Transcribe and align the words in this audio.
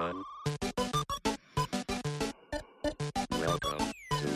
Welcome 0.00 0.24
to 4.10 4.28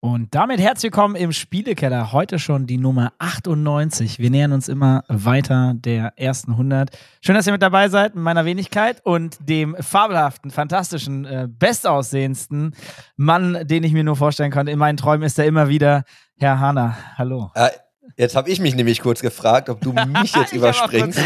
Und 0.00 0.34
damit 0.34 0.60
herzlich 0.60 0.92
willkommen 0.92 1.16
im 1.16 1.32
Spielekeller. 1.32 2.12
Heute 2.12 2.38
schon 2.38 2.66
die 2.66 2.76
Nummer 2.76 3.14
98. 3.18 4.18
Wir 4.18 4.28
nähern 4.28 4.52
uns 4.52 4.68
immer 4.68 5.04
weiter 5.08 5.72
der 5.74 6.12
ersten 6.16 6.50
100. 6.52 6.90
Schön, 7.22 7.34
dass 7.34 7.46
ihr 7.46 7.54
mit 7.54 7.62
dabei 7.62 7.88
seid, 7.88 8.14
mit 8.14 8.22
meiner 8.22 8.44
Wenigkeit 8.44 9.00
und 9.06 9.38
dem 9.40 9.74
fabelhaften, 9.80 10.50
fantastischen, 10.50 11.24
äh, 11.24 11.48
bestaussehendsten 11.48 12.74
Mann, 13.16 13.66
den 13.66 13.84
ich 13.84 13.94
mir 13.94 14.04
nur 14.04 14.16
vorstellen 14.16 14.52
konnte. 14.52 14.70
In 14.70 14.78
meinen 14.78 14.98
Träumen 14.98 15.24
ist 15.24 15.38
er 15.38 15.46
immer 15.46 15.70
wieder 15.70 16.04
Herr 16.36 16.60
Hahner. 16.60 16.94
Hallo. 17.16 17.52
Äh, 17.54 17.70
jetzt 18.18 18.36
habe 18.36 18.50
ich 18.50 18.60
mich 18.60 18.74
nämlich 18.74 19.00
kurz 19.00 19.20
gefragt, 19.22 19.70
ob 19.70 19.80
du 19.80 19.92
mich 20.06 20.34
jetzt 20.34 20.52
Ich 20.52 20.62
hab 20.62 20.74
auch 20.74 20.92
überspringst. 20.92 21.20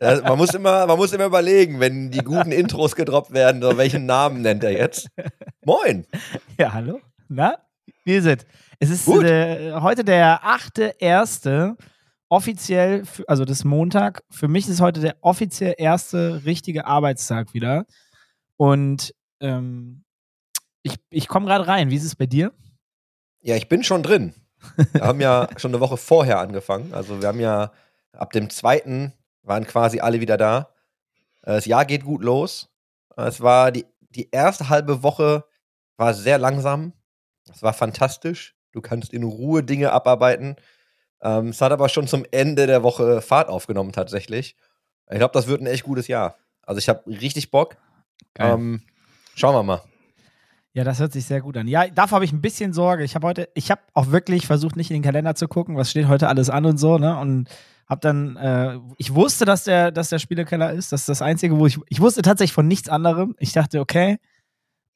man, 0.00 0.38
muss 0.38 0.54
immer, 0.54 0.86
man 0.86 0.96
muss 0.96 1.12
immer 1.12 1.26
überlegen, 1.26 1.80
wenn 1.80 2.10
die 2.10 2.20
guten 2.20 2.52
Intros 2.52 2.96
gedroppt 2.96 3.32
werden, 3.32 3.60
so 3.60 3.76
welchen 3.76 4.06
Namen 4.06 4.40
nennt 4.40 4.64
er 4.64 4.72
jetzt. 4.72 5.08
Moin. 5.64 6.06
Ja, 6.58 6.72
hallo. 6.72 7.00
Na, 7.28 7.58
wie 8.04 8.14
ist 8.14 8.26
es? 8.26 8.46
Es 8.78 8.90
ist 8.90 9.08
äh, 9.08 9.72
heute 9.74 10.04
der 10.04 10.42
8.1. 10.42 11.76
Offiziell, 12.28 13.04
für, 13.04 13.28
also 13.28 13.44
das 13.44 13.64
Montag. 13.64 14.22
Für 14.30 14.48
mich 14.48 14.68
ist 14.68 14.80
heute 14.80 15.00
der 15.00 15.16
offiziell 15.20 15.74
erste 15.78 16.44
richtige 16.44 16.86
Arbeitstag 16.86 17.54
wieder. 17.54 17.86
Und 18.56 19.14
ähm, 19.40 20.04
ich, 20.82 20.96
ich 21.10 21.28
komme 21.28 21.46
gerade 21.46 21.66
rein. 21.66 21.90
Wie 21.90 21.96
ist 21.96 22.04
es 22.04 22.16
bei 22.16 22.26
dir? 22.26 22.52
Ja, 23.40 23.54
ich 23.56 23.68
bin 23.68 23.84
schon 23.84 24.02
drin. 24.02 24.34
Wir 24.92 25.02
haben 25.02 25.20
ja 25.20 25.48
schon 25.56 25.70
eine 25.70 25.80
Woche 25.80 25.96
vorher 25.96 26.38
angefangen. 26.38 26.92
Also 26.94 27.20
wir 27.20 27.28
haben 27.28 27.40
ja 27.40 27.72
ab 28.12 28.32
dem 28.32 28.50
zweiten 28.50 29.12
waren 29.42 29.66
quasi 29.66 30.00
alle 30.00 30.20
wieder 30.20 30.36
da. 30.36 30.70
Äh, 31.42 31.54
Das 31.54 31.66
Jahr 31.66 31.84
geht 31.84 32.04
gut 32.04 32.22
los. 32.22 32.68
Es 33.16 33.40
war 33.40 33.70
die, 33.70 33.86
die 34.10 34.28
erste 34.30 34.68
halbe 34.68 35.02
Woche 35.02 35.44
war 35.96 36.12
sehr 36.14 36.38
langsam. 36.38 36.92
Es 37.50 37.62
war 37.62 37.72
fantastisch. 37.72 38.54
Du 38.72 38.80
kannst 38.80 39.12
in 39.12 39.22
Ruhe 39.22 39.62
Dinge 39.62 39.92
abarbeiten. 39.92 40.56
Ähm, 41.22 41.48
es 41.48 41.60
hat 41.60 41.72
aber 41.72 41.88
schon 41.88 42.06
zum 42.06 42.26
Ende 42.30 42.66
der 42.66 42.82
Woche 42.82 43.22
Fahrt 43.22 43.48
aufgenommen 43.48 43.92
tatsächlich. 43.92 44.56
Ich 45.08 45.18
glaube, 45.18 45.32
das 45.32 45.46
wird 45.46 45.62
ein 45.62 45.66
echt 45.66 45.84
gutes 45.84 46.08
Jahr. 46.08 46.36
Also 46.62 46.78
ich 46.78 46.88
habe 46.88 47.06
richtig 47.06 47.50
Bock. 47.50 47.76
Ähm, 48.52 48.82
schauen 49.34 49.54
wir 49.54 49.62
mal. 49.62 49.82
Ja, 50.76 50.84
das 50.84 51.00
hört 51.00 51.14
sich 51.14 51.24
sehr 51.24 51.40
gut 51.40 51.56
an. 51.56 51.68
Ja, 51.68 51.88
davor 51.88 52.16
habe 52.16 52.26
ich 52.26 52.34
ein 52.34 52.42
bisschen 52.42 52.74
Sorge. 52.74 53.02
Ich 53.02 53.14
habe 53.14 53.26
heute, 53.26 53.48
ich 53.54 53.70
habe 53.70 53.80
auch 53.94 54.10
wirklich 54.10 54.46
versucht, 54.46 54.76
nicht 54.76 54.90
in 54.90 54.96
den 54.96 55.02
Kalender 55.02 55.34
zu 55.34 55.48
gucken, 55.48 55.74
was 55.74 55.90
steht 55.90 56.06
heute 56.06 56.28
alles 56.28 56.50
an 56.50 56.66
und 56.66 56.76
so, 56.76 56.98
ne? 56.98 57.18
Und 57.18 57.48
habe 57.88 58.02
dann, 58.02 58.36
äh, 58.36 58.78
ich 58.98 59.14
wusste, 59.14 59.46
dass 59.46 59.64
der, 59.64 59.90
dass 59.90 60.10
der 60.10 60.18
Spielekeller 60.18 60.70
ist. 60.74 60.92
Das 60.92 61.00
ist 61.00 61.08
das 61.08 61.22
Einzige, 61.22 61.58
wo 61.58 61.66
ich, 61.66 61.78
ich 61.88 62.02
wusste 62.02 62.20
tatsächlich 62.20 62.52
von 62.52 62.68
nichts 62.68 62.90
anderem. 62.90 63.34
Ich 63.38 63.54
dachte, 63.54 63.80
okay, 63.80 64.18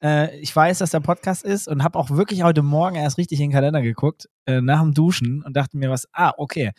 äh, 0.03 0.37
ich 0.37 0.55
weiß, 0.55 0.77
dass 0.77 0.91
der 0.91 0.99
Podcast 0.99 1.43
ist 1.43 1.67
und 1.67 1.83
habe 1.83 1.97
auch 1.97 2.11
wirklich 2.11 2.43
heute 2.43 2.61
Morgen 2.61 2.97
erst 2.97 3.17
richtig 3.17 3.39
in 3.39 3.49
den 3.49 3.53
Kalender 3.53 3.81
geguckt, 3.81 4.29
äh, 4.45 4.61
nach 4.61 4.81
dem 4.81 4.93
Duschen 4.93 5.41
und 5.41 5.57
dachte 5.57 5.77
mir 5.77 5.89
was, 5.89 6.07
ah, 6.13 6.33
okay. 6.37 6.73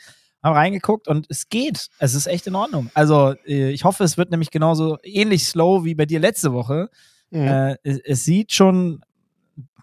Habe 0.45 0.55
reingeguckt 0.55 1.09
und 1.09 1.27
es 1.29 1.49
geht. 1.49 1.89
Es 1.99 2.15
ist 2.15 2.29
echt 2.29 2.47
in 2.47 2.55
Ordnung. 2.55 2.89
Also, 2.95 3.35
äh, 3.47 3.71
ich 3.71 3.83
hoffe, 3.83 4.05
es 4.05 4.17
wird 4.17 4.31
nämlich 4.31 4.53
genauso 4.53 4.99
ähnlich 5.03 5.45
slow 5.49 5.85
wie 5.85 5.97
bei 5.97 6.07
dir 6.07 6.21
letzte 6.21 6.53
Woche. 6.53 6.89
Mhm. 7.33 7.49
Äh, 7.49 7.77
es, 7.83 7.99
es 8.05 8.25
sieht 8.25 8.53
schon, 8.53 9.03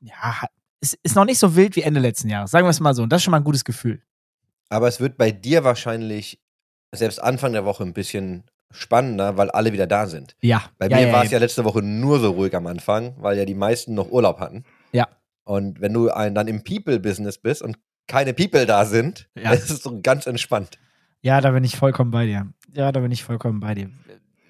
ja, 0.02 0.36
es 0.80 0.98
ist 1.04 1.16
noch 1.16 1.26
nicht 1.26 1.40
so 1.40 1.56
wild 1.56 1.76
wie 1.76 1.82
Ende 1.82 2.00
letzten 2.00 2.30
Jahres. 2.30 2.52
Sagen 2.52 2.66
wir 2.66 2.70
es 2.70 2.80
mal 2.80 2.94
so. 2.94 3.04
Und 3.04 3.12
das 3.12 3.18
ist 3.18 3.24
schon 3.24 3.32
mal 3.32 3.38
ein 3.38 3.44
gutes 3.44 3.66
Gefühl. 3.66 4.02
Aber 4.70 4.88
es 4.88 5.00
wird 5.00 5.18
bei 5.18 5.32
dir 5.32 5.64
wahrscheinlich 5.64 6.40
selbst 6.96 7.22
Anfang 7.22 7.54
der 7.54 7.66
Woche 7.66 7.84
ein 7.84 7.94
bisschen 7.94 8.44
spannender, 8.72 9.36
weil 9.36 9.50
alle 9.50 9.74
wieder 9.74 9.88
da 9.88 10.06
sind. 10.06 10.36
Ja. 10.42 10.64
Bei 10.78 10.88
ja, 10.88 10.98
mir 10.98 11.08
ja, 11.08 11.14
war 11.14 11.24
es 11.24 11.32
ja. 11.32 11.38
ja 11.38 11.44
letzte 11.44 11.66
Woche 11.66 11.82
nur 11.82 12.20
so 12.20 12.32
ruhig 12.32 12.56
am 12.56 12.68
Anfang, 12.68 13.16
weil 13.18 13.38
ja 13.38 13.46
die 13.46 13.56
meisten 13.56 13.96
noch 13.96 14.12
Urlaub 14.12 14.40
hatten. 14.40 14.64
Ja. 14.92 15.08
Und 15.44 15.82
wenn 15.82 15.94
du 15.94 16.12
ein, 16.12 16.36
dann 16.36 16.48
im 16.48 16.64
People-Business 16.64 17.40
bist 17.40 17.64
und 17.64 17.78
keine 18.08 18.34
People 18.34 18.66
da 18.66 18.86
sind, 18.86 19.28
Ja. 19.36 19.52
ist 19.54 19.72
es 19.72 19.82
so 19.82 20.00
ganz 20.02 20.28
entspannt. 20.28 20.78
Ja, 21.22 21.42
da 21.42 21.52
bin 21.52 21.64
ich 21.64 21.76
vollkommen 21.76 22.12
bei 22.12 22.26
dir. 22.28 22.48
Ja, 22.74 22.92
da 22.92 23.00
bin 23.00 23.12
ich 23.12 23.24
vollkommen 23.24 23.60
bei 23.60 23.74
dir. 23.74 23.90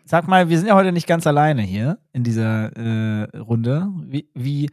Sag 0.09 0.27
mal, 0.27 0.49
wir 0.49 0.57
sind 0.57 0.67
ja 0.67 0.73
heute 0.73 0.91
nicht 0.91 1.05
ganz 1.05 1.27
alleine 1.27 1.61
hier 1.61 1.99
in 2.13 2.23
dieser 2.23 2.75
äh, 2.75 3.37
Runde, 3.37 3.89
wie, 4.07 4.27
wie 4.33 4.71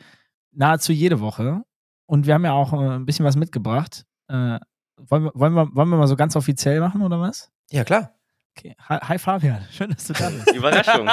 nahezu 0.52 0.94
jede 0.94 1.20
Woche. 1.20 1.60
Und 2.06 2.26
wir 2.26 2.32
haben 2.32 2.46
ja 2.46 2.52
auch 2.52 2.72
äh, 2.72 2.94
ein 2.94 3.04
bisschen 3.04 3.26
was 3.26 3.36
mitgebracht. 3.36 4.06
Äh, 4.28 4.58
wollen, 4.96 5.24
wir, 5.24 5.32
wollen, 5.34 5.52
wir, 5.52 5.68
wollen 5.74 5.90
wir 5.90 5.98
mal 5.98 6.06
so 6.06 6.16
ganz 6.16 6.36
offiziell 6.36 6.80
machen 6.80 7.02
oder 7.02 7.20
was? 7.20 7.50
Ja, 7.70 7.84
klar. 7.84 8.14
Okay. 8.56 8.76
Hi, 8.88 9.18
Fabian, 9.18 9.62
schön, 9.70 9.90
dass 9.90 10.06
du 10.06 10.14
da 10.14 10.30
bist. 10.30 10.54
Überraschung. 10.54 11.06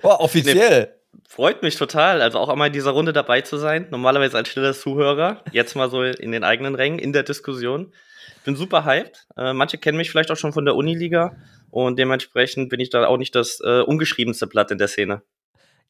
Boah, 0.00 0.20
offiziell. 0.20 0.94
Freut 1.28 1.64
mich 1.64 1.74
total, 1.74 2.22
also 2.22 2.38
auch 2.38 2.48
einmal 2.48 2.68
in 2.68 2.72
dieser 2.72 2.92
Runde 2.92 3.12
dabei 3.12 3.40
zu 3.40 3.56
sein. 3.56 3.88
Normalerweise 3.90 4.36
als 4.36 4.48
stiller 4.48 4.74
Zuhörer, 4.74 5.42
jetzt 5.50 5.74
mal 5.74 5.90
so 5.90 6.04
in 6.04 6.30
den 6.30 6.44
eigenen 6.44 6.76
Rängen, 6.76 7.00
in 7.00 7.12
der 7.12 7.24
Diskussion. 7.24 7.92
Ich 8.36 8.44
bin 8.44 8.54
super 8.54 8.84
hyped. 8.84 9.26
Äh, 9.36 9.54
manche 9.54 9.76
kennen 9.76 9.98
mich 9.98 10.08
vielleicht 10.08 10.30
auch 10.30 10.36
schon 10.36 10.52
von 10.52 10.64
der 10.64 10.76
Uniliga 10.76 11.34
und 11.70 11.98
dementsprechend 11.98 12.68
bin 12.68 12.80
ich 12.80 12.90
da 12.90 13.06
auch 13.06 13.18
nicht 13.18 13.34
das 13.34 13.60
äh, 13.64 13.80
ungeschriebenste 13.82 14.46
Blatt 14.46 14.70
in 14.70 14.78
der 14.78 14.88
Szene. 14.88 15.22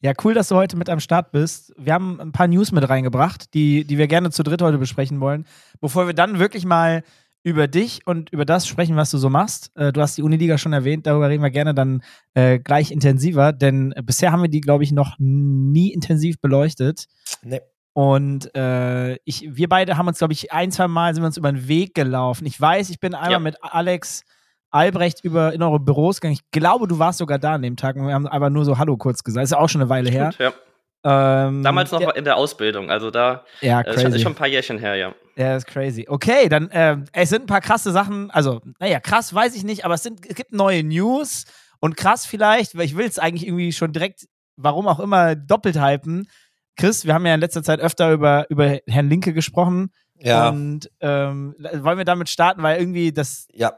Ja, 0.01 0.13
cool, 0.23 0.33
dass 0.33 0.47
du 0.47 0.55
heute 0.55 0.77
mit 0.77 0.89
am 0.89 1.01
Start 1.01 1.31
bist. 1.31 1.73
Wir 1.77 1.93
haben 1.93 2.21
ein 2.21 2.31
paar 2.31 2.47
News 2.47 2.71
mit 2.71 2.87
reingebracht, 2.87 3.53
die, 3.53 3.83
die 3.83 3.97
wir 3.97 4.07
gerne 4.07 4.31
zu 4.31 4.43
dritt 4.43 4.61
heute 4.61 4.77
besprechen 4.77 5.19
wollen. 5.19 5.45
Bevor 5.81 6.07
wir 6.07 6.13
dann 6.13 6.39
wirklich 6.39 6.65
mal 6.65 7.03
über 7.43 7.67
dich 7.67 8.01
und 8.05 8.29
über 8.31 8.45
das 8.45 8.67
sprechen, 8.67 8.95
was 8.95 9.11
du 9.11 9.17
so 9.17 9.29
machst. 9.29 9.71
Äh, 9.75 9.91
du 9.91 10.01
hast 10.01 10.17
die 10.17 10.23
Uniliga 10.23 10.57
schon 10.57 10.73
erwähnt, 10.73 11.05
darüber 11.07 11.29
reden 11.29 11.43
wir 11.43 11.49
gerne 11.49 11.73
dann 11.73 12.01
äh, 12.33 12.59
gleich 12.59 12.91
intensiver, 12.91 13.51
denn 13.53 13.93
bisher 14.03 14.31
haben 14.31 14.41
wir 14.41 14.49
die, 14.49 14.61
glaube 14.61 14.83
ich, 14.83 14.91
noch 14.91 15.15
nie 15.19 15.91
intensiv 15.93 16.39
beleuchtet. 16.41 17.05
Nee. 17.41 17.61
Und 17.93 18.53
äh, 18.55 19.15
ich, 19.25 19.47
wir 19.49 19.67
beide 19.67 19.97
haben 19.97 20.07
uns, 20.07 20.19
glaube 20.19 20.33
ich, 20.33 20.51
ein, 20.53 20.71
zwei 20.71 20.87
Mal 20.87 21.13
sind 21.13 21.23
wir 21.23 21.27
uns 21.27 21.37
über 21.37 21.51
den 21.51 21.67
Weg 21.67 21.95
gelaufen. 21.95 22.45
Ich 22.45 22.59
weiß, 22.59 22.89
ich 22.89 22.99
bin 22.99 23.13
einmal 23.15 23.31
Ja. 23.31 23.39
mit 23.39 23.57
Alex 23.61 24.23
Albrecht 24.71 25.23
über 25.23 25.53
in 25.53 25.61
eure 25.63 25.79
Büros 25.79 26.19
gegangen. 26.21 26.33
Ich 26.41 26.51
glaube, 26.51 26.87
du 26.87 26.99
warst 26.99 27.19
sogar 27.19 27.39
da 27.39 27.53
an 27.53 27.61
dem 27.61 27.75
Tag 27.75 27.95
und 27.95 28.07
wir 28.07 28.13
haben 28.13 28.27
aber 28.27 28.49
nur 28.49 28.65
so 28.65 28.77
Hallo 28.77 28.97
kurz 28.97 29.23
gesagt. 29.23 29.43
Ist 29.43 29.51
ja 29.51 29.57
auch 29.59 29.69
schon 29.69 29.81
eine 29.81 29.89
Weile 29.89 30.09
her. 30.09 30.31
Ja. 30.37 30.53
Ähm, 31.01 31.63
Damals 31.63 31.91
noch 31.91 32.01
ja, 32.01 32.11
in 32.11 32.25
der 32.25 32.35
Ausbildung, 32.35 32.91
also 32.91 33.09
da 33.09 33.45
ja, 33.61 33.79
äh, 33.79 33.89
ist 33.89 33.93
schon- 33.93 34.03
crazy. 34.03 34.15
ist 34.17 34.21
schon 34.21 34.31
ein 34.33 34.35
paar 34.35 34.47
Jährchen 34.47 34.77
her, 34.79 34.95
ja. 34.95 35.15
Ja, 35.37 35.55
ist 35.55 35.65
crazy. 35.65 36.05
Okay, 36.09 36.49
dann, 36.49 36.69
ähm, 36.73 37.05
es 37.13 37.29
sind 37.29 37.43
ein 37.43 37.47
paar 37.47 37.61
krasse 37.61 37.91
Sachen. 37.93 38.29
Also, 38.31 38.59
naja, 38.79 38.99
krass 38.99 39.33
weiß 39.33 39.55
ich 39.55 39.63
nicht, 39.63 39.85
aber 39.85 39.93
es, 39.93 40.03
sind, 40.03 40.19
es 40.27 40.35
gibt 40.35 40.51
neue 40.51 40.83
News. 40.83 41.45
Und 41.79 41.95
krass 41.95 42.25
vielleicht, 42.25 42.77
weil 42.77 42.83
ich 42.83 42.97
will 42.97 43.07
es 43.07 43.17
eigentlich 43.17 43.47
irgendwie 43.47 43.71
schon 43.71 43.93
direkt, 43.93 44.27
warum 44.57 44.89
auch 44.89 44.99
immer, 44.99 45.37
doppelt 45.37 45.79
hypen. 45.81 46.27
Chris, 46.75 47.05
wir 47.05 47.13
haben 47.13 47.25
ja 47.25 47.33
in 47.33 47.39
letzter 47.39 47.63
Zeit 47.63 47.79
öfter 47.79 48.11
über, 48.11 48.45
über 48.49 48.79
Herrn 48.85 49.07
Linke 49.09 49.31
gesprochen. 49.33 49.93
Ja. 50.17 50.49
Und 50.49 50.91
ähm, 50.99 51.55
wollen 51.57 51.97
wir 51.97 52.03
damit 52.03 52.27
starten, 52.27 52.61
weil 52.61 52.77
irgendwie 52.77 53.13
das. 53.13 53.47
ja. 53.53 53.71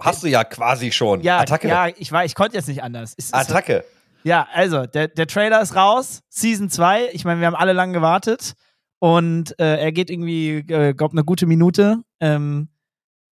Hast 0.00 0.22
du 0.22 0.28
ja 0.28 0.44
quasi 0.44 0.92
schon. 0.92 1.20
Ja, 1.20 1.40
Attacke. 1.40 1.68
ja, 1.68 1.88
ich 1.88 2.10
weiß, 2.10 2.26
ich 2.30 2.34
konnte 2.34 2.56
jetzt 2.56 2.68
nicht 2.68 2.82
anders. 2.82 3.14
Es 3.16 3.32
Attacke. 3.32 3.84
Ja, 4.22 4.48
also, 4.52 4.86
der, 4.86 5.08
der 5.08 5.26
Trailer 5.26 5.60
ist 5.60 5.76
raus, 5.76 6.20
Season 6.30 6.70
2. 6.70 7.10
Ich 7.12 7.24
meine, 7.24 7.40
wir 7.40 7.46
haben 7.46 7.54
alle 7.54 7.74
lang 7.74 7.92
gewartet. 7.92 8.54
Und 8.98 9.58
äh, 9.60 9.76
er 9.76 9.92
geht 9.92 10.08
irgendwie, 10.08 10.64
äh, 10.68 10.94
glaub, 10.94 11.12
eine 11.12 11.24
gute 11.24 11.44
Minute. 11.44 11.98
Ähm, 12.20 12.68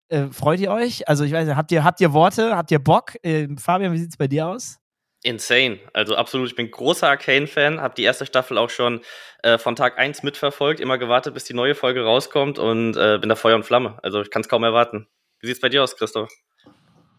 äh, 0.07 0.27
freut 0.31 0.59
ihr 0.59 0.71
euch? 0.71 1.07
Also, 1.07 1.23
ich 1.23 1.31
weiß 1.31 1.47
nicht, 1.47 1.55
habt 1.55 1.71
ihr, 1.71 1.83
habt 1.83 2.01
ihr 2.01 2.11
Worte? 2.13 2.55
Habt 2.55 2.71
ihr 2.71 2.79
Bock? 2.79 3.13
Ähm, 3.21 3.59
Fabian, 3.59 3.93
wie 3.93 3.99
sieht's 3.99 4.17
bei 4.17 4.27
dir 4.27 4.47
aus? 4.47 4.79
Insane. 5.21 5.79
Also 5.93 6.15
absolut, 6.15 6.47
ich 6.47 6.55
bin 6.55 6.71
großer 6.71 7.09
Arcane-Fan, 7.09 7.81
habe 7.81 7.93
die 7.93 8.03
erste 8.03 8.25
Staffel 8.25 8.57
auch 8.57 8.69
schon 8.69 9.01
äh, 9.43 9.57
von 9.57 9.75
Tag 9.75 9.97
1 9.99 10.23
mitverfolgt, 10.23 10.79
immer 10.79 10.97
gewartet, 10.97 11.33
bis 11.33 11.43
die 11.43 11.53
neue 11.53 11.75
Folge 11.75 12.05
rauskommt 12.05 12.57
und 12.57 12.95
äh, 12.95 13.17
bin 13.19 13.27
da 13.27 13.35
Feuer 13.35 13.55
und 13.55 13.65
Flamme. 13.65 13.99
Also 14.01 14.21
ich 14.21 14.31
kann 14.31 14.41
es 14.41 14.47
kaum 14.47 14.63
erwarten. 14.63 15.07
Wie 15.41 15.47
sieht's 15.47 15.61
bei 15.61 15.69
dir 15.69 15.83
aus, 15.83 15.95
Christoph? 15.95 16.29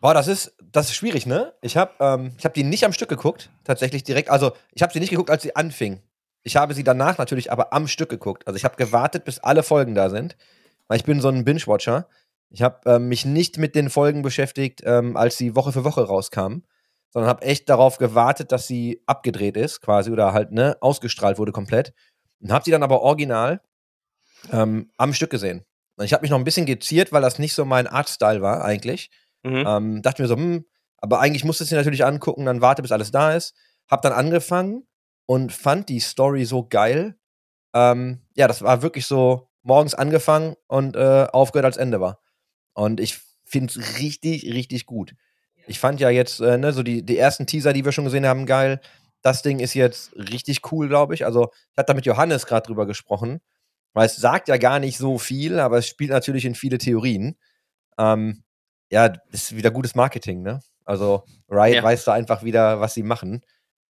Boah, 0.00 0.14
das 0.14 0.28
ist, 0.28 0.56
das 0.72 0.88
ist 0.88 0.94
schwierig, 0.94 1.26
ne? 1.26 1.52
Ich 1.60 1.76
habe 1.76 1.92
ähm, 2.00 2.36
hab 2.42 2.54
die 2.54 2.64
nicht 2.64 2.84
am 2.84 2.92
Stück 2.92 3.08
geguckt, 3.08 3.50
tatsächlich 3.64 4.02
direkt. 4.02 4.30
Also, 4.30 4.52
ich 4.72 4.82
habe 4.82 4.92
sie 4.92 5.00
nicht 5.00 5.10
geguckt, 5.10 5.30
als 5.30 5.42
sie 5.42 5.56
anfing. 5.56 6.02
Ich 6.42 6.56
habe 6.56 6.72
sie 6.72 6.84
danach 6.84 7.18
natürlich 7.18 7.52
aber 7.52 7.72
am 7.72 7.86
Stück 7.86 8.08
geguckt. 8.08 8.46
Also, 8.46 8.56
ich 8.56 8.64
habe 8.64 8.76
gewartet, 8.76 9.24
bis 9.24 9.38
alle 9.40 9.62
Folgen 9.62 9.94
da 9.94 10.08
sind, 10.08 10.36
weil 10.88 10.96
ich 10.98 11.04
bin 11.04 11.20
so 11.20 11.28
ein 11.28 11.44
Binge-Watcher. 11.44 12.08
Ich 12.48 12.62
habe 12.62 12.80
ähm, 12.90 13.08
mich 13.08 13.24
nicht 13.24 13.58
mit 13.58 13.74
den 13.74 13.90
Folgen 13.90 14.22
beschäftigt, 14.22 14.82
ähm, 14.84 15.16
als 15.16 15.36
sie 15.36 15.54
Woche 15.54 15.72
für 15.72 15.84
Woche 15.84 16.02
rauskamen, 16.02 16.66
sondern 17.10 17.28
habe 17.28 17.42
echt 17.42 17.68
darauf 17.68 17.98
gewartet, 17.98 18.52
dass 18.52 18.66
sie 18.66 19.02
abgedreht 19.06 19.56
ist, 19.56 19.82
quasi, 19.82 20.10
oder 20.10 20.32
halt, 20.32 20.50
ne, 20.50 20.76
ausgestrahlt 20.80 21.38
wurde 21.38 21.52
komplett. 21.52 21.92
Und 22.40 22.52
habe 22.52 22.64
sie 22.64 22.70
dann 22.70 22.82
aber 22.82 23.02
original 23.02 23.60
ähm, 24.50 24.90
am 24.96 25.12
Stück 25.12 25.30
gesehen. 25.30 25.64
Und 26.00 26.06
ich 26.06 26.14
habe 26.14 26.22
mich 26.22 26.30
noch 26.30 26.38
ein 26.38 26.44
bisschen 26.44 26.64
geziert, 26.64 27.12
weil 27.12 27.20
das 27.20 27.38
nicht 27.38 27.52
so 27.52 27.66
mein 27.66 27.86
Artstyle 27.86 28.40
war, 28.40 28.64
eigentlich. 28.64 29.10
Mhm. 29.42 29.64
Ähm, 29.66 30.02
dachte 30.02 30.22
mir 30.22 30.28
so, 30.28 30.34
hm, 30.34 30.64
aber 30.96 31.20
eigentlich 31.20 31.44
musste 31.44 31.62
ich 31.62 31.68
sie 31.68 31.76
natürlich 31.76 32.06
angucken, 32.06 32.46
dann 32.46 32.62
warte, 32.62 32.80
bis 32.80 32.90
alles 32.90 33.10
da 33.10 33.34
ist. 33.34 33.54
Hab 33.86 34.00
dann 34.00 34.14
angefangen 34.14 34.86
und 35.26 35.52
fand 35.52 35.90
die 35.90 36.00
Story 36.00 36.46
so 36.46 36.66
geil. 36.66 37.16
Ähm, 37.74 38.22
ja, 38.34 38.48
das 38.48 38.62
war 38.62 38.80
wirklich 38.80 39.04
so 39.04 39.50
morgens 39.60 39.94
angefangen 39.94 40.54
und 40.68 40.96
äh, 40.96 41.26
aufgehört, 41.30 41.66
als 41.66 41.76
Ende 41.76 42.00
war. 42.00 42.22
Und 42.72 42.98
ich 42.98 43.18
finde 43.44 43.70
es 43.70 43.98
richtig, 43.98 44.44
richtig 44.54 44.86
gut. 44.86 45.14
Ich 45.66 45.80
fand 45.80 46.00
ja 46.00 46.08
jetzt, 46.08 46.40
äh, 46.40 46.56
ne, 46.56 46.72
so 46.72 46.82
die, 46.82 47.04
die 47.04 47.18
ersten 47.18 47.46
Teaser, 47.46 47.74
die 47.74 47.84
wir 47.84 47.92
schon 47.92 48.06
gesehen 48.06 48.24
haben, 48.24 48.46
geil. 48.46 48.80
Das 49.20 49.42
Ding 49.42 49.58
ist 49.58 49.74
jetzt 49.74 50.16
richtig 50.16 50.72
cool, 50.72 50.88
glaube 50.88 51.12
ich. 51.12 51.26
Also, 51.26 51.50
ich 51.72 51.76
hatte 51.76 51.88
da 51.88 51.94
mit 51.94 52.06
Johannes 52.06 52.46
gerade 52.46 52.66
drüber 52.66 52.86
gesprochen, 52.86 53.42
weil 53.92 54.06
es 54.06 54.16
sagt 54.16 54.48
ja 54.48 54.56
gar 54.56 54.78
nicht 54.78 54.98
so 54.98 55.18
viel, 55.18 55.58
aber 55.60 55.78
es 55.78 55.86
spielt 55.86 56.10
natürlich 56.10 56.44
in 56.44 56.54
viele 56.54 56.78
Theorien. 56.78 57.36
Ähm, 57.98 58.42
ja, 58.90 59.08
das 59.08 59.22
ist 59.32 59.56
wieder 59.56 59.70
gutes 59.70 59.94
Marketing, 59.94 60.42
ne? 60.42 60.60
Also, 60.84 61.24
Riot 61.48 61.76
Ja. 61.76 61.82
weiß 61.82 62.04
da 62.04 62.12
einfach 62.14 62.42
wieder, 62.42 62.80
was 62.80 62.94
sie 62.94 63.02
machen. 63.02 63.42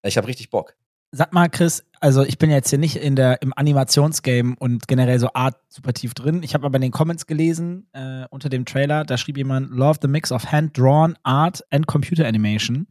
Ich 0.02 0.16
habe 0.16 0.26
richtig 0.26 0.50
Bock. 0.50 0.76
Sag 1.12 1.32
mal, 1.32 1.48
Chris, 1.48 1.84
also 1.98 2.22
ich 2.22 2.38
bin 2.38 2.50
jetzt 2.50 2.70
hier 2.70 2.78
nicht 2.78 2.96
in 2.96 3.16
der, 3.16 3.42
im 3.42 3.52
Animationsgame 3.56 4.54
und 4.58 4.86
generell 4.86 5.18
so 5.18 5.32
Art 5.32 5.56
super 5.68 5.92
tief 5.92 6.14
drin. 6.14 6.42
Ich 6.44 6.54
habe 6.54 6.64
aber 6.64 6.76
in 6.76 6.82
den 6.82 6.92
Comments 6.92 7.26
gelesen, 7.26 7.88
äh, 7.92 8.26
unter 8.30 8.48
dem 8.48 8.64
Trailer, 8.64 9.04
da 9.04 9.18
schrieb 9.18 9.36
jemand, 9.36 9.70
love 9.70 9.98
the 10.00 10.08
mix 10.08 10.30
of 10.30 10.52
hand-drawn 10.52 11.16
art 11.24 11.64
and 11.70 11.86
computer 11.88 12.26
animation. 12.26 12.86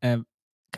Äh, 0.00 0.18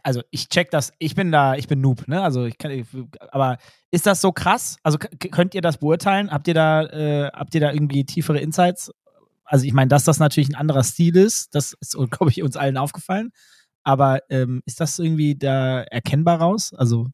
also 0.02 0.22
ich 0.30 0.48
check 0.48 0.70
das, 0.70 0.92
ich 0.98 1.14
bin 1.14 1.30
da, 1.30 1.54
ich 1.54 1.68
bin 1.68 1.80
Noob, 1.80 2.08
ne? 2.08 2.22
Also 2.22 2.44
ich 2.44 2.58
kann, 2.58 2.86
aber 3.30 3.58
ist 3.90 4.06
das 4.06 4.20
so 4.20 4.32
krass? 4.32 4.76
Also 4.82 4.98
könnt 4.98 5.54
ihr 5.54 5.62
das 5.62 5.78
beurteilen? 5.78 6.30
Habt 6.30 6.48
ihr 6.48 6.54
da, 6.54 6.82
äh, 6.84 7.30
habt 7.32 7.54
ihr 7.54 7.60
da 7.60 7.72
irgendwie 7.72 8.04
tiefere 8.04 8.38
Insights? 8.38 8.90
Also 9.44 9.66
ich 9.66 9.72
meine, 9.72 9.88
dass 9.88 10.04
das 10.04 10.18
natürlich 10.18 10.48
ein 10.48 10.54
anderer 10.54 10.82
Stil 10.82 11.16
ist, 11.16 11.54
das 11.54 11.74
ist, 11.74 11.96
glaube 12.10 12.30
ich, 12.30 12.42
uns 12.42 12.56
allen 12.56 12.76
aufgefallen. 12.76 13.30
Aber 13.82 14.20
ähm, 14.30 14.62
ist 14.64 14.80
das 14.80 14.98
irgendwie 14.98 15.36
da 15.36 15.82
erkennbar 15.82 16.40
raus? 16.40 16.72
Also 16.74 17.08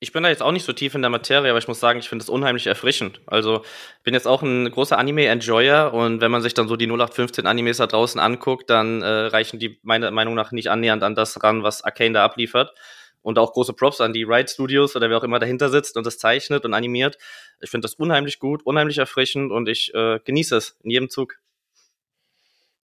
Ich 0.00 0.12
bin 0.12 0.22
da 0.22 0.28
jetzt 0.28 0.42
auch 0.42 0.52
nicht 0.52 0.64
so 0.64 0.72
tief 0.72 0.94
in 0.94 1.02
der 1.02 1.10
Materie, 1.10 1.50
aber 1.50 1.58
ich 1.58 1.66
muss 1.66 1.80
sagen, 1.80 1.98
ich 1.98 2.08
finde 2.08 2.22
es 2.22 2.28
unheimlich 2.28 2.68
erfrischend. 2.68 3.20
Also, 3.26 3.62
ich 3.98 4.04
bin 4.04 4.14
jetzt 4.14 4.28
auch 4.28 4.42
ein 4.42 4.70
großer 4.70 4.96
Anime-Enjoyer 4.96 5.92
und 5.92 6.20
wenn 6.20 6.30
man 6.30 6.40
sich 6.40 6.54
dann 6.54 6.68
so 6.68 6.76
die 6.76 6.86
0815 6.86 7.46
Animes 7.46 7.78
da 7.78 7.88
draußen 7.88 8.20
anguckt, 8.20 8.70
dann 8.70 9.02
äh, 9.02 9.06
reichen 9.06 9.58
die 9.58 9.80
meiner 9.82 10.12
Meinung 10.12 10.34
nach 10.34 10.52
nicht 10.52 10.70
annähernd 10.70 11.02
an 11.02 11.16
das 11.16 11.42
ran, 11.42 11.64
was 11.64 11.82
Arcane 11.82 12.14
da 12.14 12.24
abliefert. 12.24 12.72
Und 13.22 13.38
auch 13.40 13.52
große 13.52 13.72
Props 13.72 14.00
an 14.00 14.12
die 14.12 14.22
Riot 14.22 14.48
Studios 14.48 14.94
oder 14.94 15.10
wer 15.10 15.18
auch 15.18 15.24
immer 15.24 15.40
dahinter 15.40 15.68
sitzt 15.68 15.96
und 15.96 16.06
das 16.06 16.18
zeichnet 16.18 16.64
und 16.64 16.72
animiert. 16.72 17.18
Ich 17.60 17.68
finde 17.68 17.86
das 17.86 17.94
unheimlich 17.94 18.38
gut, 18.38 18.64
unheimlich 18.64 18.98
erfrischend 18.98 19.50
und 19.50 19.68
ich 19.68 19.92
äh, 19.92 20.20
genieße 20.24 20.56
es 20.56 20.78
in 20.84 20.90
jedem 20.90 21.10
Zug. 21.10 21.34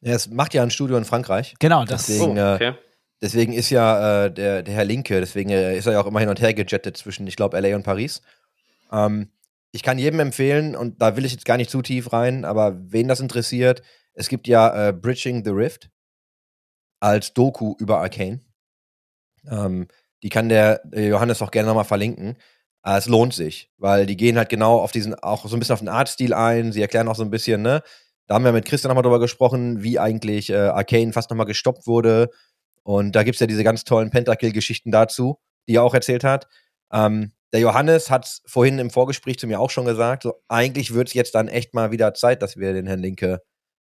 Ja, 0.03 0.13
es 0.13 0.29
macht 0.29 0.53
ja 0.53 0.63
ein 0.63 0.71
Studio 0.71 0.99
in 0.99 1.07
Frankreich. 1.07 1.55
genau, 1.59 1.85
das 1.87 2.07
Deswegen, 2.07 2.39
oh, 2.39 2.43
äh, 2.43 2.55
okay. 2.55 2.75
Deswegen 3.23 3.53
ist 3.53 3.71
ja 3.71 4.25
äh, 4.25 4.33
der, 4.33 4.63
der 4.63 4.75
Herr 4.75 4.85
Linke, 4.85 5.21
deswegen 5.21 5.51
äh, 5.51 5.77
ist 5.77 5.87
er 5.87 5.93
ja 5.93 6.01
auch 6.01 6.07
immer 6.07 6.21
hin 6.21 6.31
und 6.31 6.41
her 6.41 6.55
gejettet 6.55 6.97
zwischen, 6.97 7.27
ich 7.27 7.37
glaube, 7.37 7.59
LA 7.61 7.77
und 7.77 7.83
Paris. 7.83 8.23
Ähm, 8.91 9.31
ich 9.73 9.83
kann 9.83 9.99
jedem 9.99 10.21
empfehlen, 10.21 10.75
und 10.75 11.01
da 11.03 11.17
will 11.17 11.25
ich 11.25 11.33
jetzt 11.33 11.45
gar 11.45 11.57
nicht 11.57 11.71
zu 11.71 11.83
tief 11.83 12.13
rein, 12.13 12.45
aber 12.45 12.77
wen 12.91 13.09
das 13.09 13.21
interessiert, 13.21 13.83
es 14.15 14.29
gibt 14.29 14.49
ja 14.49 14.89
äh, 14.89 14.93
Bridging 14.93 15.45
the 15.45 15.51
Rift 15.51 15.91
als 16.99 17.35
Doku 17.35 17.75
über 17.79 18.01
Arcane. 18.01 18.41
Ähm, 19.49 19.87
die 20.23 20.29
kann 20.29 20.49
der 20.49 20.83
Johannes 20.93 21.41
auch 21.41 21.51
gerne 21.51 21.69
nochmal 21.69 21.85
verlinken. 21.85 22.37
Äh, 22.85 22.99
es 22.99 23.07
lohnt 23.07 23.35
sich, 23.35 23.71
weil 23.79 24.07
die 24.07 24.17
gehen 24.17 24.37
halt 24.37 24.49
genau 24.49 24.79
auf 24.79 24.93
diesen, 24.93 25.15
auch 25.15 25.47
so 25.47 25.57
ein 25.57 25.61
bisschen 25.61 25.75
auf 25.75 25.81
den 25.81 25.89
Artstil 25.89 26.35
ein. 26.35 26.73
Sie 26.73 26.83
erklären 26.83 27.09
auch 27.09 27.17
so 27.17 27.23
ein 27.23 27.31
bisschen, 27.31 27.63
ne? 27.63 27.83
Da 28.27 28.35
haben 28.35 28.45
wir 28.45 28.53
mit 28.53 28.65
Christian 28.65 28.91
nochmal 28.91 29.03
drüber 29.03 29.19
gesprochen, 29.19 29.83
wie 29.83 29.99
eigentlich 29.99 30.51
äh, 30.51 30.57
Arcane 30.57 31.13
fast 31.13 31.31
nochmal 31.31 31.47
gestoppt 31.47 31.87
wurde. 31.87 32.31
Und 32.83 33.13
da 33.13 33.23
gibt's 33.23 33.41
ja 33.41 33.47
diese 33.47 33.65
ganz 33.65 33.85
tollen 33.85 34.11
Pentakill-Geschichten 34.11 34.91
dazu, 34.91 35.39
die 35.69 35.77
er 35.77 35.83
auch 35.83 35.95
erzählt 35.95 36.25
hat. 36.25 36.49
Ähm, 36.93 37.33
der 37.53 37.61
Johannes 37.61 38.11
hat 38.11 38.41
vorhin 38.47 38.79
im 38.79 38.91
Vorgespräch 38.91 39.39
zu 39.39 39.47
mir 39.47 39.61
auch 39.61 39.71
schon 39.71 39.85
gesagt, 39.85 40.23
so, 40.23 40.35
eigentlich 40.49 40.95
wird's 40.95 41.15
jetzt 41.15 41.35
dann 41.35 41.49
echt 41.49 41.75
mal 41.75 41.91
wieder 41.91 42.15
Zeit, 42.15 42.43
dass 42.43 42.57
wir 42.57 42.73
den 42.73 42.87
Herrn 42.87 43.01
Linke 43.01 43.43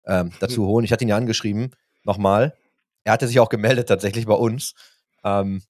ähm, 0.07 0.33
dazu 0.41 0.67
holen. 0.67 0.85
Ich 0.85 0.93
hatte 0.93 1.05
ihn 1.05 1.09
ja 1.09 1.17
angeschrieben, 1.17 1.71
nochmal. 2.05 2.57
Er 3.05 3.13
hatte 3.13 3.27
sich 3.27 3.41
auch 3.41 3.49
gemeldet 3.49 3.89
tatsächlich 3.89 4.27
bei 4.27 4.35
uns. 4.35 4.75
Ähm, 5.25 5.63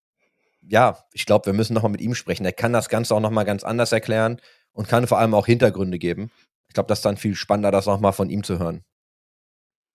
ja, 0.62 0.99
ich 1.12 1.26
glaube, 1.26 1.47
wir 1.47 1.53
müssen 1.53 1.75
nochmal 1.75 1.93
mit 1.93 2.00
ihm 2.00 2.15
sprechen. 2.15 2.44
Er 2.44 2.53
kann 2.53 2.73
das 2.73 2.88
Ganze 2.88 3.15
auch 3.15 3.21
nochmal 3.21 3.44
ganz 3.44 3.65
anders 3.65 3.93
erklären 3.93 4.41
und 4.73 4.88
kann 4.88 5.06
vor 5.06 5.19
allem 5.19 5.35
auch 5.35 5.47
Hintergründe 5.47 5.99
geben. 5.99 6.31
Ich 6.69 6.75
glaube, 6.75 6.88
das 6.88 6.99
ist 6.99 7.05
dann 7.05 7.17
viel 7.17 7.35
spannender, 7.35 7.71
das 7.71 7.87
nochmal 7.87 8.12
von 8.12 8.31
ihm 8.31 8.43
zu 8.43 8.59
hören. 8.59 8.85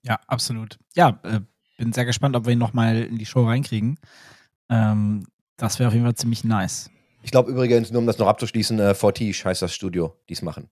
Ja, 0.04 0.20
absolut. 0.28 0.80
Ja, 0.96 1.20
äh, 1.24 1.42
bin 1.80 1.94
sehr 1.94 2.06
gespannt, 2.06 2.36
ob 2.36 2.46
wir 2.46 2.54
ihn 2.54 2.60
nochmal 2.60 2.98
in 2.98 3.18
die 3.18 3.26
Show 3.26 3.46
reinkriegen. 3.46 3.98
Ähm, 4.70 5.26
das 5.58 5.80
wäre 5.80 5.88
auf 5.88 5.94
jeden 5.94 6.06
Fall 6.06 6.16
ziemlich 6.16 6.44
nice. 6.44 6.90
Ich 7.24 7.31
glaube 7.31 7.52
übrigens, 7.52 7.92
nur 7.92 8.00
um 8.02 8.08
das 8.08 8.18
noch 8.18 8.28
abzuschließen, 8.28 8.80
äh, 8.80 8.94
Fortiche 8.94 9.44
heißt 9.46 9.62
das 9.62 9.74
Studio, 9.74 10.16
die 10.30 10.34
es 10.34 10.42
machen. 10.42 10.70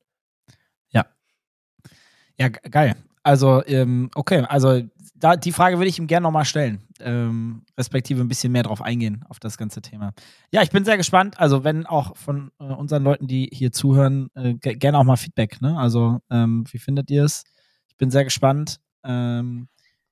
Ja, 2.39 2.50
ge- 2.50 2.69
geil. 2.69 2.95
Also, 3.24 3.63
ähm, 3.65 4.09
okay, 4.15 4.45
also 4.48 4.81
da, 5.15 5.36
die 5.36 5.51
Frage 5.51 5.77
würde 5.80 5.89
ich 5.89 5.98
ihm 6.00 6.07
gerne 6.07 6.24
nochmal 6.24 6.45
stellen. 6.45 6.83
Ähm, 7.00 7.63
respektive 7.77 8.21
ein 8.21 8.27
bisschen 8.27 8.51
mehr 8.51 8.63
drauf 8.63 8.81
eingehen, 8.81 9.25
auf 9.27 9.39
das 9.39 9.57
ganze 9.57 9.81
Thema. 9.81 10.13
Ja, 10.51 10.62
ich 10.62 10.69
bin 10.69 10.86
sehr 10.86 10.98
gespannt. 10.98 11.39
Also, 11.39 11.63
wenn 11.63 11.86
auch 11.86 12.15
von 12.15 12.51
äh, 12.59 12.65
unseren 12.65 13.04
Leuten, 13.04 13.27
die 13.27 13.50
hier 13.51 13.71
zuhören, 13.71 14.30
äh, 14.36 14.54
ge- 14.54 14.75
gerne 14.75 15.00
auch 15.00 15.04
mal 15.04 15.18
Feedback. 15.18 15.62
Ne? 15.62 15.77
Also, 15.77 16.19
ähm, 16.30 16.63
wie 16.71 16.77
findet 16.77 17.09
ihr 17.09 17.24
es? 17.24 17.44
Ich 17.89 17.98
bin 17.98 18.12
sehr 18.12 18.24
gespannt. 18.24 18.80
Ähm, 19.04 19.68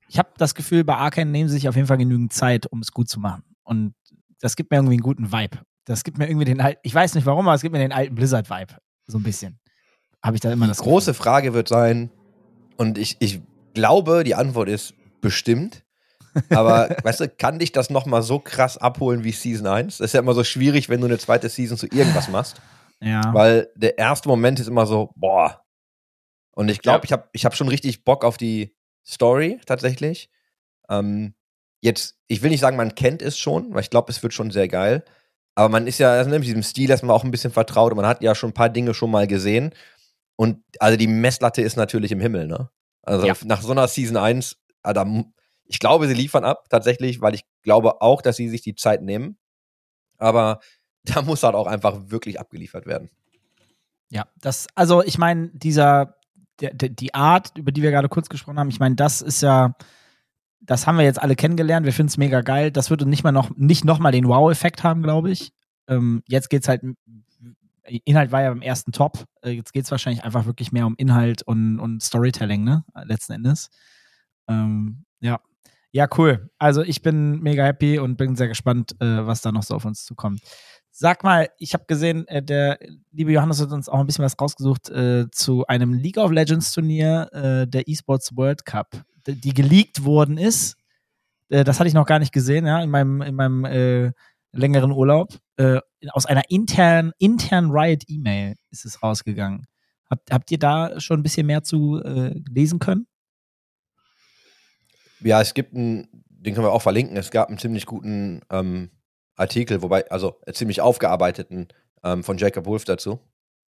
ich 0.07 0.17
habe 0.19 0.29
das 0.37 0.55
Gefühl, 0.55 0.83
bei 0.83 0.95
Arkane 0.95 1.31
nehmen 1.31 1.49
sie 1.49 1.55
sich 1.55 1.67
auf 1.69 1.75
jeden 1.75 1.87
Fall 1.87 1.97
genügend 1.97 2.33
Zeit, 2.33 2.65
um 2.67 2.79
es 2.79 2.91
gut 2.91 3.09
zu 3.09 3.19
machen. 3.19 3.43
Und 3.63 3.95
das 4.39 4.55
gibt 4.55 4.71
mir 4.71 4.77
irgendwie 4.77 4.93
einen 4.95 5.01
guten 5.03 5.31
Vibe. 5.31 5.59
Das 5.85 6.03
gibt 6.03 6.17
mir 6.17 6.27
irgendwie 6.27 6.45
den 6.45 6.61
alten, 6.61 6.79
ich 6.83 6.93
weiß 6.93 7.15
nicht 7.15 7.25
warum, 7.25 7.47
aber 7.47 7.55
es 7.55 7.61
gibt 7.61 7.73
mir 7.73 7.79
den 7.79 7.91
alten 7.91 8.15
Blizzard-Vibe. 8.15 8.75
So 9.07 9.17
ein 9.17 9.23
bisschen. 9.23 9.59
Habe 10.23 10.35
ich 10.35 10.41
da 10.41 10.51
immer 10.51 10.65
Die 10.65 10.69
das 10.71 10.79
große 10.79 11.13
Frage 11.13 11.53
wird 11.53 11.67
sein, 11.67 12.09
und 12.77 12.97
ich, 12.97 13.17
ich 13.19 13.41
glaube, 13.73 14.23
die 14.23 14.35
Antwort 14.35 14.67
ist 14.69 14.93
bestimmt. 15.21 15.83
Aber 16.49 16.89
weißt 17.03 17.21
du, 17.21 17.29
kann 17.29 17.59
dich 17.59 17.71
das 17.71 17.89
nochmal 17.89 18.21
so 18.21 18.39
krass 18.39 18.77
abholen 18.77 19.23
wie 19.23 19.31
Season 19.31 19.67
1? 19.67 19.97
Das 19.97 20.05
ist 20.07 20.13
ja 20.13 20.19
immer 20.19 20.33
so 20.33 20.43
schwierig, 20.43 20.89
wenn 20.89 20.99
du 20.99 21.07
eine 21.07 21.17
zweite 21.17 21.47
Season 21.49 21.77
zu 21.77 21.87
irgendwas 21.87 22.29
machst. 22.29 22.61
Ja. 22.99 23.21
Weil 23.33 23.69
der 23.75 23.97
erste 23.97 24.27
Moment 24.27 24.59
ist 24.59 24.67
immer 24.67 24.85
so, 24.85 25.11
boah. 25.15 25.61
Und 26.51 26.69
ich 26.69 26.81
glaube, 26.81 26.99
Ja. 26.99 27.03
ich 27.05 27.11
habe 27.13 27.29
ich 27.33 27.45
hab 27.45 27.55
schon 27.55 27.67
richtig 27.67 28.03
Bock 28.03 28.25
auf 28.25 28.37
die 28.37 28.75
Story 29.05 29.59
tatsächlich. 29.65 30.29
Ähm, 30.89 31.33
jetzt, 31.81 32.17
ich 32.27 32.41
will 32.41 32.49
nicht 32.49 32.59
sagen, 32.61 32.77
man 32.77 32.95
kennt 32.95 33.21
es 33.21 33.37
schon, 33.37 33.73
weil 33.73 33.81
ich 33.81 33.89
glaube, 33.89 34.11
es 34.11 34.21
wird 34.23 34.33
schon 34.33 34.51
sehr 34.51 34.67
geil. 34.67 35.03
Aber 35.55 35.69
man 35.69 35.87
ist 35.87 35.99
ja 35.99 36.11
also 36.11 36.29
mit 36.29 36.43
diesem 36.43 36.63
Stil 36.63 36.89
erstmal 36.89 37.15
auch 37.15 37.23
ein 37.23 37.31
bisschen 37.31 37.51
vertraut 37.51 37.91
und 37.91 37.97
man 37.97 38.07
hat 38.07 38.21
ja 38.21 38.35
schon 38.35 38.49
ein 38.49 38.53
paar 38.53 38.69
Dinge 38.69 38.93
schon 38.93 39.11
mal 39.11 39.27
gesehen. 39.27 39.73
Und 40.35 40.61
also 40.79 40.97
die 40.97 41.07
Messlatte 41.07 41.61
ist 41.61 41.77
natürlich 41.77 42.11
im 42.11 42.19
Himmel, 42.19 42.47
ne? 42.47 42.69
Also 43.03 43.25
Ja. 43.27 43.35
nach 43.45 43.61
so 43.61 43.71
einer 43.71 43.87
Season 43.87 44.17
1, 44.17 44.57
ah, 44.83 44.91
da 44.93 45.05
mu- 45.05 45.31
ich 45.63 45.79
glaube, 45.79 46.07
sie 46.07 46.13
liefern 46.13 46.43
ab, 46.43 46.65
tatsächlich, 46.69 47.21
weil 47.21 47.35
ich 47.35 47.43
glaube 47.61 48.01
auch, 48.01 48.21
dass 48.21 48.35
sie 48.35 48.49
sich 48.49 48.61
die 48.61 48.75
Zeit 48.75 49.01
nehmen. 49.01 49.37
Aber 50.17 50.59
da 51.03 51.21
muss 51.21 51.43
halt 51.43 51.55
auch 51.55 51.67
einfach 51.67 52.09
wirklich 52.09 52.39
abgeliefert 52.39 52.85
werden. 52.85 53.09
Ja, 54.09 54.27
das, 54.41 54.67
also 54.75 55.03
ich 55.03 55.17
meine, 55.17 55.49
dieser, 55.53 56.17
der, 56.61 56.73
der, 56.73 56.89
die 56.89 57.13
Art, 57.13 57.57
über 57.57 57.71
die 57.71 57.81
wir 57.81 57.91
gerade 57.91 58.09
kurz 58.09 58.29
gesprochen 58.29 58.59
haben, 58.59 58.69
ich 58.69 58.79
meine, 58.79 58.95
das 58.95 59.21
ist 59.21 59.41
ja, 59.41 59.73
das 60.61 60.87
haben 60.87 60.97
wir 60.97 61.05
jetzt 61.05 61.21
alle 61.21 61.35
kennengelernt, 61.35 61.85
wir 61.85 61.93
finden 61.93 62.09
es 62.09 62.17
mega 62.17 62.41
geil. 62.41 62.71
Das 62.71 62.89
würde 62.89 63.05
nicht 63.07 63.23
mal 63.23 63.31
noch, 63.31 63.51
nicht 63.55 63.85
nochmal 63.85 64.11
den 64.11 64.27
Wow-Effekt 64.27 64.83
haben, 64.83 65.03
glaube 65.03 65.31
ich. 65.31 65.51
Ähm, 65.87 66.23
jetzt 66.27 66.49
geht's 66.49 66.67
halt, 66.67 66.81
Inhalt 68.03 68.31
war 68.31 68.41
ja 68.41 68.49
beim 68.49 68.61
ersten 68.61 68.91
Top. 68.91 69.25
Äh, 69.41 69.51
jetzt 69.51 69.73
geht's 69.73 69.91
wahrscheinlich 69.91 70.23
einfach 70.23 70.45
wirklich 70.45 70.71
mehr 70.71 70.87
um 70.87 70.95
Inhalt 70.97 71.43
und, 71.43 71.79
und 71.79 72.01
Storytelling, 72.01 72.63
ne? 72.63 72.83
Letzten 73.03 73.33
Endes. 73.33 73.69
Ähm, 74.47 75.05
ja. 75.19 75.39
Ja, 75.91 76.07
cool. 76.17 76.49
Also 76.57 76.81
ich 76.81 77.01
bin 77.01 77.39
mega 77.39 77.63
happy 77.63 77.99
und 77.99 78.17
bin 78.17 78.35
sehr 78.35 78.49
gespannt, 78.49 78.95
äh, 78.99 79.25
was 79.25 79.41
da 79.41 79.53
noch 79.53 79.63
so 79.63 79.75
auf 79.75 79.85
uns 79.85 80.03
zukommt. 80.03 80.41
Sag 80.97 81.25
mal, 81.25 81.49
ich 81.57 81.73
habe 81.73 81.83
gesehen, 81.87 82.25
äh, 82.29 82.41
der 82.41 82.79
liebe 83.11 83.33
Johannes 83.33 83.59
hat 83.59 83.69
uns 83.73 83.89
auch 83.89 83.99
ein 83.99 84.05
bisschen 84.05 84.23
was 84.23 84.39
rausgesucht 84.39 84.89
äh, 84.91 85.29
zu 85.29 85.67
einem 85.67 85.91
League 85.91 86.15
of 86.15 86.31
Legends 86.31 86.71
Turnier 86.71 87.27
äh, 87.33 87.67
der 87.67 87.89
Esports 87.89 88.37
World 88.37 88.63
Cup, 88.63 89.03
d- 89.27 89.33
die 89.35 89.53
geleakt 89.53 90.05
worden 90.05 90.37
ist. 90.37 90.77
Äh, 91.49 91.65
das 91.65 91.81
hatte 91.81 91.89
ich 91.89 91.93
noch 91.93 92.05
gar 92.05 92.19
nicht 92.19 92.31
gesehen, 92.31 92.65
ja, 92.65 92.81
in 92.81 92.89
meinem, 92.89 93.21
in 93.21 93.35
meinem 93.35 93.65
äh, 93.65 94.13
längeren 94.53 94.91
Urlaub. 94.91 95.37
Äh, 95.57 95.81
aus 96.11 96.25
einer 96.25 96.49
internen 96.49 97.11
intern 97.17 97.71
Riot-E-Mail 97.71 98.55
ist 98.71 98.85
es 98.85 99.03
rausgegangen. 99.03 99.65
Habt, 100.09 100.31
habt 100.31 100.49
ihr 100.49 100.59
da 100.59 100.97
schon 101.01 101.19
ein 101.19 101.23
bisschen 101.23 101.45
mehr 101.47 101.63
zu 101.63 101.99
lesen 102.49 102.79
können? 102.79 103.05
Ja, 105.19 105.41
es 105.41 105.53
gibt 105.53 105.75
einen, 105.75 106.07
den 106.29 106.53
können 106.53 106.67
wir 106.67 106.71
auch 106.71 106.81
verlinken. 106.81 107.17
Es 107.17 107.31
gab 107.31 107.49
einen 107.49 107.57
ziemlich 107.57 107.85
guten 107.85 108.39
ähm, 108.49 108.91
Artikel, 109.35 109.81
wobei, 109.81 110.09
also 110.09 110.39
ziemlich 110.51 110.81
aufgearbeiteten 110.81 111.67
ähm, 112.03 112.23
von 112.23 112.37
Jacob 112.37 112.65
Wolf 112.65 112.85
dazu. 112.85 113.19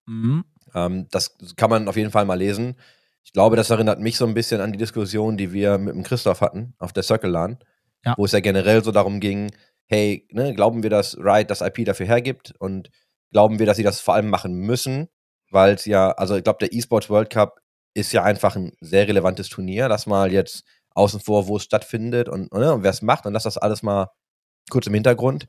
Mhm. 0.06 0.44
Ähm, 0.75 1.06
das 1.11 1.37
kann 1.56 1.71
man 1.71 1.88
auf 1.88 1.97
jeden 1.97 2.11
Fall 2.11 2.25
mal 2.25 2.35
lesen. 2.38 2.76
Ich 3.25 3.33
glaube, 3.33 3.56
das 3.56 3.71
erinnert 3.71 4.00
mich 4.00 4.16
so 4.16 4.26
ein 4.26 4.35
bisschen 4.35 4.61
an 4.61 4.73
die 4.73 4.78
Diskussion, 4.78 5.37
die 5.37 5.52
wir 5.52 5.78
mit 5.78 5.94
dem 5.94 6.02
Christoph 6.02 6.40
hatten 6.40 6.75
auf 6.78 6.92
der 6.92 7.02
Circle 7.02 7.30
LAN, 7.30 7.59
Ja. 8.04 8.14
wo 8.18 8.25
es 8.26 8.33
ja 8.33 8.40
generell 8.40 8.85
so 8.85 8.92
darum 8.92 9.21
ging, 9.21 9.50
hey, 9.87 10.26
ne, 10.30 10.54
glauben 10.54 10.83
wir, 10.83 10.90
dass 10.90 11.16
Riot 11.16 11.50
das 11.50 11.61
IP 11.62 11.85
dafür 11.85 12.06
hergibt 12.06 12.54
und 12.59 12.90
glauben 13.33 13.59
wir, 13.59 13.66
dass 13.66 13.76
sie 13.78 13.83
das 13.83 14.00
vor 14.00 14.14
allem 14.14 14.28
machen 14.28 14.54
müssen, 14.54 15.09
weil 15.50 15.75
es 15.75 15.85
ja, 15.87 16.11
also 16.12 16.37
ich 16.37 16.44
glaube, 16.44 16.59
der 16.61 16.73
eSports 16.75 17.09
World 17.11 17.30
Cup 17.30 17.61
ist 17.94 18.12
ja 18.12 18.23
einfach 18.25 18.56
ein 18.56 18.73
sehr 18.80 19.09
relevantes 19.09 19.49
Turnier, 19.49 19.88
das 19.88 20.06
mal 20.06 20.33
jetzt 20.33 20.64
außen 20.94 21.21
vor, 21.21 21.49
wo 21.49 21.56
es 21.56 21.64
stattfindet 21.64 22.28
und, 22.28 22.52
ne, 22.52 22.73
und 22.75 22.83
wer 22.83 22.90
es 22.90 23.02
macht 23.02 23.25
und 23.26 23.33
lass 23.33 23.44
das 23.44 23.59
alles 23.59 23.83
mal 23.83 24.11
kurz 24.71 24.87
im 24.87 24.94
Hintergrund. 24.94 25.47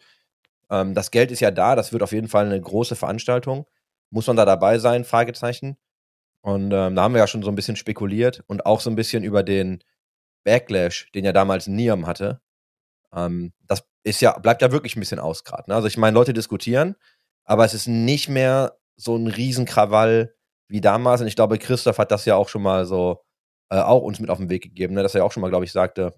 Ähm, 0.69 0.93
das 0.93 1.11
Geld 1.11 1.31
ist 1.31 1.39
ja 1.39 1.51
da, 1.51 1.75
das 1.75 1.93
wird 1.93 2.03
auf 2.03 2.11
jeden 2.11 2.27
Fall 2.27 2.45
eine 2.45 2.59
große 2.59 2.95
Veranstaltung. 2.95 3.65
Muss 4.09 4.27
man 4.27 4.35
da 4.35 4.45
dabei 4.45 4.77
sein? 4.79 5.03
Fragezeichen. 5.03 5.77
Und 6.41 6.71
ähm, 6.73 6.95
da 6.95 7.03
haben 7.03 7.13
wir 7.13 7.19
ja 7.19 7.27
schon 7.27 7.43
so 7.43 7.49
ein 7.49 7.55
bisschen 7.55 7.75
spekuliert 7.75 8.43
und 8.47 8.65
auch 8.65 8.79
so 8.79 8.89
ein 8.89 8.95
bisschen 8.95 9.23
über 9.23 9.43
den 9.43 9.83
Backlash, 10.43 11.11
den 11.13 11.25
ja 11.25 11.33
damals 11.33 11.67
Niam 11.67 12.05
hatte. 12.05 12.39
Ähm, 13.13 13.53
das 13.65 13.83
ist 14.03 14.21
ja, 14.21 14.37
bleibt 14.37 14.61
ja 14.61 14.71
wirklich 14.71 14.95
ein 14.95 14.99
bisschen 14.99 15.19
aus 15.19 15.43
gerade. 15.43 15.69
Ne? 15.69 15.75
Also 15.75 15.87
ich 15.87 15.97
meine, 15.97 16.13
Leute 16.13 16.33
diskutieren, 16.33 16.95
aber 17.45 17.65
es 17.65 17.73
ist 17.73 17.87
nicht 17.87 18.29
mehr 18.29 18.77
so 18.95 19.15
ein 19.15 19.27
Riesenkrawall 19.27 20.35
wie 20.67 20.81
damals. 20.81 21.21
Und 21.21 21.27
ich 21.27 21.35
glaube, 21.35 21.57
Christoph 21.57 21.97
hat 21.97 22.11
das 22.11 22.25
ja 22.25 22.35
auch 22.35 22.49
schon 22.49 22.61
mal 22.61 22.85
so 22.85 23.23
äh, 23.69 23.79
auch 23.79 24.03
uns 24.03 24.19
mit 24.19 24.29
auf 24.29 24.37
den 24.37 24.49
Weg 24.49 24.63
gegeben, 24.63 24.93
ne? 24.93 25.03
dass 25.03 25.15
er 25.15 25.25
auch 25.25 25.31
schon 25.31 25.41
mal, 25.41 25.49
glaube 25.49 25.65
ich, 25.65 25.71
sagte, 25.71 26.13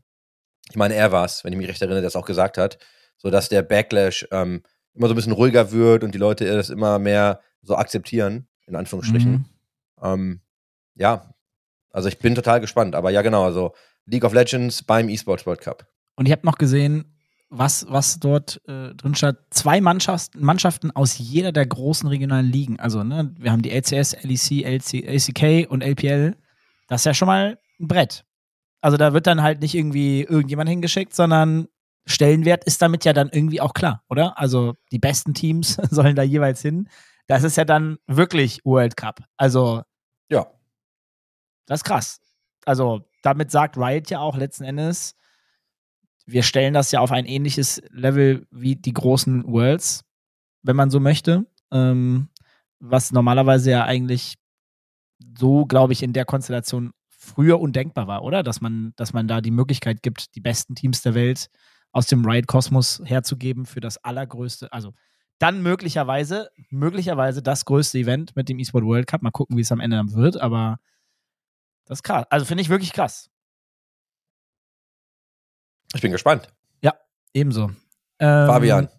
ich 0.70 0.76
meine, 0.76 0.96
er 0.96 1.12
war 1.12 1.26
es, 1.26 1.44
wenn 1.44 1.54
ich 1.54 1.58
mich 1.58 1.68
recht 1.68 1.82
erinnere, 1.82 2.02
der 2.02 2.08
es 2.08 2.16
auch 2.16 2.26
gesagt 2.26 2.58
hat, 2.58 2.78
so 3.18 3.30
dass 3.30 3.50
der 3.50 3.62
Backlash 3.62 4.28
ähm, 4.32 4.64
immer 4.94 5.08
so 5.08 5.14
ein 5.14 5.16
bisschen 5.16 5.34
ruhiger 5.34 5.72
wird 5.72 6.04
und 6.04 6.14
die 6.14 6.20
Leute 6.20 6.46
das 6.46 6.70
immer 6.70 7.00
mehr 7.00 7.40
so 7.62 7.76
akzeptieren, 7.76 8.48
in 8.66 8.76
Anführungsstrichen. 8.76 9.32
Mhm. 9.32 9.46
Ähm, 10.02 10.42
ja, 10.96 11.34
also 11.92 12.10
ich 12.10 12.20
bin 12.20 12.36
total 12.36 12.60
gespannt. 12.62 12.96
Aber 12.96 13.10
ja, 13.12 13.22
genau, 13.22 13.46
also 13.46 13.74
League 14.06 14.24
of 14.24 14.34
Legends 14.34 14.84
beim 14.84 15.10
eSports 15.10 15.46
World 15.46 15.62
Cup. 15.62 15.88
Und 16.16 16.26
ich 16.26 16.32
habe 16.32 16.46
noch 16.46 16.58
gesehen, 16.58 17.18
was, 17.50 17.86
was 17.90 18.20
dort 18.20 18.62
äh, 18.68 18.94
drin 18.96 19.16
stand. 19.16 19.38
Zwei 19.52 19.82
Mannschaften, 19.82 20.44
Mannschaften 20.44 20.92
aus 20.92 21.18
jeder 21.18 21.52
der 21.52 21.66
großen 21.66 22.08
regionalen 22.08 22.52
Ligen. 22.52 22.80
Also, 22.80 23.04
ne, 23.04 23.34
wir 23.38 23.52
haben 23.52 23.62
die 23.62 23.72
LCS, 23.72 24.24
LEC, 24.24 24.66
LC, 24.66 25.08
ACK 25.08 25.72
und 25.72 25.82
LPL. 25.82 26.36
Das 26.88 27.02
ist 27.02 27.06
ja 27.06 27.14
schon 27.14 27.28
mal 27.28 27.58
ein 27.80 27.88
Brett. 27.88 28.26
Also, 28.82 28.98
da 28.98 29.14
wird 29.14 29.28
dann 29.28 29.42
halt 29.42 29.62
nicht 29.62 29.76
irgendwie 29.76 30.22
irgendjemand 30.24 30.70
hingeschickt, 30.70 31.14
sondern 31.16 31.68
Stellenwert 32.06 32.64
ist 32.64 32.82
damit 32.82 33.06
ja 33.06 33.14
dann 33.14 33.30
irgendwie 33.30 33.60
auch 33.62 33.74
klar, 33.74 34.04
oder? 34.10 34.38
Also, 34.40 34.76
die 34.92 35.00
besten 35.00 35.34
Teams 35.34 35.76
sollen 35.90 36.16
da 36.16 36.24
jeweils 36.24 36.62
hin. 36.62 36.90
Das 37.28 37.44
ist 37.44 37.58
ja 37.58 37.66
dann 37.66 37.98
wirklich 38.08 38.62
World 38.64 38.96
Cup. 38.96 39.22
Also, 39.38 39.82
Ja. 40.30 40.48
das 41.66 41.80
ist 41.82 41.84
krass. 41.84 42.22
Also, 42.66 43.02
damit 43.24 43.52
sagt 43.52 43.78
Riot 43.78 44.10
ja 44.10 44.20
auch 44.20 44.38
letzten 44.38 44.64
Endes, 44.64 45.16
wir 46.26 46.44
stellen 46.44 46.74
das 46.74 46.92
ja 46.92 47.00
auf 47.00 47.12
ein 47.12 47.26
ähnliches 47.26 47.82
Level 47.90 48.46
wie 48.52 48.76
die 48.76 48.94
großen 48.94 49.46
Worlds, 49.48 50.04
wenn 50.62 50.76
man 50.76 50.90
so 50.90 51.00
möchte. 51.00 51.46
Ähm, 51.72 52.30
was 52.80 53.12
normalerweise 53.12 53.72
ja 53.72 53.84
eigentlich 53.86 54.36
so, 55.38 55.66
glaube 55.66 55.94
ich, 55.94 56.04
in 56.04 56.14
der 56.14 56.26
Konstellation 56.26 56.92
früher 57.28 57.60
undenkbar 57.60 58.08
war, 58.08 58.24
oder? 58.24 58.44
Dass 58.44 58.62
man, 58.62 58.94
dass 58.96 59.14
man 59.14 59.28
da 59.28 59.42
die 59.42 59.52
Möglichkeit 59.52 60.02
gibt, 60.02 60.36
die 60.36 60.42
besten 60.42 60.76
Teams 60.76 61.02
der 61.02 61.14
Welt 61.14 61.48
aus 61.92 62.08
dem 62.08 62.26
Riot-Kosmos 62.26 63.02
herzugeben 63.06 63.66
für 63.66 63.80
das 63.80 63.98
allergrößte, 64.04 64.72
also 64.72 64.94
dann 65.40 65.62
möglicherweise, 65.62 66.50
möglicherweise 66.70 67.42
das 67.44 67.66
größte 67.66 68.00
Event 68.00 68.36
mit 68.36 68.50
dem 68.50 68.60
eSport 68.60 68.84
World 68.84 69.08
Cup. 69.08 69.22
Mal 69.22 69.32
gucken, 69.32 69.58
wie 69.58 69.62
es 69.62 69.72
am 69.72 69.80
Ende 69.80 69.98
dann 69.98 70.14
wird, 70.14 70.38
aber 70.38 70.80
das 71.86 72.00
ist 72.00 72.04
krass. 72.04 72.26
Also 72.30 72.46
finde 72.46 72.62
ich 72.62 72.70
wirklich 72.70 72.94
krass. 72.94 73.30
Ich 75.94 76.02
bin 76.02 76.12
gespannt. 76.12 76.50
Ebenso. 77.38 77.70
Ähm, 78.20 78.48
Fabian. 78.48 78.90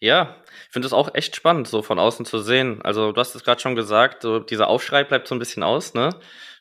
Ja, 0.00 0.36
ich 0.66 0.72
finde 0.72 0.86
es 0.86 0.92
auch 0.92 1.14
echt 1.14 1.36
spannend, 1.36 1.68
so 1.68 1.82
von 1.82 2.00
außen 2.00 2.26
zu 2.26 2.40
sehen. 2.40 2.82
Also, 2.82 3.12
du 3.12 3.20
hast 3.20 3.36
es 3.36 3.44
gerade 3.44 3.60
schon 3.60 3.76
gesagt, 3.76 4.22
so 4.22 4.40
dieser 4.40 4.66
Aufschrei 4.66 5.04
bleibt 5.04 5.28
so 5.28 5.36
ein 5.36 5.38
bisschen 5.38 5.62
aus, 5.62 5.94
ne? 5.94 6.10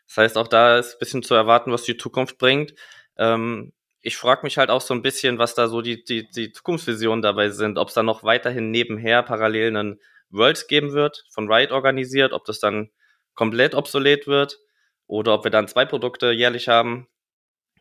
Das 0.08 0.18
heißt, 0.18 0.38
auch 0.38 0.48
da 0.48 0.78
ist 0.78 0.96
ein 0.96 1.00
bisschen 1.00 1.24
zu 1.24 1.36
erwarten, 1.36 1.72
was 1.72 1.84
die 1.84 1.98
Zukunft 1.98 2.38
bringt. 2.38 2.74
Ähm, 3.18 3.74
ich 4.02 4.18
frage 4.18 4.42
mich 4.44 4.58
halt 4.58 4.70
auch 4.70 4.82
so 4.82 4.94
ein 4.94 5.02
bisschen, 5.02 5.38
was 5.38 5.54
da 5.56 5.68
so 5.68 5.82
die, 5.82 6.04
die, 6.04 6.30
die 6.30 6.52
Zukunftsvisionen 6.52 7.22
dabei 7.22 7.50
sind, 7.50 7.78
ob 7.78 7.90
es 7.90 7.94
da 7.94 8.04
noch 8.04 8.24
weiterhin 8.24 8.72
nebenher 8.72 9.24
parallel 9.24 9.76
einen 9.76 10.02
Worlds 10.30 10.68
geben 10.68 10.94
wird, 10.94 11.26
von 11.30 11.52
Riot 11.52 11.72
organisiert, 11.72 12.34
ob 12.34 12.46
das 12.46 12.60
dann 12.60 12.90
komplett 13.34 13.76
obsolet 13.76 14.28
wird 14.28 14.60
oder 15.08 15.34
ob 15.34 15.44
wir 15.44 15.52
dann 15.52 15.68
zwei 15.68 15.86
Produkte 15.86 16.32
jährlich 16.32 16.68
haben 16.68 17.08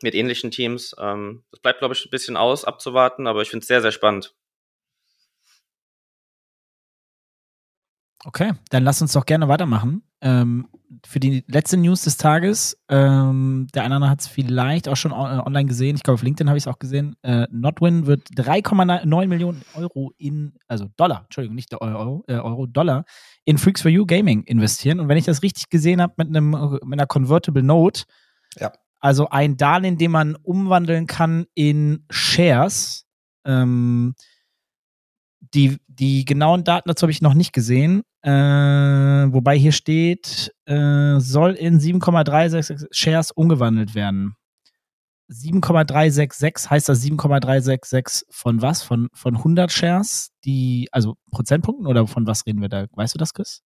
mit 0.02 0.14
ähnlichen 0.14 0.50
Teams. 0.50 0.94
Ähm, 0.98 1.44
das 1.50 1.60
bleibt, 1.60 1.80
glaube 1.80 1.94
ich, 1.94 2.04
ein 2.04 2.10
bisschen 2.10 2.36
aus, 2.36 2.64
abzuwarten, 2.64 3.26
aber 3.26 3.42
ich 3.42 3.50
finde 3.50 3.62
es 3.62 3.68
sehr, 3.68 3.82
sehr 3.82 3.92
spannend. 3.92 4.34
Okay, 8.26 8.54
dann 8.70 8.82
lass 8.82 9.00
uns 9.00 9.12
doch 9.12 9.24
gerne 9.24 9.46
weitermachen. 9.46 10.02
Ähm, 10.20 10.66
für 11.06 11.20
die 11.20 11.44
letzte 11.46 11.76
News 11.76 12.02
des 12.02 12.16
Tages, 12.16 12.76
ähm, 12.88 13.68
der 13.72 13.84
eine 13.84 14.10
hat 14.10 14.20
es 14.22 14.26
vielleicht 14.26 14.88
auch 14.88 14.96
schon 14.96 15.12
on- 15.12 15.38
äh, 15.38 15.42
online 15.42 15.66
gesehen, 15.66 15.94
ich 15.94 16.02
glaube 16.02 16.14
auf 16.16 16.22
LinkedIn 16.24 16.48
habe 16.48 16.58
ich 16.58 16.64
es 16.64 16.68
auch 16.68 16.80
gesehen, 16.80 17.14
äh, 17.22 17.46
Notwin 17.52 18.06
wird 18.06 18.28
3,9 18.34 19.28
Millionen 19.28 19.62
Euro 19.74 20.12
in, 20.18 20.54
also 20.66 20.88
Dollar, 20.96 21.22
Entschuldigung, 21.24 21.54
nicht 21.54 21.72
Euro, 21.80 22.24
äh, 22.26 22.34
Euro, 22.34 22.66
Dollar, 22.66 23.04
in 23.44 23.58
Freaks 23.58 23.82
for 23.82 23.92
You 23.92 24.06
Gaming 24.06 24.42
investieren. 24.42 24.98
Und 24.98 25.08
wenn 25.08 25.18
ich 25.18 25.24
das 25.26 25.42
richtig 25.44 25.68
gesehen 25.68 26.02
habe, 26.02 26.14
mit, 26.16 26.28
einem, 26.28 26.50
mit 26.50 26.92
einer 26.98 27.06
Convertible 27.06 27.62
Note, 27.62 28.02
Ja. 28.58 28.72
also 28.98 29.28
ein 29.28 29.56
Darlehen, 29.56 29.98
den 29.98 30.10
man 30.10 30.34
umwandeln 30.34 31.06
kann 31.06 31.46
in 31.54 32.04
Shares, 32.10 33.06
ähm, 33.44 34.14
die, 35.54 35.78
die 35.86 36.24
genauen 36.24 36.64
Daten 36.64 36.88
dazu 36.88 37.02
habe 37.02 37.12
ich 37.12 37.22
noch 37.22 37.34
nicht 37.34 37.52
gesehen. 37.52 38.02
Äh, 38.22 38.30
wobei 38.30 39.56
hier 39.56 39.72
steht, 39.72 40.52
äh, 40.66 41.18
soll 41.18 41.52
in 41.52 41.78
7,366 41.80 42.88
Shares 42.90 43.30
umgewandelt 43.30 43.94
werden. 43.94 44.34
7,366 45.28 46.70
heißt 46.70 46.88
das 46.88 47.00
7,366 47.02 48.28
von 48.30 48.62
was? 48.62 48.82
Von, 48.82 49.08
von 49.12 49.36
100 49.36 49.72
Shares? 49.72 50.30
Die, 50.44 50.88
also 50.92 51.16
Prozentpunkten 51.30 51.86
oder 51.86 52.06
von 52.06 52.26
was 52.26 52.46
reden 52.46 52.60
wir 52.60 52.68
da? 52.68 52.86
Weißt 52.92 53.14
du 53.14 53.18
das, 53.18 53.34
Chris? 53.34 53.62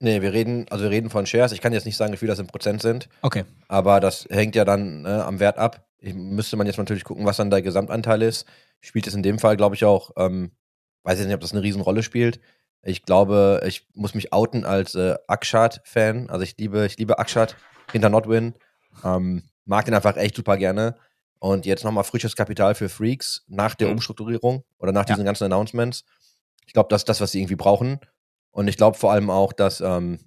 Nee, 0.00 0.20
wir 0.20 0.32
reden, 0.32 0.66
also 0.70 0.84
wir 0.84 0.90
reden 0.90 1.10
von 1.10 1.26
Shares. 1.26 1.52
Ich 1.52 1.60
kann 1.60 1.72
jetzt 1.72 1.86
nicht 1.86 1.96
sagen, 1.96 2.12
wie 2.12 2.16
viel 2.16 2.28
das 2.28 2.38
in 2.38 2.46
Prozent 2.48 2.82
sind, 2.82 3.08
Okay. 3.20 3.44
aber 3.68 4.00
das 4.00 4.26
hängt 4.30 4.56
ja 4.56 4.64
dann 4.64 5.02
ne, 5.02 5.24
am 5.24 5.38
Wert 5.38 5.58
ab. 5.58 5.86
Ich, 5.98 6.14
müsste 6.14 6.56
man 6.56 6.66
jetzt 6.66 6.78
natürlich 6.78 7.04
gucken, 7.04 7.24
was 7.24 7.36
dann 7.36 7.50
der 7.50 7.62
Gesamtanteil 7.62 8.22
ist. 8.22 8.46
Spielt 8.80 9.06
es 9.06 9.14
in 9.14 9.22
dem 9.22 9.38
Fall, 9.38 9.56
glaube 9.56 9.76
ich, 9.76 9.84
auch, 9.84 10.10
ähm, 10.16 10.50
weiß 11.04 11.18
jetzt 11.18 11.26
nicht, 11.26 11.34
ob 11.34 11.40
das 11.40 11.52
eine 11.52 11.62
Riesenrolle 11.62 12.02
spielt. 12.02 12.40
Ich 12.82 13.04
glaube, 13.04 13.62
ich 13.66 13.86
muss 13.94 14.14
mich 14.14 14.32
outen 14.32 14.64
als 14.64 14.94
äh, 14.94 15.16
Akshat-Fan. 15.28 16.30
Also 16.30 16.42
ich 16.42 16.56
liebe, 16.58 16.84
ich 16.86 16.98
liebe 16.98 17.18
Akshat 17.18 17.56
hinter 17.92 18.08
Notwin. 18.08 18.54
Ähm, 19.04 19.42
mag 19.64 19.84
den 19.84 19.94
einfach 19.94 20.16
echt 20.16 20.36
super 20.36 20.56
gerne. 20.56 20.96
Und 21.38 21.66
jetzt 21.66 21.84
nochmal 21.84 22.04
frisches 22.04 22.36
Kapital 22.36 22.74
für 22.74 22.88
Freaks 22.88 23.44
nach 23.48 23.74
der 23.74 23.88
Mhm. 23.88 23.94
Umstrukturierung 23.94 24.64
oder 24.78 24.92
nach 24.92 25.02
Ja. 25.08 25.14
diesen 25.14 25.24
ganzen 25.24 25.44
Announcements. 25.44 26.04
Ich 26.66 26.72
glaube, 26.72 26.88
das 26.88 27.02
ist 27.02 27.08
das, 27.08 27.20
was 27.20 27.32
sie 27.32 27.40
irgendwie 27.40 27.56
brauchen. 27.56 28.00
Und 28.50 28.68
ich 28.68 28.76
glaube 28.76 28.96
vor 28.98 29.12
allem 29.12 29.30
auch, 29.30 29.52
dass 29.52 29.80
ähm, 29.80 30.18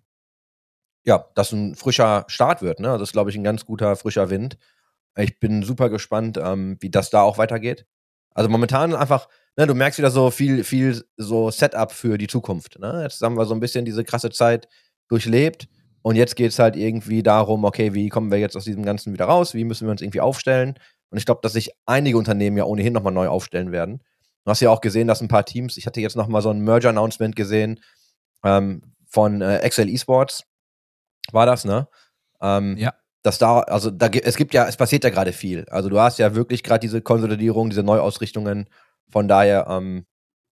ja, 1.03 1.29
das 1.35 1.51
ein 1.51 1.75
frischer 1.75 2.25
Start 2.27 2.61
wird. 2.61 2.79
Ne? 2.79 2.87
Also 2.89 2.99
das 2.99 3.09
ist, 3.09 3.13
glaube 3.13 3.29
ich, 3.29 3.35
ein 3.35 3.43
ganz 3.43 3.65
guter, 3.65 3.95
frischer 3.95 4.29
Wind. 4.29 4.57
Ich 5.17 5.39
bin 5.39 5.63
super 5.63 5.89
gespannt, 5.89 6.37
ähm, 6.41 6.77
wie 6.79 6.89
das 6.89 7.09
da 7.09 7.21
auch 7.21 7.37
weitergeht. 7.37 7.85
Also 8.33 8.49
momentan 8.49 8.93
einfach, 8.95 9.29
ne, 9.57 9.67
du 9.67 9.73
merkst 9.73 9.99
wieder 9.99 10.11
so 10.11 10.31
viel, 10.31 10.63
viel 10.63 11.03
so 11.17 11.51
Setup 11.51 11.91
für 11.91 12.17
die 12.17 12.27
Zukunft. 12.27 12.79
Ne? 12.79 13.01
Jetzt 13.03 13.21
haben 13.21 13.37
wir 13.37 13.45
so 13.45 13.53
ein 13.53 13.59
bisschen 13.59 13.85
diese 13.85 14.03
krasse 14.03 14.29
Zeit 14.29 14.67
durchlebt 15.07 15.67
und 16.01 16.15
jetzt 16.15 16.35
geht 16.35 16.51
es 16.51 16.59
halt 16.59 16.75
irgendwie 16.75 17.23
darum, 17.23 17.63
okay, 17.63 17.93
wie 17.93 18.09
kommen 18.09 18.31
wir 18.31 18.39
jetzt 18.39 18.55
aus 18.55 18.65
diesem 18.65 18.83
Ganzen 18.83 19.13
wieder 19.13 19.25
raus? 19.25 19.53
Wie 19.53 19.63
müssen 19.63 19.87
wir 19.87 19.91
uns 19.91 20.01
irgendwie 20.01 20.21
aufstellen? 20.21 20.75
Und 21.09 21.17
ich 21.17 21.25
glaube, 21.25 21.41
dass 21.41 21.53
sich 21.53 21.71
einige 21.85 22.17
Unternehmen 22.17 22.57
ja 22.57 22.65
ohnehin 22.65 22.93
nochmal 22.93 23.13
neu 23.13 23.27
aufstellen 23.27 23.71
werden. 23.71 24.01
Du 24.43 24.51
hast 24.51 24.59
ja 24.59 24.69
auch 24.69 24.81
gesehen, 24.81 25.07
dass 25.07 25.21
ein 25.21 25.27
paar 25.27 25.45
Teams, 25.45 25.77
ich 25.77 25.87
hatte 25.87 26.01
jetzt 26.01 26.15
nochmal 26.15 26.43
so 26.43 26.51
ein 26.51 26.59
Merger-Announcement 26.59 27.35
gesehen 27.35 27.79
ähm, 28.43 28.83
von 29.07 29.41
äh, 29.41 29.67
XL 29.67 29.89
Esports, 29.89 30.43
war 31.31 31.47
das, 31.47 31.65
ne? 31.65 31.87
Ähm, 32.41 32.77
Ja. 32.77 32.93
Dass 33.23 33.39
da, 33.39 33.61
also 33.61 33.89
da, 33.89 34.05
es 34.07 34.37
gibt 34.37 34.53
ja, 34.53 34.67
es 34.67 34.77
passiert 34.77 35.03
ja 35.03 35.09
gerade 35.09 35.33
viel. 35.33 35.65
Also 35.69 35.89
du 35.89 35.99
hast 35.99 36.19
ja 36.19 36.35
wirklich 36.35 36.61
gerade 36.61 36.81
diese 36.81 37.01
Konsolidierung, 37.01 37.71
diese 37.71 37.81
Neuausrichtungen. 37.81 38.69
Von 39.09 39.27
daher, 39.27 39.67
ähm, 39.69 40.05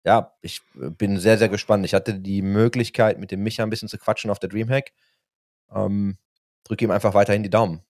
ja, 0.04 0.34
ich 0.42 0.62
äh, 0.76 0.90
bin 0.90 1.18
sehr, 1.20 1.38
sehr 1.38 1.50
gespannt. 1.50 1.86
Ich 1.86 1.94
hatte 1.94 2.14
die 2.16 2.42
Möglichkeit, 2.42 3.20
mit 3.20 3.32
dem 3.32 3.44
Micha 3.44 3.64
ein 3.64 3.70
bisschen 3.70 3.90
zu 3.90 3.98
quatschen 3.98 4.32
auf 4.32 4.40
der 4.40 4.50
Dreamhack. 4.50 4.92
Ähm, 5.74 6.18
drücke 6.64 6.86
ihm 6.86 6.92
einfach 6.92 7.14
weiterhin 7.14 7.44
die 7.44 7.50
Daumen. 7.50 7.82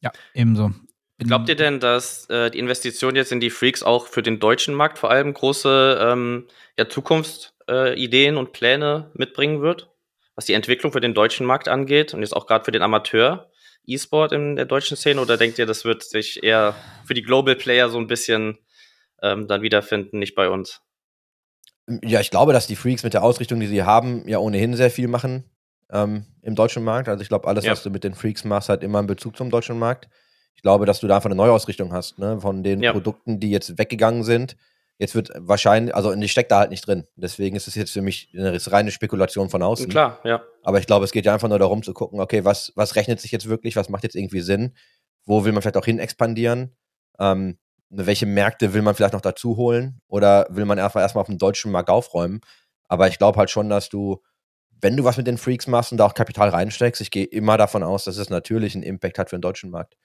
Ja, 0.00 0.12
ebenso. 0.34 0.72
Glaubt 1.18 1.48
ihr 1.48 1.56
denn, 1.56 1.80
dass 1.80 2.30
äh, 2.30 2.48
die 2.50 2.60
Investition 2.60 3.16
jetzt 3.16 3.32
in 3.32 3.40
die 3.40 3.50
Freaks 3.50 3.82
auch 3.82 4.06
für 4.06 4.22
den 4.22 4.38
deutschen 4.38 4.72
Markt 4.74 4.98
vor 4.98 5.10
allem 5.10 5.34
große 5.34 5.98
ähm, 6.00 6.46
ja, 6.78 6.88
Zukunftsideen 6.88 8.34
äh, 8.34 8.38
und 8.38 8.52
Pläne 8.52 9.10
mitbringen 9.14 9.60
wird, 9.60 9.90
was 10.36 10.44
die 10.44 10.52
Entwicklung 10.52 10.92
für 10.92 11.00
den 11.00 11.14
deutschen 11.14 11.44
Markt 11.44 11.66
angeht 11.66 12.14
und 12.14 12.20
jetzt 12.20 12.36
auch 12.36 12.46
gerade 12.46 12.64
für 12.64 12.70
den 12.70 12.82
Amateur 12.82 13.50
E-Sport 13.84 14.30
in 14.30 14.54
der 14.54 14.66
deutschen 14.66 14.96
Szene? 14.96 15.20
Oder 15.20 15.36
denkt 15.36 15.58
ihr, 15.58 15.66
das 15.66 15.84
wird 15.84 16.04
sich 16.04 16.44
eher 16.44 16.76
für 17.04 17.14
die 17.14 17.22
Global 17.22 17.56
Player 17.56 17.88
so 17.88 17.98
ein 17.98 18.06
bisschen 18.06 18.58
ähm, 19.22 19.48
dann 19.48 19.62
wiederfinden, 19.62 20.18
nicht 20.18 20.34
bei 20.34 20.48
uns? 20.48 20.80
Ja, 22.04 22.20
ich 22.20 22.30
glaube, 22.30 22.52
dass 22.52 22.66
die 22.66 22.76
Freaks 22.76 23.02
mit 23.02 23.14
der 23.14 23.22
Ausrichtung, 23.22 23.60
die 23.60 23.66
sie 23.66 23.82
haben, 23.82 24.28
ja 24.28 24.38
ohnehin 24.38 24.74
sehr 24.74 24.90
viel 24.90 25.08
machen 25.08 25.44
ähm, 25.90 26.26
im 26.42 26.54
deutschen 26.54 26.84
Markt. 26.84 27.08
Also 27.08 27.22
ich 27.22 27.28
glaube, 27.28 27.48
alles, 27.48 27.64
Ja. 27.64 27.72
was 27.72 27.82
du 27.82 27.90
mit 27.90 28.04
den 28.04 28.14
Freaks 28.14 28.44
machst, 28.44 28.68
hat 28.68 28.82
immer 28.82 28.98
einen 28.98 29.06
Bezug 29.06 29.36
zum 29.36 29.50
deutschen 29.50 29.78
Markt. 29.78 30.08
Ich 30.54 30.62
glaube, 30.62 30.84
dass 30.86 31.00
du 31.00 31.06
da 31.06 31.16
einfach 31.16 31.28
eine 31.30 31.36
Neuausrichtung 31.36 31.92
hast, 31.92 32.18
ne? 32.18 32.40
Von 32.40 32.62
den 32.62 32.82
Ja. 32.82 32.92
Produkten, 32.92 33.40
die 33.40 33.50
jetzt 33.50 33.78
weggegangen 33.78 34.22
sind. 34.24 34.56
Jetzt 34.98 35.14
wird 35.14 35.30
wahrscheinlich, 35.36 35.94
also 35.94 36.12
ich 36.12 36.32
stecke 36.32 36.48
da 36.48 36.58
halt 36.58 36.70
nicht 36.70 36.84
drin. 36.86 37.06
Deswegen 37.14 37.54
ist 37.54 37.68
es 37.68 37.76
jetzt 37.76 37.92
für 37.92 38.02
mich 38.02 38.30
eine 38.36 38.58
reine 38.66 38.90
Spekulation 38.90 39.48
von 39.48 39.62
außen. 39.62 39.88
Klar, 39.88 40.18
ja. 40.24 40.42
Aber 40.64 40.80
ich 40.80 40.86
glaube, 40.86 41.04
es 41.04 41.12
geht 41.12 41.24
ja 41.24 41.32
einfach 41.32 41.48
nur 41.48 41.60
darum 41.60 41.84
zu 41.84 41.94
gucken, 41.94 42.20
okay, 42.20 42.44
was, 42.44 42.72
was 42.74 42.96
rechnet 42.96 43.20
sich 43.20 43.30
jetzt 43.30 43.48
wirklich, 43.48 43.76
was 43.76 43.88
macht 43.88 44.02
jetzt 44.02 44.16
irgendwie 44.16 44.40
Sinn, 44.40 44.74
wo 45.24 45.44
will 45.44 45.52
man 45.52 45.62
vielleicht 45.62 45.76
auch 45.76 45.84
hin 45.84 46.00
expandieren, 46.00 46.76
ähm, 47.20 47.58
welche 47.90 48.26
Märkte 48.26 48.74
will 48.74 48.82
man 48.82 48.94
vielleicht 48.94 49.14
noch 49.14 49.20
dazu 49.20 49.56
holen 49.56 50.00
oder 50.08 50.46
will 50.50 50.64
man 50.66 50.78
einfach 50.78 51.00
erstmal 51.00 51.22
auf 51.22 51.28
dem 51.28 51.38
deutschen 51.38 51.72
Markt 51.72 51.90
aufräumen. 51.90 52.40
Aber 52.88 53.08
ich 53.08 53.18
glaube 53.18 53.38
halt 53.38 53.50
schon, 53.50 53.68
dass 53.70 53.88
du, 53.88 54.22
wenn 54.80 54.96
du 54.96 55.04
was 55.04 55.16
mit 55.16 55.26
den 55.26 55.38
Freaks 55.38 55.66
machst 55.66 55.92
und 55.92 55.98
da 55.98 56.06
auch 56.06 56.14
Kapital 56.14 56.50
reinsteckst, 56.50 57.00
ich 57.00 57.10
gehe 57.10 57.24
immer 57.24 57.56
davon 57.56 57.82
aus, 57.82 58.04
dass 58.04 58.16
es 58.18 58.30
natürlich 58.30 58.74
einen 58.74 58.84
Impact 58.84 59.18
hat 59.18 59.30
für 59.30 59.36
den 59.36 59.42
deutschen 59.42 59.70
Markt. 59.70 59.96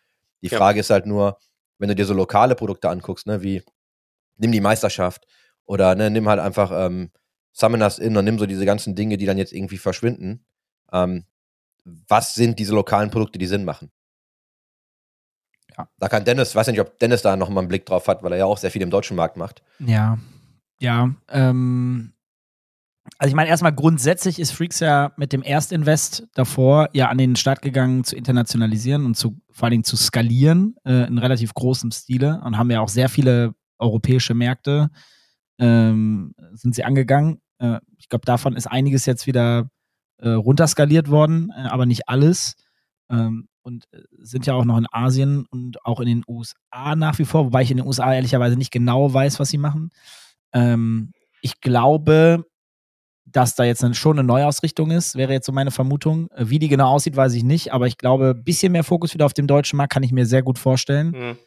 Die 0.41 0.47
Ja. 0.49 0.57
Frage 0.57 0.79
ist 0.79 0.89
halt 0.89 1.05
nur, 1.05 1.37
wenn 1.79 1.89
du 1.89 1.95
dir 1.95 2.05
so 2.05 2.13
lokale 2.13 2.55
Produkte 2.55 2.89
anguckst, 2.89 3.27
ne, 3.27 3.41
wie 3.43 3.63
nimm 4.37 4.51
die 4.51 4.61
Meisterschaft 4.61 5.25
oder 5.65 5.95
ne, 5.95 6.09
nimm 6.09 6.27
halt 6.29 6.39
einfach 6.39 6.71
ähm, 6.73 7.11
Summoners 7.53 7.99
In 7.99 8.17
und 8.17 8.25
nimm 8.25 8.39
so 8.39 8.45
diese 8.45 8.65
ganzen 8.65 8.95
Dinge, 8.95 9.17
die 9.17 9.25
dann 9.25 9.37
jetzt 9.37 9.53
irgendwie 9.53 9.77
verschwinden. 9.77 10.45
Ähm, 10.91 11.25
was 11.85 12.35
sind 12.35 12.59
diese 12.59 12.73
lokalen 12.73 13.11
Produkte, 13.11 13.39
die 13.39 13.45
Sinn 13.45 13.65
machen? 13.65 13.91
Ja. 15.77 15.88
Da 16.00 16.10
kann 16.10 16.25
Dennis, 16.25 16.56
weiß 16.56 16.68
nicht, 16.68 16.80
ob 16.80 17.00
Dennis 17.00 17.22
da 17.22 17.36
nochmal 17.36 17.63
einen 17.63 17.68
Blick 17.68 17.86
drauf 17.86 18.08
hat, 18.08 18.24
weil 18.24 18.34
er 18.34 18.39
ja 18.39 18.46
auch 18.46 18.58
sehr 18.58 18.72
viel 18.72 18.82
im 18.82 18.89
deutschen 18.89 19.15
Markt 19.18 19.38
macht. 19.38 19.63
Ja, 19.80 20.18
ja. 20.80 21.10
Ähm, 21.30 22.13
also 23.18 23.30
ich 23.30 23.36
meine, 23.36 23.50
erstmal 23.50 23.74
grundsätzlich 23.74 24.39
ist 24.39 24.51
Freaks 24.51 24.80
ja 24.80 25.12
mit 25.18 25.34
dem 25.34 25.44
Erstinvest 25.44 26.27
davor 26.34 26.89
ja 26.94 27.10
an 27.10 27.18
den 27.18 27.36
Start 27.36 27.62
gegangen, 27.62 28.03
zu 28.03 28.15
internationalisieren 28.15 29.06
und 29.06 29.15
zu 29.15 29.42
vor 29.51 29.65
allen 29.65 29.72
Dingen 29.72 29.84
zu 29.84 29.98
skalieren 29.98 30.75
äh, 30.86 31.08
in 31.08 31.18
relativ 31.18 31.53
großem 31.53 31.92
Stile 31.92 32.42
und 32.44 32.58
haben 32.58 32.72
ja 32.72 32.82
auch 32.82 32.89
sehr 32.89 33.10
viele 33.10 33.53
europäische 33.77 34.34
Märkte 34.34 34.89
ähm, 35.60 36.34
sind 36.53 36.75
sie 36.75 36.84
angegangen. 36.84 37.42
Äh, 37.60 37.80
ich 37.98 38.10
glaube, 38.10 38.25
davon 38.25 38.56
ist 38.56 38.68
einiges 38.68 39.06
jetzt 39.06 39.27
wieder 39.27 39.70
äh, 40.18 40.30
runterskaliert 40.30 41.10
worden, 41.10 41.51
äh, 41.56 41.68
aber 41.68 41.86
nicht 41.86 42.08
alles. 42.10 42.56
Ähm, 43.10 43.48
und 43.63 43.86
äh, 43.91 44.01
sind 44.20 44.46
ja 44.46 44.53
auch 44.53 44.65
noch 44.65 44.77
in 44.77 44.88
Asien 44.91 45.46
und 45.50 45.84
auch 45.86 46.00
in 46.00 46.08
den 46.08 46.24
USA 46.27 46.96
nach 46.96 47.17
wie 47.20 47.25
vor, 47.25 47.46
wobei 47.46 47.63
ich 47.63 47.72
in 47.72 47.77
den 47.77 47.88
USA 47.88 48.13
ehrlicherweise 48.13 48.55
nicht 48.58 48.72
genau 48.72 49.13
weiß, 49.13 49.39
was 49.39 49.50
sie 49.50 49.58
machen. 49.58 49.89
Ähm, 50.53 51.12
ich 51.41 51.60
glaube, 51.62 52.46
dass 53.25 53.55
da 53.55 53.63
jetzt 53.63 53.96
schon 53.96 54.20
eine 54.20 54.27
Neuausrichtung 54.27 54.91
ist, 54.91 55.15
wäre 55.15 55.34
jetzt 55.34 55.46
so 55.46 55.51
meine 55.51 55.72
Vermutung. 55.72 56.29
Äh, 56.32 56.50
Wie 56.50 56.60
die 56.60 56.67
genau 56.67 56.89
aussieht, 56.89 57.15
weiß 57.15 57.34
ich 57.34 57.43
nicht, 57.43 57.74
aber 57.74 57.88
ich 57.88 57.98
glaube, 57.98 58.34
ein 58.38 58.43
bisschen 58.43 58.72
mehr 58.74 58.84
Fokus 58.84 59.13
wieder 59.13 59.25
auf 59.25 59.34
dem 59.34 59.48
deutschen 59.48 59.77
Markt 59.77 59.93
kann 59.93 60.03
ich 60.03 60.12
mir 60.12 60.25
sehr 60.25 60.43
gut 60.43 60.60
vorstellen, 60.60 61.13
Hm. 61.13 61.38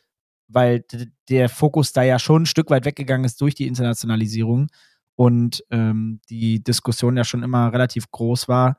weil 0.49 0.85
der 1.28 1.49
Fokus 1.49 1.92
da 1.92 2.02
ja 2.02 2.18
schon 2.18 2.42
ein 2.42 2.46
Stück 2.46 2.70
weit 2.70 2.85
weggegangen 2.85 3.25
ist 3.25 3.40
durch 3.40 3.54
die 3.54 3.66
Internationalisierung 3.66 4.68
und 5.16 5.64
ähm, 5.70 6.20
die 6.30 6.62
Diskussion 6.62 7.16
ja 7.16 7.25
schon 7.25 7.42
immer 7.42 7.73
relativ 7.73 8.11
groß 8.11 8.49
war 8.49 8.76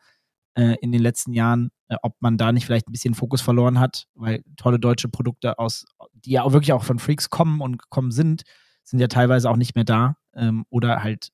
äh, 0.57 0.75
in 0.81 0.91
den 0.91 1.01
letzten 1.01 1.33
Jahren, 1.33 1.69
äh, 1.87 1.95
ob 2.01 2.15
man 2.19 2.37
da 2.37 2.51
nicht 2.51 2.65
vielleicht 2.65 2.89
ein 2.89 2.91
bisschen 2.91 3.13
Fokus 3.13 3.41
verloren 3.41 3.79
hat, 3.79 4.07
weil 4.15 4.43
tolle 4.57 4.79
deutsche 4.79 5.07
Produkte 5.07 5.59
aus, 5.59 5.85
die 6.13 6.31
ja 6.31 6.43
auch 6.43 6.51
wirklich 6.51 6.73
auch 6.73 6.83
von 6.83 6.99
Freaks 6.99 7.29
kommen 7.29 7.61
und 7.61 7.77
gekommen 7.77 8.11
sind, 8.11 8.41
sind 8.83 8.99
ja 8.99 9.07
teilweise 9.07 9.49
auch 9.49 9.55
nicht 9.55 9.75
mehr 9.75 9.83
da 9.83 10.17
ähm, 10.35 10.65
oder 10.69 11.03
halt, 11.03 11.29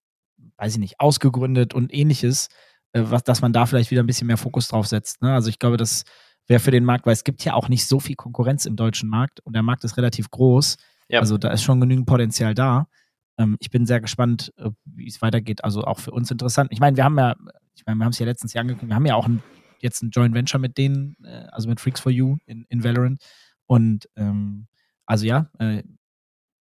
weiß 0.57 0.73
ich 0.73 0.79
nicht, 0.79 0.99
ausgegründet 0.99 1.73
und 1.73 1.93
ähnliches, 1.93 2.49
äh, 2.91 3.03
was, 3.05 3.23
dass 3.23 3.41
man 3.41 3.53
da 3.53 3.65
vielleicht 3.65 3.91
wieder 3.91 4.03
ein 4.03 4.07
bisschen 4.07 4.27
mehr 4.27 4.37
Fokus 4.37 4.67
drauf 4.67 4.87
setzt. 4.87 5.21
Ne? 5.21 5.33
Also 5.33 5.49
ich 5.49 5.59
glaube, 5.59 5.77
das 5.77 6.03
wäre 6.47 6.59
für 6.59 6.71
den 6.71 6.83
Markt, 6.83 7.05
weil 7.05 7.13
es 7.13 7.23
gibt 7.23 7.45
ja 7.45 7.53
auch 7.53 7.69
nicht 7.69 7.87
so 7.87 8.01
viel 8.01 8.15
Konkurrenz 8.15 8.65
im 8.65 8.75
deutschen 8.75 9.09
Markt 9.09 9.39
und 9.41 9.53
der 9.53 9.63
Markt 9.63 9.85
ist 9.85 9.95
relativ 9.95 10.29
groß. 10.31 10.75
Ja. 11.07 11.21
Also 11.21 11.37
da 11.37 11.49
ist 11.51 11.63
schon 11.63 11.79
genügend 11.79 12.07
Potenzial 12.07 12.53
da. 12.53 12.87
Ähm, 13.37 13.55
ich 13.59 13.69
bin 13.69 13.85
sehr 13.85 14.01
gespannt, 14.01 14.51
äh, 14.57 14.69
wie 14.83 15.07
es 15.07 15.21
weitergeht. 15.21 15.63
Also 15.63 15.83
auch 15.83 15.99
für 15.99 16.11
uns 16.11 16.29
interessant. 16.29 16.71
Ich 16.73 16.79
meine, 16.79 16.97
wir 16.97 17.05
haben 17.05 17.17
ja, 17.17 17.35
ich 17.75 17.85
meine, 17.85 17.99
wir 17.99 18.05
haben 18.05 18.11
es 18.11 18.19
ja 18.19 18.25
letztens 18.25 18.53
Jahr 18.53 18.61
angekündigt, 18.61 18.89
wir 18.89 18.95
haben 18.95 19.05
ja 19.05 19.15
auch 19.15 19.27
ein, 19.27 19.41
jetzt 19.79 20.01
ein 20.01 20.09
Joint 20.11 20.33
Venture 20.33 20.59
mit 20.59 20.77
denen, 20.77 21.15
äh, 21.23 21.47
also 21.51 21.69
mit 21.69 21.79
Freaks 21.79 21.99
for 21.99 22.11
You 22.11 22.37
in, 22.45 22.65
in 22.69 22.83
Valorant. 22.83 23.21
Und 23.65 24.09
ähm, 24.15 24.67
also 25.05 25.25
ja, 25.25 25.49
äh, 25.59 25.83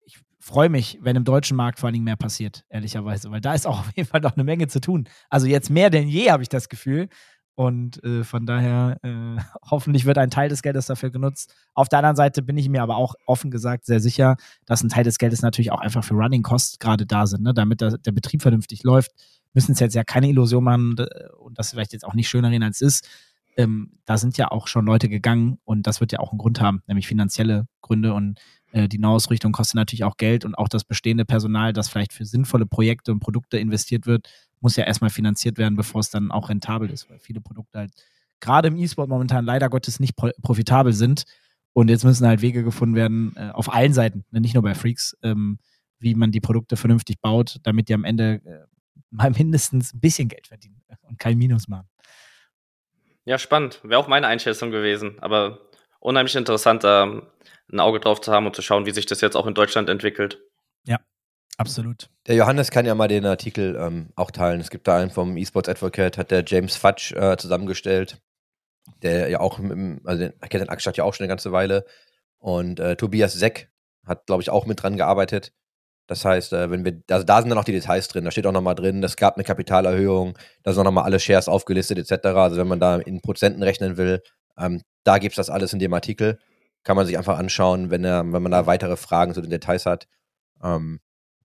ich 0.05 0.19
freue 0.39 0.69
mich, 0.69 0.99
wenn 1.03 1.17
im 1.17 1.25
deutschen 1.25 1.57
Markt 1.57 1.81
vor 1.81 1.89
allen 1.89 1.95
Dingen 1.95 2.05
mehr 2.05 2.17
passiert, 2.17 2.65
ehrlicherweise, 2.69 3.31
weil 3.31 3.41
da 3.41 3.55
ist 3.55 3.67
auch 3.67 3.81
auf 3.81 3.97
jeden 3.97 4.09
Fall 4.09 4.21
noch 4.21 4.35
eine 4.35 4.45
Menge 4.45 4.69
zu 4.69 4.81
tun. 4.81 5.09
Also 5.29 5.47
jetzt 5.47 5.71
mehr 5.71 5.91
denn 5.91 6.09
je, 6.09 6.31
habe 6.31 6.43
ich 6.43 6.49
das 6.49 6.69
Gefühl. 6.69 7.09
Und 7.59 8.05
äh, 8.05 8.23
von 8.23 8.47
daher, 8.47 8.99
äh, 9.03 9.37
hoffentlich 9.69 10.05
wird 10.05 10.17
ein 10.17 10.31
Teil 10.31 10.49
des 10.49 10.63
Geldes 10.63 10.87
dafür 10.87 11.11
genutzt. 11.11 11.53
Auf 11.75 11.89
der 11.89 11.99
anderen 11.99 12.15
Seite 12.15 12.41
bin 12.41 12.57
ich 12.57 12.69
mir 12.69 12.83
aber 12.83 12.97
auch 12.97 13.15
offen 13.27 13.51
gesagt 13.51 13.85
sehr 13.85 13.99
sicher, 13.99 14.37
dass 14.65 14.85
ein 14.85 14.91
Teil 14.91 15.03
des 15.03 15.19
Geldes 15.19 15.43
natürlich 15.43 15.73
auch 15.73 15.81
einfach 15.81 16.05
für 16.05 16.15
Running 16.15 16.43
Costs 16.43 16.79
gerade 16.79 17.05
da 17.05 17.27
sind, 17.27 17.43
ne? 17.43 17.53
damit 17.53 17.81
der, 17.81 17.99
der 17.99 18.13
Betrieb 18.13 18.43
vernünftig 18.43 18.85
läuft. 18.85 19.11
Müssen 19.55 19.73
es 19.73 19.81
jetzt 19.81 19.95
ja 19.95 20.05
keine 20.05 20.29
Illusion 20.29 20.65
machen 20.65 20.97
und 21.39 21.59
das 21.59 21.71
vielleicht 21.71 21.93
jetzt 21.93 22.05
auch 22.05 22.15
nicht 22.15 22.29
schöner 22.29 22.51
reden, 22.51 22.63
als 22.63 22.81
es 22.81 22.97
ist. 22.97 23.09
Ähm, 23.57 23.99
da 24.05 24.19
sind 24.19 24.39
ja 24.39 24.51
auch 24.51 24.69
schon 24.69 24.87
Leute 24.87 25.09
gegangen 25.09 25.59
und 25.65 25.87
das 25.87 26.01
wird 26.01 26.13
ja 26.13 26.21
auch 26.21 26.31
einen 26.31 26.39
Grund 26.39 26.61
haben, 26.61 26.83
nämlich 26.87 27.09
finanzielle 27.09 27.67
Gründe 27.81 28.15
und 28.15 28.39
äh, 28.73 28.89
die 28.89 28.99
Neuausrichtung 28.99 29.53
kostet 29.53 29.75
natürlich 29.75 30.05
auch 30.05 30.17
Geld 30.17 30.45
und 30.45 30.55
auch 30.57 30.69
das 30.69 30.85
bestehende 30.85 31.25
Personal, 31.25 31.73
das 31.73 31.89
vielleicht 31.89 32.13
für 32.13 32.25
sinnvolle 32.25 32.67
Projekte 32.67 33.11
und 33.11 33.21
Produkte 33.21 33.59
investiert 33.59 34.07
wird, 34.07 34.29
muss 34.61 34.77
ja 34.77 34.85
erstmal 34.85 35.11
finanziert 35.11 35.59
werden, 35.59 35.77
bevor 35.77 36.01
es 36.01 36.11
dann 36.11 36.31
auch 36.31 36.51
rentabel 36.51 36.91
ist, 36.91 37.11
weil 37.11 37.19
viele 37.19 37.41
Produkte 37.41 37.79
halt 37.79 37.93
gerade 38.41 38.69
im 38.69 38.77
E-Sport 38.77 39.09
momentan 39.09 39.45
leider 39.45 39.69
Gottes 39.69 40.01
nicht 40.01 40.17
pro 40.17 40.31
profitabel 40.43 40.93
sind. 40.93 41.25
Und 41.73 41.91
jetzt 41.91 42.05
müssen 42.05 42.27
halt 42.27 42.43
Wege 42.43 42.65
gefunden 42.65 42.95
werden, 42.95 43.33
äh, 43.37 43.51
auf 43.51 43.73
allen 43.73 43.93
Seiten, 43.93 44.25
ne, 44.31 44.41
nicht 44.41 44.55
nur 44.55 44.63
bei 44.63 44.75
Freaks, 44.75 45.17
ähm, 45.23 45.59
wie 46.01 46.15
man 46.15 46.33
die 46.33 46.41
Produkte 46.41 46.77
vernünftig 46.77 47.21
baut, 47.21 47.59
damit 47.63 47.89
die 47.89 47.95
am 47.95 48.05
Ende 48.05 48.41
äh, 48.45 48.67
mal 49.11 49.31
mindestens 49.31 49.95
ein 49.95 50.01
bisschen 50.01 50.29
Geld 50.29 50.47
verdienen 50.47 50.83
und 51.03 51.19
kein 51.19 51.39
Minus 51.39 51.69
machen. 51.69 51.89
Ja, 53.25 53.39
spannend. 53.39 53.81
Wäre 53.83 54.01
auch 54.01 54.09
meine 54.09 54.27
Einschätzung 54.27 54.71
gewesen. 54.71 55.19
Aber 55.21 55.69
unheimlich 56.01 56.35
interessant, 56.37 56.85
da 56.85 57.23
ein 57.71 57.81
Auge 57.81 58.01
drauf 58.01 58.21
zu 58.21 58.33
haben 58.33 58.47
und 58.47 58.57
zu 58.57 58.63
schauen, 58.63 58.87
wie 58.87 58.91
sich 58.93 59.07
das 59.07 59.21
jetzt 59.21 59.37
auch 59.37 59.47
in 59.47 59.55
Deutschland 59.55 59.89
entwickelt. 59.89 60.39
Absolut. 61.61 62.09
Der 62.29 62.37
Johannes 62.37 62.71
kann 62.71 62.87
ja 62.87 62.95
mal 62.95 63.09
den 63.09 63.27
Artikel 63.27 63.75
ähm, 63.75 64.13
auch 64.15 64.31
teilen. 64.31 64.61
Es 64.61 64.71
gibt 64.71 64.87
da 64.87 64.97
einen 64.99 65.11
vom 65.11 65.37
eSports 65.37 65.69
Advocate, 65.69 66.17
hat 66.17 66.31
der 66.31 66.45
James 66.47 66.77
Fudge 66.77 67.17
äh, 67.17 67.37
zusammengestellt. 67.37 68.23
Der 69.03 69.29
ja 69.29 69.41
auch, 69.41 69.59
mit, 69.59 69.73
dem- 69.73 70.01
also 70.05 70.23
den, 70.23 70.35
er 70.41 70.49
kennt 70.49 70.63
den 70.63 70.69
Aktstadt 70.69 70.97
ja 70.99 71.03
auch 71.03 71.15
schon 71.15 71.25
eine 71.25 71.33
ganze 71.33 71.51
Weile. 71.51 71.85
Und 72.39 72.79
äh, 72.79 72.95
Tobias 72.95 73.33
Seck 73.33 73.73
hat, 74.07 74.27
glaube 74.27 74.41
ich, 74.41 74.51
auch 74.51 74.67
mit 74.67 74.81
dran 74.81 74.97
gearbeitet. 74.97 75.53
Das 76.09 76.25
heißt, 76.25 76.53
äh, 76.55 76.71
wenn 76.71 76.85
wir, 76.85 77.01
also 77.11 77.23
da 77.25 77.41
sind 77.41 77.51
dann 77.51 77.59
auch 77.59 77.65
die 77.65 77.73
Details 77.73 78.09
drin. 78.09 78.25
Da 78.25 78.31
steht 78.33 78.47
auch 78.47 78.53
nochmal 78.53 78.75
drin, 78.75 79.05
es 79.05 79.15
gab 79.17 79.37
eine 79.37 79.45
Kapitalerhöhung, 79.45 80.37
da 80.65 80.73
sind 80.73 80.81
auch 80.81 80.85
nochmal 80.85 81.05
alle 81.05 81.21
Shares 81.21 81.49
aufgelistet, 81.49 81.99
etc. 81.99 82.27
Also 82.29 82.57
wenn 82.57 82.67
man 82.67 82.81
da 82.81 82.97
in 82.97 83.21
Prozenten 83.21 83.63
rechnen 83.63 83.97
will, 83.99 84.23
ähm, 84.57 84.83
da 85.05 85.19
gibt 85.19 85.35
es 85.35 85.37
das 85.37 85.51
alles 85.51 85.73
in 85.73 85.79
dem 85.79 85.93
Artikel. 85.95 86.39
Kann 86.83 86.97
man 86.97 87.07
sich 87.07 87.19
einfach 87.19 87.39
anschauen, 87.39 87.91
wenn, 87.91 88.05
er, 88.05 88.21
wenn 88.33 88.43
man 88.43 88.51
da 88.53 88.67
weitere 88.67 88.97
Fragen 88.97 89.35
zu 89.35 89.43
den 89.43 89.51
Details 89.51 89.85
hat. 89.85 90.09
Ähm, 90.63 91.01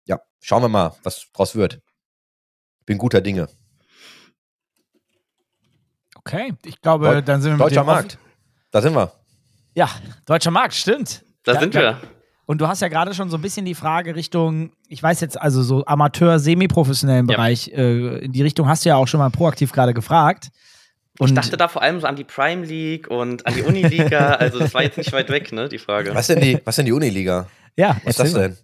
ja, 0.06 0.20
schauen 0.40 0.62
wir 0.62 0.68
mal, 0.68 0.94
was 1.04 1.28
draus 1.32 1.54
wird. 1.54 1.80
Bin 2.84 2.98
guter 2.98 3.20
Dinge. 3.20 3.48
Okay, 6.16 6.52
ich 6.64 6.80
glaube, 6.80 7.06
Deu- 7.08 7.22
dann 7.22 7.40
sind 7.40 7.52
wir 7.52 7.56
mit 7.56 7.66
Deutscher 7.66 7.82
dem 7.82 7.86
Markt. 7.86 8.18
Da 8.70 8.82
sind 8.82 8.94
wir. 8.94 9.12
Ja, 9.74 9.88
deutscher 10.26 10.50
Markt, 10.50 10.74
stimmt. 10.74 11.24
Da 11.44 11.54
Ja, 11.54 11.60
sind 11.60 11.74
ja. 11.74 11.80
wir. 11.80 12.00
Und 12.48 12.62
du 12.62 12.66
hast 12.66 12.80
ja 12.80 12.88
gerade 12.88 13.12
schon 13.12 13.28
so 13.28 13.36
ein 13.36 13.42
bisschen 13.42 13.66
die 13.66 13.74
Frage 13.74 14.16
Richtung, 14.16 14.72
ich 14.88 15.02
weiß 15.02 15.20
jetzt, 15.20 15.38
also 15.38 15.62
so 15.62 15.84
Amateur, 15.84 16.38
semi-professionellen 16.38 17.28
Ja. 17.28 17.36
Bereich, 17.36 17.68
äh, 17.68 18.24
in 18.24 18.32
die 18.32 18.40
Richtung 18.40 18.66
hast 18.66 18.86
du 18.86 18.88
ja 18.88 18.96
auch 18.96 19.06
schon 19.06 19.20
mal 19.20 19.28
proaktiv 19.28 19.70
gerade 19.70 19.92
gefragt. 19.92 20.48
Und 21.18 21.28
Ich 21.28 21.34
dachte 21.34 21.58
da 21.58 21.68
vor 21.68 21.82
allem 21.82 22.00
so 22.00 22.06
an 22.06 22.16
die 22.16 22.24
Prime 22.24 22.64
League 22.64 23.08
und 23.08 23.46
an 23.46 23.52
die 23.52 23.60
Uniliga. 23.60 24.32
also 24.40 24.60
das 24.60 24.72
war 24.72 24.82
jetzt 24.82 24.96
nicht 24.96 25.12
weit 25.12 25.28
weg, 25.28 25.52
ne, 25.52 25.68
die 25.68 25.76
Frage. 25.76 26.14
Was 26.14 26.28
denn 26.28 26.40
die, 26.40 26.58
was 26.64 26.76
denn 26.76 26.86
die 26.86 26.92
Uniliga? 26.92 27.48
ja, 27.76 27.98
Was 28.02 28.18
ist 28.18 28.20
das 28.20 28.32
denn? 28.32 28.56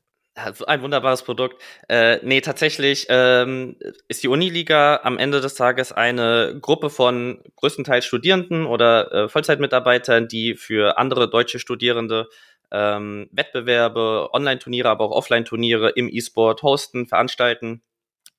So 0.55 0.64
ein 0.64 0.81
wunderbares 0.81 1.23
Produkt. 1.23 1.61
Äh, 1.87 2.20
nee, 2.23 2.40
tatsächlich 2.40 3.07
ähm, 3.11 3.77
ist 4.09 4.23
die 4.23 4.29
Uniliga 4.29 5.01
am 5.03 5.18
Ende 5.18 5.42
des 5.42 5.57
Tages 5.57 5.92
eine 5.92 6.57
Gruppe 6.59 6.88
von 6.88 7.38
größtenteils 7.57 8.07
Studierenden 8.07 8.64
oder 8.64 9.12
äh, 9.12 9.29
Vollzeitmitarbeitern, 9.29 10.27
die 10.27 10.55
für 10.55 10.97
andere 10.97 11.29
deutsche 11.29 11.59
Studierende 11.59 12.29
ähm, 12.70 13.29
Wettbewerbe, 13.33 14.31
Online-Turniere, 14.33 14.88
aber 14.88 15.05
auch 15.05 15.12
Offline-Turniere 15.12 15.90
im 15.90 16.09
E-Sport 16.09 16.62
hosten, 16.62 17.07
veranstalten, 17.07 17.83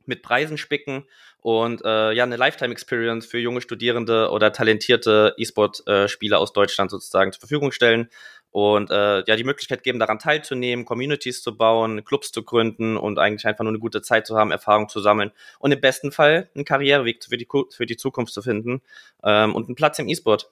mit 0.05 0.21
Preisen 0.21 0.57
spicken 0.57 1.05
und 1.41 1.83
äh, 1.85 2.11
ja 2.13 2.23
eine 2.23 2.38
Lifetime-Experience 2.38 3.25
für 3.25 3.38
junge 3.38 3.61
Studierende 3.61 4.29
oder 4.31 4.51
talentierte 4.51 5.35
E-Sport-Spieler 5.38 6.39
aus 6.39 6.53
Deutschland 6.53 6.91
sozusagen 6.91 7.31
zur 7.31 7.39
Verfügung 7.39 7.71
stellen 7.71 8.09
und 8.49 8.89
äh, 8.89 9.23
ja 9.25 9.35
die 9.35 9.43
Möglichkeit 9.43 9.83
geben, 9.83 9.99
daran 9.99 10.17
teilzunehmen, 10.17 10.85
Communities 10.85 11.43
zu 11.43 11.57
bauen, 11.57 12.05
Clubs 12.05 12.31
zu 12.31 12.41
gründen 12.41 12.97
und 12.97 13.19
eigentlich 13.19 13.45
einfach 13.45 13.63
nur 13.63 13.71
eine 13.71 13.79
gute 13.79 14.01
Zeit 14.01 14.25
zu 14.25 14.38
haben, 14.38 14.51
Erfahrung 14.51 14.89
zu 14.89 15.01
sammeln 15.01 15.31
und 15.59 15.71
im 15.71 15.81
besten 15.81 16.11
Fall 16.11 16.49
einen 16.55 16.65
Karriereweg 16.65 17.23
für 17.23 17.38
die, 17.38 17.47
für 17.71 17.85
die 17.85 17.97
Zukunft 17.97 18.33
zu 18.33 18.41
finden 18.41 18.81
ähm, 19.23 19.53
und 19.53 19.67
einen 19.67 19.75
Platz 19.75 19.99
im 19.99 20.07
E-Sport. 20.07 20.49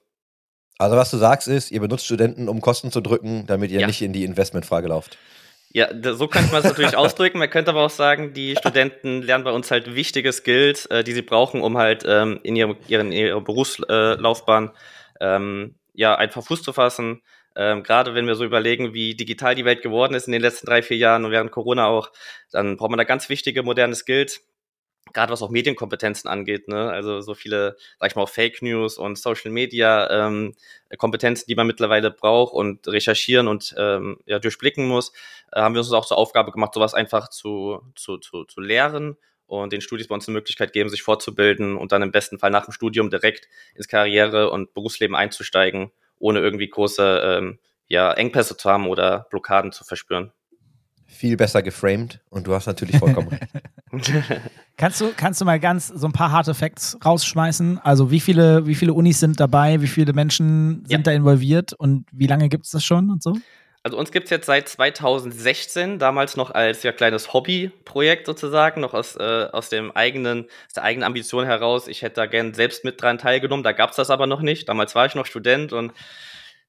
Also 0.78 0.96
was 0.98 1.12
du 1.12 1.18
sagst 1.18 1.48
ist, 1.48 1.72
ihr 1.72 1.80
benutzt 1.80 2.06
Studenten, 2.06 2.50
um 2.50 2.62
Kosten 2.62 2.92
zu 2.92 3.02
drücken, 3.02 3.46
damit 3.48 3.72
ihr 3.72 3.82
Ja. 3.82 3.88
nicht 3.88 4.02
in 4.02 4.14
die 4.14 4.24
Investmentfrage 4.24 4.88
lauft. 4.88 5.18
Ja, 5.76 5.88
so 6.14 6.28
könnte 6.28 6.52
man 6.52 6.60
es 6.62 6.66
natürlich 6.70 6.96
ausdrücken. 6.98 7.40
Man 7.40 7.50
könnte 7.50 7.72
aber 7.72 7.82
auch 7.82 7.90
sagen, 7.90 8.34
die 8.34 8.56
Studenten 8.56 9.24
lernen 9.24 9.44
bei 9.44 9.52
uns 9.52 9.72
halt 9.72 9.96
wichtige 9.96 10.32
Skills, 10.32 10.86
äh, 10.88 11.04
die 11.04 11.14
sie 11.14 11.24
brauchen, 11.24 11.62
um 11.62 11.78
halt 11.78 12.04
ähm, 12.08 12.40
in, 12.44 12.56
ihrem, 12.56 12.76
ihren, 12.88 13.08
in 13.12 13.26
ihrer 13.28 13.42
Berufslaufbahn 13.42 14.20
äh, 14.20 14.22
Laufbahn, 14.22 14.72
ähm, 15.20 15.76
ja, 15.94 16.16
einfach 16.16 16.44
Fuß 16.44 16.62
zu 16.62 16.74
fassen. 16.74 17.22
Ähm, 17.56 17.84
Gerade 17.84 18.14
wenn 18.16 18.28
wir 18.28 18.36
so 18.36 18.46
überlegen, 18.46 18.94
wie 18.94 19.16
digital 19.16 19.56
die 19.56 19.66
Welt 19.66 19.82
geworden 19.82 20.14
ist 20.16 20.28
in 20.28 20.34
den 20.34 20.42
letzten 20.42 20.68
drei, 20.68 20.82
vier 20.82 20.98
Jahren 20.98 21.26
und 21.26 21.32
während 21.32 21.52
Corona 21.52 21.88
auch, 21.88 22.12
dann 22.52 22.78
braucht 22.78 22.90
man 22.90 22.98
da 22.98 23.04
ganz 23.04 23.30
wichtige 23.30 23.64
moderne 23.64 23.96
Skills. 23.96 24.42
Gerade 25.14 25.32
was 25.32 25.42
auch 25.42 25.50
Medienkompetenzen 25.50 26.30
angeht, 26.30 26.68
ne? 26.68 26.90
Also 26.90 27.22
so 27.22 27.36
viele, 27.36 27.78
sag 28.00 28.10
ich 28.12 28.16
mal, 28.16 28.26
Fake 28.26 28.62
News 28.62 28.98
und 28.98 29.18
Social 29.18 29.52
Media 29.52 30.28
ähm, 30.28 30.56
Kompetenzen, 30.98 31.46
die 31.48 31.56
man 31.56 31.68
mittlerweile 31.68 32.12
braucht 32.12 32.54
und 32.54 32.88
recherchieren 32.88 33.48
und 33.48 33.76
ähm, 33.78 34.18
ja, 34.26 34.40
durchblicken 34.40 34.88
muss 34.88 35.12
äh, 35.54 35.62
haben 35.62 35.76
wir 35.76 35.82
uns 35.82 35.92
auch 35.92 36.06
zur 36.06 36.18
Aufgabe 36.18 36.52
gemacht, 36.52 36.74
sowas 36.74 36.94
einfach 36.94 37.30
zu, 37.30 37.82
zu, 37.96 38.18
zu, 38.18 38.44
zu 38.46 38.62
lehren 38.62 39.18
und 39.46 39.74
den 39.74 39.82
Studis 39.82 40.08
bei 40.08 40.16
uns 40.16 40.28
eine 40.28 40.34
Möglichkeit 40.34 40.74
geben, 40.74 40.90
sich 40.90 41.04
fortzubilden 41.04 41.78
und 41.78 41.92
dann 41.92 42.02
im 42.02 42.12
besten 42.12 42.40
Fall 42.40 42.52
nach 42.52 42.66
dem 42.66 42.74
Studium 42.74 43.10
direkt 43.10 43.48
ins 43.76 43.88
Karriere- 43.88 44.50
und 44.50 44.74
Berufsleben 44.74 45.16
einzusteigen, 45.16 45.92
ohne 46.20 46.40
irgendwie 46.40 46.70
große 46.70 47.22
ähm, 47.24 47.60
ja, 47.88 48.12
Engpässe 48.14 48.58
zu 48.58 48.70
haben 48.70 48.88
oder 48.88 49.28
Blockaden 49.30 49.72
zu 49.72 49.84
verspüren. 49.84 50.32
Viel 51.14 51.38
besser 51.38 51.62
geframed 51.62 52.20
und 52.30 52.48
du 52.48 52.54
hast 52.54 52.66
natürlich 52.66 52.98
vollkommen 52.98 53.30
recht. 53.30 53.44
Kannst 54.78 55.00
du, 55.02 55.12
kannst 55.16 55.40
du 55.40 55.46
mal 55.46 55.60
ganz 55.60 55.88
so 55.88 56.08
ein 56.08 56.12
paar 56.14 56.32
harte 56.32 56.56
Facts 56.56 56.98
rausschmeißen? 57.06 57.78
Also 57.78 58.10
wie 58.10 58.20
viele, 58.20 58.66
wie 58.66 58.74
viele 58.74 58.94
Unis 58.94 59.20
sind 59.20 59.40
dabei, 59.40 59.82
wie 59.82 59.88
viele 59.88 60.14
Menschen 60.14 60.84
sind 60.88 60.92
Ja. 60.92 60.98
da 60.98 61.12
involviert 61.12 61.74
und 61.74 62.08
wie 62.12 62.26
lange 62.26 62.50
gibt 62.50 62.66
es 62.66 62.72
das 62.72 62.84
schon 62.84 63.12
und 63.12 63.22
so? 63.22 63.38
Also 63.84 63.98
uns 63.98 64.12
gibt's 64.12 64.32
jetzt 64.32 64.48
seit 64.48 64.68
2016, 64.68 66.00
damals 66.00 66.36
noch 66.38 66.50
als 66.52 66.82
ja 66.84 66.92
kleines 66.92 67.34
Hobbyprojekt 67.34 68.26
sozusagen, 68.26 68.82
noch 68.82 68.94
aus, 68.96 69.16
äh, 69.16 69.48
aus 69.52 69.70
dem 69.70 69.92
eigenen, 69.92 70.46
aus 70.68 70.74
der 70.74 70.84
eigenen 70.84 71.06
Ambition 71.06 71.46
heraus. 71.46 71.88
Ich 71.88 72.02
hätte 72.02 72.16
da 72.16 72.26
gern 72.26 72.54
selbst 72.56 72.84
mit 72.84 73.00
dran 73.02 73.20
teilgenommen, 73.20 73.64
da 73.64 73.74
gab's 73.74 73.98
das 73.98 74.10
aber 74.10 74.26
noch 74.26 74.42
nicht. 74.42 74.68
Damals 74.70 74.96
war 74.96 75.06
ich 75.06 75.14
noch 75.16 75.28
Student 75.28 75.72
und 75.74 75.92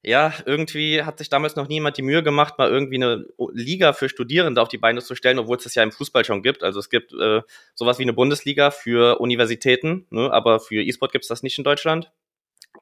ja, 0.04 0.34
irgendwie 0.44 1.02
hat 1.02 1.18
sich 1.18 1.30
damals 1.30 1.56
noch 1.56 1.68
niemand 1.68 1.96
die 1.96 2.02
Mühe 2.02 2.22
gemacht, 2.22 2.58
mal 2.58 2.70
irgendwie 2.70 2.96
eine 2.96 3.24
Liga 3.52 3.94
für 3.94 4.08
Studierende 4.08 4.60
auf 4.60 4.68
die 4.68 4.78
Beine 4.78 5.00
zu 5.00 5.14
stellen, 5.14 5.38
obwohl 5.38 5.56
es 5.56 5.64
das 5.64 5.74
ja 5.74 5.82
im 5.82 5.92
Fußball 5.92 6.24
schon 6.24 6.42
gibt. 6.42 6.62
Also 6.62 6.78
es 6.78 6.90
gibt 6.90 7.12
äh, 7.14 7.40
sowas 7.74 7.98
wie 7.98 8.02
eine 8.02 8.12
Bundesliga 8.12 8.70
für 8.70 9.20
Universitäten, 9.20 10.06
ne, 10.10 10.30
aber 10.30 10.60
für 10.60 10.82
E-Sport 10.82 11.12
gibt's 11.12 11.28
das 11.28 11.42
nicht 11.42 11.56
in 11.56 11.64
Deutschland. 11.64 12.12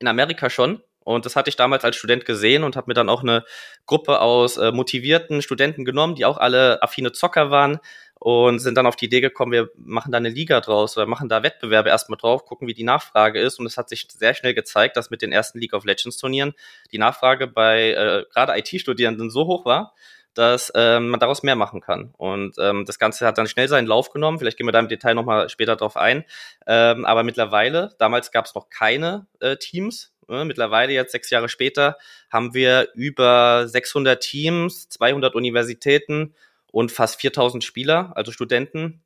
In 0.00 0.08
Amerika 0.08 0.50
schon. 0.50 0.82
Und 1.04 1.26
das 1.26 1.36
hatte 1.36 1.48
ich 1.48 1.56
damals 1.56 1.84
als 1.84 1.96
Student 1.96 2.24
gesehen 2.24 2.64
und 2.64 2.76
habe 2.76 2.88
mir 2.88 2.94
dann 2.94 3.08
auch 3.08 3.22
eine 3.22 3.44
Gruppe 3.86 4.20
aus 4.20 4.56
äh, 4.56 4.72
motivierten 4.72 5.42
Studenten 5.42 5.84
genommen, 5.84 6.14
die 6.14 6.24
auch 6.24 6.38
alle 6.38 6.82
affine 6.82 7.12
Zocker 7.12 7.50
waren 7.50 7.80
und 8.22 8.60
sind 8.60 8.76
dann 8.76 8.86
auf 8.86 8.94
die 8.94 9.06
Idee 9.06 9.20
gekommen, 9.20 9.50
wir 9.50 9.70
machen 9.74 10.12
da 10.12 10.18
eine 10.18 10.28
Liga 10.28 10.60
draus 10.60 10.96
oder 10.96 11.06
machen 11.06 11.28
da 11.28 11.42
Wettbewerbe 11.42 11.88
erstmal 11.88 12.18
drauf, 12.18 12.44
gucken, 12.44 12.68
wie 12.68 12.72
die 12.72 12.84
Nachfrage 12.84 13.40
ist. 13.40 13.58
Und 13.58 13.66
es 13.66 13.76
hat 13.76 13.88
sich 13.88 14.06
sehr 14.16 14.32
schnell 14.34 14.54
gezeigt, 14.54 14.96
dass 14.96 15.10
mit 15.10 15.22
den 15.22 15.32
ersten 15.32 15.58
League 15.58 15.72
of 15.72 15.84
Legends 15.84 16.18
Turnieren 16.18 16.54
die 16.92 16.98
Nachfrage 16.98 17.48
bei 17.48 17.90
äh, 17.90 18.24
gerade 18.32 18.56
IT-Studierenden 18.56 19.28
so 19.28 19.48
hoch 19.48 19.64
war, 19.64 19.92
dass 20.34 20.70
ähm, 20.76 21.08
man 21.08 21.18
daraus 21.18 21.42
mehr 21.42 21.56
machen 21.56 21.80
kann. 21.80 22.14
Und 22.16 22.54
ähm, 22.60 22.84
das 22.84 23.00
Ganze 23.00 23.26
hat 23.26 23.38
dann 23.38 23.48
schnell 23.48 23.66
seinen 23.66 23.88
Lauf 23.88 24.10
genommen. 24.10 24.38
Vielleicht 24.38 24.56
gehen 24.56 24.68
wir 24.68 24.72
da 24.72 24.78
im 24.78 24.88
Detail 24.88 25.14
nochmal 25.14 25.48
später 25.48 25.74
drauf 25.74 25.96
ein. 25.96 26.24
Ähm, 26.68 27.04
aber 27.04 27.24
mittlerweile, 27.24 27.96
damals 27.98 28.30
gab 28.30 28.44
es 28.44 28.54
noch 28.54 28.70
keine 28.70 29.26
äh, 29.40 29.56
Teams. 29.56 30.14
Äh, 30.28 30.44
mittlerweile, 30.44 30.92
jetzt 30.92 31.10
sechs 31.10 31.28
Jahre 31.30 31.48
später, 31.48 31.98
haben 32.30 32.54
wir 32.54 32.86
über 32.94 33.66
600 33.66 34.22
Teams, 34.22 34.88
200 34.90 35.34
Universitäten 35.34 36.36
und 36.72 36.90
fast 36.90 37.20
4000 37.20 37.62
Spieler, 37.62 38.12
also 38.16 38.32
Studenten, 38.32 39.04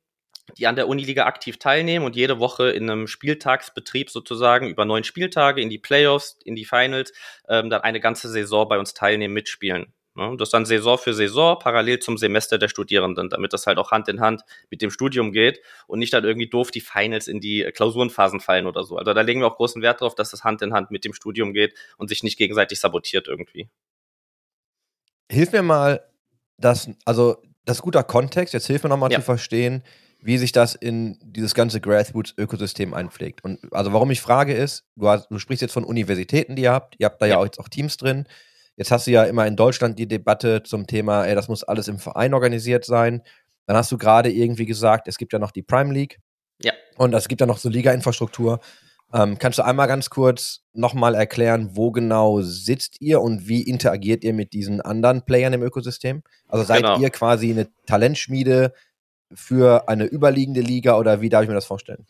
die 0.57 0.65
an 0.65 0.75
der 0.75 0.87
Uniliga 0.87 1.25
aktiv 1.25 1.57
teilnehmen 1.57 2.05
und 2.05 2.15
jede 2.15 2.39
Woche 2.39 2.69
in 2.69 2.89
einem 2.89 3.07
Spieltagsbetrieb 3.07 4.09
sozusagen 4.09 4.67
über 4.67 4.85
neun 4.85 5.03
Spieltage 5.03 5.61
in 5.61 5.69
die 5.69 5.77
Playoffs, 5.77 6.39
in 6.43 6.55
die 6.55 6.65
Finals, 6.65 7.13
ähm, 7.49 7.69
dann 7.69 7.81
eine 7.81 7.99
ganze 7.99 8.29
Saison 8.29 8.67
bei 8.67 8.79
uns 8.79 8.93
teilnehmen, 8.93 9.33
mitspielen. 9.33 9.93
Ne? 10.17 10.35
Das 10.37 10.49
dann 10.49 10.65
Saison 10.65 10.97
für 10.97 11.13
Saison, 11.13 11.59
parallel 11.59 11.99
zum 11.99 12.17
Semester 12.17 12.57
der 12.57 12.69
Studierenden, 12.69 13.29
damit 13.29 13.53
das 13.53 13.67
halt 13.67 13.77
auch 13.77 13.91
Hand 13.91 14.07
in 14.07 14.19
Hand 14.19 14.41
mit 14.71 14.81
dem 14.81 14.89
Studium 14.89 15.31
geht 15.31 15.61
und 15.85 15.99
nicht 15.99 16.13
dann 16.13 16.23
irgendwie 16.23 16.49
doof 16.49 16.71
die 16.71 16.81
Finals 16.81 17.27
in 17.27 17.39
die 17.39 17.69
Klausurenphasen 17.71 18.39
fallen 18.39 18.65
oder 18.65 18.83
so. 18.83 18.97
Also 18.97 19.13
da 19.13 19.21
legen 19.21 19.41
wir 19.41 19.47
auch 19.47 19.57
großen 19.57 19.81
Wert 19.81 20.01
drauf, 20.01 20.15
dass 20.15 20.31
das 20.31 20.43
Hand 20.43 20.61
in 20.61 20.73
Hand 20.73 20.91
mit 20.91 21.05
dem 21.05 21.13
Studium 21.13 21.53
geht 21.53 21.75
und 21.97 22.07
sich 22.07 22.23
nicht 22.23 22.37
gegenseitig 22.37 22.79
sabotiert 22.79 23.27
irgendwie. 23.27 23.69
Hilf 25.29 25.51
mir 25.51 25.61
mal, 25.61 26.03
das, 26.57 26.89
also 27.05 27.43
das 27.67 27.77
ist 27.77 27.81
guter 27.81 28.03
Kontext, 28.03 28.53
jetzt 28.53 28.67
hilf 28.67 28.83
mir 28.83 28.89
nochmal 28.89 29.11
Ja. 29.11 29.19
zu 29.19 29.25
verstehen, 29.25 29.83
wie 30.21 30.37
sich 30.37 30.51
das 30.51 30.73
in 30.73 31.19
dieses 31.21 31.53
ganze 31.53 31.79
Grassroots-Ökosystem 31.79 32.93
einpflegt. 32.93 33.43
Und 33.43 33.59
also 33.71 33.93
warum 33.93 34.09
ich 34.09 34.19
frage 34.21 34.53
ist, 34.53 34.83
du, 34.95 35.07
hast, 35.07 35.27
du 35.29 35.37
sprichst 35.37 35.61
jetzt 35.61 35.73
von 35.73 35.83
Universitäten, 35.83 36.55
die 36.55 36.63
ihr 36.63 36.71
habt, 36.71 36.95
ihr 36.97 37.05
habt 37.05 37.21
da 37.21 37.25
ja, 37.27 37.33
Ja. 37.33 37.39
auch 37.39 37.45
jetzt 37.45 37.59
auch 37.59 37.69
Teams 37.69 37.97
drin. 37.97 38.25
Jetzt 38.77 38.91
hast 38.91 39.07
du 39.07 39.11
ja 39.11 39.23
immer 39.25 39.45
in 39.47 39.55
Deutschland 39.55 39.99
die 39.99 40.07
Debatte 40.07 40.63
zum 40.63 40.87
Thema, 40.87 41.25
ey, 41.25 41.35
das 41.35 41.47
muss 41.47 41.63
alles 41.63 41.87
im 41.87 41.99
Verein 41.99 42.33
organisiert 42.33 42.85
sein. 42.85 43.21
Dann 43.65 43.75
hast 43.75 43.91
du 43.91 43.97
gerade 43.97 44.31
irgendwie 44.31 44.65
gesagt, 44.65 45.07
es 45.07 45.17
gibt 45.17 45.33
ja 45.33 45.39
noch 45.39 45.51
die 45.51 45.61
Prime 45.63 45.93
League. 45.93 46.19
Ja. 46.63 46.73
Und 46.97 47.13
es 47.13 47.27
gibt 47.27 47.41
ja 47.41 47.47
noch 47.47 47.57
so 47.57 47.69
Liga-Infrastruktur. 47.69 48.59
Ähm, 49.13 49.39
kannst 49.39 49.57
du 49.57 49.63
einmal 49.63 49.87
ganz 49.87 50.09
kurz 50.09 50.63
nochmal 50.73 51.15
erklären, 51.15 51.69
wo 51.73 51.91
genau 51.91 52.41
sitzt 52.41 52.99
ihr 53.01 53.21
und 53.21 53.47
wie 53.47 53.61
interagiert 53.61 54.23
ihr 54.23 54.33
mit 54.33 54.51
diesen 54.53 54.81
anderen 54.81 55.23
Playern 55.23 55.53
im 55.53 55.63
Ökosystem? 55.63 56.23
Also 56.47 56.65
seid 56.65 56.79
Genau. 56.83 56.99
ihr 56.99 57.09
quasi 57.09 57.51
eine 57.51 57.69
Talentschmiede 57.85 58.73
für 59.33 59.87
eine 59.87 60.05
überliegende 60.05 60.61
Liga 60.61 60.97
oder 60.97 61.21
wie 61.21 61.29
darf 61.29 61.43
ich 61.43 61.49
mir 61.49 61.55
das 61.55 61.65
vorstellen? 61.65 62.05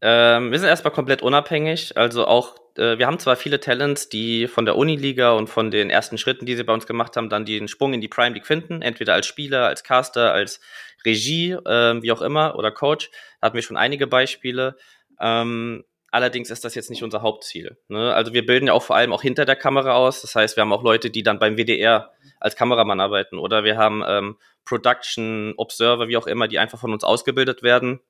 Ähm, 0.00 0.52
wir 0.52 0.58
sind 0.58 0.68
erstmal 0.68 0.92
komplett 0.92 1.22
unabhängig. 1.22 1.96
Also 1.96 2.26
auch, 2.26 2.56
äh, 2.76 2.98
wir 2.98 3.06
haben 3.06 3.18
zwar 3.18 3.36
viele 3.36 3.58
Talents, 3.58 4.08
die 4.08 4.46
von 4.46 4.64
der 4.64 4.76
Uniliga 4.76 5.32
und 5.32 5.48
von 5.48 5.70
den 5.70 5.90
ersten 5.90 6.18
Schritten, 6.18 6.46
die 6.46 6.54
sie 6.56 6.62
bei 6.62 6.72
uns 6.72 6.86
gemacht 6.86 7.16
haben, 7.16 7.28
dann 7.30 7.44
den 7.44 7.68
Sprung 7.68 7.94
in 7.94 8.00
die 8.00 8.08
Prime 8.08 8.34
League 8.34 8.46
finden, 8.46 8.80
entweder 8.82 9.14
als 9.14 9.26
Spieler, 9.26 9.66
als 9.66 9.82
Caster, 9.82 10.32
als 10.32 10.60
Regie, 11.04 11.56
ähm, 11.66 12.02
wie 12.02 12.12
auch 12.12 12.22
immer, 12.22 12.54
oder 12.56 12.70
Coach. 12.70 13.10
Da 13.40 13.46
hatten 13.46 13.56
wir 13.56 13.62
schon 13.62 13.76
einige 13.76 14.06
Beispiele. 14.06 14.76
Ähm, 15.20 15.84
allerdings 16.10 16.50
ist 16.50 16.64
das 16.64 16.74
jetzt 16.74 16.90
nicht 16.90 17.02
unser 17.02 17.22
Hauptziel. 17.22 17.76
Ne? 17.88 18.14
Also 18.14 18.32
wir 18.32 18.44
bilden 18.44 18.66
ja 18.66 18.72
auch 18.72 18.82
vor 18.82 18.96
allem 18.96 19.12
auch 19.12 19.22
hinter 19.22 19.44
der 19.44 19.56
Kamera 19.56 19.94
aus. 19.94 20.22
Das 20.22 20.34
heißt, 20.34 20.56
wir 20.56 20.62
haben 20.62 20.72
auch 20.72 20.82
Leute, 20.82 21.10
die 21.10 21.22
dann 21.22 21.38
beim 21.38 21.56
WDR 21.56 22.12
als 22.40 22.56
Kameramann 22.56 23.00
arbeiten 23.00 23.38
oder 23.38 23.64
wir 23.64 23.76
haben 23.76 24.02
ähm, 24.06 24.36
Production 24.64 25.54
Observer, 25.56 26.08
wie 26.08 26.16
auch 26.16 26.26
immer, 26.26 26.48
die 26.48 26.58
einfach 26.58 26.78
von 26.78 26.92
uns 26.92 27.04
ausgebildet 27.04 27.62
werden 27.62 28.00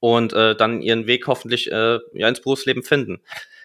und 0.00 0.32
äh, 0.32 0.54
dann 0.54 0.82
ihren 0.82 1.06
Weg 1.06 1.26
hoffentlich 1.26 1.70
äh, 1.70 1.98
ja, 2.12 2.28
ins 2.28 2.40
Berufsleben 2.40 2.82
finden. 2.82 3.20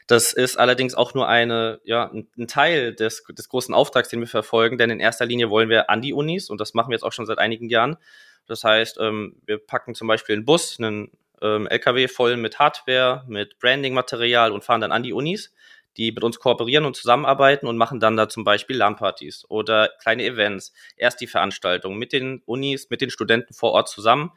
Das 0.08 0.34
ist 0.34 0.58
allerdings 0.58 0.96
auch 0.96 1.14
nur 1.14 1.28
eine, 1.30 1.80
ja, 1.86 2.12
ein, 2.12 2.48
Teil 2.48 2.94
des, 2.94 3.24
des 3.30 3.48
großen 3.48 3.74
Auftrags, 3.74 4.10
den 4.10 4.20
wir 4.20 4.28
verfolgen, 4.28 4.78
denn 4.78 4.90
in 4.90 5.00
erster 5.00 5.26
Linie 5.26 5.50
wollen 5.50 5.70
wir 5.70 5.90
an 5.90 6.02
die 6.02 6.14
Unis 6.14 6.50
und 6.50 6.60
das 6.60 6.74
machen 6.74 6.90
wir 6.90 6.96
jetzt 6.96 7.04
auch 7.04 7.14
schon 7.14 7.26
seit 7.26 7.38
einigen 7.38 7.70
Jahren. 7.70 7.98
Das 8.46 8.66
heißt, 8.66 8.98
ähm, 9.00 9.38
wir 9.46 9.58
packen 9.58 9.96
zum 9.96 10.08
Beispiel 10.08 10.36
einen 10.36 10.46
Bus, 10.46 10.78
einen 10.78 11.12
ähm, 11.44 11.68
LKW 11.68 12.08
voll 12.08 12.38
mit 12.38 12.58
Hardware, 12.58 13.24
mit 13.28 13.60
Branding-Material 13.60 14.52
und 14.52 14.64
fahren 14.64 14.82
dann 14.82 14.92
an 14.92 15.04
die 15.04 15.14
Unis, 15.14 15.54
die 15.98 16.12
mit 16.12 16.24
uns 16.24 16.40
kooperieren 16.40 16.86
und 16.86 16.96
zusammenarbeiten 16.96 17.68
und 17.68 17.78
machen 17.78 18.00
dann 18.00 18.18
da 18.18 18.30
zum 18.30 18.44
Beispiel 18.44 18.78
LAN-Partys 18.78 19.46
oder 19.50 19.90
kleine 20.02 20.26
Events. 20.26 20.74
Erst 20.98 21.22
die 21.22 21.28
Veranstaltung 21.28 21.98
mit 21.98 22.14
den 22.14 22.42
Unis, 22.46 22.90
mit 22.90 23.02
den 23.02 23.12
Studenten 23.12 23.54
vor 23.54 23.74
Ort 23.74 23.90
zusammen. 23.90 24.32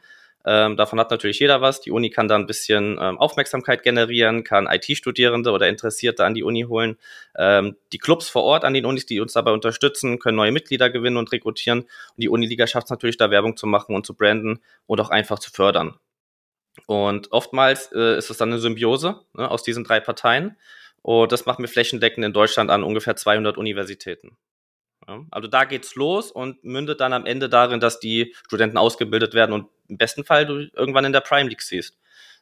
Ähm, 0.45 0.77
davon 0.77 0.97
hat 0.97 1.11
natürlich 1.11 1.39
jeder 1.39 1.59
was. 1.59 1.81
Die 1.81 1.91
Uni 1.91 2.09
kann 2.09 2.29
da 2.29 2.35
ein 2.35 2.45
bisschen 2.45 2.97
ähm, 3.01 3.17
Aufmerksamkeit 3.17 3.83
generieren, 3.83 4.45
kann 4.45 4.65
IT-Studierende 4.65 5.51
oder 5.51 5.67
Interessierte 5.67 6.23
an 6.23 6.35
die 6.35 6.43
Uni 6.43 6.61
holen. 6.61 6.97
Ähm, 7.37 7.75
die 7.91 7.97
Clubs 7.97 8.29
vor 8.29 8.43
Ort 8.43 8.63
an 8.63 8.73
den 8.73 8.85
Unis, 8.85 9.05
die 9.05 9.19
uns 9.19 9.33
dabei 9.33 9.51
unterstützen, 9.51 10.19
können 10.19 10.37
neue 10.37 10.53
Mitglieder 10.53 10.89
gewinnen 10.89 11.17
und 11.17 11.31
rekrutieren. 11.33 11.81
Und 11.81 11.89
die 12.17 12.29
Uniliga 12.29 12.65
schafft 12.65 12.85
es 12.85 12.91
natürlich, 12.91 13.17
da 13.17 13.29
Werbung 13.29 13.57
zu 13.57 13.67
machen 13.67 13.93
und 13.93 14.05
zu 14.05 14.13
branden 14.13 14.61
und 14.85 15.01
auch 15.01 15.09
einfach 15.09 15.39
zu 15.39 15.51
fördern. 15.51 15.99
Und 16.85 17.31
oftmals 17.31 17.91
äh, 17.91 18.17
ist 18.17 18.29
es 18.29 18.37
dann 18.37 18.49
eine 18.51 18.59
Symbiose 18.59 19.21
ne, 19.33 19.49
aus 19.49 19.63
diesen 19.63 19.83
drei 19.83 19.99
Parteien. 19.99 20.57
Und 21.01 21.31
das 21.31 21.45
machen 21.45 21.63
wir 21.63 21.69
flächendeckend 21.69 22.25
in 22.25 22.33
Deutschland 22.33 22.69
an 22.69 22.83
ungefähr 22.83 23.15
200 23.15 23.57
Universitäten. 23.57 24.37
Ja, 25.07 25.23
also 25.31 25.47
da 25.47 25.63
geht's 25.63 25.95
los 25.95 26.31
und 26.31 26.63
mündet 26.63 26.99
dann 26.99 27.13
am 27.13 27.25
Ende 27.25 27.49
darin, 27.49 27.79
dass 27.79 27.99
die 27.99 28.35
Studenten 28.45 28.77
ausgebildet 28.77 29.33
werden 29.33 29.53
und 29.53 29.69
im 29.87 29.97
besten 29.97 30.25
Fall 30.25 30.45
du 30.45 30.67
irgendwann 30.73 31.05
in 31.05 31.13
der 31.13 31.21
Prime 31.21 31.49
League 31.49 31.61
siehst. 31.61 31.97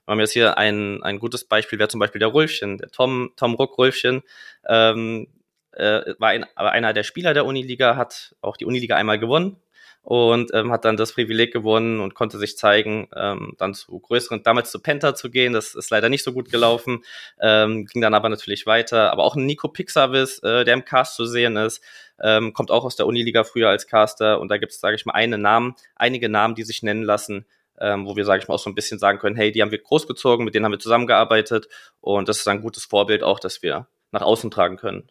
Wir 0.05 0.11
haben 0.11 0.19
jetzt 0.19 0.33
hier 0.33 0.57
ein, 0.57 1.01
ein 1.03 1.19
gutes 1.19 1.45
Beispiel, 1.45 1.79
wäre 1.79 1.89
zum 1.89 1.99
Beispiel 1.99 2.19
der 2.19 2.29
Rulfchen, 2.29 2.77
der 2.77 2.89
Tom, 2.89 3.33
Tom 3.35 3.55
Ruck 3.55 3.77
Rulfchen, 3.77 4.23
ähm, 4.67 5.27
äh, 5.71 6.13
war 6.19 6.29
ein, 6.29 6.45
aber 6.55 6.71
einer 6.71 6.93
der 6.93 7.03
Spieler 7.03 7.33
der 7.33 7.45
Uniliga, 7.45 7.97
hat 7.97 8.35
auch 8.41 8.57
die 8.57 8.65
Uniliga 8.65 8.95
einmal 8.95 9.19
gewonnen, 9.19 9.57
und 10.05 10.53
ähm, 10.53 10.71
hat 10.71 10.85
dann 10.85 10.97
das 10.97 11.13
Privileg 11.13 11.51
gewonnen 11.51 11.99
und 11.99 12.13
konnte 12.13 12.37
sich 12.37 12.57
zeigen, 12.57 13.09
ähm, 13.15 13.55
dann 13.57 13.73
zu 13.73 13.99
größeren, 13.99 14.43
damals 14.43 14.69
zu 14.69 14.79
Penta 14.79 15.15
zu 15.15 15.31
gehen. 15.31 15.51
Das 15.51 15.73
ist 15.73 15.89
leider 15.89 16.09
nicht 16.09 16.23
so 16.23 16.31
gut 16.31 16.51
gelaufen, 16.51 17.03
ähm, 17.41 17.85
ging 17.87 18.03
dann 18.03 18.13
aber 18.13 18.29
natürlich 18.29 18.67
weiter. 18.67 19.11
Aber 19.11 19.23
auch 19.23 19.35
ein 19.35 19.47
Nico 19.47 19.67
Pixavis, 19.67 20.39
äh, 20.43 20.63
der 20.63 20.75
im 20.75 20.85
Cast 20.85 21.15
zu 21.15 21.25
sehen 21.25 21.57
ist, 21.57 21.83
ähm, 22.21 22.53
kommt 22.53 22.69
auch 22.69 22.85
aus 22.85 22.95
der 22.95 23.07
Uniliga 23.07 23.43
früher 23.43 23.69
als 23.69 23.87
Caster 23.87 24.39
und 24.39 24.49
da 24.49 24.57
gibt 24.57 24.73
es, 24.73 24.79
sage 24.79 24.95
ich 24.95 25.07
mal, 25.07 25.13
eine 25.13 25.39
Namen, 25.39 25.73
einige 25.95 26.29
Namen, 26.29 26.53
die 26.53 26.63
sich 26.63 26.83
nennen 26.83 27.03
lassen, 27.03 27.47
ähm, 27.79 28.05
wo 28.05 28.15
wir, 28.15 28.25
sage 28.25 28.43
ich 28.43 28.47
mal, 28.47 28.53
auch 28.53 28.59
so 28.59 28.69
ein 28.69 28.75
bisschen 28.75 28.99
sagen 28.99 29.17
können, 29.17 29.35
hey, 29.35 29.51
die 29.51 29.63
haben 29.63 29.71
wir 29.71 29.81
großgezogen, 29.81 30.45
mit 30.45 30.53
denen 30.53 30.65
haben 30.65 30.71
wir 30.71 30.79
zusammengearbeitet 30.79 31.67
und 31.99 32.29
das 32.29 32.37
ist 32.37 32.47
ein 32.47 32.61
gutes 32.61 32.85
Vorbild 32.85 33.23
auch, 33.23 33.39
dass 33.39 33.63
wir 33.63 33.87
nach 34.11 34.21
außen 34.21 34.51
tragen 34.51 34.77
können. 34.77 35.09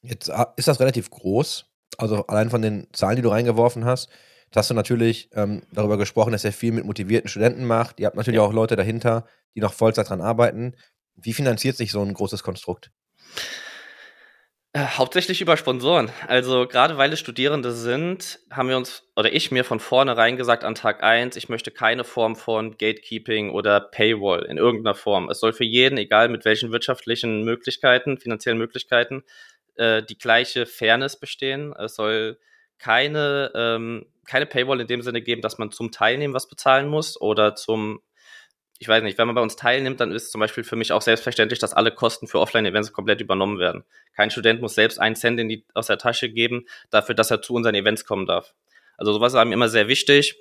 Jetzt 0.00 0.30
ah, 0.30 0.54
ist 0.56 0.68
das 0.68 0.80
relativ 0.80 1.10
groß, 1.10 1.67
also 1.96 2.26
allein 2.26 2.50
von 2.50 2.62
den 2.62 2.88
Zahlen, 2.92 3.16
die 3.16 3.22
du 3.22 3.30
reingeworfen 3.30 3.84
hast, 3.84 4.08
hast 4.54 4.70
du 4.70 4.74
natürlich 4.74 5.30
ähm, 5.34 5.62
darüber 5.72 5.96
gesprochen, 5.96 6.32
dass 6.32 6.44
er 6.44 6.52
viel 6.52 6.72
mit 6.72 6.84
motivierten 6.84 7.28
Studenten 7.28 7.64
macht. 7.64 8.00
Ihr 8.00 8.06
habt 8.06 8.16
natürlich 8.16 8.38
ja. 8.38 8.44
auch 8.44 8.52
Leute 8.52 8.76
dahinter, 8.76 9.26
die 9.54 9.60
noch 9.60 9.72
Vollzeit 9.72 10.08
dran 10.08 10.20
arbeiten. 10.20 10.74
Wie 11.16 11.32
finanziert 11.32 11.76
sich 11.76 11.90
so 11.90 12.02
ein 12.02 12.14
großes 12.14 12.42
Konstrukt? 12.42 12.90
Äh, 14.74 14.80
hauptsächlich 14.80 15.40
über 15.40 15.56
Sponsoren. 15.56 16.10
Also 16.26 16.66
gerade 16.66 16.98
weil 16.98 17.12
es 17.12 17.18
Studierende 17.18 17.72
sind, 17.72 18.38
haben 18.50 18.68
wir 18.68 18.76
uns, 18.76 19.02
oder 19.16 19.32
ich 19.32 19.50
mir 19.50 19.64
von 19.64 19.80
vornherein 19.80 20.36
gesagt 20.36 20.62
an 20.62 20.74
Tag 20.74 21.02
eins, 21.02 21.36
ich 21.36 21.48
möchte 21.48 21.70
keine 21.70 22.04
Form 22.04 22.36
von 22.36 22.72
Gatekeeping 22.72 23.50
oder 23.50 23.80
Paywall 23.80 24.44
in 24.44 24.58
irgendeiner 24.58 24.94
Form. 24.94 25.30
Es 25.30 25.40
soll 25.40 25.54
für 25.54 25.64
jeden, 25.64 25.96
egal 25.96 26.28
mit 26.28 26.44
welchen 26.44 26.70
wirtschaftlichen 26.70 27.44
Möglichkeiten, 27.44 28.18
finanziellen 28.18 28.58
Möglichkeiten, 28.58 29.24
äh, 29.78 30.02
die 30.02 30.18
gleiche 30.18 30.66
Fairness 30.66 31.18
bestehen. 31.18 31.74
Es 31.74 31.94
soll 31.94 32.38
keine, 32.78 33.50
ähm, 33.54 34.06
keine 34.26 34.46
Paywall 34.46 34.80
in 34.80 34.86
dem 34.86 35.02
Sinne 35.02 35.22
geben, 35.22 35.42
dass 35.42 35.58
man 35.58 35.70
zum 35.70 35.90
Teilnehmen 35.90 36.34
was 36.34 36.48
bezahlen 36.48 36.88
muss 36.88 37.20
oder 37.20 37.54
zum, 37.54 38.00
ich 38.78 38.88
weiß 38.88 39.02
nicht, 39.02 39.18
wenn 39.18 39.26
man 39.26 39.34
bei 39.34 39.42
uns 39.42 39.56
teilnimmt, 39.56 40.00
dann 40.00 40.12
ist 40.12 40.30
zum 40.30 40.40
Beispiel 40.40 40.64
für 40.64 40.76
mich 40.76 40.92
auch 40.92 41.02
selbstverständlich, 41.02 41.58
dass 41.58 41.74
alle 41.74 41.92
Kosten 41.92 42.28
für 42.28 42.38
Offline-Events 42.38 42.92
komplett 42.92 43.20
übernommen 43.20 43.58
werden. 43.58 43.84
Kein 44.14 44.30
Student 44.30 44.60
muss 44.60 44.74
selbst 44.74 45.00
einen 45.00 45.16
Cent 45.16 45.40
in 45.40 45.48
die, 45.48 45.64
aus 45.74 45.88
der 45.88 45.98
Tasche 45.98 46.30
geben, 46.30 46.66
dafür, 46.90 47.14
dass 47.14 47.30
er 47.30 47.42
zu 47.42 47.54
unseren 47.54 47.74
Events 47.74 48.04
kommen 48.04 48.26
darf. 48.26 48.54
Also 48.96 49.12
sowas 49.12 49.32
ist 49.32 49.38
einem 49.38 49.52
immer 49.52 49.68
sehr 49.68 49.88
wichtig, 49.88 50.36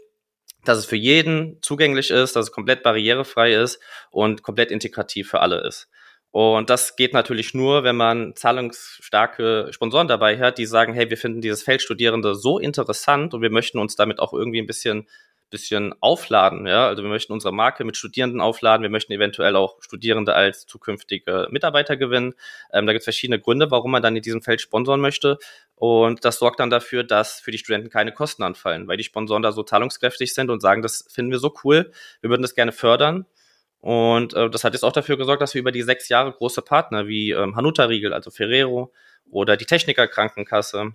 dass 0.63 0.77
es 0.77 0.85
für 0.85 0.95
jeden 0.95 1.61
zugänglich 1.61 2.09
ist, 2.11 2.35
dass 2.35 2.47
es 2.47 2.51
komplett 2.51 2.83
barrierefrei 2.83 3.53
ist 3.53 3.79
und 4.11 4.43
komplett 4.43 4.71
integrativ 4.71 5.29
für 5.29 5.39
alle 5.39 5.65
ist. 5.65 5.89
Und 6.37 6.69
das 6.69 6.95
geht 6.95 7.13
natürlich 7.13 7.55
nur, 7.55 7.83
wenn 7.83 7.95
man 7.95 8.35
zahlungsstarke 8.35 9.69
Sponsoren 9.71 10.07
dabei 10.07 10.37
hat, 10.37 10.59
die 10.59 10.67
sagen, 10.67 10.93
hey, 10.93 11.09
wir 11.09 11.17
finden 11.17 11.41
dieses 11.41 11.63
Feld 11.63 11.81
Studierende 11.81 12.35
so 12.35 12.59
interessant 12.59 13.33
und 13.33 13.41
wir 13.41 13.49
möchten 13.49 13.79
uns 13.79 13.95
damit 13.95 14.19
auch 14.19 14.33
irgendwie 14.33 14.61
ein 14.61 14.67
bisschen 14.67 15.07
bisschen 15.49 15.95
aufladen, 15.99 16.67
ja, 16.67 16.87
also 16.87 17.01
wir 17.01 17.09
möchten 17.09 17.33
unsere 17.33 17.53
Marke 17.53 17.85
mit 17.85 17.95
Studierenden 17.97 18.41
aufladen, 18.41 18.83
wir 18.83 18.89
möchten 18.89 19.13
eventuell 19.13 19.55
auch 19.55 19.81
Studierende 19.81 20.35
als 20.35 20.67
zukünftige 20.67 21.47
Mitarbeiter 21.49 21.97
gewinnen. 21.97 22.35
Ähm, 22.71 22.85
da 22.85 22.91
gibt 22.91 22.99
es 22.99 23.05
verschiedene 23.05 23.39
Gründe, 23.39 23.71
warum 23.71 23.91
man 23.91 24.03
dann 24.03 24.15
in 24.15 24.21
diesem 24.21 24.41
Feld 24.43 24.61
sponsoren 24.61 24.99
möchte. 24.99 25.39
Und 25.75 26.23
das 26.25 26.37
sorgt 26.37 26.59
dann 26.59 26.69
dafür, 26.69 27.03
dass 27.05 27.39
für 27.39 27.51
die 27.51 27.57
Studenten 27.57 27.89
keine 27.89 28.11
Kosten 28.11 28.43
anfallen, 28.43 28.87
weil 28.87 28.97
die 28.97 29.05
Sponsoren 29.05 29.41
da 29.41 29.53
so 29.53 29.63
zahlungskräftig 29.63 30.33
sind 30.33 30.51
und 30.51 30.59
sagen, 30.59 30.81
das 30.81 31.07
finden 31.09 31.31
wir 31.31 31.39
so 31.39 31.55
cool, 31.63 31.91
wir 32.21 32.29
würden 32.29 32.41
das 32.43 32.53
gerne 32.53 32.73
fördern 32.73 33.25
und 33.79 34.33
äh, 34.33 34.49
das 34.49 34.63
hat 34.63 34.73
jetzt 34.73 34.83
auch 34.83 34.91
dafür 34.91 35.17
gesorgt, 35.17 35.41
dass 35.41 35.53
wir 35.53 35.61
über 35.61 35.71
die 35.71 35.83
sechs 35.83 36.09
Jahre 36.09 36.31
große 36.31 36.61
Partner 36.61 37.07
wie 37.07 37.31
ähm, 37.31 37.55
Hanuta 37.55 37.85
Riegel, 37.85 38.13
also 38.13 38.31
Ferrero 38.31 38.91
oder 39.29 39.57
die 39.57 39.65
Techniker 39.65 40.07
Krankenkasse 40.07 40.93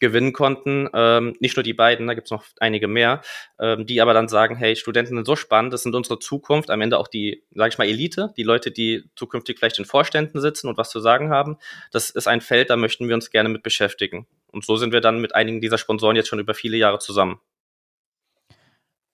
gewinnen 0.00 0.32
konnten. 0.32 0.88
Ähm, 0.94 1.34
nicht 1.40 1.56
nur 1.56 1.62
die 1.62 1.74
beiden, 1.74 2.06
da 2.06 2.14
gibt's 2.14 2.30
noch 2.30 2.44
einige 2.60 2.88
mehr, 2.88 3.22
ähm, 3.58 3.86
die 3.86 4.00
aber 4.00 4.14
dann 4.14 4.28
sagen, 4.28 4.56
hey, 4.56 4.76
Studenten 4.76 5.16
sind 5.16 5.26
so 5.26 5.36
spannend, 5.36 5.72
das 5.72 5.82
sind 5.82 5.94
unsere 5.94 6.18
Zukunft, 6.18 6.70
am 6.70 6.80
Ende 6.80 6.98
auch 6.98 7.08
die, 7.08 7.44
sage 7.54 7.70
ich 7.70 7.78
mal, 7.78 7.88
Elite, 7.88 8.32
die 8.36 8.42
Leute, 8.42 8.70
die 8.70 9.04
zukünftig 9.16 9.58
vielleicht 9.58 9.78
in 9.78 9.84
Vorständen 9.84 10.40
sitzen 10.40 10.68
und 10.68 10.78
was 10.78 10.90
zu 10.90 11.00
sagen 11.00 11.30
haben. 11.30 11.56
Das 11.90 12.10
ist 12.10 12.28
ein 12.28 12.40
Feld, 12.40 12.70
da 12.70 12.76
möchten 12.76 13.08
wir 13.08 13.14
uns 13.14 13.30
gerne 13.30 13.48
mit 13.48 13.62
beschäftigen. 13.62 14.26
Und 14.52 14.64
so 14.64 14.76
sind 14.76 14.92
wir 14.92 15.00
dann 15.00 15.20
mit 15.20 15.34
einigen 15.34 15.60
dieser 15.60 15.78
Sponsoren 15.78 16.16
jetzt 16.16 16.28
schon 16.28 16.38
über 16.38 16.54
viele 16.54 16.76
Jahre 16.76 16.98
zusammen. 16.98 17.40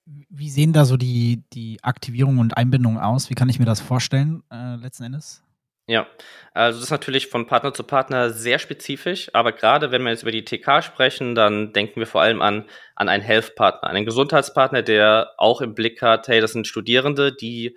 Wie 0.07 0.51
sehen 0.51 0.73
da 0.73 0.85
so 0.85 0.97
die, 0.97 1.43
die 1.53 1.79
Aktivierung 1.83 2.39
und 2.39 2.57
Einbindung 2.57 2.99
aus? 2.99 3.31
Wie 3.31 3.35
kann 3.35 3.49
ich 3.49 3.59
mir 3.59 3.65
das 3.65 3.81
vorstellen, 3.81 4.43
äh, 4.53 4.77
letzten 4.77 5.05
Endes? 5.05 5.43
Ja, 5.87 6.07
also 6.55 6.79
das 6.79 6.87
ist 6.87 6.91
natürlich 6.91 7.27
von 7.27 7.47
Partner 7.47 7.75
zu 7.75 7.83
Partner 7.83 8.31
sehr 8.31 8.59
spezifisch, 8.59 9.29
aber 9.35 9.53
gerade 9.53 9.91
wenn 9.91 10.03
wir 10.03 10.11
jetzt 10.11 10.23
über 10.23 10.33
die 10.33 10.45
TK 10.45 10.83
sprechen, 10.83 11.35
dann 11.35 11.75
denken 11.75 12.01
wir 12.01 12.07
vor 12.07 12.23
allem 12.23 12.41
an, 12.41 12.65
an 12.95 13.11
einen 13.11 13.23
Health-Partner, 13.23 13.91
einen 13.91 14.07
Gesundheitspartner, 14.07 14.81
der 14.83 15.33
auch 15.37 15.61
im 15.61 15.75
Blick 15.75 16.01
hat, 16.01 16.27
hey, 16.29 16.41
das 16.41 16.53
sind 16.53 16.67
Studierende, 16.67 17.35
die 17.35 17.77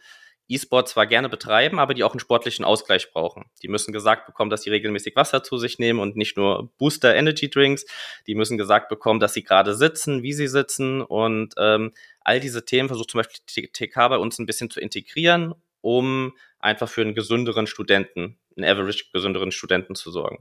E-Sport 0.50 0.90
zwar 0.90 1.08
gerne 1.08 1.30
betreiben, 1.30 1.80
aber 1.80 1.94
die 1.94 2.04
auch 2.04 2.12
einen 2.12 2.20
sportlichen 2.20 2.64
Ausgleich 2.64 3.12
brauchen. 3.12 3.46
Die 3.62 3.68
müssen 3.68 3.92
gesagt 3.92 4.26
bekommen, 4.26 4.50
dass 4.50 4.62
sie 4.62 4.70
regelmäßig 4.70 5.16
Wasser 5.16 5.44
zu 5.44 5.58
sich 5.58 5.80
nehmen 5.80 6.00
und 6.00 6.16
nicht 6.16 6.38
nur 6.38 6.70
Booster 6.78 7.16
Energy 7.16 7.50
Drinks. 7.50 7.86
Die 8.28 8.36
müssen 8.36 8.58
gesagt 8.58 8.90
bekommen, 8.90 9.20
dass 9.20 9.34
sie 9.34 9.44
gerade 9.44 9.76
sitzen, 9.76 10.24
wie 10.24 10.34
sie 10.34 10.48
sitzen 10.48 11.02
und 11.02 11.54
ähm, 11.58 11.94
all 12.22 12.40
diese 12.40 12.66
Themen 12.66 12.88
versucht 12.88 13.12
zum 13.12 13.20
Beispiel 13.20 13.68
TK 13.68 14.10
bei 14.10 14.18
uns 14.18 14.40
ein 14.40 14.46
bisschen 14.46 14.70
zu 14.70 14.80
integrieren, 14.80 15.54
um 15.82 16.34
einfach 16.60 16.90
für 16.90 17.02
einen 17.02 17.16
gesünderen 17.16 17.68
Studenten, 17.68 18.38
einen 18.56 18.66
average 18.66 19.06
gesünderen 19.14 19.52
Studenten 19.52 19.96
zu 19.96 20.12
sorgen. 20.12 20.40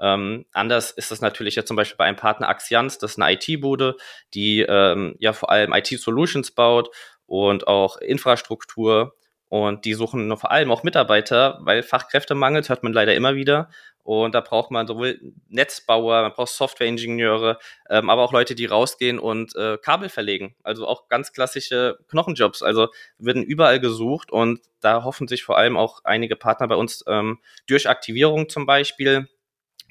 Ähm, 0.00 0.46
anders 0.52 0.90
ist 0.90 1.12
es 1.12 1.20
natürlich 1.20 1.54
jetzt 1.54 1.68
zum 1.68 1.76
Beispiel 1.76 1.96
bei 1.96 2.04
einem 2.04 2.16
Partner 2.16 2.48
Axians, 2.48 2.98
das 2.98 3.12
ist 3.12 3.22
eine 3.22 3.34
IT-Bude, 3.34 3.96
die 4.34 4.60
ähm, 4.62 5.14
ja 5.18 5.32
vor 5.32 5.50
allem 5.50 5.72
IT-Solutions 5.72 6.50
baut 6.50 6.90
und 7.26 7.68
auch 7.68 7.98
Infrastruktur 7.98 9.14
und 9.48 9.84
die 9.84 9.94
suchen 9.94 10.36
vor 10.36 10.50
allem 10.50 10.70
auch 10.70 10.82
Mitarbeiter, 10.82 11.58
weil 11.62 11.82
Fachkräftemangel 11.82 12.62
hört 12.68 12.82
man 12.82 12.92
leider 12.92 13.14
immer 13.14 13.34
wieder. 13.34 13.68
Und 14.02 14.34
da 14.34 14.42
braucht 14.42 14.70
man 14.70 14.86
sowohl 14.86 15.18
Netzbauer, 15.48 16.22
man 16.22 16.32
braucht 16.32 16.50
Softwareingenieure, 16.50 17.58
ähm, 17.88 18.10
aber 18.10 18.22
auch 18.22 18.32
Leute, 18.32 18.54
die 18.54 18.66
rausgehen 18.66 19.18
und 19.18 19.56
äh, 19.56 19.78
Kabel 19.78 20.10
verlegen. 20.10 20.54
Also 20.62 20.86
auch 20.86 21.08
ganz 21.08 21.32
klassische 21.32 21.98
Knochenjobs. 22.08 22.62
Also 22.62 22.88
werden 23.18 23.42
überall 23.42 23.80
gesucht 23.80 24.30
und 24.30 24.60
da 24.80 25.04
hoffen 25.04 25.26
sich 25.26 25.42
vor 25.42 25.56
allem 25.56 25.78
auch 25.78 26.00
einige 26.04 26.36
Partner 26.36 26.68
bei 26.68 26.76
uns 26.76 27.02
ähm, 27.06 27.38
durch 27.66 27.88
Aktivierung 27.88 28.50
zum 28.50 28.66
Beispiel 28.66 29.28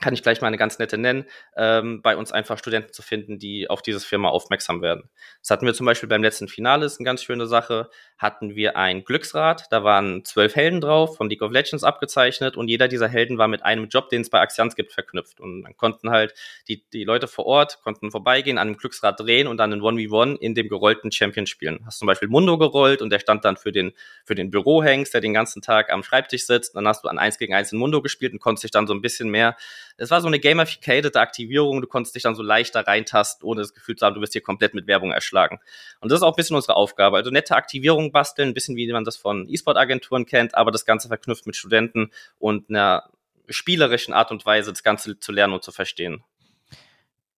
kann 0.04 0.14
ich 0.14 0.22
gleich 0.22 0.42
mal 0.42 0.48
eine 0.48 0.58
ganz 0.58 0.80
nette 0.80 0.98
nennen, 0.98 1.26
ähm, 1.56 2.02
bei 2.02 2.18
uns 2.18 2.34
einfach 2.34 2.58
Studenten 2.58 2.92
zu 2.92 3.02
finden, 3.02 3.40
die 3.40 3.70
auf 3.70 3.82
dieses 3.82 4.04
Firma 4.04 4.28
aufmerksam 4.28 4.82
werden. 4.82 5.10
Das 5.40 5.50
hatten 5.50 5.66
wir 5.66 5.74
zum 5.74 5.86
Beispiel 5.86 6.10
beim 6.10 6.22
letzten 6.22 6.50
Finale, 6.50 6.86
ist 6.86 7.00
eine 7.00 7.06
ganz 7.06 7.24
schöne 7.24 7.48
Sache, 7.48 7.90
hatten 8.18 8.54
wir 8.54 8.76
ein 8.76 9.06
Glücksrad, 9.06 9.68
da 9.72 9.86
waren 9.86 10.26
zwölf 10.26 10.58
Helden 10.58 10.82
drauf, 10.82 11.16
von 11.16 11.30
League 11.30 11.42
of 11.42 11.54
Legends 11.54 11.86
abgezeichnet 11.86 12.58
und 12.58 12.68
jeder 12.68 12.90
dieser 12.90 13.08
Helden 13.08 13.38
war 13.38 13.48
mit 13.48 13.64
einem 13.64 13.88
Job, 13.88 14.10
den 14.10 14.24
es 14.24 14.30
bei 14.30 14.42
Axians 14.42 14.76
gibt, 14.76 14.92
verknüpft. 14.92 15.40
Und 15.40 15.64
dann 15.64 15.78
konnten 15.78 16.10
halt 16.10 16.34
die, 16.68 16.84
die 16.92 17.06
Leute 17.06 17.28
vor 17.28 17.46
Ort, 17.46 17.80
konnten 17.82 18.12
vorbeigehen, 18.12 18.58
an 18.58 18.68
dem 18.68 18.78
Glücksrad 18.78 19.22
drehen 19.22 19.48
und 19.48 19.56
dann 19.56 19.72
in 19.72 19.80
1v1 19.80 20.38
in 20.40 20.54
dem 20.54 20.68
gerollten 20.68 21.14
Champion 21.14 21.48
spielen. 21.48 21.80
Hast 21.86 22.00
zum 22.00 22.08
Beispiel 22.08 22.28
Mundo 22.28 22.58
gerollt 22.58 23.02
und 23.02 23.10
der 23.10 23.20
stand 23.20 23.46
dann 23.46 23.56
für 23.56 23.72
den, 23.72 23.94
für 24.26 24.36
den 24.36 24.52
Bürohengst, 24.52 25.14
der 25.14 25.22
den 25.22 25.34
ganzen 25.34 25.62
Tag 25.62 25.94
am 25.94 26.04
Schreibtisch 26.04 26.46
sitzt. 26.46 26.76
Dann 26.76 26.86
hast 26.90 27.06
du 27.06 27.08
an 27.08 27.18
1 27.18 27.38
gegen 27.38 27.54
1 27.54 27.72
in 27.72 27.80
Mundo 27.80 28.02
gespielt 28.02 28.34
und 28.34 28.40
konntest 28.40 28.66
dich 28.66 28.72
dann 28.72 28.86
so 28.86 28.94
ein 28.94 29.02
bisschen 29.02 29.30
mehr 29.30 29.56
es 29.98 30.12
war 30.12 30.22
so 30.22 30.28
eine 30.28 30.40
gamificated 30.40 31.16
Aktivierung, 31.16 31.82
du 31.82 31.88
konntest 31.88 32.16
dich 32.16 32.24
dann 32.24 32.36
so 32.36 32.44
leichter 32.44 32.86
reintasten, 32.86 33.48
ohne 33.48 33.62
das 33.62 33.74
Gefühl 33.74 33.96
zu 33.96 34.06
haben, 34.06 34.16
du 34.16 34.22
wirst 34.22 34.34
hier 34.34 34.42
komplett 34.42 34.74
mit 34.74 34.88
Werbung 34.88 35.12
erschlagen. 35.12 35.60
Und 36.00 36.12
das 36.12 36.20
ist 36.20 36.24
auch 36.24 36.34
ein 36.34 36.36
bisschen 36.36 36.56
unsere 36.56 36.76
Aufgabe. 36.76 37.18
Also 37.18 37.30
nette 37.30 37.56
Aktivierung 37.56 38.12
basteln, 38.12 38.50
ein 38.50 38.54
bisschen 38.54 38.76
wie 38.76 38.92
man 38.92 39.04
das 39.04 39.18
von 39.18 39.48
E-Sport-Agenturen 39.48 40.26
kennt, 40.26 40.56
aber 40.56 40.72
das 40.72 40.86
Ganze 40.86 41.08
verknüpft 41.08 41.46
mit 41.46 41.56
Studenten 41.56 42.12
und 42.40 42.70
einer 42.70 43.10
spielerischen 43.50 44.14
Art 44.14 44.32
und 44.32 44.46
Weise, 44.46 44.72
das 44.72 44.84
Ganze 44.84 45.20
zu 45.20 45.32
lernen 45.32 45.54
und 45.54 45.64
zu 45.64 45.72
verstehen. 45.72 46.24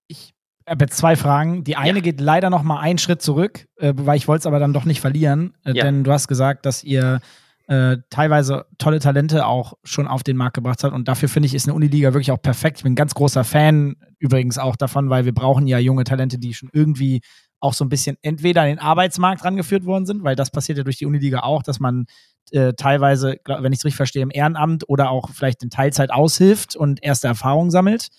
Ich 0.07 0.33
habe 0.67 0.85
jetzt 0.85 0.97
zwei 0.97 1.15
Fragen. 1.15 1.63
Die 1.63 1.75
eine 1.75 1.99
ja. 1.99 2.03
geht 2.03 2.21
leider 2.21 2.49
noch 2.49 2.63
mal 2.63 2.79
einen 2.79 2.97
Schritt 2.97 3.21
zurück, 3.21 3.67
äh, 3.77 3.93
weil 3.95 4.17
ich 4.17 4.27
wollte 4.27 4.41
es 4.41 4.45
aber 4.47 4.59
dann 4.59 4.73
doch 4.73 4.85
nicht 4.85 5.01
verlieren. 5.01 5.55
Äh, 5.63 5.73
ja. 5.73 5.83
Denn 5.83 6.03
du 6.03 6.11
hast 6.11 6.27
gesagt, 6.27 6.65
dass 6.65 6.83
ihr 6.83 7.21
äh, 7.67 7.97
teilweise 8.09 8.65
tolle 8.77 8.99
Talente 8.99 9.45
auch 9.45 9.73
schon 9.83 10.07
auf 10.07 10.23
den 10.23 10.37
Markt 10.37 10.55
gebracht 10.55 10.83
hat. 10.83 10.93
Und 10.93 11.07
dafür 11.07 11.29
finde 11.29 11.47
ich, 11.47 11.55
ist 11.55 11.67
eine 11.67 11.73
Uniliga 11.73 12.13
wirklich 12.13 12.31
auch 12.31 12.41
perfekt. 12.41 12.77
Ich 12.77 12.83
bin 12.83 12.93
ein 12.93 12.97
ganz 12.97 13.15
großer 13.15 13.43
Fan 13.43 13.95
übrigens 14.19 14.57
auch 14.57 14.75
davon, 14.75 15.09
weil 15.09 15.25
wir 15.25 15.33
brauchen 15.33 15.67
ja 15.67 15.79
junge 15.79 16.03
Talente, 16.03 16.37
die 16.37 16.53
schon 16.53 16.69
irgendwie 16.73 17.21
auch 17.59 17.73
so 17.73 17.83
ein 17.83 17.89
bisschen 17.89 18.17
entweder 18.21 18.61
an 18.61 18.67
den 18.67 18.79
Arbeitsmarkt 18.79 19.43
rangeführt 19.43 19.85
worden 19.85 20.05
sind, 20.05 20.23
weil 20.23 20.35
das 20.35 20.51
passiert 20.51 20.77
ja 20.77 20.83
durch 20.83 20.97
die 20.97 21.05
Uniliga 21.05 21.39
auch, 21.39 21.63
dass 21.63 21.79
man 21.79 22.05
äh, 22.51 22.73
teilweise, 22.73 23.37
wenn 23.45 23.73
ich 23.73 23.79
es 23.79 23.85
richtig 23.85 23.95
verstehe, 23.95 24.21
im 24.21 24.31
Ehrenamt 24.31 24.87
oder 24.87 25.09
auch 25.09 25.29
vielleicht 25.31 25.63
in 25.63 25.71
Teilzeit 25.71 26.11
aushilft 26.11 26.75
und 26.75 27.03
erste 27.03 27.27
Erfahrungen 27.27 27.71
sammelt. 27.71 28.09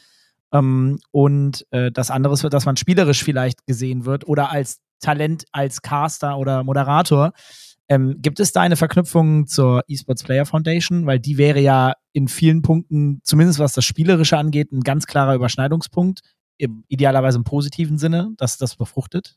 Ähm, 0.52 0.98
und 1.12 1.64
äh, 1.70 1.92
das 1.92 2.10
andere 2.10 2.34
ist, 2.34 2.42
dass 2.44 2.66
man 2.66 2.76
spielerisch 2.76 3.22
vielleicht 3.22 3.66
gesehen 3.66 4.04
wird 4.04 4.26
oder 4.26 4.50
als 4.50 4.80
Talent, 5.00 5.44
als 5.52 5.82
Caster 5.82 6.38
oder 6.38 6.64
Moderator. 6.64 7.32
Ähm, 7.88 8.16
gibt 8.20 8.40
es 8.40 8.52
da 8.52 8.62
eine 8.62 8.76
Verknüpfung 8.76 9.46
zur 9.46 9.84
Esports 9.88 10.22
Player 10.24 10.46
Foundation? 10.46 11.06
Weil 11.06 11.20
die 11.20 11.38
wäre 11.38 11.60
ja 11.60 11.94
in 12.12 12.28
vielen 12.28 12.62
Punkten, 12.62 13.20
zumindest 13.22 13.58
was 13.58 13.74
das 13.74 13.84
Spielerische 13.84 14.38
angeht, 14.38 14.72
ein 14.72 14.82
ganz 14.82 15.06
klarer 15.06 15.34
Überschneidungspunkt. 15.34 16.20
idealerweise 16.88 17.38
im 17.38 17.44
positiven 17.44 17.98
Sinne, 17.98 18.30
dass 18.38 18.58
das 18.58 18.76
befruchtet? 18.76 19.36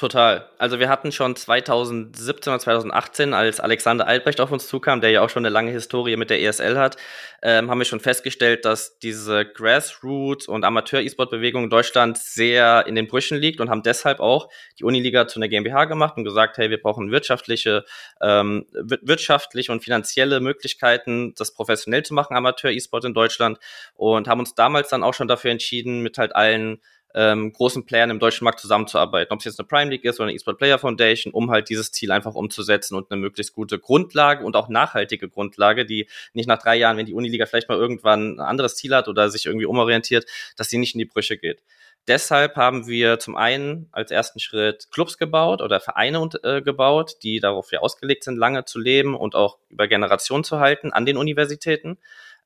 Total. 0.00 0.48
Also 0.56 0.78
wir 0.78 0.88
hatten 0.88 1.12
schon 1.12 1.36
2017 1.36 2.50
oder 2.50 2.58
2018, 2.58 3.34
als 3.34 3.60
Alexander 3.60 4.06
Albrecht 4.06 4.40
auf 4.40 4.50
uns 4.50 4.66
zukam, 4.66 5.02
der 5.02 5.10
ja 5.10 5.20
auch 5.20 5.28
schon 5.28 5.44
eine 5.44 5.52
lange 5.52 5.72
Historie 5.72 6.16
mit 6.16 6.30
der 6.30 6.40
ESL 6.40 6.78
hat, 6.78 6.96
ähm, 7.42 7.70
haben 7.70 7.78
wir 7.78 7.84
schon 7.84 8.00
festgestellt, 8.00 8.64
dass 8.64 8.98
diese 8.98 9.40
Grassroots- 9.40 10.48
und 10.48 10.64
Amateur-E-Sport-Bewegung 10.64 11.64
in 11.64 11.70
Deutschland 11.70 12.16
sehr 12.16 12.86
in 12.86 12.94
den 12.94 13.08
Brüchen 13.08 13.36
liegt 13.36 13.60
und 13.60 13.68
haben 13.68 13.82
deshalb 13.82 14.20
auch 14.20 14.48
die 14.78 14.84
Uniliga 14.84 15.28
zu 15.28 15.38
einer 15.38 15.48
GmbH 15.48 15.84
gemacht 15.84 16.16
und 16.16 16.24
gesagt, 16.24 16.56
hey, 16.56 16.70
wir 16.70 16.80
brauchen 16.80 17.10
wirtschaftliche, 17.10 17.84
ähm, 18.22 18.66
wirtschaftliche 18.72 19.70
und 19.70 19.84
finanzielle 19.84 20.40
Möglichkeiten, 20.40 21.34
das 21.36 21.52
professionell 21.52 22.04
zu 22.04 22.14
machen, 22.14 22.36
Amateur-E-Sport 22.36 23.04
in 23.04 23.12
Deutschland 23.12 23.58
und 23.92 24.28
haben 24.28 24.40
uns 24.40 24.54
damals 24.54 24.88
dann 24.88 25.02
auch 25.02 25.12
schon 25.12 25.28
dafür 25.28 25.50
entschieden, 25.50 26.00
mit 26.00 26.16
halt 26.16 26.34
allen 26.34 26.80
ähm, 27.14 27.52
großen 27.52 27.84
Playern 27.86 28.10
im 28.10 28.18
deutschen 28.18 28.44
Markt 28.44 28.60
zusammenzuarbeiten. 28.60 29.32
Ob 29.32 29.40
es 29.40 29.44
jetzt 29.44 29.58
eine 29.58 29.66
Prime 29.66 29.90
League 29.90 30.04
ist 30.04 30.20
oder 30.20 30.28
eine 30.28 30.36
eSport 30.36 30.58
Player 30.58 30.78
Foundation, 30.78 31.32
um 31.32 31.50
halt 31.50 31.68
dieses 31.68 31.92
Ziel 31.92 32.12
einfach 32.12 32.34
umzusetzen 32.34 32.94
und 32.94 33.10
eine 33.10 33.20
möglichst 33.20 33.54
gute 33.54 33.78
Grundlage 33.78 34.44
und 34.44 34.56
auch 34.56 34.68
nachhaltige 34.68 35.28
Grundlage, 35.28 35.86
die 35.86 36.08
nicht 36.32 36.46
nach 36.46 36.62
drei 36.62 36.76
Jahren, 36.76 36.96
wenn 36.96 37.06
die 37.06 37.14
Uniliga 37.14 37.46
vielleicht 37.46 37.68
mal 37.68 37.78
irgendwann 37.78 38.36
ein 38.36 38.40
anderes 38.40 38.76
Ziel 38.76 38.94
hat 38.94 39.08
oder 39.08 39.30
sich 39.30 39.46
irgendwie 39.46 39.66
umorientiert, 39.66 40.26
dass 40.56 40.68
die 40.68 40.78
nicht 40.78 40.94
in 40.94 40.98
die 40.98 41.04
Brüche 41.04 41.36
geht. 41.36 41.62
Deshalb 42.08 42.56
haben 42.56 42.86
wir 42.86 43.18
zum 43.18 43.36
einen 43.36 43.88
als 43.92 44.10
ersten 44.10 44.40
Schritt 44.40 44.88
Clubs 44.90 45.18
gebaut 45.18 45.60
oder 45.60 45.80
Vereine 45.80 46.28
äh, 46.42 46.62
gebaut, 46.62 47.16
die 47.22 47.40
darauf 47.40 47.70
ja 47.72 47.80
ausgelegt 47.80 48.24
sind, 48.24 48.36
lange 48.36 48.64
zu 48.64 48.78
leben 48.80 49.14
und 49.14 49.34
auch 49.34 49.58
über 49.68 49.86
Generationen 49.86 50.42
zu 50.42 50.60
halten 50.60 50.92
an 50.92 51.04
den 51.04 51.16
Universitäten. 51.16 51.98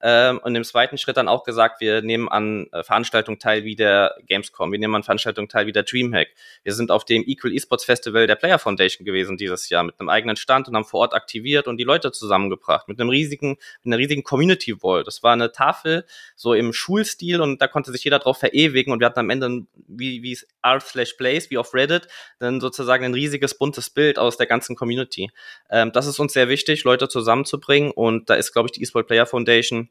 Ähm, 0.06 0.38
und 0.42 0.54
im 0.54 0.64
zweiten 0.64 0.98
Schritt 0.98 1.16
dann 1.16 1.28
auch 1.28 1.44
gesagt, 1.44 1.80
wir 1.80 2.02
nehmen 2.02 2.28
an 2.28 2.66
äh, 2.72 2.82
Veranstaltungen 2.82 3.38
teil 3.38 3.64
wie 3.64 3.74
der 3.74 4.14
Gamescom, 4.26 4.70
wir 4.70 4.78
nehmen 4.78 4.94
an 4.94 5.02
Veranstaltungen 5.02 5.48
teil 5.48 5.66
wie 5.66 5.72
der 5.72 5.84
Dreamhack. 5.84 6.28
Wir 6.62 6.74
sind 6.74 6.90
auf 6.90 7.06
dem 7.06 7.24
Equal 7.26 7.54
Esports 7.54 7.86
Festival 7.86 8.26
der 8.26 8.34
Player 8.34 8.58
Foundation 8.58 9.06
gewesen 9.06 9.38
dieses 9.38 9.70
Jahr 9.70 9.82
mit 9.82 9.98
einem 9.98 10.10
eigenen 10.10 10.36
Stand 10.36 10.68
und 10.68 10.76
haben 10.76 10.84
vor 10.84 11.00
Ort 11.00 11.14
aktiviert 11.14 11.68
und 11.68 11.78
die 11.78 11.84
Leute 11.84 12.12
zusammengebracht 12.12 12.86
mit 12.86 13.00
einem 13.00 13.08
riesigen, 13.08 13.56
mit 13.82 13.86
einer 13.86 13.96
riesigen 13.96 14.24
Community 14.24 14.74
Wall. 14.82 15.04
Das 15.04 15.22
war 15.22 15.32
eine 15.32 15.52
Tafel 15.52 16.04
so 16.36 16.52
im 16.52 16.74
Schulstil 16.74 17.40
und 17.40 17.62
da 17.62 17.66
konnte 17.66 17.90
sich 17.90 18.04
jeder 18.04 18.18
drauf 18.18 18.36
verewigen 18.36 18.92
und 18.92 19.00
wir 19.00 19.06
hatten 19.06 19.20
am 19.20 19.30
Ende, 19.30 19.62
wie, 19.88 20.22
wie 20.22 20.32
es 20.32 20.46
r 20.62 20.80
slash 20.80 21.14
plays, 21.14 21.48
wie 21.48 21.56
auf 21.56 21.72
Reddit, 21.72 22.08
dann 22.40 22.60
sozusagen 22.60 23.06
ein 23.06 23.14
riesiges 23.14 23.56
buntes 23.56 23.88
Bild 23.88 24.18
aus 24.18 24.36
der 24.36 24.46
ganzen 24.46 24.76
Community. 24.76 25.30
Ähm, 25.70 25.92
das 25.92 26.06
ist 26.06 26.18
uns 26.18 26.34
sehr 26.34 26.50
wichtig, 26.50 26.84
Leute 26.84 27.08
zusammenzubringen 27.08 27.90
und 27.90 28.28
da 28.28 28.34
ist, 28.34 28.52
glaube 28.52 28.66
ich, 28.66 28.72
die 28.72 28.82
eSport 28.82 29.06
Player 29.06 29.24
Foundation 29.24 29.88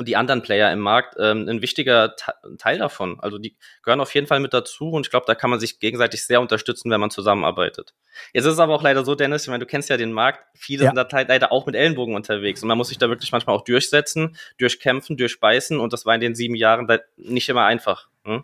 und 0.00 0.08
die 0.08 0.16
anderen 0.16 0.40
Player 0.40 0.72
im 0.72 0.78
Markt 0.78 1.16
ähm, 1.20 1.46
ein 1.46 1.60
wichtiger 1.60 2.16
Teil 2.56 2.78
davon. 2.78 3.20
Also 3.20 3.36
die 3.36 3.54
gehören 3.82 4.00
auf 4.00 4.14
jeden 4.14 4.26
Fall 4.26 4.40
mit 4.40 4.54
dazu 4.54 4.92
und 4.92 5.06
ich 5.06 5.10
glaube, 5.10 5.26
da 5.26 5.34
kann 5.34 5.50
man 5.50 5.60
sich 5.60 5.78
gegenseitig 5.78 6.24
sehr 6.24 6.40
unterstützen, 6.40 6.90
wenn 6.90 7.00
man 7.00 7.10
zusammenarbeitet. 7.10 7.92
Jetzt 8.32 8.46
ist 8.46 8.54
es 8.54 8.58
aber 8.58 8.74
auch 8.74 8.82
leider 8.82 9.04
so, 9.04 9.14
Dennis, 9.14 9.42
ich 9.42 9.48
meine, 9.48 9.62
du 9.62 9.66
kennst 9.66 9.90
ja 9.90 9.98
den 9.98 10.12
Markt, 10.12 10.42
viele 10.54 10.84
ja. 10.84 10.90
sind 10.90 10.96
da 10.96 11.20
leider 11.20 11.52
auch 11.52 11.66
mit 11.66 11.74
Ellenbogen 11.74 12.14
unterwegs 12.14 12.62
und 12.62 12.68
man 12.68 12.78
muss 12.78 12.88
sich 12.88 12.96
da 12.96 13.10
wirklich 13.10 13.30
manchmal 13.30 13.54
auch 13.54 13.64
durchsetzen, 13.64 14.38
durchkämpfen, 14.56 15.18
durchbeißen 15.18 15.78
und 15.78 15.92
das 15.92 16.06
war 16.06 16.14
in 16.14 16.22
den 16.22 16.34
sieben 16.34 16.54
Jahren 16.54 16.88
nicht 17.18 17.50
immer 17.50 17.66
einfach. 17.66 18.08
Hm? 18.24 18.42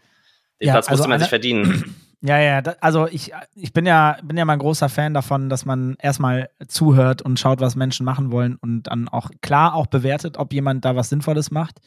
Den 0.61 0.67
ja, 0.67 0.75
Platz 0.75 0.89
also 0.89 0.99
musste 0.99 1.09
man 1.09 1.21
sich 1.21 1.29
verdienen. 1.31 2.06
Ja, 2.23 2.39
ja, 2.41 2.63
da, 2.63 2.75
also 2.81 3.07
ich, 3.07 3.33
ich 3.55 3.73
bin 3.73 3.85
ja, 3.85 4.17
bin 4.25 4.39
ja 4.39 4.45
mal 4.45 4.55
ein 4.55 4.59
großer 4.59 4.89
Fan 4.89 5.13
davon, 5.13 5.49
dass 5.49 5.67
man 5.67 5.97
erstmal 6.01 6.49
zuhört 6.67 7.21
und 7.23 7.39
schaut, 7.39 7.61
was 7.61 7.77
Menschen 7.77 8.05
machen 8.05 8.33
wollen 8.33 8.57
und 8.57 8.85
dann 8.85 9.09
auch 9.09 9.31
klar 9.43 9.75
auch 9.75 9.87
bewertet, 9.87 10.39
ob 10.39 10.53
jemand 10.53 10.85
da 10.85 10.97
was 10.97 11.11
Sinnvolles 11.11 11.51
macht. 11.51 11.81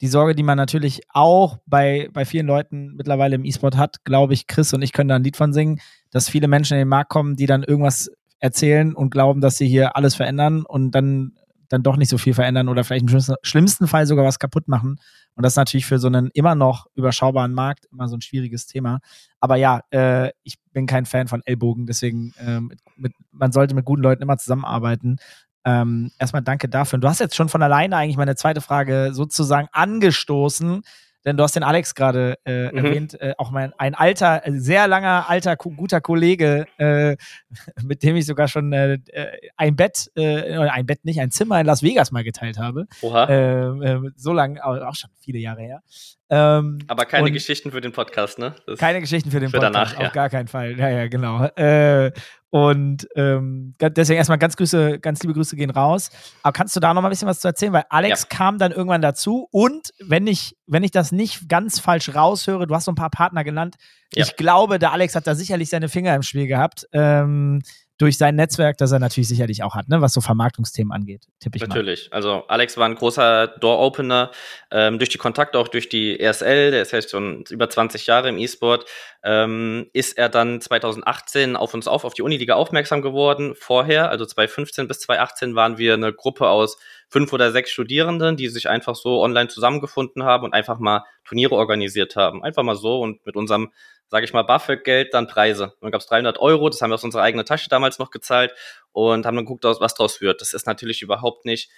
Die 0.00 0.08
Sorge, 0.08 0.34
die 0.34 0.42
man 0.42 0.56
natürlich 0.56 1.02
auch 1.12 1.58
bei, 1.66 2.08
bei 2.12 2.24
vielen 2.24 2.46
Leuten 2.46 2.94
mittlerweile 2.96 3.36
im 3.36 3.44
E-Sport 3.44 3.76
hat, 3.76 4.04
glaube 4.04 4.32
ich, 4.32 4.46
Chris 4.46 4.72
und 4.72 4.82
ich 4.82 4.92
können 4.92 5.08
da 5.08 5.16
ein 5.16 5.24
Lied 5.24 5.36
von 5.36 5.52
singen, 5.52 5.80
dass 6.10 6.28
viele 6.28 6.48
Menschen 6.48 6.74
in 6.74 6.80
den 6.80 6.88
Markt 6.88 7.10
kommen, 7.10 7.36
die 7.36 7.46
dann 7.46 7.62
irgendwas 7.62 8.10
erzählen 8.40 8.94
und 8.94 9.10
glauben, 9.10 9.40
dass 9.40 9.58
sie 9.58 9.68
hier 9.68 9.96
alles 9.96 10.14
verändern 10.14 10.64
und 10.66 10.92
dann 10.92 11.32
dann 11.68 11.82
doch 11.82 11.96
nicht 11.96 12.08
so 12.08 12.18
viel 12.18 12.34
verändern 12.34 12.68
oder 12.68 12.84
vielleicht 12.84 13.10
im 13.10 13.36
schlimmsten 13.42 13.86
Fall 13.86 14.06
sogar 14.06 14.24
was 14.24 14.38
kaputt 14.38 14.68
machen. 14.68 14.98
Und 15.36 15.42
das 15.42 15.54
ist 15.54 15.56
natürlich 15.56 15.86
für 15.86 15.98
so 15.98 16.06
einen 16.06 16.30
immer 16.34 16.54
noch 16.54 16.86
überschaubaren 16.94 17.52
Markt 17.52 17.86
immer 17.92 18.08
so 18.08 18.16
ein 18.16 18.20
schwieriges 18.20 18.66
Thema. 18.66 19.00
Aber 19.40 19.56
ja, 19.56 19.82
äh, 19.90 20.30
ich 20.42 20.58
bin 20.72 20.86
kein 20.86 21.06
Fan 21.06 21.28
von 21.28 21.42
Ellbogen, 21.44 21.86
deswegen 21.86 22.32
äh, 22.38 22.60
mit, 22.60 22.80
mit, 22.96 23.12
man 23.32 23.52
sollte 23.52 23.74
mit 23.74 23.84
guten 23.84 24.02
Leuten 24.02 24.22
immer 24.22 24.38
zusammenarbeiten. 24.38 25.16
Ähm, 25.64 26.10
erstmal 26.18 26.42
danke 26.42 26.68
dafür. 26.68 26.98
Und 26.98 27.00
du 27.00 27.08
hast 27.08 27.20
jetzt 27.20 27.34
schon 27.34 27.48
von 27.48 27.62
alleine 27.62 27.96
eigentlich 27.96 28.16
meine 28.16 28.36
zweite 28.36 28.60
Frage 28.60 29.10
sozusagen 29.12 29.68
angestoßen 29.72 30.82
denn 31.24 31.36
du 31.36 31.42
hast 31.42 31.56
den 31.56 31.62
Alex 31.62 31.94
gerade 31.94 32.38
äh, 32.44 32.70
mhm. 32.70 32.78
erwähnt, 32.78 33.20
äh, 33.20 33.34
auch 33.38 33.50
mein 33.50 33.72
ein 33.78 33.94
alter, 33.94 34.42
sehr 34.46 34.86
langer, 34.88 35.28
alter, 35.28 35.56
guter 35.56 36.00
Kollege, 36.00 36.66
äh, 36.78 37.16
mit 37.82 38.02
dem 38.02 38.16
ich 38.16 38.26
sogar 38.26 38.48
schon 38.48 38.72
äh, 38.72 38.94
äh, 38.94 39.50
ein 39.56 39.76
Bett, 39.76 40.10
äh, 40.16 40.56
ein 40.56 40.86
Bett 40.86 41.04
nicht, 41.04 41.20
ein 41.20 41.30
Zimmer 41.30 41.60
in 41.60 41.66
Las 41.66 41.82
Vegas 41.82 42.12
mal 42.12 42.24
geteilt 42.24 42.58
habe. 42.58 42.86
Oha. 43.02 43.26
Äh, 43.28 44.00
so 44.16 44.32
lange, 44.32 44.64
auch 44.64 44.94
schon 44.94 45.10
viele 45.20 45.38
Jahre 45.38 45.62
her. 45.62 45.82
Ähm, 46.30 46.78
Aber 46.88 47.04
keine 47.04 47.30
Geschichten 47.30 47.70
für 47.70 47.80
den 47.80 47.92
Podcast, 47.92 48.38
ne? 48.38 48.54
Das 48.66 48.78
keine 48.78 49.00
Geschichten 49.00 49.30
für 49.30 49.40
den 49.40 49.50
für 49.50 49.58
Podcast, 49.58 49.92
danach, 49.92 50.00
ja. 50.00 50.06
auf 50.06 50.12
gar 50.12 50.30
keinen 50.30 50.48
Fall. 50.48 50.78
Ja, 50.78 50.88
ja, 50.88 51.08
genau. 51.08 51.44
Äh, 51.44 52.12
und 52.48 53.08
ähm, 53.16 53.74
deswegen 53.80 54.16
erstmal 54.16 54.38
ganz 54.38 54.56
Grüße, 54.56 55.00
ganz 55.00 55.20
liebe 55.22 55.34
Grüße 55.34 55.56
gehen 55.56 55.70
raus. 55.70 56.10
Aber 56.42 56.52
kannst 56.52 56.74
du 56.76 56.80
da 56.80 56.94
noch 56.94 57.02
mal 57.02 57.08
ein 57.08 57.10
bisschen 57.10 57.28
was 57.28 57.40
zu 57.40 57.48
erzählen? 57.48 57.72
Weil 57.72 57.84
Alex 57.90 58.22
ja. 58.22 58.36
kam 58.36 58.58
dann 58.58 58.72
irgendwann 58.72 59.02
dazu 59.02 59.48
und 59.50 59.90
wenn 59.98 60.26
ich, 60.26 60.56
wenn 60.66 60.84
ich 60.84 60.92
das 60.92 61.12
nicht 61.12 61.48
ganz 61.48 61.80
falsch 61.80 62.14
raushöre, 62.14 62.66
du 62.66 62.74
hast 62.74 62.84
so 62.84 62.92
ein 62.92 62.96
paar 62.96 63.10
Partner 63.10 63.44
genannt. 63.44 63.74
Ja. 64.14 64.24
Ich 64.24 64.36
glaube, 64.36 64.78
der 64.78 64.92
Alex 64.92 65.16
hat 65.16 65.26
da 65.26 65.34
sicherlich 65.34 65.68
seine 65.68 65.88
Finger 65.88 66.14
im 66.14 66.22
Spiel 66.22 66.46
gehabt. 66.46 66.86
Ähm, 66.92 67.60
durch 67.98 68.18
sein 68.18 68.34
Netzwerk, 68.34 68.76
das 68.78 68.90
er 68.90 68.98
natürlich 68.98 69.28
sicherlich 69.28 69.62
auch 69.62 69.74
hat, 69.76 69.88
ne, 69.88 70.00
was 70.00 70.12
so 70.12 70.20
Vermarktungsthemen 70.20 70.92
angeht, 70.92 71.26
tippe 71.38 71.56
ich 71.56 71.62
Natürlich. 71.62 72.10
Mal. 72.10 72.16
Also 72.16 72.44
Alex 72.48 72.76
war 72.76 72.86
ein 72.86 72.96
großer 72.96 73.46
Door-Opener 73.46 74.32
ähm, 74.72 74.98
durch 74.98 75.10
die 75.10 75.18
Kontakte, 75.18 75.58
auch 75.58 75.68
durch 75.68 75.88
die 75.88 76.18
ESL, 76.18 76.72
der 76.72 76.82
ist 76.82 76.90
ja 76.90 77.00
schon 77.02 77.44
über 77.50 77.70
20 77.70 78.06
Jahre 78.06 78.30
im 78.30 78.38
E-Sport, 78.38 78.86
ähm, 79.22 79.88
ist 79.92 80.18
er 80.18 80.28
dann 80.28 80.60
2018 80.60 81.54
auf 81.54 81.72
uns 81.72 81.86
auf, 81.86 82.04
auf 82.04 82.14
die 82.14 82.22
Uniliga 82.22 82.54
aufmerksam 82.54 83.00
geworden. 83.00 83.54
Vorher, 83.56 84.10
also 84.10 84.26
2015 84.26 84.88
bis 84.88 85.00
2018, 85.00 85.54
waren 85.54 85.78
wir 85.78 85.94
eine 85.94 86.12
Gruppe 86.12 86.48
aus 86.48 86.76
fünf 87.08 87.32
oder 87.32 87.52
sechs 87.52 87.70
Studierenden, 87.70 88.36
die 88.36 88.48
sich 88.48 88.68
einfach 88.68 88.96
so 88.96 89.22
online 89.22 89.48
zusammengefunden 89.48 90.24
haben 90.24 90.44
und 90.44 90.52
einfach 90.52 90.80
mal 90.80 91.04
Turniere 91.24 91.54
organisiert 91.54 92.16
haben. 92.16 92.42
Einfach 92.42 92.64
mal 92.64 92.74
so 92.74 93.00
und 93.00 93.24
mit 93.24 93.36
unserem 93.36 93.70
sage 94.14 94.26
ich 94.26 94.32
mal, 94.32 94.44
BAföG-Geld, 94.44 95.12
dann 95.12 95.26
Preise. 95.26 95.74
Dann 95.80 95.90
gab 95.90 96.00
es 96.00 96.06
300 96.06 96.38
Euro, 96.38 96.68
das 96.68 96.80
haben 96.80 96.90
wir 96.90 96.94
aus 96.94 97.02
unserer 97.02 97.22
eigenen 97.22 97.44
Tasche 97.44 97.68
damals 97.68 97.98
noch 97.98 98.12
gezahlt 98.12 98.54
und 98.92 99.26
haben 99.26 99.34
dann 99.34 99.44
geguckt, 99.44 99.64
was 99.64 99.94
draus 99.94 100.20
wird. 100.20 100.40
Das 100.40 100.52
ist 100.54 100.68
natürlich 100.68 101.02
überhaupt 101.02 101.46
nicht 101.46 101.68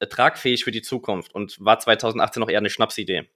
äh, 0.00 0.08
tragfähig 0.08 0.64
für 0.64 0.72
die 0.72 0.82
Zukunft 0.82 1.32
und 1.32 1.56
war 1.64 1.78
2018 1.78 2.40
noch 2.40 2.48
eher 2.48 2.58
eine 2.58 2.68
Schnapsidee. 2.68 3.28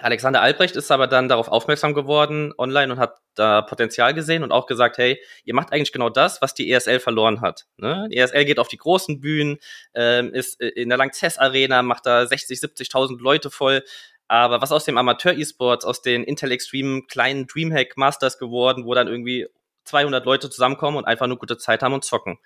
Alexander 0.00 0.42
Albrecht 0.42 0.74
ist 0.74 0.90
aber 0.90 1.06
dann 1.06 1.28
darauf 1.28 1.46
aufmerksam 1.46 1.94
geworden 1.94 2.52
online 2.58 2.94
und 2.94 2.98
hat 2.98 3.18
da 3.36 3.62
Potenzial 3.62 4.12
gesehen 4.12 4.42
und 4.42 4.50
auch 4.50 4.66
gesagt, 4.66 4.98
hey, 4.98 5.22
ihr 5.44 5.54
macht 5.54 5.72
eigentlich 5.72 5.92
genau 5.92 6.10
das, 6.10 6.42
was 6.42 6.52
die 6.52 6.72
ESL 6.72 6.98
verloren 6.98 7.42
hat. 7.42 7.66
Ne? 7.76 8.08
Die 8.10 8.16
ESL 8.16 8.44
geht 8.44 8.58
auf 8.58 8.66
die 8.66 8.76
großen 8.76 9.20
Bühnen, 9.20 9.58
ähm, 9.94 10.34
ist 10.34 10.60
äh, 10.60 10.66
in 10.70 10.88
der 10.88 10.98
Langzess 10.98 11.38
Arena, 11.38 11.82
macht 11.82 12.06
da 12.06 12.26
60, 12.26 12.58
70.000 12.58 13.20
Leute 13.20 13.50
voll. 13.50 13.84
Aber 14.34 14.60
was 14.60 14.72
aus 14.72 14.84
dem 14.84 14.98
Amateur-E-Sports, 14.98 15.84
aus 15.84 16.02
den 16.02 16.24
Intel 16.24 16.50
Extreme 16.50 17.02
kleinen 17.02 17.46
Dreamhack 17.46 17.96
Masters 17.96 18.36
geworden, 18.36 18.84
wo 18.84 18.92
dann 18.92 19.06
irgendwie 19.06 19.46
200 19.84 20.26
Leute 20.26 20.50
zusammenkommen 20.50 20.96
und 20.96 21.04
einfach 21.04 21.28
nur 21.28 21.38
gute 21.38 21.56
Zeit 21.56 21.84
haben 21.84 21.94
und 21.94 22.04
zocken. 22.04 22.38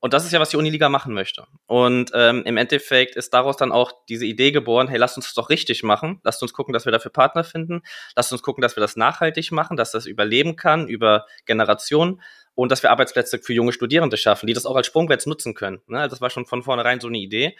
Und 0.00 0.12
das 0.12 0.26
ist 0.26 0.32
ja, 0.32 0.40
was 0.40 0.50
die 0.50 0.58
Uniliga 0.58 0.90
machen 0.90 1.14
möchte. 1.14 1.46
Und 1.64 2.10
ähm, 2.12 2.42
im 2.44 2.58
Endeffekt 2.58 3.16
ist 3.16 3.32
daraus 3.32 3.56
dann 3.56 3.72
auch 3.72 4.04
diese 4.06 4.26
Idee 4.26 4.52
geboren, 4.52 4.86
hey, 4.86 4.98
lasst 4.98 5.16
uns 5.16 5.24
das 5.24 5.34
doch 5.34 5.48
richtig 5.48 5.82
machen. 5.82 6.20
Lasst 6.24 6.42
uns 6.42 6.52
gucken, 6.52 6.74
dass 6.74 6.84
wir 6.84 6.92
dafür 6.92 7.10
Partner 7.10 7.42
finden. 7.42 7.80
Lasst 8.14 8.30
uns 8.30 8.42
gucken, 8.42 8.60
dass 8.60 8.76
wir 8.76 8.82
das 8.82 8.96
nachhaltig 8.96 9.50
machen, 9.50 9.78
dass 9.78 9.92
das 9.92 10.04
überleben 10.04 10.56
kann 10.56 10.88
über 10.88 11.24
Generationen 11.46 12.20
und 12.54 12.70
dass 12.70 12.82
wir 12.82 12.90
Arbeitsplätze 12.90 13.38
für 13.38 13.54
junge 13.54 13.72
Studierende 13.72 14.18
schaffen, 14.18 14.46
die 14.46 14.52
das 14.52 14.66
auch 14.66 14.76
als 14.76 14.86
Sprungbrett 14.88 15.26
nutzen 15.26 15.54
können. 15.54 15.80
Ne? 15.86 16.00
Also 16.00 16.16
das 16.16 16.20
war 16.20 16.28
schon 16.28 16.44
von 16.44 16.62
vornherein 16.62 17.00
so 17.00 17.08
eine 17.08 17.18
Idee. 17.18 17.56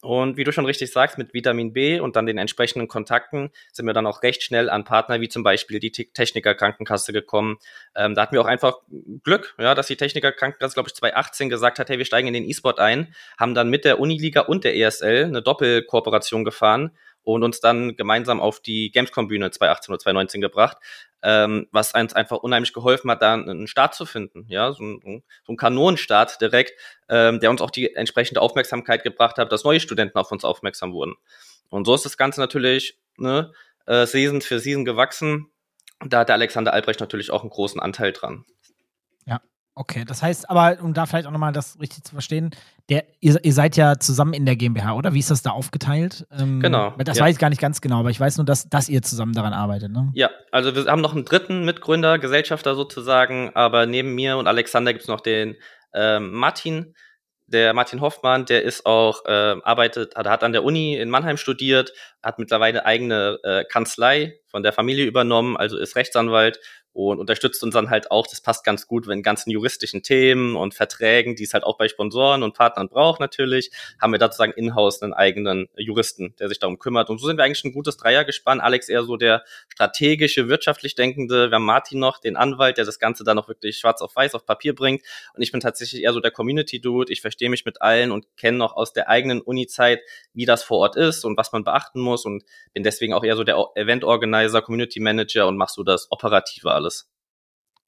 Und 0.00 0.36
wie 0.36 0.44
du 0.44 0.52
schon 0.52 0.64
richtig 0.64 0.92
sagst, 0.92 1.18
mit 1.18 1.34
Vitamin 1.34 1.72
B 1.72 1.98
und 1.98 2.14
dann 2.14 2.26
den 2.26 2.38
entsprechenden 2.38 2.86
Kontakten 2.86 3.50
sind 3.72 3.84
wir 3.84 3.94
dann 3.94 4.06
auch 4.06 4.22
recht 4.22 4.44
schnell 4.44 4.70
an 4.70 4.84
Partner 4.84 5.20
wie 5.20 5.28
zum 5.28 5.42
Beispiel 5.42 5.80
die 5.80 5.90
Techniker 5.90 6.54
Krankenkasse 6.54 7.12
gekommen. 7.12 7.58
Ähm, 7.96 8.14
da 8.14 8.22
hatten 8.22 8.34
wir 8.34 8.40
auch 8.40 8.46
einfach 8.46 8.78
Glück, 9.24 9.56
ja, 9.58 9.74
dass 9.74 9.88
die 9.88 9.96
Techniker 9.96 10.30
Krankenkasse, 10.30 10.74
glaube 10.74 10.88
ich, 10.88 10.94
2018 10.94 11.48
gesagt 11.48 11.80
hat, 11.80 11.88
hey, 11.88 11.98
wir 11.98 12.04
steigen 12.04 12.28
in 12.28 12.34
den 12.34 12.48
E-Sport 12.48 12.78
ein, 12.78 13.12
haben 13.38 13.54
dann 13.54 13.70
mit 13.70 13.84
der 13.84 13.98
Uniliga 13.98 14.42
und 14.42 14.62
der 14.62 14.76
ESL 14.76 15.24
eine 15.24 15.42
Doppelkooperation 15.42 16.44
gefahren 16.44 16.92
und 17.22 17.42
uns 17.42 17.60
dann 17.60 17.96
gemeinsam 17.96 18.40
auf 18.40 18.60
die 18.60 18.90
Gamescom-Bühne 18.90 19.50
2018 19.50 19.92
oder 19.92 19.98
2019 19.98 20.40
gebracht, 20.40 20.78
ähm, 21.22 21.66
was 21.72 21.94
uns 21.94 22.14
einfach 22.14 22.38
unheimlich 22.38 22.72
geholfen 22.72 23.10
hat, 23.10 23.22
da 23.22 23.34
einen 23.34 23.66
Start 23.66 23.94
zu 23.94 24.06
finden, 24.06 24.46
ja, 24.48 24.72
so 24.72 24.82
ein, 24.82 25.22
so 25.44 25.52
ein 25.52 25.56
Kanonenstart 25.56 26.40
direkt, 26.40 26.72
ähm, 27.08 27.40
der 27.40 27.50
uns 27.50 27.60
auch 27.60 27.70
die 27.70 27.94
entsprechende 27.94 28.40
Aufmerksamkeit 28.40 29.02
gebracht 29.02 29.38
hat, 29.38 29.52
dass 29.52 29.64
neue 29.64 29.80
Studenten 29.80 30.18
auf 30.18 30.30
uns 30.32 30.44
aufmerksam 30.44 30.92
wurden. 30.92 31.14
Und 31.70 31.86
so 31.86 31.94
ist 31.94 32.04
das 32.04 32.16
Ganze 32.16 32.40
natürlich 32.40 32.98
ne, 33.16 33.52
äh, 33.86 34.06
Season 34.06 34.40
für 34.40 34.58
Season 34.58 34.84
gewachsen 34.84 35.50
Da 36.04 36.20
hat 36.20 36.28
der 36.28 36.36
Alexander 36.36 36.72
Albrecht 36.72 37.00
natürlich 37.00 37.30
auch 37.30 37.42
einen 37.42 37.50
großen 37.50 37.80
Anteil 37.80 38.12
dran. 38.12 38.44
Okay, 39.78 40.04
das 40.04 40.24
heißt 40.24 40.50
aber, 40.50 40.78
um 40.82 40.92
da 40.92 41.06
vielleicht 41.06 41.28
auch 41.28 41.30
nochmal 41.30 41.52
das 41.52 41.78
richtig 41.80 42.02
zu 42.02 42.10
verstehen, 42.10 42.50
der, 42.88 43.04
ihr, 43.20 43.38
ihr 43.44 43.52
seid 43.52 43.76
ja 43.76 43.96
zusammen 44.00 44.32
in 44.32 44.44
der 44.44 44.56
GmbH, 44.56 44.94
oder? 44.94 45.14
Wie 45.14 45.20
ist 45.20 45.30
das 45.30 45.42
da 45.42 45.50
aufgeteilt? 45.50 46.26
Ähm, 46.36 46.58
Genau, 46.58 46.94
Das 46.98 47.18
ja. 47.18 47.24
weiß 47.24 47.34
ich 47.34 47.38
gar 47.38 47.48
nicht 47.48 47.60
ganz 47.60 47.80
genau, 47.80 48.00
aber 48.00 48.10
ich 48.10 48.18
weiß 48.18 48.38
nur, 48.38 48.44
dass, 48.44 48.68
dass 48.68 48.88
ihr 48.88 49.02
zusammen 49.02 49.34
daran 49.34 49.52
arbeitet, 49.52 49.92
ne? 49.92 50.10
Ja, 50.14 50.30
also 50.50 50.74
wir 50.74 50.86
haben 50.86 51.00
noch 51.00 51.14
einen 51.14 51.24
dritten 51.24 51.64
Mitgründer, 51.64 52.18
Gesellschafter 52.18 52.74
sozusagen, 52.74 53.52
aber 53.54 53.86
neben 53.86 54.16
mir 54.16 54.36
und 54.36 54.48
Alexander 54.48 54.92
gibt 54.92 55.02
es 55.02 55.08
noch 55.08 55.20
den 55.20 55.54
ähm, 55.94 56.32
Martin, 56.32 56.96
der 57.46 57.72
Martin 57.72 58.00
Hoffmann, 58.00 58.46
der 58.46 58.64
ist 58.64 58.84
auch, 58.84 59.24
äh, 59.26 59.56
arbeitet, 59.62 60.16
hat, 60.16 60.26
hat 60.26 60.42
an 60.42 60.52
der 60.52 60.64
Uni 60.64 60.96
in 60.96 61.08
Mannheim 61.08 61.36
studiert, 61.36 61.92
hat 62.20 62.40
mittlerweile 62.40 62.84
eigene 62.84 63.38
äh, 63.44 63.64
Kanzlei 63.64 64.40
von 64.48 64.64
der 64.64 64.72
Familie 64.72 65.06
übernommen, 65.06 65.56
also 65.56 65.78
ist 65.78 65.94
Rechtsanwalt 65.94 66.58
und 66.92 67.18
unterstützt 67.18 67.62
uns 67.62 67.74
dann 67.74 67.90
halt 67.90 68.10
auch, 68.10 68.26
das 68.26 68.40
passt 68.40 68.64
ganz 68.64 68.86
gut, 68.86 69.06
wenn 69.06 69.22
ganzen 69.22 69.50
juristischen 69.50 70.02
Themen 70.02 70.56
und 70.56 70.74
Verträgen, 70.74 71.36
die 71.36 71.44
es 71.44 71.54
halt 71.54 71.64
auch 71.64 71.78
bei 71.78 71.88
Sponsoren 71.88 72.42
und 72.42 72.54
Partnern 72.54 72.88
braucht 72.88 73.20
natürlich, 73.20 73.70
haben 74.00 74.12
wir 74.12 74.18
da 74.18 74.26
sozusagen 74.26 74.52
in-house 74.52 75.02
einen 75.02 75.12
eigenen 75.12 75.68
Juristen, 75.76 76.34
der 76.38 76.48
sich 76.48 76.58
darum 76.58 76.78
kümmert. 76.78 77.08
Und 77.10 77.18
so 77.18 77.26
sind 77.26 77.36
wir 77.36 77.44
eigentlich 77.44 77.64
ein 77.64 77.72
gutes 77.72 77.96
Dreiergespann. 77.96 78.60
Alex 78.60 78.88
eher 78.88 79.04
so 79.04 79.16
der 79.16 79.44
strategische, 79.68 80.48
wirtschaftlich 80.48 80.94
denkende. 80.94 81.50
Wir 81.50 81.56
haben 81.56 81.64
Martin 81.64 82.00
noch, 82.00 82.18
den 82.18 82.36
Anwalt, 82.36 82.78
der 82.78 82.84
das 82.84 82.98
Ganze 82.98 83.24
dann 83.24 83.36
noch 83.36 83.48
wirklich 83.48 83.78
schwarz 83.78 84.02
auf 84.02 84.16
weiß 84.16 84.34
auf 84.34 84.44
Papier 84.44 84.74
bringt. 84.74 85.02
Und 85.34 85.42
ich 85.42 85.52
bin 85.52 85.60
tatsächlich 85.60 86.02
eher 86.02 86.12
so 86.12 86.20
der 86.20 86.30
Community-Dude. 86.30 87.12
Ich 87.12 87.20
verstehe 87.20 87.50
mich 87.50 87.64
mit 87.64 87.80
allen 87.80 88.10
und 88.10 88.26
kenne 88.36 88.58
noch 88.58 88.74
aus 88.74 88.92
der 88.92 89.08
eigenen 89.08 89.40
Uni-Zeit, 89.40 90.00
wie 90.32 90.46
das 90.46 90.64
vor 90.64 90.78
Ort 90.78 90.96
ist 90.96 91.24
und 91.24 91.36
was 91.36 91.52
man 91.52 91.64
beachten 91.64 92.00
muss. 92.00 92.24
Und 92.24 92.44
bin 92.72 92.82
deswegen 92.82 93.14
auch 93.14 93.24
eher 93.24 93.36
so 93.36 93.44
der 93.44 93.56
Event-Organizer, 93.74 94.62
Community-Manager 94.62 95.46
und 95.46 95.56
mach 95.56 95.68
so 95.68 95.82
das 95.82 96.10
Operative 96.10 96.72
alles. 96.78 97.10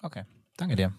Okay, 0.03 0.25
danke 0.57 0.77
dir. 0.77 0.93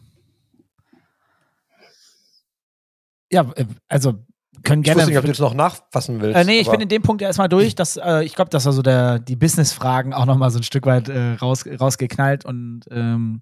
Ja, 3.31 3.49
äh, 3.55 3.65
also 3.87 4.25
können 4.63 4.81
Ich 4.81 4.85
gerne. 4.85 4.99
wusste 4.99 5.09
nicht, 5.11 5.17
ob 5.17 5.23
du 5.23 5.29
jetzt 5.29 5.39
noch 5.39 5.53
nachfassen 5.53 6.21
willst. 6.21 6.37
Äh, 6.37 6.43
nee, 6.43 6.59
ich 6.59 6.69
bin 6.69 6.81
in 6.81 6.89
dem 6.89 7.01
Punkt 7.01 7.21
ja 7.21 7.27
erstmal 7.27 7.49
durch. 7.49 7.73
Dass, 7.75 7.97
äh, 7.97 8.23
ich 8.23 8.35
glaube, 8.35 8.49
dass 8.49 8.67
also 8.67 8.81
der, 8.81 9.19
die 9.19 9.35
Business-Fragen 9.35 10.13
auch 10.13 10.25
nochmal 10.25 10.51
so 10.51 10.59
ein 10.59 10.63
Stück 10.63 10.85
weit 10.85 11.09
äh, 11.09 11.33
raus, 11.33 11.65
rausgeknallt 11.65 12.45
und 12.45 12.81
ähm, 12.91 13.41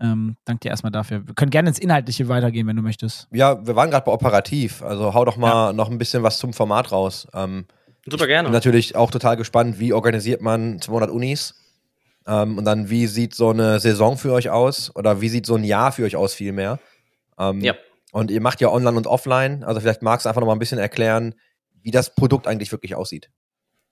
ähm, 0.00 0.36
danke 0.44 0.60
dir 0.60 0.70
erstmal 0.70 0.90
dafür. 0.90 1.26
Wir 1.26 1.34
können 1.34 1.50
gerne 1.50 1.68
ins 1.68 1.78
Inhaltliche 1.78 2.28
weitergehen, 2.28 2.66
wenn 2.66 2.76
du 2.76 2.82
möchtest. 2.82 3.28
Ja, 3.32 3.64
wir 3.66 3.76
waren 3.76 3.90
gerade 3.90 4.04
bei 4.04 4.12
operativ. 4.12 4.82
Also 4.82 5.14
hau 5.14 5.24
doch 5.24 5.36
mal 5.36 5.72
noch 5.72 5.90
ein 5.90 5.98
bisschen 5.98 6.22
was 6.22 6.38
zum 6.38 6.52
Format 6.52 6.90
raus. 6.92 7.26
Ähm, 7.34 7.66
Super 8.06 8.26
gerne. 8.26 8.48
bin 8.48 8.52
natürlich 8.52 8.96
auch 8.96 9.10
total 9.10 9.36
gespannt, 9.36 9.78
wie 9.78 9.92
organisiert 9.92 10.40
man 10.40 10.80
200 10.80 11.10
Unis? 11.10 11.54
Ähm, 12.30 12.58
und 12.58 12.64
dann, 12.64 12.90
wie 12.90 13.08
sieht 13.08 13.34
so 13.34 13.50
eine 13.50 13.80
Saison 13.80 14.16
für 14.16 14.32
euch 14.32 14.50
aus? 14.50 14.94
Oder 14.94 15.20
wie 15.20 15.28
sieht 15.28 15.46
so 15.46 15.56
ein 15.56 15.64
Jahr 15.64 15.90
für 15.90 16.04
euch 16.04 16.14
aus, 16.14 16.32
vielmehr? 16.32 16.78
Ähm, 17.38 17.60
Ja. 17.60 17.74
Und 18.12 18.30
ihr 18.30 18.40
macht 18.40 18.60
ja 18.60 18.68
online 18.68 18.96
und 18.96 19.06
offline. 19.06 19.62
Also 19.64 19.80
vielleicht 19.80 20.02
magst 20.02 20.24
du 20.24 20.28
einfach 20.28 20.40
noch 20.40 20.46
mal 20.46 20.54
ein 20.54 20.58
bisschen 20.58 20.78
erklären, 20.78 21.34
wie 21.82 21.90
das 21.90 22.14
Produkt 22.14 22.46
eigentlich 22.46 22.72
wirklich 22.72 22.94
aussieht. 22.94 23.30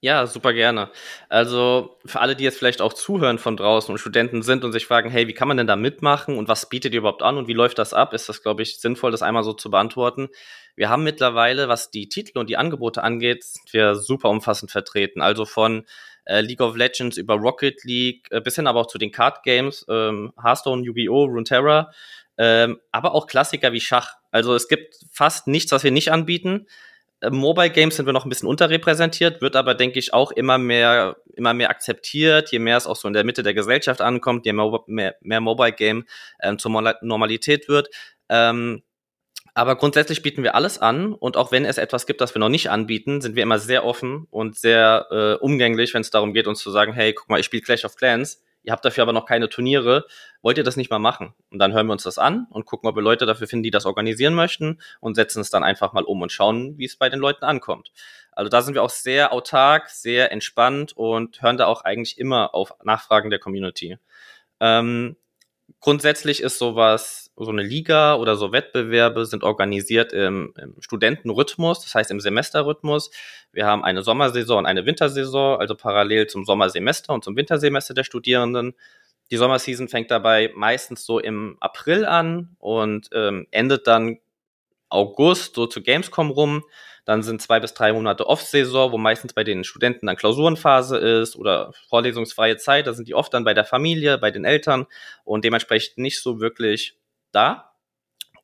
Ja, 0.00 0.26
super 0.28 0.52
gerne. 0.52 0.90
Also 1.28 1.98
für 2.04 2.20
alle, 2.20 2.36
die 2.36 2.44
jetzt 2.44 2.58
vielleicht 2.58 2.80
auch 2.80 2.92
zuhören 2.92 3.38
von 3.38 3.56
draußen 3.56 3.90
und 3.90 3.98
Studenten 3.98 4.42
sind 4.42 4.64
und 4.64 4.70
sich 4.70 4.86
fragen, 4.86 5.10
hey, 5.10 5.26
wie 5.26 5.34
kann 5.34 5.48
man 5.48 5.56
denn 5.56 5.66
da 5.66 5.74
mitmachen 5.74 6.36
und 6.38 6.46
was 6.46 6.68
bietet 6.68 6.94
ihr 6.94 7.00
überhaupt 7.00 7.22
an 7.22 7.36
und 7.36 7.48
wie 7.48 7.52
läuft 7.52 7.78
das 7.78 7.94
ab, 7.94 8.12
ist 8.14 8.28
das, 8.28 8.42
glaube 8.42 8.62
ich, 8.62 8.78
sinnvoll, 8.78 9.10
das 9.10 9.22
einmal 9.22 9.42
so 9.42 9.52
zu 9.52 9.70
beantworten. 9.70 10.28
Wir 10.76 10.88
haben 10.88 11.02
mittlerweile, 11.02 11.68
was 11.68 11.90
die 11.90 12.08
Titel 12.08 12.38
und 12.38 12.48
die 12.48 12.56
Angebote 12.56 13.02
angeht, 13.02 13.42
sind 13.42 13.72
wir 13.72 13.96
super 13.96 14.30
umfassend 14.30 14.70
vertreten. 14.70 15.20
Also 15.20 15.44
von 15.44 15.84
äh, 16.28 16.40
League 16.40 16.60
of 16.60 16.76
Legends 16.76 17.16
über 17.16 17.34
Rocket 17.34 17.82
League 17.84 18.28
äh, 18.30 18.40
bis 18.40 18.56
hin 18.56 18.66
aber 18.66 18.80
auch 18.80 18.86
zu 18.86 18.98
den 18.98 19.10
Card 19.10 19.42
Games, 19.42 19.84
ähm, 19.88 20.32
Hearthstone, 20.40 20.84
Yu-Gi-Oh!, 20.84 21.24
Runeterra, 21.24 21.90
ähm, 22.36 22.78
aber 22.92 23.14
auch 23.14 23.26
Klassiker 23.26 23.72
wie 23.72 23.80
Schach. 23.80 24.14
Also 24.30 24.54
es 24.54 24.68
gibt 24.68 24.94
fast 25.10 25.48
nichts, 25.48 25.72
was 25.72 25.82
wir 25.84 25.90
nicht 25.90 26.12
anbieten. 26.12 26.66
Äh, 27.20 27.30
Mobile 27.30 27.70
Games 27.70 27.96
sind 27.96 28.06
wir 28.06 28.12
noch 28.12 28.24
ein 28.24 28.28
bisschen 28.28 28.48
unterrepräsentiert, 28.48 29.40
wird 29.40 29.56
aber, 29.56 29.74
denke 29.74 29.98
ich, 29.98 30.12
auch 30.12 30.30
immer 30.30 30.58
mehr, 30.58 31.16
immer 31.34 31.54
mehr 31.54 31.70
akzeptiert, 31.70 32.52
je 32.52 32.58
mehr 32.58 32.76
es 32.76 32.86
auch 32.86 32.96
so 32.96 33.08
in 33.08 33.14
der 33.14 33.24
Mitte 33.24 33.42
der 33.42 33.54
Gesellschaft 33.54 34.00
ankommt, 34.00 34.46
je 34.46 34.52
mehr, 34.52 34.80
mehr, 34.86 35.16
mehr 35.20 35.40
Mobile 35.40 35.72
Game 35.72 36.04
ähm, 36.42 36.58
zur 36.58 36.70
Normalität 36.70 37.68
wird. 37.68 37.88
Ähm, 38.28 38.82
aber 39.58 39.74
grundsätzlich 39.74 40.22
bieten 40.22 40.44
wir 40.44 40.54
alles 40.54 40.78
an 40.78 41.12
und 41.12 41.36
auch 41.36 41.50
wenn 41.50 41.64
es 41.64 41.78
etwas 41.78 42.06
gibt, 42.06 42.20
das 42.20 42.32
wir 42.32 42.38
noch 42.38 42.48
nicht 42.48 42.70
anbieten, 42.70 43.20
sind 43.20 43.34
wir 43.34 43.42
immer 43.42 43.58
sehr 43.58 43.84
offen 43.84 44.28
und 44.30 44.56
sehr 44.56 45.08
äh, 45.10 45.34
umgänglich, 45.42 45.92
wenn 45.94 46.00
es 46.00 46.10
darum 46.10 46.32
geht, 46.32 46.46
uns 46.46 46.60
zu 46.60 46.70
sagen, 46.70 46.92
hey, 46.92 47.12
guck 47.12 47.28
mal, 47.28 47.40
ich 47.40 47.46
spiele 47.46 47.64
Clash 47.64 47.84
of 47.84 47.96
Clans, 47.96 48.40
ihr 48.62 48.70
habt 48.70 48.84
dafür 48.84 49.02
aber 49.02 49.12
noch 49.12 49.26
keine 49.26 49.48
Turniere, 49.48 50.06
wollt 50.42 50.58
ihr 50.58 50.62
das 50.62 50.76
nicht 50.76 50.92
mal 50.92 51.00
machen? 51.00 51.34
Und 51.50 51.58
dann 51.58 51.72
hören 51.72 51.88
wir 51.88 51.92
uns 51.92 52.04
das 52.04 52.18
an 52.18 52.46
und 52.50 52.66
gucken, 52.66 52.88
ob 52.88 52.94
wir 52.94 53.02
Leute 53.02 53.26
dafür 53.26 53.48
finden, 53.48 53.64
die 53.64 53.72
das 53.72 53.84
organisieren 53.84 54.34
möchten 54.34 54.78
und 55.00 55.16
setzen 55.16 55.40
es 55.40 55.50
dann 55.50 55.64
einfach 55.64 55.92
mal 55.92 56.04
um 56.04 56.22
und 56.22 56.30
schauen, 56.30 56.78
wie 56.78 56.84
es 56.84 56.94
bei 56.94 57.08
den 57.08 57.18
Leuten 57.18 57.44
ankommt. 57.44 57.90
Also 58.30 58.48
da 58.48 58.62
sind 58.62 58.74
wir 58.74 58.84
auch 58.84 58.90
sehr 58.90 59.32
autark, 59.32 59.90
sehr 59.90 60.30
entspannt 60.30 60.92
und 60.92 61.42
hören 61.42 61.56
da 61.56 61.66
auch 61.66 61.82
eigentlich 61.82 62.16
immer 62.16 62.54
auf 62.54 62.74
Nachfragen 62.84 63.30
der 63.30 63.40
Community. 63.40 63.98
Ähm, 64.60 65.16
grundsätzlich 65.80 66.44
ist 66.44 66.58
sowas, 66.58 67.27
so 67.44 67.50
eine 67.50 67.62
Liga 67.62 68.14
oder 68.16 68.36
so 68.36 68.52
Wettbewerbe 68.52 69.24
sind 69.26 69.44
organisiert 69.44 70.12
im, 70.12 70.52
im 70.60 70.74
Studentenrhythmus, 70.80 71.80
das 71.80 71.94
heißt 71.94 72.10
im 72.10 72.20
Semesterrhythmus. 72.20 73.10
Wir 73.52 73.66
haben 73.66 73.84
eine 73.84 74.02
Sommersaison 74.02 74.58
und 74.58 74.66
eine 74.66 74.86
Wintersaison, 74.86 75.60
also 75.60 75.74
parallel 75.74 76.26
zum 76.26 76.44
Sommersemester 76.44 77.14
und 77.14 77.24
zum 77.24 77.36
Wintersemester 77.36 77.94
der 77.94 78.04
Studierenden. 78.04 78.74
Die 79.30 79.36
Sommerseason 79.36 79.88
fängt 79.88 80.10
dabei 80.10 80.52
meistens 80.54 81.04
so 81.04 81.18
im 81.18 81.56
April 81.60 82.06
an 82.06 82.56
und 82.58 83.10
ähm, 83.12 83.46
endet 83.50 83.86
dann 83.86 84.18
August 84.88 85.54
so 85.54 85.66
zu 85.66 85.82
Gamescom 85.82 86.30
rum. 86.30 86.64
Dann 87.04 87.22
sind 87.22 87.40
zwei 87.40 87.60
bis 87.60 87.72
drei 87.72 87.92
Monate 87.92 88.26
Off-Saison, 88.26 88.92
wo 88.92 88.98
meistens 88.98 89.32
bei 89.32 89.44
den 89.44 89.64
Studenten 89.64 90.06
dann 90.06 90.16
Klausurenphase 90.16 90.98
ist 90.98 91.36
oder 91.36 91.72
vorlesungsfreie 91.88 92.56
Zeit. 92.58 92.86
Da 92.86 92.92
sind 92.92 93.08
die 93.08 93.14
oft 93.14 93.32
dann 93.32 93.44
bei 93.44 93.54
der 93.54 93.64
Familie, 93.64 94.18
bei 94.18 94.30
den 94.30 94.44
Eltern 94.44 94.86
und 95.24 95.44
dementsprechend 95.44 95.98
nicht 95.98 96.22
so 96.22 96.40
wirklich 96.40 96.98
da. 97.32 97.72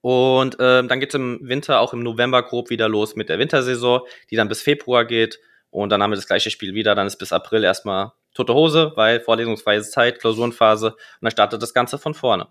Und 0.00 0.56
ähm, 0.60 0.88
dann 0.88 1.00
geht's 1.00 1.14
im 1.14 1.40
Winter, 1.42 1.80
auch 1.80 1.92
im 1.94 2.02
November 2.02 2.42
grob 2.42 2.68
wieder 2.70 2.88
los 2.88 3.16
mit 3.16 3.28
der 3.28 3.38
Wintersaison, 3.38 4.02
die 4.30 4.36
dann 4.36 4.48
bis 4.48 4.60
Februar 4.60 5.04
geht. 5.04 5.40
Und 5.70 5.90
dann 5.90 6.02
haben 6.02 6.10
wir 6.10 6.16
das 6.16 6.26
gleiche 6.26 6.50
Spiel 6.50 6.74
wieder. 6.74 6.94
Dann 6.94 7.06
ist 7.06 7.16
bis 7.16 7.32
April 7.32 7.64
erstmal 7.64 8.12
tote 8.34 8.52
Hose, 8.52 8.92
weil 8.96 9.20
vorlesungsfreie 9.20 9.82
Zeit, 9.82 10.20
Klausurenphase 10.20 10.88
und 10.88 10.98
dann 11.22 11.30
startet 11.30 11.62
das 11.62 11.72
Ganze 11.72 11.98
von 11.98 12.14
vorne. 12.14 12.48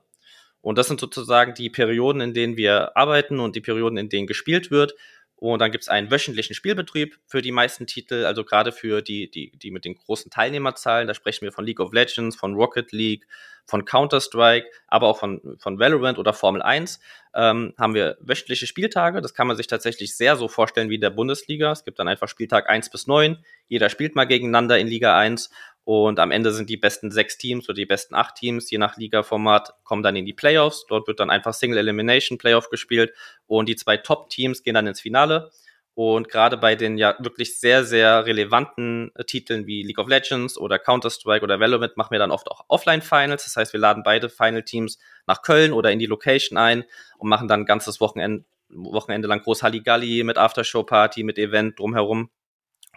Und 0.62 0.78
das 0.78 0.88
sind 0.88 1.00
sozusagen 1.00 1.54
die 1.54 1.70
Perioden, 1.70 2.22
in 2.22 2.34
denen 2.34 2.58
wir 2.58 2.96
arbeiten 2.96 3.40
und 3.40 3.56
die 3.56 3.62
Perioden, 3.62 3.98
in 3.98 4.10
denen 4.10 4.28
gespielt 4.28 4.72
wird. 4.72 4.96
Und 5.36 5.60
dann 5.60 5.72
gibt 5.72 5.84
es 5.84 5.90
einen 5.90 6.10
wöchentlichen 6.10 6.56
Spielbetrieb 6.56 7.20
für 7.28 7.42
die 7.42 7.52
meisten 7.52 7.86
Titel, 7.86 8.24
also 8.24 8.46
gerade 8.46 8.72
für 8.72 9.02
die, 9.02 9.30
die, 9.30 9.52
die 9.58 9.72
mit 9.72 9.84
den 9.84 9.96
großen 9.96 10.32
Teilnehmerzahlen. 10.32 11.06
Da 11.06 11.14
sprechen 11.14 11.44
wir 11.44 11.52
von 11.52 11.66
League 11.66 11.82
of 11.82 11.92
Legends, 11.92 12.38
von 12.38 12.54
Rocket 12.54 12.94
League, 12.94 13.28
von 13.66 13.86
Counter-Strike, 13.86 14.68
aber 14.88 15.08
auch 15.08 15.18
von, 15.18 15.58
von 15.58 15.80
Valorant 15.80 16.18
oder 16.20 16.34
Formel 16.34 16.62
1. 16.62 17.00
Ähm, 17.36 17.74
haben 17.78 17.94
wir 17.94 18.18
wöchentliche 18.20 18.68
Spieltage. 18.68 19.22
Das 19.22 19.34
kann 19.34 19.48
man 19.48 19.58
sich 19.58 19.68
tatsächlich 19.68 20.16
sehr 20.16 20.36
so 20.36 20.48
vorstellen 20.48 20.90
wie 20.90 20.96
in 20.96 21.02
der 21.02 21.10
Bundesliga. 21.10 21.72
Es 21.72 21.84
gibt 21.84 22.00
dann 22.00 22.08
einfach 22.08 22.28
Spieltag 22.28 22.70
1 22.70 22.90
bis 22.90 23.08
9. 23.08 23.38
Jeder 23.68 23.90
spielt 23.90 24.16
mal 24.16 24.26
gegeneinander 24.26 24.78
in 24.78 24.88
Liga 24.88 25.18
1 25.18 25.50
und 25.86 26.20
am 26.20 26.32
Ende 26.32 26.52
sind 26.54 26.70
die 26.70 26.78
besten 26.78 27.12
sechs 27.12 27.38
Teams 27.38 27.68
oder 27.68 27.76
die 27.76 27.86
besten 27.86 28.16
acht 28.16 28.36
Teams, 28.36 28.72
je 28.72 28.78
nach 28.78 28.96
Liga-Format, 28.96 29.74
kommen 29.84 30.02
dann 30.02 30.16
in 30.16 30.26
die 30.26 30.34
Playoffs. 30.34 30.86
Dort 30.88 31.08
wird 31.08 31.20
dann 31.20 31.30
einfach 31.30 31.54
Single 31.54 31.78
Elimination 31.78 32.38
Playoff 32.38 32.70
gespielt 32.70 33.14
und 33.48 33.68
die 33.68 33.76
zwei 33.76 33.98
Top-Teams 33.98 34.64
gehen 34.64 34.76
dann 34.76 34.88
ins 34.88 35.02
Finale. 35.02 35.52
Und 35.96 36.28
gerade 36.28 36.58
bei 36.58 36.76
den 36.76 36.98
ja 36.98 37.16
wirklich 37.20 37.60
sehr, 37.60 37.84
sehr 37.84 38.26
relevanten 38.26 39.12
äh, 39.16 39.24
Titeln 39.26 39.68
wie 39.68 39.84
League 39.84 40.00
of 40.00 40.08
Legends 40.08 40.58
oder 40.58 40.80
Counter-Strike 40.80 41.44
oder 41.44 41.60
Valorant 41.60 41.98
machen 41.98 42.12
wir 42.12 42.20
dann 42.20 42.32
oft 42.32 42.50
auch 42.50 42.66
Offline-Finals. 42.68 43.44
Das 43.44 43.56
heißt, 43.56 43.74
wir 43.74 43.80
laden 43.80 44.02
beide 44.04 44.30
Final-Teams 44.30 44.98
nach 45.28 45.44
Köln 45.44 45.72
oder 45.72 45.92
in 45.92 46.00
die 46.00 46.08
Location 46.08 46.58
ein 46.58 46.84
und 47.20 47.30
machen 47.30 47.48
dann 47.48 47.62
ein 47.62 47.66
ganzes 47.66 48.02
Wochenende, 48.02 48.44
Wochenende 48.70 49.28
lang 49.28 49.44
groß 49.44 49.62
Halligalli 49.62 50.24
mit 50.24 50.40
Aftershow-Party, 50.40 51.24
mit 51.24 51.38
Event 51.38 51.78
drumherum. 51.78 52.32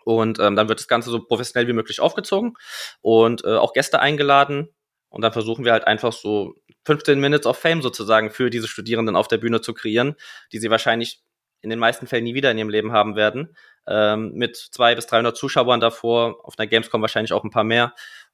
Und 0.04 0.38
ähm, 0.38 0.56
dann 0.56 0.68
wird 0.68 0.78
das 0.78 0.88
Ganze 0.88 1.10
so 1.10 1.20
professionell 1.22 1.68
wie 1.68 1.74
möglich 1.74 2.00
aufgezogen 2.00 2.54
und 3.02 3.44
äh, 3.44 3.56
auch 3.56 3.74
Gäste 3.74 4.00
eingeladen. 4.00 4.68
Und 5.10 5.22
dann 5.22 5.32
versuchen 5.32 5.64
wir 5.64 5.72
halt 5.72 5.86
einfach 5.86 6.12
so 6.12 6.54
15 6.86 7.20
Minutes 7.20 7.46
of 7.46 7.58
Fame 7.58 7.82
sozusagen 7.82 8.30
für 8.30 8.48
diese 8.48 8.68
Studierenden 8.68 9.16
auf 9.16 9.28
der 9.28 9.38
Bühne 9.38 9.60
zu 9.60 9.74
kreieren, 9.74 10.14
die 10.52 10.58
sie 10.58 10.70
wahrscheinlich 10.70 11.22
in 11.66 11.70
den 11.70 11.78
meisten 11.80 12.06
Fällen 12.06 12.24
nie 12.24 12.34
wieder 12.34 12.50
in 12.52 12.58
ihrem 12.58 12.68
Leben 12.70 12.92
haben 12.92 13.16
werden. 13.16 13.56
Ähm, 13.88 14.32
mit 14.34 14.56
zwei 14.56 14.94
bis 14.94 15.06
300 15.06 15.36
Zuschauern 15.36 15.80
davor, 15.80 16.38
auf 16.44 16.54
einer 16.58 16.66
Gamescom 16.66 17.00
wahrscheinlich 17.02 17.32
auch 17.32 17.44
ein 17.44 17.50
paar 17.50 17.64
mehr. 17.64 17.92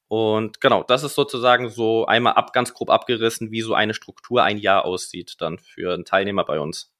Und 0.09 0.61
genau, 0.61 0.83
das 0.83 1.03
ist 1.03 1.15
sozusagen 1.15 1.71
so 1.71 2.05
einmal 2.07 2.35
ab, 2.35 2.53
ganz 2.53 2.75
grob 2.75 2.91
abgerissen, 2.91 3.51
wie 3.51 3.63
so 3.63 3.73
eine 3.75 3.95
Struktur 3.95 4.43
ein 4.43 4.59
Jahr 4.59 4.85
aussieht 4.85 5.37
dann 5.41 5.59
für 5.59 5.95
einen 5.95 6.05
Teilnehmer 6.05 6.45
bei 6.45 6.61
uns. 6.61 6.93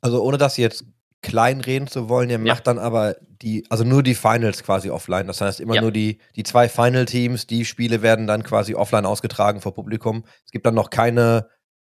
Also 0.00 0.22
ohne 0.22 0.38
das 0.38 0.56
jetzt 0.56 0.84
kleinreden 1.22 1.88
zu 1.88 2.08
wollen. 2.08 2.30
Ihr 2.30 2.38
Ja. 2.38 2.54
macht 2.54 2.66
dann 2.66 2.78
aber 2.78 3.16
die, 3.42 3.64
also 3.70 3.82
nur 3.84 4.02
die 4.04 4.14
Finals 4.14 4.62
quasi 4.62 4.90
offline. 4.90 5.26
Das 5.26 5.40
heißt 5.40 5.60
immer 5.60 5.74
Ja. 5.76 5.80
nur 5.82 5.90
die, 5.92 6.18
die 6.36 6.44
zwei 6.44 6.68
Final-Teams, 6.68 7.46
die 7.46 7.64
Spiele 7.64 8.02
werden 8.02 8.26
dann 8.28 8.44
quasi 8.44 8.74
offline 8.74 9.06
ausgetragen 9.06 9.60
vor 9.60 9.74
Publikum. 9.74 10.24
Es 10.44 10.52
gibt 10.52 10.64
dann 10.66 10.74
noch 10.74 10.90
keine 10.90 11.48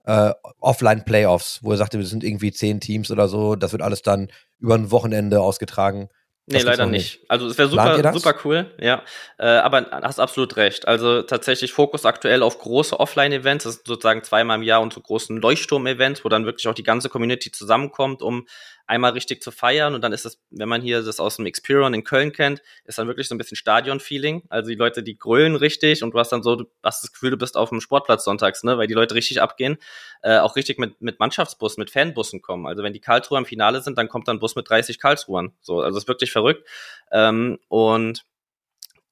äh, 0.05 0.31
Offline-Playoffs, 0.59 1.59
wo 1.61 1.71
ihr 1.71 1.77
sagt, 1.77 1.93
wir 1.93 2.05
sind 2.05 2.23
irgendwie 2.23 2.51
zehn 2.51 2.79
Teams 2.79 3.11
oder 3.11 3.27
so. 3.27 3.55
Das 3.55 3.71
wird 3.71 3.81
alles 3.81 4.01
dann 4.01 4.29
über 4.59 4.75
ein 4.75 4.91
Wochenende 4.91 5.41
ausgetragen. 5.41 6.09
Nee, 6.45 6.55
Das 6.55 6.63
gibt's 6.63 6.77
leider 6.77 6.85
noch 6.85 6.91
nicht. 6.91 7.21
Also 7.29 7.47
es 7.47 7.57
wäre 7.57 7.69
super, 7.69 8.11
super 8.11 8.35
cool, 8.43 8.75
ja. 8.77 9.01
Äh, 9.37 9.45
aber 9.45 9.87
hast 9.91 10.19
absolut 10.19 10.57
recht. 10.57 10.85
Also 10.89 11.21
tatsächlich 11.21 11.71
Fokus 11.71 12.05
aktuell 12.05 12.43
auf 12.43 12.59
große 12.59 12.99
Offline-Events, 12.99 13.63
das 13.63 13.75
sind 13.75 13.87
sozusagen 13.87 14.23
zweimal 14.23 14.57
im 14.57 14.63
Jahr 14.63 14.81
unsere 14.81 15.01
großen 15.01 15.37
Leuchtturm-Events, 15.37 16.25
wo 16.25 16.29
dann 16.29 16.45
wirklich 16.45 16.67
auch 16.67 16.73
die 16.73 16.83
ganze 16.83 17.07
Community 17.07 17.49
zusammenkommt, 17.51 18.21
um 18.21 18.45
einmal 18.85 19.11
richtig 19.11 19.41
zu 19.41 19.51
feiern. 19.51 19.95
Und 19.95 20.01
dann 20.01 20.13
ist 20.13 20.25
es, 20.25 20.39
wenn 20.49 20.69
man 20.69 20.81
hier 20.81 21.01
das 21.01 21.19
aus 21.19 21.37
dem 21.37 21.45
Experion 21.45 21.93
in 21.93 22.03
Köln 22.03 22.31
kennt, 22.31 22.61
ist 22.85 22.97
dann 22.97 23.07
wirklich 23.07 23.27
so 23.27 23.35
ein 23.35 23.37
bisschen 23.37 23.57
Stadion-Feeling. 23.57 24.43
Also 24.49 24.69
die 24.69 24.75
Leute, 24.75 25.03
die 25.03 25.17
grölen 25.17 25.55
richtig 25.55 26.03
und 26.03 26.13
du 26.13 26.19
hast 26.19 26.31
dann 26.31 26.43
so, 26.43 26.55
du 26.55 26.65
hast 26.83 27.03
das 27.03 27.11
Gefühl, 27.11 27.31
du 27.31 27.37
bist 27.37 27.55
auf 27.55 27.69
dem 27.69 27.81
Sportplatz 27.81 28.23
sonntags, 28.23 28.63
ne, 28.63 28.77
weil 28.77 28.87
die 28.87 28.93
Leute 28.93 29.15
richtig 29.15 29.41
abgehen. 29.41 29.77
Äh, 30.21 30.39
auch 30.39 30.55
richtig 30.55 30.79
mit, 30.79 31.01
mit 31.01 31.19
Mannschaftsbussen, 31.19 31.81
mit 31.81 31.91
Fanbussen 31.91 32.41
kommen. 32.41 32.67
Also 32.67 32.83
wenn 32.83 32.93
die 32.93 33.01
Karlsruher 33.01 33.39
im 33.39 33.45
Finale 33.45 33.81
sind, 33.81 33.97
dann 33.97 34.09
kommt 34.09 34.27
dann 34.27 34.37
ein 34.37 34.39
Bus 34.39 34.55
mit 34.55 34.69
30 34.69 34.99
Karlsruhern. 34.99 35.53
So, 35.61 35.81
also 35.81 35.97
ist 35.97 36.07
wirklich 36.07 36.31
verrückt. 36.31 36.67
Ähm, 37.11 37.59
und 37.69 38.25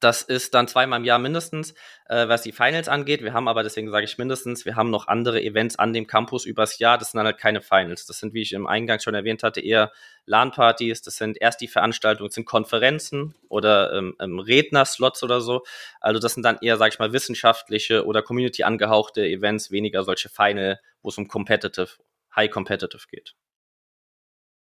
das 0.01 0.23
ist 0.23 0.55
dann 0.55 0.67
zweimal 0.67 0.99
im 0.99 1.05
Jahr 1.05 1.19
mindestens, 1.19 1.75
äh, 2.09 2.27
was 2.27 2.41
die 2.41 2.51
Finals 2.51 2.89
angeht. 2.89 3.21
Wir 3.21 3.33
haben 3.33 3.47
aber, 3.47 3.61
deswegen 3.61 3.91
sage 3.91 4.05
ich 4.05 4.17
mindestens, 4.17 4.65
wir 4.65 4.75
haben 4.75 4.89
noch 4.89 5.07
andere 5.07 5.41
Events 5.41 5.77
an 5.77 5.93
dem 5.93 6.07
Campus 6.07 6.45
übers 6.45 6.79
Jahr. 6.79 6.97
Das 6.97 7.11
sind 7.11 7.19
dann 7.19 7.27
halt 7.27 7.37
keine 7.37 7.61
Finals. 7.61 8.07
Das 8.07 8.17
sind, 8.17 8.33
wie 8.33 8.41
ich 8.41 8.53
im 8.53 8.65
Eingang 8.65 8.99
schon 8.99 9.13
erwähnt 9.13 9.43
hatte, 9.43 9.61
eher 9.61 9.91
LAN-Partys. 10.25 11.03
Das 11.03 11.17
sind 11.17 11.39
erst 11.39 11.61
die 11.61 11.67
Veranstaltungen, 11.67 12.29
das 12.29 12.35
sind 12.35 12.45
Konferenzen 12.45 13.35
oder 13.47 13.93
ähm, 13.93 14.15
ähm, 14.19 14.39
Redner-Slots 14.39 15.21
oder 15.21 15.39
so. 15.39 15.63
Also 15.99 16.19
das 16.19 16.33
sind 16.33 16.43
dann 16.43 16.57
eher, 16.61 16.77
sage 16.77 16.93
ich 16.93 16.99
mal, 16.99 17.13
wissenschaftliche 17.13 18.05
oder 18.05 18.23
Community 18.23 18.63
angehauchte 18.63 19.23
Events, 19.23 19.69
weniger 19.69 20.03
solche 20.03 20.29
Final, 20.29 20.79
wo 21.03 21.09
es 21.09 21.17
um 21.19 21.27
Competitive, 21.27 21.89
High 22.35 22.49
Competitive 22.49 23.03
geht. 23.07 23.35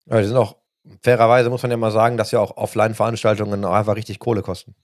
Ja, 0.05 0.19
die 0.19 0.27
sind 0.27 0.35
auch, 0.35 0.57
fairerweise 1.01 1.49
muss 1.49 1.61
man 1.61 1.71
ja 1.71 1.77
mal 1.77 1.91
sagen, 1.91 2.17
dass 2.17 2.31
ja 2.31 2.39
auch 2.39 2.57
Offline-Veranstaltungen 2.57 3.63
einfach 3.63 3.95
richtig 3.95 4.19
Kohle 4.19 4.41
kosten. 4.41 4.75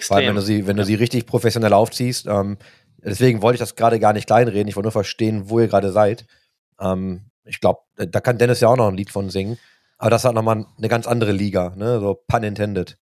Vor 0.00 0.16
allem, 0.16 0.26
wenn 0.26 0.36
Extrem. 0.36 0.36
du 0.36 0.40
sie, 0.42 0.66
wenn 0.66 0.76
du 0.76 0.84
sie 0.84 0.94
richtig 0.94 1.26
professionell 1.26 1.72
aufziehst. 1.72 2.26
Ähm, 2.26 2.58
deswegen 3.02 3.42
wollte 3.42 3.56
ich 3.56 3.60
das 3.60 3.76
gerade 3.76 3.98
gar 3.98 4.12
nicht 4.12 4.26
kleinreden. 4.26 4.68
Ich 4.68 4.76
wollte 4.76 4.86
nur 4.86 4.92
verstehen, 4.92 5.50
wo 5.50 5.60
ihr 5.60 5.68
gerade 5.68 5.92
seid. 5.92 6.26
Ähm, 6.80 7.22
ich 7.44 7.60
glaube, 7.60 7.80
da 7.96 8.20
kann 8.20 8.38
Dennis 8.38 8.60
ja 8.60 8.68
auch 8.68 8.76
noch 8.76 8.88
ein 8.88 8.96
Lied 8.96 9.10
von 9.10 9.30
singen. 9.30 9.58
Aber 9.98 10.10
das 10.10 10.24
hat 10.24 10.34
nochmal 10.34 10.64
eine 10.78 10.88
ganz 10.88 11.06
andere 11.06 11.32
Liga, 11.32 11.74
ne? 11.76 12.00
So 12.00 12.22
pun 12.26 12.42
intended. 12.42 12.96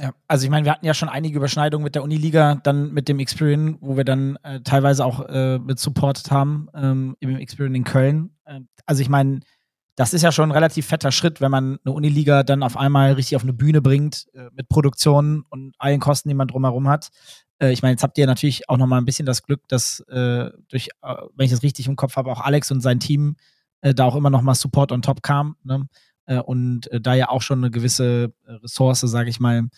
Ja, 0.00 0.12
also 0.28 0.44
ich 0.44 0.50
meine, 0.50 0.64
wir 0.64 0.72
hatten 0.72 0.86
ja 0.86 0.94
schon 0.94 1.08
einige 1.08 1.36
Überschneidungen 1.36 1.82
mit 1.82 1.96
der 1.96 2.04
Uniliga, 2.04 2.54
dann 2.54 2.92
mit 2.92 3.08
dem 3.08 3.18
Experian, 3.18 3.78
wo 3.80 3.96
wir 3.96 4.04
dann 4.04 4.38
äh, 4.44 4.60
teilweise 4.60 5.04
auch 5.04 5.28
äh, 5.28 5.58
mit 5.58 5.80
supportet 5.80 6.30
haben, 6.30 6.68
ähm, 6.74 7.16
im 7.18 7.36
Experian 7.36 7.74
in 7.74 7.84
Köln. 7.84 8.30
Äh, 8.44 8.60
also 8.86 9.02
ich 9.02 9.08
meine, 9.08 9.40
das 9.98 10.14
ist 10.14 10.22
ja 10.22 10.30
schon 10.30 10.50
ein 10.50 10.52
relativ 10.52 10.86
fetter 10.86 11.10
Schritt, 11.10 11.40
wenn 11.40 11.50
man 11.50 11.80
eine 11.84 11.92
Uniliga 11.92 12.44
dann 12.44 12.62
auf 12.62 12.76
einmal 12.76 13.14
richtig 13.14 13.34
auf 13.34 13.42
eine 13.42 13.52
Bühne 13.52 13.82
bringt, 13.82 14.28
äh, 14.32 14.48
mit 14.52 14.68
Produktionen 14.68 15.42
und 15.48 15.74
allen 15.80 15.98
Kosten, 15.98 16.28
die 16.28 16.36
man 16.36 16.46
drumherum 16.46 16.88
hat. 16.88 17.08
Äh, 17.60 17.72
ich 17.72 17.82
meine, 17.82 17.94
jetzt 17.94 18.04
habt 18.04 18.16
ihr 18.16 18.28
natürlich 18.28 18.68
auch 18.68 18.76
noch 18.76 18.86
mal 18.86 18.98
ein 18.98 19.04
bisschen 19.04 19.26
das 19.26 19.42
Glück, 19.42 19.66
dass 19.66 19.98
äh, 20.08 20.50
durch, 20.68 20.90
äh, 21.02 21.14
wenn 21.34 21.46
ich 21.46 21.50
das 21.50 21.64
richtig 21.64 21.88
im 21.88 21.96
Kopf 21.96 22.14
habe, 22.14 22.30
auch 22.30 22.40
Alex 22.40 22.70
und 22.70 22.80
sein 22.80 23.00
Team 23.00 23.34
äh, 23.80 23.92
da 23.92 24.04
auch 24.04 24.14
immer 24.14 24.30
noch 24.30 24.40
mal 24.40 24.54
Support 24.54 24.92
on 24.92 25.02
top 25.02 25.20
kam. 25.24 25.56
Ne? 25.64 25.88
Äh, 26.26 26.38
und 26.38 26.88
da 26.92 27.14
ja 27.14 27.28
auch 27.30 27.42
schon 27.42 27.58
eine 27.58 27.72
gewisse 27.72 28.32
Ressource, 28.46 29.00
sage 29.00 29.30
ich 29.30 29.40
mal, 29.40 29.68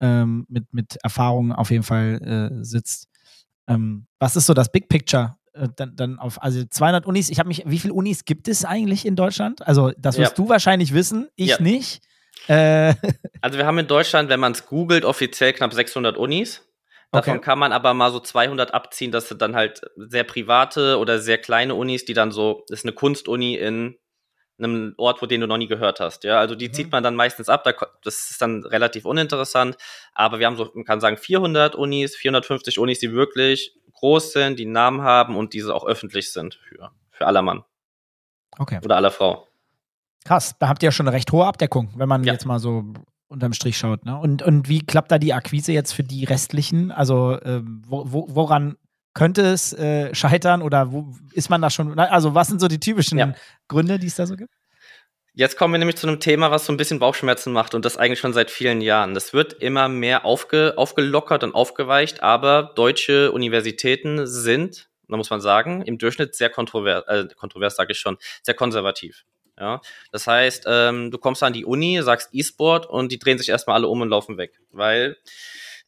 ähm, 0.00 0.46
mit, 0.48 0.72
mit 0.72 0.96
Erfahrung 1.02 1.52
auf 1.52 1.70
jeden 1.70 1.84
Fall 1.84 2.60
sitzt. 2.62 3.08
Ähm, 3.68 4.06
was 4.18 4.36
ist 4.36 4.46
so 4.46 4.54
das 4.54 4.72
Big 4.72 4.88
Picture? 4.88 5.36
Äh, 5.56 5.68
dann, 5.76 5.96
dann 5.96 6.18
auf, 6.18 6.42
also 6.42 6.64
200 6.64 7.06
Unis, 7.06 7.30
ich 7.30 7.38
habe 7.38 7.48
mich, 7.48 7.62
wie 7.66 7.78
viele 7.78 7.94
Unis 7.94 8.24
gibt 8.24 8.48
es 8.48 8.64
eigentlich 8.64 9.06
in 9.06 9.16
Deutschland? 9.16 9.66
Also, 9.66 9.92
das 9.98 10.18
wirst 10.18 10.32
Ja. 10.38 10.44
du 10.44 10.48
wahrscheinlich 10.48 10.92
wissen, 10.94 11.28
ich 11.36 11.50
Ja. 11.50 11.60
nicht. 11.60 12.00
Äh, 12.48 12.94
Also 13.42 13.58
wir 13.58 13.66
haben 13.66 13.78
in 13.78 13.86
Deutschland, 13.86 14.28
wenn 14.28 14.40
man 14.40 14.52
es 14.52 14.66
googelt, 14.66 15.04
offiziell 15.04 15.52
knapp 15.52 15.72
600 15.72 16.16
Unis. 16.16 16.62
Davon 17.12 17.34
Okay. 17.36 17.40
kann 17.44 17.58
man 17.58 17.72
aber 17.72 17.94
mal 17.94 18.10
so 18.10 18.18
200 18.18 18.74
abziehen. 18.74 19.12
Das 19.12 19.28
sind 19.28 19.40
dann 19.40 19.54
halt 19.54 19.82
sehr 19.96 20.24
private 20.24 20.98
oder 20.98 21.20
sehr 21.20 21.38
kleine 21.38 21.74
Unis, 21.76 22.04
die 22.04 22.14
dann 22.14 22.32
so, 22.32 22.64
das 22.68 22.80
ist 22.80 22.84
eine 22.84 22.92
Kunstuni 22.92 23.54
in 23.54 23.96
einem 24.58 24.94
Ort, 24.96 25.22
wo 25.22 25.26
den 25.26 25.42
du 25.42 25.46
noch 25.46 25.58
nie 25.58 25.66
gehört 25.68 26.00
hast. 26.00 26.24
Ja, 26.24 26.40
also 26.40 26.54
die 26.54 26.68
Mhm. 26.68 26.72
zieht 26.72 26.90
man 26.90 27.02
dann 27.04 27.14
meistens 27.14 27.48
ab. 27.48 27.62
Da, 27.64 27.72
das 28.02 28.30
ist 28.30 28.40
dann 28.42 28.64
relativ 28.64 29.04
uninteressant. 29.04 29.76
Aber 30.14 30.38
wir 30.40 30.46
haben 30.46 30.56
so, 30.56 30.70
man 30.74 30.84
kann 30.84 31.00
sagen 31.00 31.16
400 31.18 31.74
Unis, 31.76 32.16
450 32.16 32.78
Unis, 32.78 32.98
die 32.98 33.12
wirklich 33.12 33.76
groß 33.96 34.32
sind, 34.32 34.58
die 34.58 34.64
einen 34.64 34.72
Namen 34.72 35.02
haben 35.02 35.36
und 35.36 35.52
diese 35.52 35.74
auch 35.74 35.84
öffentlich 35.86 36.32
sind 36.32 36.54
für, 36.54 36.90
für 37.10 37.26
aller 37.26 37.42
Mann 37.42 37.64
okay. 38.58 38.80
oder 38.84 38.96
aller 38.96 39.10
Frau. 39.10 39.46
Krass, 40.24 40.54
da 40.58 40.68
habt 40.68 40.82
ihr 40.82 40.88
ja 40.88 40.92
schon 40.92 41.06
eine 41.06 41.14
recht 41.16 41.30
hohe 41.32 41.46
Abdeckung, 41.46 41.90
wenn 41.96 42.08
man 42.08 42.24
Ja. 42.24 42.32
jetzt 42.32 42.46
mal 42.46 42.58
so 42.58 42.84
unterm 43.28 43.52
Strich 43.52 43.76
schaut. 43.78 44.04
Ne? 44.04 44.16
Und, 44.16 44.42
und 44.42 44.68
wie 44.68 44.80
klappt 44.84 45.10
da 45.12 45.18
die 45.18 45.34
Akquise 45.34 45.72
jetzt 45.72 45.92
für 45.92 46.02
die 46.04 46.24
restlichen? 46.24 46.90
Also 46.92 47.38
ähm, 47.42 47.82
wo, 47.86 48.04
wo, 48.12 48.26
woran 48.30 48.76
könnte 49.14 49.42
es 49.42 49.72
äh, 49.72 50.14
scheitern 50.14 50.62
oder 50.62 50.92
wo 50.92 51.14
ist 51.32 51.48
man 51.48 51.62
da 51.62 51.70
schon? 51.70 51.98
Also 51.98 52.34
was 52.34 52.48
sind 52.48 52.60
so 52.60 52.68
die 52.68 52.80
typischen 52.80 53.18
Ja. 53.18 53.32
Gründe, 53.68 53.98
die 53.98 54.06
es 54.08 54.16
da 54.16 54.26
so 54.26 54.36
gibt? 54.36 54.52
Jetzt 55.38 55.58
kommen 55.58 55.74
wir 55.74 55.78
nämlich 55.78 55.96
zu 55.96 56.08
einem 56.08 56.18
Thema, 56.18 56.50
was 56.50 56.64
so 56.64 56.72
ein 56.72 56.78
bisschen 56.78 56.98
Bauchschmerzen 56.98 57.52
macht 57.52 57.74
und 57.74 57.84
das 57.84 57.98
eigentlich 57.98 58.20
schon 58.20 58.32
seit 58.32 58.50
vielen 58.50 58.80
Jahren. 58.80 59.12
Das 59.12 59.34
wird 59.34 59.52
immer 59.52 59.86
mehr 59.86 60.24
aufge, 60.24 60.72
aufgelockert 60.78 61.44
und 61.44 61.54
aufgeweicht, 61.54 62.22
aber 62.22 62.72
deutsche 62.74 63.32
Universitäten 63.32 64.26
sind, 64.26 64.88
da 65.08 65.18
muss 65.18 65.28
man 65.28 65.42
sagen, 65.42 65.82
im 65.82 65.98
Durchschnitt 65.98 66.34
sehr 66.34 66.48
kontrovers, 66.48 67.04
äh, 67.08 67.26
kontrovers 67.36 67.76
sage 67.76 67.92
ich 67.92 67.98
schon, 67.98 68.16
sehr 68.42 68.54
konservativ. 68.54 69.26
Ja, 69.60 69.82
das 70.10 70.26
heißt, 70.26 70.64
ähm, 70.68 71.10
du 71.10 71.18
kommst 71.18 71.42
an 71.42 71.52
die 71.52 71.66
Uni, 71.66 72.00
sagst 72.00 72.30
E-Sport 72.32 72.86
und 72.86 73.12
die 73.12 73.18
drehen 73.18 73.36
sich 73.36 73.50
erstmal 73.50 73.76
alle 73.76 73.88
um 73.88 74.00
und 74.00 74.08
laufen 74.08 74.38
weg, 74.38 74.58
weil 74.70 75.18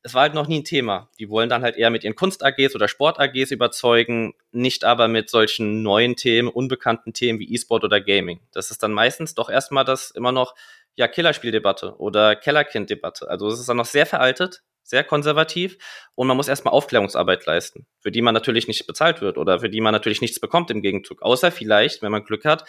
es 0.03 0.15
war 0.15 0.23
halt 0.23 0.35
noch 0.35 0.47
nie 0.47 0.61
ein 0.61 0.65
Thema. 0.65 1.11
Die 1.19 1.29
wollen 1.29 1.49
dann 1.49 1.63
halt 1.63 1.77
eher 1.77 1.91
mit 1.91 2.05
ihren 2.05 2.15
Kunst-AGs 2.15 2.75
oder 2.75 2.89
Sport-AGs 2.89 3.51
überzeugen, 3.51 4.35
nicht 4.53 4.85
aber 4.85 5.09
mit 5.09 5.29
solchen 5.29 5.83
neuen 5.83 6.17
Themen, 6.17 6.49
unbekannten 6.49 7.13
Themen 7.13 7.39
wie 7.39 7.53
E-Sport 7.53 7.85
oder 7.85 8.01
Gaming. 8.01 8.41
Das 8.53 8.71
ist 8.71 8.83
dann 8.83 8.93
meistens 8.93 9.35
doch 9.35 9.51
erstmal 9.51 9.85
das 9.85 10.11
immer 10.11 10.33
noch, 10.33 10.55
ja, 10.95 11.09
Killerspieldebatte 11.09 11.97
oder 11.99 12.37
Kellerkind-Debatte. 12.37 13.29
Also 13.29 13.49
es 13.49 13.61
ist 13.61 13.69
dann 13.69 13.77
noch 13.77 13.87
sehr 13.87 14.07
veraltet, 14.07 14.63
sehr 14.83 15.05
konservativ 15.05 15.77
und 16.15 16.27
man 16.27 16.37
muss 16.37 16.49
erstmal 16.49 16.75
Aufklärungsarbeit 16.75 17.45
leisten, 17.47 17.87
für 18.01 18.11
die 18.11 18.23
man 18.23 18.35
natürlich 18.35 18.69
nicht 18.69 18.87
bezahlt 18.87 19.21
wird 19.21 19.37
oder 19.37 19.61
für 19.61 19.69
die 19.69 19.81
man 19.81 19.93
natürlich 19.93 20.21
nichts 20.21 20.41
bekommt 20.41 20.71
im 20.71 20.81
Gegenzug, 20.81 21.23
außer 21.23 21.53
vielleicht, 21.53 22.03
wenn 22.03 22.11
man 22.11 22.25
Glück 22.25 22.45
hat, 22.45 22.65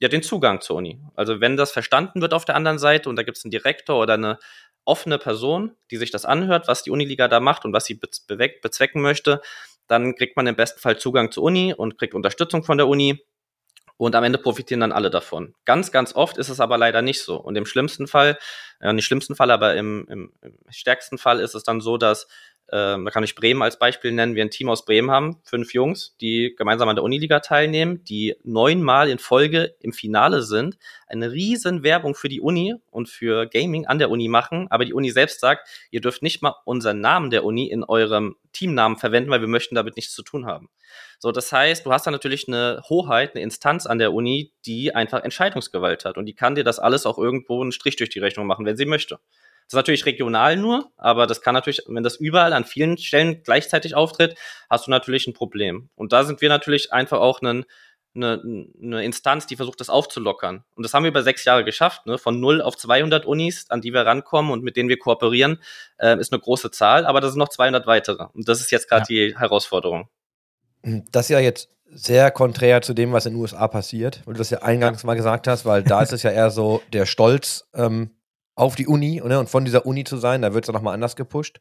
ja, 0.00 0.08
den 0.08 0.22
Zugang 0.22 0.60
zur 0.60 0.76
Uni. 0.76 1.00
Also 1.14 1.40
wenn 1.40 1.56
das 1.56 1.70
verstanden 1.70 2.20
wird 2.20 2.34
auf 2.34 2.44
der 2.44 2.56
anderen 2.56 2.80
Seite 2.80 3.08
und 3.08 3.14
da 3.14 3.22
gibt 3.22 3.38
es 3.38 3.44
einen 3.44 3.52
Direktor 3.52 4.00
oder 4.00 4.14
eine 4.14 4.38
offene 4.84 5.18
Person, 5.18 5.76
die 5.90 5.96
sich 5.96 6.10
das 6.10 6.24
anhört, 6.24 6.68
was 6.68 6.82
die 6.82 6.90
Uniliga 6.90 7.28
da 7.28 7.40
macht 7.40 7.64
und 7.64 7.72
was 7.72 7.84
sie 7.84 7.94
bezwecken 7.94 9.02
möchte, 9.02 9.40
dann 9.86 10.14
kriegt 10.14 10.36
man 10.36 10.46
im 10.46 10.56
besten 10.56 10.80
Fall 10.80 10.98
Zugang 10.98 11.30
zur 11.30 11.44
Uni 11.44 11.74
und 11.74 11.98
kriegt 11.98 12.14
Unterstützung 12.14 12.64
von 12.64 12.78
der 12.78 12.88
Uni. 12.88 13.24
Und 13.98 14.16
am 14.16 14.24
Ende 14.24 14.38
profitieren 14.38 14.80
dann 14.80 14.90
alle 14.90 15.10
davon. 15.10 15.54
Ganz, 15.64 15.92
ganz 15.92 16.16
oft 16.16 16.36
ist 16.36 16.48
es 16.48 16.58
aber 16.58 16.76
leider 16.76 17.02
nicht 17.02 17.22
so. 17.22 17.36
Und 17.36 17.54
im 17.54 17.66
schlimmsten 17.66 18.08
Fall, 18.08 18.36
ja, 18.80 18.92
nicht 18.92 19.04
schlimmsten 19.04 19.36
Fall, 19.36 19.50
aber 19.52 19.76
im, 19.76 20.06
im, 20.08 20.32
im 20.40 20.58
stärksten 20.70 21.18
Fall 21.18 21.38
ist 21.38 21.54
es 21.54 21.62
dann 21.62 21.80
so, 21.80 21.98
dass, 21.98 22.24
äh, 22.24 22.26
da 22.68 23.10
kann 23.10 23.22
ich 23.22 23.34
Bremen 23.34 23.60
als 23.60 23.78
Beispiel 23.78 24.12
nennen, 24.12 24.34
wir 24.34 24.42
ein 24.42 24.50
Team 24.50 24.70
aus 24.70 24.86
Bremen 24.86 25.10
haben, 25.10 25.40
fünf 25.44 25.74
Jungs, 25.74 26.16
die 26.22 26.54
gemeinsam 26.56 26.88
an 26.88 26.96
der 26.96 27.04
Uniliga 27.04 27.40
teilnehmen, 27.40 28.02
die 28.04 28.34
neunmal 28.44 29.10
in 29.10 29.18
Folge 29.18 29.74
im 29.80 29.92
Finale 29.92 30.42
sind, 30.42 30.78
eine 31.06 31.32
riesen 31.32 31.82
Werbung 31.82 32.14
für 32.14 32.30
die 32.30 32.40
Uni 32.40 32.74
und 32.90 33.10
für 33.10 33.46
Gaming 33.46 33.86
an 33.86 33.98
der 33.98 34.10
Uni 34.10 34.28
machen, 34.28 34.68
aber 34.70 34.86
die 34.86 34.94
Uni 34.94 35.10
selbst 35.10 35.40
sagt, 35.40 35.68
ihr 35.90 36.00
dürft 36.00 36.22
nicht 36.22 36.40
mal 36.40 36.54
unseren 36.64 37.00
Namen 37.00 37.28
der 37.28 37.44
Uni 37.44 37.66
in 37.68 37.84
eurem 37.84 38.36
Teamnamen 38.52 38.96
verwenden, 38.96 39.30
weil 39.30 39.42
wir 39.42 39.48
möchten 39.48 39.74
damit 39.74 39.96
nichts 39.96 40.14
zu 40.14 40.22
tun 40.22 40.46
haben. 40.46 40.70
So, 41.18 41.30
das 41.30 41.52
heißt, 41.52 41.84
du 41.84 41.92
hast 41.92 42.06
da 42.06 42.10
natürlich 42.10 42.48
eine 42.48 42.82
Hoheit, 42.88 43.34
eine 43.34 43.42
Instanz 43.42 43.84
an 43.86 43.98
der 43.98 44.14
Uni, 44.14 44.52
die 44.64 44.94
einfach 44.94 45.22
Entscheidungsgewalt 45.22 46.06
hat 46.06 46.16
und 46.16 46.24
die 46.24 46.34
kann 46.34 46.54
dir 46.54 46.64
das 46.64 46.78
alles 46.78 47.04
auch 47.04 47.18
irgendwo 47.18 47.60
einen 47.60 47.72
Strich 47.72 47.96
durch 47.96 48.10
die 48.10 48.20
Rechnung 48.20 48.46
machen, 48.46 48.64
wenn 48.64 48.76
sie 48.76 48.86
möchte. 48.86 49.18
Das 49.66 49.74
ist 49.74 49.76
natürlich 49.76 50.06
regional 50.06 50.56
nur, 50.56 50.90
aber 50.96 51.26
das 51.26 51.40
kann 51.40 51.54
natürlich, 51.54 51.82
wenn 51.86 52.02
das 52.02 52.16
überall 52.16 52.52
an 52.52 52.64
vielen 52.64 52.98
Stellen 52.98 53.42
gleichzeitig 53.42 53.94
auftritt, 53.94 54.36
hast 54.68 54.86
du 54.86 54.90
natürlich 54.90 55.26
ein 55.26 55.32
Problem. 55.32 55.88
Und 55.94 56.12
da 56.12 56.24
sind 56.24 56.40
wir 56.40 56.48
natürlich 56.48 56.92
einfach 56.92 57.20
auch 57.20 57.40
ein, 57.42 57.64
eine, 58.14 58.66
eine 58.82 59.04
Instanz, 59.04 59.46
die 59.46 59.56
versucht, 59.56 59.80
das 59.80 59.88
aufzulockern. 59.88 60.64
Und 60.74 60.82
das 60.82 60.92
haben 60.92 61.04
wir 61.04 61.10
über 61.10 61.22
sechs 61.22 61.44
Jahre 61.44 61.64
geschafft. 61.64 62.06
Ne? 62.06 62.18
Von 62.18 62.40
0 62.40 62.60
auf 62.60 62.76
200 62.76 63.24
Unis, 63.24 63.66
an 63.70 63.80
die 63.80 63.92
wir 63.92 64.02
rankommen 64.02 64.52
und 64.52 64.62
mit 64.62 64.76
denen 64.76 64.88
wir 64.88 64.98
kooperieren, 64.98 65.58
äh, 65.98 66.18
ist 66.18 66.32
eine 66.32 66.40
große 66.40 66.70
Zahl, 66.70 67.06
aber 67.06 67.20
das 67.20 67.32
sind 67.32 67.38
noch 67.38 67.48
200 67.48 67.86
weitere. 67.86 68.26
Und 68.34 68.48
das 68.48 68.60
ist 68.60 68.70
jetzt 68.70 68.88
gerade 68.88 69.06
die 69.08 69.36
Herausforderung. 69.38 70.08
Das 70.82 71.26
ist 71.26 71.30
ja 71.30 71.38
jetzt 71.38 71.70
sehr 71.94 72.30
konträr 72.30 72.82
zu 72.82 72.94
dem, 72.94 73.12
was 73.12 73.26
in 73.26 73.34
den 73.34 73.40
USA 73.40 73.68
passiert, 73.68 74.22
weil 74.24 74.34
du 74.34 74.38
das 74.38 74.50
ja 74.50 74.62
eingangs 74.62 75.04
mal 75.04 75.14
gesagt 75.14 75.46
hast, 75.46 75.64
weil 75.64 75.82
da 75.82 76.02
ist 76.02 76.12
es 76.12 76.22
ja 76.22 76.30
eher 76.30 76.50
so 76.50 76.82
der 76.92 77.06
Stolz 77.06 77.68
ähm, 77.74 78.10
auf 78.54 78.74
die 78.74 78.86
Uni 78.86 79.20
ne, 79.24 79.38
und 79.38 79.48
von 79.48 79.64
dieser 79.64 79.86
Uni 79.86 80.04
zu 80.04 80.16
sein, 80.16 80.42
da 80.42 80.54
wird 80.54 80.64
es 80.64 80.68
ja 80.68 80.72
nochmal 80.72 80.94
anders 80.94 81.16
gepusht. 81.16 81.60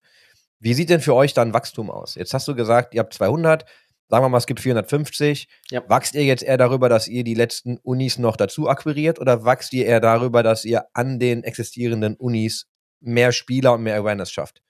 Wie 0.60 0.74
sieht 0.74 0.89
denn 0.89 1.02
für 1.02 1.16
euch 1.16 1.34
dann 1.34 1.54
Wachstum 1.54 1.89
aus? 1.89 2.16
Jetzt 2.16 2.34
hast 2.34 2.48
du 2.48 2.56
gesagt, 2.56 2.94
ihr 2.94 3.00
habt 3.00 3.14
200, 3.14 3.66
sagen 4.10 4.26
wir 4.26 4.30
mal, 4.30 4.38
es 4.38 4.46
gibt 4.46 4.60
450. 4.60 5.48
Ja. 5.72 5.84
Wachst 5.88 6.14
ihr 6.14 6.24
jetzt 6.24 6.44
eher 6.44 6.58
darüber, 6.58 6.89
dass 6.89 7.08
ihr 7.08 7.24
die 7.24 7.34
letzten 7.34 7.78
Unis 7.78 8.20
noch 8.20 8.36
dazu 8.36 8.70
akquiriert 8.70 9.20
oder 9.20 9.46
wachst 9.46 9.74
ihr 9.74 9.86
eher 9.86 10.02
darüber, 10.02 10.44
dass 10.44 10.66
ihr 10.66 10.86
an 10.94 11.18
den 11.18 11.44
existierenden 11.44 12.16
Unis 12.16 12.68
mehr 13.00 13.32
Spieler 13.32 13.74
und 13.74 13.84
mehr 13.84 13.96
Awareness 13.96 14.32
schafft? 14.32 14.62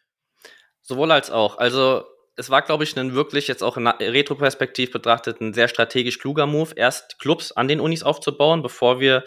Sowohl 0.82 1.12
als 1.12 1.32
auch. 1.32 1.58
Also 1.58 2.06
es 2.38 2.50
war, 2.50 2.62
glaube 2.62 2.84
ich, 2.84 2.98
ein 2.98 3.14
wirklich 3.14 3.48
jetzt 3.48 3.64
auch 3.64 3.78
in 3.78 3.88
Retroperspektiv 3.88 4.92
betrachtet 4.92 5.42
ein 5.42 5.54
sehr 5.54 5.68
strategisch 5.68 6.20
kluger 6.20 6.46
Move, 6.46 6.72
erst 6.76 7.20
Clubs 7.20 7.52
an 7.52 7.68
den 7.68 7.80
Unis 7.80 8.04
aufzubauen, 8.04 8.62
bevor 8.62 9.00
wir 9.00 9.24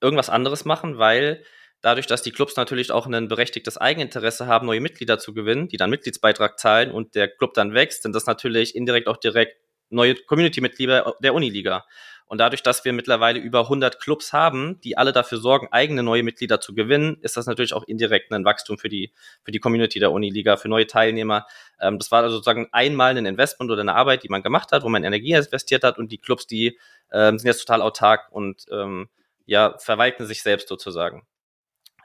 irgendwas 0.00 0.30
anderes 0.30 0.64
machen, 0.64 0.98
weil 0.98 1.44
dadurch, 1.80 2.06
dass 2.06 2.22
die 2.22 2.32
Clubs 2.32 2.56
natürlich 2.56 2.90
auch 2.90 3.06
ein 3.06 3.28
berechtigtes 3.28 3.78
Eigeninteresse 3.78 4.46
haben, 4.46 4.66
neue 4.66 4.80
Mitglieder 4.80 5.18
zu 5.18 5.34
gewinnen, 5.34 5.68
die 5.68 5.76
dann 5.76 5.90
Mitgliedsbeitrag 5.90 6.58
zahlen 6.58 6.90
und 6.90 7.14
der 7.14 7.28
Club 7.28 7.54
dann 7.54 7.74
wächst, 7.74 8.02
sind 8.02 8.14
das 8.14 8.26
natürlich 8.26 8.74
indirekt 8.74 9.08
auch 9.08 9.16
direkt 9.16 9.56
neue 9.90 10.14
Community-Mitglieder 10.14 11.14
der 11.20 11.34
Uniliga. 11.34 11.84
Und 12.28 12.38
dadurch, 12.38 12.62
dass 12.62 12.84
wir 12.84 12.92
mittlerweile 12.92 13.38
über 13.38 13.60
100 13.60 14.00
Clubs 14.00 14.34
haben, 14.34 14.78
die 14.82 14.98
alle 14.98 15.12
dafür 15.12 15.38
sorgen, 15.38 15.68
eigene 15.70 16.02
neue 16.02 16.22
Mitglieder 16.22 16.60
zu 16.60 16.74
gewinnen, 16.74 17.16
ist 17.22 17.38
das 17.38 17.46
natürlich 17.46 17.72
auch 17.72 17.84
indirekt 17.84 18.30
ein 18.32 18.44
Wachstum 18.44 18.76
für 18.76 18.90
die, 18.90 19.12
für 19.44 19.50
die 19.50 19.60
Community 19.60 19.98
der 19.98 20.12
Uniliga, 20.12 20.58
für 20.58 20.68
neue 20.68 20.86
Teilnehmer. 20.86 21.46
Ähm, 21.80 21.98
das 21.98 22.10
war 22.10 22.22
also 22.22 22.36
sozusagen 22.36 22.68
einmal 22.70 23.16
ein 23.16 23.24
Investment 23.24 23.70
oder 23.70 23.80
eine 23.80 23.94
Arbeit, 23.94 24.24
die 24.24 24.28
man 24.28 24.42
gemacht 24.42 24.72
hat, 24.72 24.82
wo 24.82 24.90
man 24.90 25.04
Energie 25.04 25.32
investiert 25.32 25.84
hat 25.84 25.98
und 25.98 26.12
die 26.12 26.18
Clubs, 26.18 26.46
die 26.46 26.78
ähm, 27.12 27.38
sind 27.38 27.46
jetzt 27.46 27.60
total 27.60 27.80
autark 27.80 28.30
und 28.30 28.66
ähm, 28.70 29.08
ja, 29.46 29.78
verwalten 29.78 30.26
sich 30.26 30.42
selbst 30.42 30.68
sozusagen. 30.68 31.26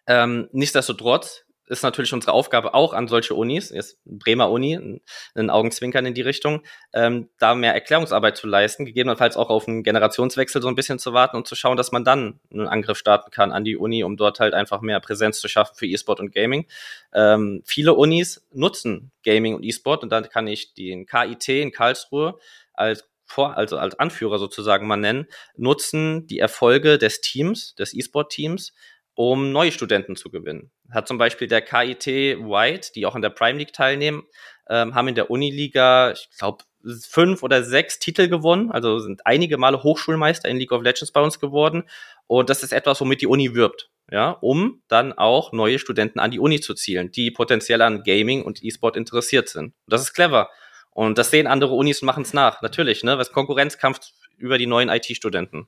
Ähm, 0.08 0.50
nichtsdestotrotz 0.52 1.46
ist 1.68 1.84
natürlich 1.84 2.14
unsere 2.14 2.34
Aufgabe 2.34 2.74
auch 2.74 2.94
an 2.94 3.08
solche 3.08 3.36
Unis, 3.36 3.70
jetzt 3.70 3.98
Bremer 4.06 4.52
Uni, 4.52 5.00
ein, 5.36 5.50
Augenzwinkern 5.50 6.06
in 6.06 6.14
die 6.14 6.22
Richtung, 6.22 6.62
ähm, 6.94 7.30
da 7.40 7.56
mehr 7.56 7.74
Erklärungsarbeit 7.74 8.38
zu 8.38 8.48
leisten, 8.48 8.86
gegebenenfalls 8.86 9.38
auch 9.38 9.50
auf 9.50 9.68
einen 9.68 9.84
Generationswechsel 9.84 10.62
so 10.62 10.68
ein 10.68 10.76
bisschen 10.76 11.00
zu 11.00 11.14
warten 11.14 11.38
und 11.38 11.48
zu 11.48 11.56
schauen, 11.56 11.78
dass 11.78 11.92
man 11.92 12.04
dann 12.04 12.40
einen 12.52 12.68
Angriff 12.68 12.98
starten 12.98 13.32
kann 13.32 13.52
an 13.52 13.64
die 13.64 13.78
Uni, 13.78 14.04
um 14.04 14.18
dort 14.18 14.40
halt 14.40 14.54
einfach 14.54 14.82
mehr 14.82 15.00
Präsenz 15.00 15.40
zu 15.40 15.48
schaffen 15.48 15.76
für 15.76 15.88
E-Sport 15.88 16.20
und 16.20 16.34
Gaming. 16.34 16.68
Ähm, 17.14 17.64
viele 17.66 17.94
Unis 17.94 18.46
nutzen 18.52 19.12
Gaming 19.24 19.56
und 19.56 19.64
E-Sport 19.64 20.04
und 20.04 20.12
dann 20.12 20.28
kann 20.30 20.48
ich 20.48 20.74
den 20.74 21.06
KIT 21.06 21.48
in 21.50 21.72
Karlsruhe 21.72 22.38
als 22.74 23.08
vor, 23.26 23.58
also 23.58 23.78
als 23.78 23.98
Anführer 23.98 24.38
sozusagen 24.38 24.86
mal 24.86 24.98
nennen, 24.98 25.28
nutzen 25.56 26.28
die 26.28 26.40
Erfolge 26.40 26.98
des 26.98 27.22
Teams, 27.22 27.74
des 27.76 27.94
E-Sport-Teams, 27.94 28.74
um 29.16 29.52
neue 29.52 29.72
Studenten 29.72 30.16
zu 30.16 30.30
gewinnen. 30.30 30.72
Hat 30.92 31.08
zum 31.08 31.18
Beispiel 31.18 31.48
der 31.48 31.62
KIT 31.62 32.08
White, 32.08 32.92
die 32.96 33.06
auch 33.06 33.16
in 33.16 33.22
der 33.22 33.30
Prime 33.30 33.58
League 33.58 33.74
teilnehmen, 33.74 34.24
ähm, 34.70 34.96
haben 34.96 35.08
in 35.08 35.16
der 35.16 35.30
Uniliga, 35.30 36.12
ich 36.12 36.30
glaube, 36.38 36.64
fünf 37.08 37.44
oder 37.44 37.64
sechs 37.64 38.00
Titel 38.00 38.28
gewonnen, 38.28 38.72
also 38.72 39.00
sind 39.00 39.26
einige 39.26 39.58
Male 39.58 39.84
Hochschulmeister 39.84 40.50
in 40.50 40.58
League 40.58 40.72
of 40.72 40.84
Legends 40.84 41.12
bei 41.12 41.22
uns 41.22 41.40
geworden. 41.40 41.84
Und 42.28 42.50
das 42.50 42.64
ist 42.64 42.74
etwas, 42.74 43.00
womit 43.02 43.22
die 43.22 43.28
Uni 43.28 43.54
wirbt, 43.54 43.90
ja, 44.12 44.32
um 44.42 44.82
dann 44.88 45.14
auch 45.14 45.54
neue 45.54 45.80
Studenten 45.80 46.20
an 46.20 46.32
die 46.32 46.40
Uni 46.40 46.60
zu 46.60 46.74
zielen, 46.74 47.12
die 47.12 47.32
potenziell 47.32 47.82
an 47.82 48.04
Gaming 48.04 48.44
und 48.44 48.64
E-Sport 48.64 48.98
interessiert 48.98 49.50
sind. 49.50 49.68
Und 49.68 49.94
das 49.94 50.02
ist 50.02 50.14
clever. 50.14 50.50
Und 50.92 51.18
das 51.18 51.32
sehen 51.32 51.48
andere 51.48 51.74
Unis 51.74 52.02
und 52.02 52.06
machen 52.06 52.24
es 52.24 52.34
nach, 52.34 52.62
natürlich, 52.62 53.04
ne? 53.04 53.18
Was 53.18 53.32
Konkurrenzkampf 53.32 54.00
über 54.38 54.58
die 54.58 54.68
neuen 54.68 54.90
IT-Studenten. 54.90 55.68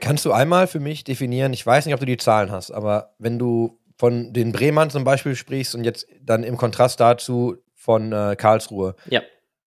Kannst 0.00 0.24
du 0.24 0.32
einmal 0.32 0.66
für 0.66 0.80
mich 0.80 1.04
definieren, 1.04 1.52
ich 1.52 1.64
weiß 1.66 1.86
nicht, 1.86 1.94
ob 1.94 2.00
du 2.00 2.06
die 2.06 2.16
Zahlen 2.16 2.50
hast, 2.52 2.70
aber 2.70 3.14
wenn 3.18 3.38
du 3.38 3.78
von 3.96 4.32
den 4.32 4.52
Bremern 4.52 4.90
zum 4.90 5.04
Beispiel 5.04 5.34
sprichst 5.34 5.74
und 5.74 5.84
jetzt 5.84 6.06
dann 6.22 6.44
im 6.44 6.56
Kontrast 6.56 7.00
dazu 7.00 7.56
von 7.74 8.12
äh, 8.12 8.36
Karlsruhe, 8.38 8.94
Ja. 9.08 9.22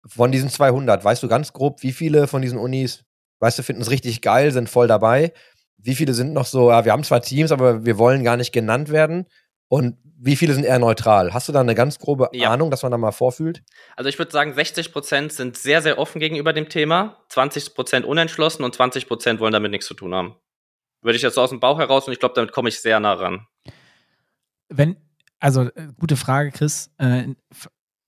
von 0.06 0.30
diesen 0.30 0.48
200, 0.50 1.04
weißt 1.04 1.22
du 1.22 1.28
ganz 1.28 1.52
grob, 1.52 1.82
wie 1.82 1.92
viele 1.92 2.26
von 2.28 2.42
diesen 2.42 2.58
Unis, 2.58 3.04
weißt 3.40 3.58
du, 3.58 3.62
finden 3.62 3.82
es 3.82 3.90
richtig 3.90 4.20
geil, 4.22 4.52
sind 4.52 4.68
voll 4.68 4.86
dabei? 4.86 5.32
Wie 5.78 5.94
viele 5.94 6.12
sind 6.14 6.32
noch 6.32 6.46
so, 6.46 6.70
ja, 6.70 6.84
wir 6.84 6.92
haben 6.92 7.04
zwar 7.04 7.22
Teams, 7.22 7.50
aber 7.52 7.84
wir 7.84 7.98
wollen 7.98 8.22
gar 8.22 8.36
nicht 8.36 8.52
genannt 8.52 8.90
werden? 8.90 9.26
Und 9.70 9.96
wie 10.18 10.34
viele 10.34 10.52
sind 10.52 10.64
eher 10.64 10.80
neutral? 10.80 11.32
Hast 11.32 11.48
du 11.48 11.52
da 11.52 11.60
eine 11.60 11.76
ganz 11.76 12.00
grobe 12.00 12.28
Ja. 12.32 12.50
Ahnung, 12.50 12.72
dass 12.72 12.82
man 12.82 12.90
da 12.90 12.98
mal 12.98 13.12
vorfühlt? 13.12 13.62
Also 13.96 14.08
ich 14.10 14.18
würde 14.18 14.32
sagen, 14.32 14.52
60 14.52 14.92
Prozent 14.92 15.32
sind 15.32 15.56
sehr, 15.56 15.80
sehr 15.80 15.96
offen 15.96 16.18
gegenüber 16.18 16.52
dem 16.52 16.68
Thema, 16.68 17.24
20 17.28 17.74
Prozent 17.74 18.04
unentschlossen 18.04 18.64
und 18.64 18.74
20 18.74 19.06
Prozent 19.06 19.38
wollen 19.38 19.52
damit 19.52 19.70
nichts 19.70 19.86
zu 19.86 19.94
tun 19.94 20.12
haben. 20.12 20.34
Würde 21.02 21.14
ich 21.16 21.22
jetzt 21.22 21.36
so 21.36 21.40
aus 21.40 21.50
dem 21.50 21.60
Bauch 21.60 21.78
heraus 21.78 22.06
und 22.08 22.12
ich 22.12 22.18
glaube, 22.18 22.34
damit 22.34 22.50
komme 22.50 22.68
ich 22.68 22.80
sehr 22.80 22.98
nah 22.98 23.12
ran. 23.14 23.46
Wenn, 24.68 24.96
also 25.38 25.62
äh, 25.62 25.88
gute 25.98 26.16
Frage, 26.16 26.50
Chris. 26.50 26.90
Äh, 26.98 27.28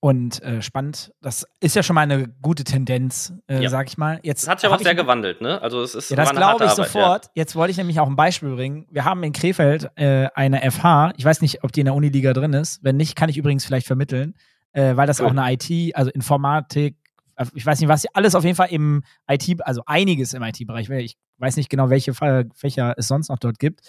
und 0.03 0.43
äh, 0.43 0.61
spannend. 0.61 1.13
Das 1.21 1.47
ist 1.61 1.77
ja 1.77 1.81
schon 1.81 1.93
mal 1.93 2.01
eine 2.01 2.27
gute 2.41 2.65
Tendenz, 2.65 3.31
äh, 3.47 3.63
Ja. 3.63 3.69
sag 3.69 3.87
ich 3.87 3.97
mal. 3.97 4.19
Jetzt 4.21 4.43
Es 4.43 4.49
hat 4.49 4.59
sich 4.59 4.67
aber 4.67 4.75
auch 4.75 4.81
sehr 4.83 4.95
gewandelt, 4.95 5.39
ne? 5.39 5.61
Also 5.61 5.81
es 5.81 5.95
ist 5.95 6.09
Ja, 6.09 6.17
das 6.17 6.31
glaube 6.31 6.65
ich 6.65 6.69
Arbeit, 6.71 6.75
sofort. 6.75 7.29
Jetzt 7.35 7.55
wollte 7.55 7.71
ich 7.71 7.77
nämlich 7.77 8.01
auch 8.01 8.07
ein 8.07 8.17
Beispiel 8.17 8.53
bringen. 8.53 8.85
Wir 8.91 9.05
haben 9.05 9.23
in 9.23 9.31
Krefeld 9.31 9.89
äh, 9.95 10.27
eine 10.35 10.69
FH. 10.69 11.13
Ich 11.15 11.23
weiß 11.23 11.39
nicht, 11.39 11.63
ob 11.63 11.71
die 11.71 11.79
in 11.79 11.85
der 11.85 11.95
Uniliga 11.95 12.33
drin 12.33 12.51
ist. 12.51 12.83
Wenn 12.83 12.97
nicht, 12.97 13.15
kann 13.15 13.29
ich 13.29 13.37
übrigens 13.37 13.63
vielleicht 13.63 13.87
vermitteln, 13.87 14.33
äh, 14.73 14.93
weil 14.97 15.07
das 15.07 15.21
Cool. 15.21 15.27
auch 15.27 15.31
eine 15.31 15.53
IT, 15.53 15.95
also 15.95 16.11
Informatik, 16.11 16.97
äh, 17.37 17.45
ich 17.53 17.65
weiß 17.65 17.79
nicht, 17.79 17.87
was, 17.87 18.05
alles 18.13 18.35
auf 18.35 18.43
jeden 18.43 18.57
Fall 18.57 18.71
im 18.71 19.03
IT, 19.29 19.65
also 19.65 19.83
einiges 19.85 20.33
im 20.33 20.43
IT-Bereich. 20.43 20.89
Ich 20.89 21.15
weiß 21.37 21.55
nicht 21.55 21.69
genau, 21.69 21.89
welche 21.89 22.13
Fächer 22.13 22.93
es 22.97 23.07
sonst 23.07 23.29
noch 23.29 23.39
dort 23.39 23.57
gibt. 23.57 23.79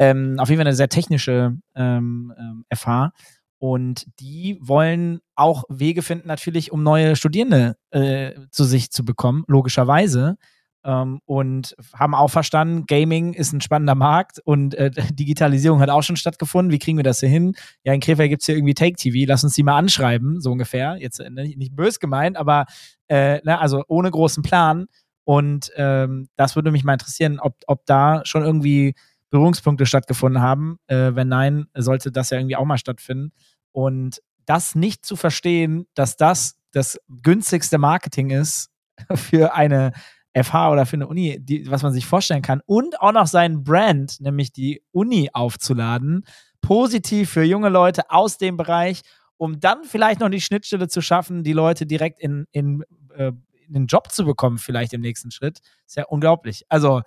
Ähm, 0.00 0.34
auf 0.40 0.48
jeden 0.48 0.58
Fall 0.58 0.66
eine 0.66 0.74
sehr 0.74 0.88
technische 0.88 1.56
ähm, 1.76 2.34
ähm, 2.36 2.64
FH. 2.74 3.12
Und 3.58 4.06
die 4.20 4.58
wollen 4.60 5.20
auch 5.34 5.64
Wege 5.68 6.02
finden, 6.02 6.28
natürlich, 6.28 6.72
um 6.72 6.82
neue 6.82 7.16
Studierende 7.16 7.76
äh, 7.90 8.32
zu 8.50 8.64
sich 8.64 8.90
zu 8.90 9.04
bekommen, 9.04 9.44
logischerweise. 9.46 10.36
Ähm, 10.84 11.20
und 11.24 11.74
haben 11.94 12.14
auch 12.14 12.28
verstanden, 12.28 12.84
Gaming 12.86 13.32
ist 13.32 13.52
ein 13.52 13.62
spannender 13.62 13.94
Markt 13.94 14.38
und 14.44 14.74
äh, 14.74 14.90
Digitalisierung 15.14 15.80
hat 15.80 15.88
auch 15.88 16.02
schon 16.02 16.16
stattgefunden. 16.16 16.72
Wie 16.72 16.78
kriegen 16.78 16.98
wir 16.98 17.04
das 17.04 17.20
hier 17.20 17.30
hin? 17.30 17.54
Ja, 17.84 17.94
in 17.94 18.00
Krefeld 18.00 18.28
gibt 18.28 18.42
es 18.42 18.46
hier 18.46 18.56
irgendwie 18.56 18.74
Take 18.74 18.96
TV, 18.96 19.26
lass 19.26 19.44
uns 19.44 19.54
die 19.54 19.62
mal 19.62 19.78
anschreiben, 19.78 20.40
so 20.40 20.52
ungefähr. 20.52 20.96
Jetzt 21.00 21.20
äh, 21.20 21.30
nicht, 21.30 21.56
nicht 21.56 21.74
bös 21.74 22.00
gemeint, 22.00 22.36
aber 22.36 22.66
äh, 23.08 23.40
ne, 23.44 23.58
also 23.58 23.82
ohne 23.88 24.10
großen 24.10 24.42
Plan. 24.42 24.86
Und 25.24 25.70
ähm, 25.76 26.28
das 26.36 26.54
würde 26.54 26.70
mich 26.70 26.84
mal 26.84 26.92
interessieren, 26.92 27.40
ob, 27.40 27.56
ob 27.66 27.86
da 27.86 28.20
schon 28.26 28.44
irgendwie 28.44 28.94
Berührungspunkte 29.34 29.84
stattgefunden 29.84 30.40
haben. 30.40 30.78
Äh, 30.86 31.16
wenn 31.16 31.26
nein, 31.26 31.66
sollte 31.74 32.12
das 32.12 32.30
ja 32.30 32.38
irgendwie 32.38 32.54
auch 32.54 32.64
mal 32.64 32.78
stattfinden. 32.78 33.32
Und 33.72 34.22
das 34.46 34.76
nicht 34.76 35.04
zu 35.04 35.16
verstehen, 35.16 35.86
dass 35.94 36.16
das 36.16 36.56
das 36.70 37.00
günstigste 37.08 37.78
Marketing 37.78 38.30
ist 38.30 38.70
für 39.14 39.54
eine 39.54 39.92
FH 40.40 40.70
oder 40.70 40.86
für 40.86 40.94
eine 40.94 41.08
Uni, 41.08 41.38
die, 41.40 41.68
was 41.68 41.82
man 41.82 41.92
sich 41.92 42.06
vorstellen 42.06 42.42
kann, 42.42 42.60
und 42.66 43.00
auch 43.00 43.12
noch 43.12 43.26
seinen 43.26 43.64
Brand, 43.64 44.20
nämlich 44.20 44.52
die 44.52 44.82
Uni 44.92 45.30
aufzuladen, 45.32 46.24
positiv 46.60 47.30
für 47.30 47.42
junge 47.42 47.70
Leute 47.70 48.10
aus 48.10 48.38
dem 48.38 48.56
Bereich, 48.56 49.02
um 49.36 49.58
dann 49.58 49.82
vielleicht 49.82 50.20
noch 50.20 50.28
die 50.28 50.40
Schnittstelle 50.40 50.86
zu 50.86 51.00
schaffen, 51.00 51.42
die 51.42 51.52
Leute 51.52 51.86
direkt 51.86 52.20
in, 52.20 52.46
in, 52.52 52.84
äh, 53.16 53.32
in 53.66 53.74
den 53.74 53.86
Job 53.86 54.12
zu 54.12 54.24
bekommen, 54.24 54.58
vielleicht 54.58 54.92
im 54.92 55.00
nächsten 55.00 55.32
Schritt. 55.32 55.58
Ist 55.86 55.96
ja 55.96 56.04
unglaublich. 56.04 56.64
Also, 56.68 57.02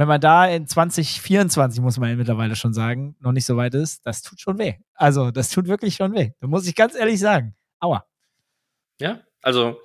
wenn 0.00 0.08
man 0.08 0.20
da 0.20 0.46
in 0.46 0.66
2024, 0.66 1.82
muss 1.82 1.98
man 1.98 2.08
ja 2.08 2.16
mittlerweile 2.16 2.56
schon 2.56 2.72
sagen, 2.72 3.16
noch 3.20 3.32
nicht 3.32 3.44
so 3.44 3.58
weit 3.58 3.74
ist, 3.74 4.06
das 4.06 4.22
tut 4.22 4.40
schon 4.40 4.58
weh. 4.58 4.74
Also, 4.94 5.30
das 5.30 5.50
tut 5.50 5.68
wirklich 5.68 5.94
schon 5.94 6.14
weh. 6.14 6.30
Da 6.40 6.46
muss 6.46 6.66
ich 6.66 6.74
ganz 6.74 6.94
ehrlich 6.94 7.20
sagen. 7.20 7.54
Aua. 7.80 8.06
Ja, 8.98 9.20
also 9.42 9.80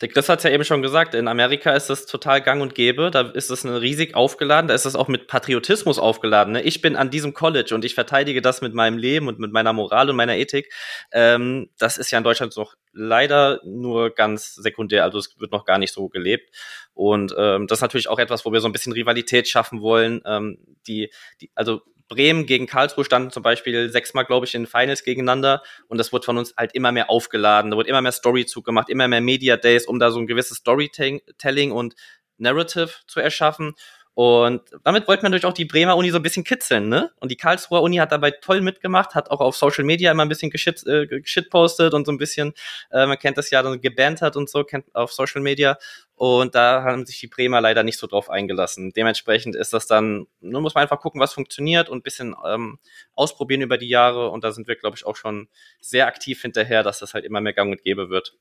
der 0.00 0.08
Chris 0.08 0.28
hat 0.28 0.42
ja 0.44 0.50
eben 0.50 0.64
schon 0.64 0.82
gesagt, 0.82 1.14
in 1.14 1.28
Amerika 1.28 1.72
ist 1.72 1.90
das 1.90 2.06
total 2.06 2.40
gang 2.40 2.62
und 2.62 2.74
gäbe, 2.74 3.10
da 3.10 3.22
ist 3.22 3.50
es 3.50 3.64
riesig 3.64 4.14
aufgeladen, 4.14 4.68
da 4.68 4.74
ist 4.74 4.86
es 4.86 4.94
auch 4.94 5.08
mit 5.08 5.26
Patriotismus 5.26 5.98
aufgeladen. 5.98 6.54
Ne? 6.54 6.62
Ich 6.62 6.80
bin 6.80 6.96
an 6.96 7.10
diesem 7.10 7.34
College 7.34 7.74
und 7.74 7.84
ich 7.84 7.94
verteidige 7.94 8.40
das 8.40 8.62
mit 8.62 8.72
meinem 8.72 8.96
Leben 8.96 9.28
und 9.28 9.38
mit 9.38 9.52
meiner 9.52 9.72
Moral 9.72 10.08
und 10.08 10.16
meiner 10.16 10.36
Ethik. 10.36 10.72
Ähm, 11.12 11.70
das 11.78 11.98
ist 11.98 12.10
ja 12.10 12.18
in 12.18 12.24
Deutschland 12.24 12.56
noch 12.56 12.74
leider 12.92 13.60
nur 13.64 14.10
ganz 14.10 14.54
sekundär, 14.54 15.04
also 15.04 15.18
es 15.18 15.38
wird 15.38 15.52
noch 15.52 15.64
gar 15.64 15.78
nicht 15.78 15.92
so 15.92 16.08
gelebt. 16.08 16.54
Und 16.94 17.34
ähm, 17.36 17.66
das 17.66 17.78
ist 17.78 17.82
natürlich 17.82 18.08
auch 18.08 18.18
etwas, 18.18 18.44
wo 18.44 18.52
wir 18.52 18.60
so 18.60 18.68
ein 18.68 18.72
bisschen 18.72 18.92
Rivalität 18.92 19.48
schaffen 19.48 19.80
wollen. 19.80 20.22
Ähm, 20.24 20.58
die, 20.86 21.10
die, 21.40 21.50
also 21.54 21.82
Bremen 22.10 22.44
gegen 22.44 22.66
Karlsruhe 22.66 23.04
standen 23.06 23.30
zum 23.30 23.42
Beispiel 23.42 23.88
sechsmal, 23.90 24.26
glaube 24.26 24.44
ich, 24.44 24.54
in 24.54 24.66
Finals 24.66 25.04
gegeneinander 25.04 25.62
und 25.88 25.96
das 25.98 26.12
wird 26.12 26.26
von 26.26 26.36
uns 26.36 26.54
halt 26.58 26.74
immer 26.74 26.92
mehr 26.92 27.08
aufgeladen. 27.08 27.70
Da 27.70 27.78
wird 27.78 27.86
immer 27.88 28.02
mehr 28.02 28.12
Storyzug 28.12 28.64
gemacht, 28.66 28.90
immer 28.90 29.08
mehr 29.08 29.22
Media 29.22 29.56
Days, 29.56 29.86
um 29.86 29.98
da 29.98 30.10
so 30.10 30.18
ein 30.20 30.26
gewisses 30.26 30.58
Storytelling 30.58 31.72
und 31.72 31.94
Narrative 32.36 32.90
zu 33.06 33.20
erschaffen. 33.20 33.74
Und 34.14 34.62
damit 34.84 35.06
wollte 35.08 35.22
man 35.22 35.30
natürlich 35.30 35.46
auch 35.46 35.54
die 35.54 35.64
Bremer 35.64 35.96
Uni 35.96 36.10
so 36.10 36.16
ein 36.16 36.22
bisschen 36.22 36.44
kitzeln, 36.44 36.88
ne? 36.88 37.10
Und 37.20 37.30
die 37.30 37.36
Karlsruher 37.36 37.80
Uni 37.82 37.96
hat 37.96 38.12
dabei 38.12 38.32
toll 38.32 38.60
mitgemacht, 38.60 39.14
hat 39.14 39.30
auch 39.30 39.40
auf 39.40 39.56
Social 39.56 39.84
Media 39.84 40.10
immer 40.10 40.24
ein 40.24 40.28
bisschen 40.28 40.50
geschit, 40.50 40.84
äh, 40.86 41.06
geschitpostet 41.06 41.94
und 41.94 42.06
so 42.06 42.12
ein 42.12 42.18
bisschen, 42.18 42.52
äh, 42.90 43.06
man 43.06 43.18
kennt 43.18 43.38
das 43.38 43.50
ja, 43.50 43.62
dann 43.62 43.80
gebannt 43.80 44.20
hat 44.20 44.36
und 44.36 44.50
so, 44.50 44.64
kennt 44.64 44.94
auf 44.94 45.12
Social 45.12 45.40
Media. 45.40 45.78
Und 46.16 46.54
da 46.54 46.82
haben 46.82 47.06
sich 47.06 47.18
die 47.20 47.28
Bremer 47.28 47.60
leider 47.62 47.82
nicht 47.82 47.98
so 47.98 48.06
drauf 48.06 48.28
eingelassen. 48.28 48.92
Dementsprechend 48.92 49.56
ist 49.56 49.72
das 49.72 49.86
dann, 49.86 50.26
nur 50.40 50.60
muss 50.60 50.74
man 50.74 50.82
einfach 50.82 51.00
gucken, 51.00 51.20
was 51.20 51.32
funktioniert 51.32 51.88
und 51.88 51.98
ein 51.98 52.02
bisschen 52.02 52.34
ähm, 52.46 52.78
ausprobieren 53.14 53.62
über 53.62 53.78
die 53.78 53.88
Jahre. 53.88 54.28
Und 54.30 54.44
da 54.44 54.52
sind 54.52 54.68
wir, 54.68 54.76
glaube 54.76 54.96
ich, 54.96 55.06
auch 55.06 55.16
schon 55.16 55.48
sehr 55.80 56.06
aktiv 56.06 56.42
hinterher, 56.42 56.82
dass 56.82 56.98
das 56.98 57.14
halt 57.14 57.24
immer 57.24 57.40
mehr 57.40 57.54
gang 57.54 57.70
und 57.72 57.82
gäbe 57.82 58.10
wird. 58.10 58.36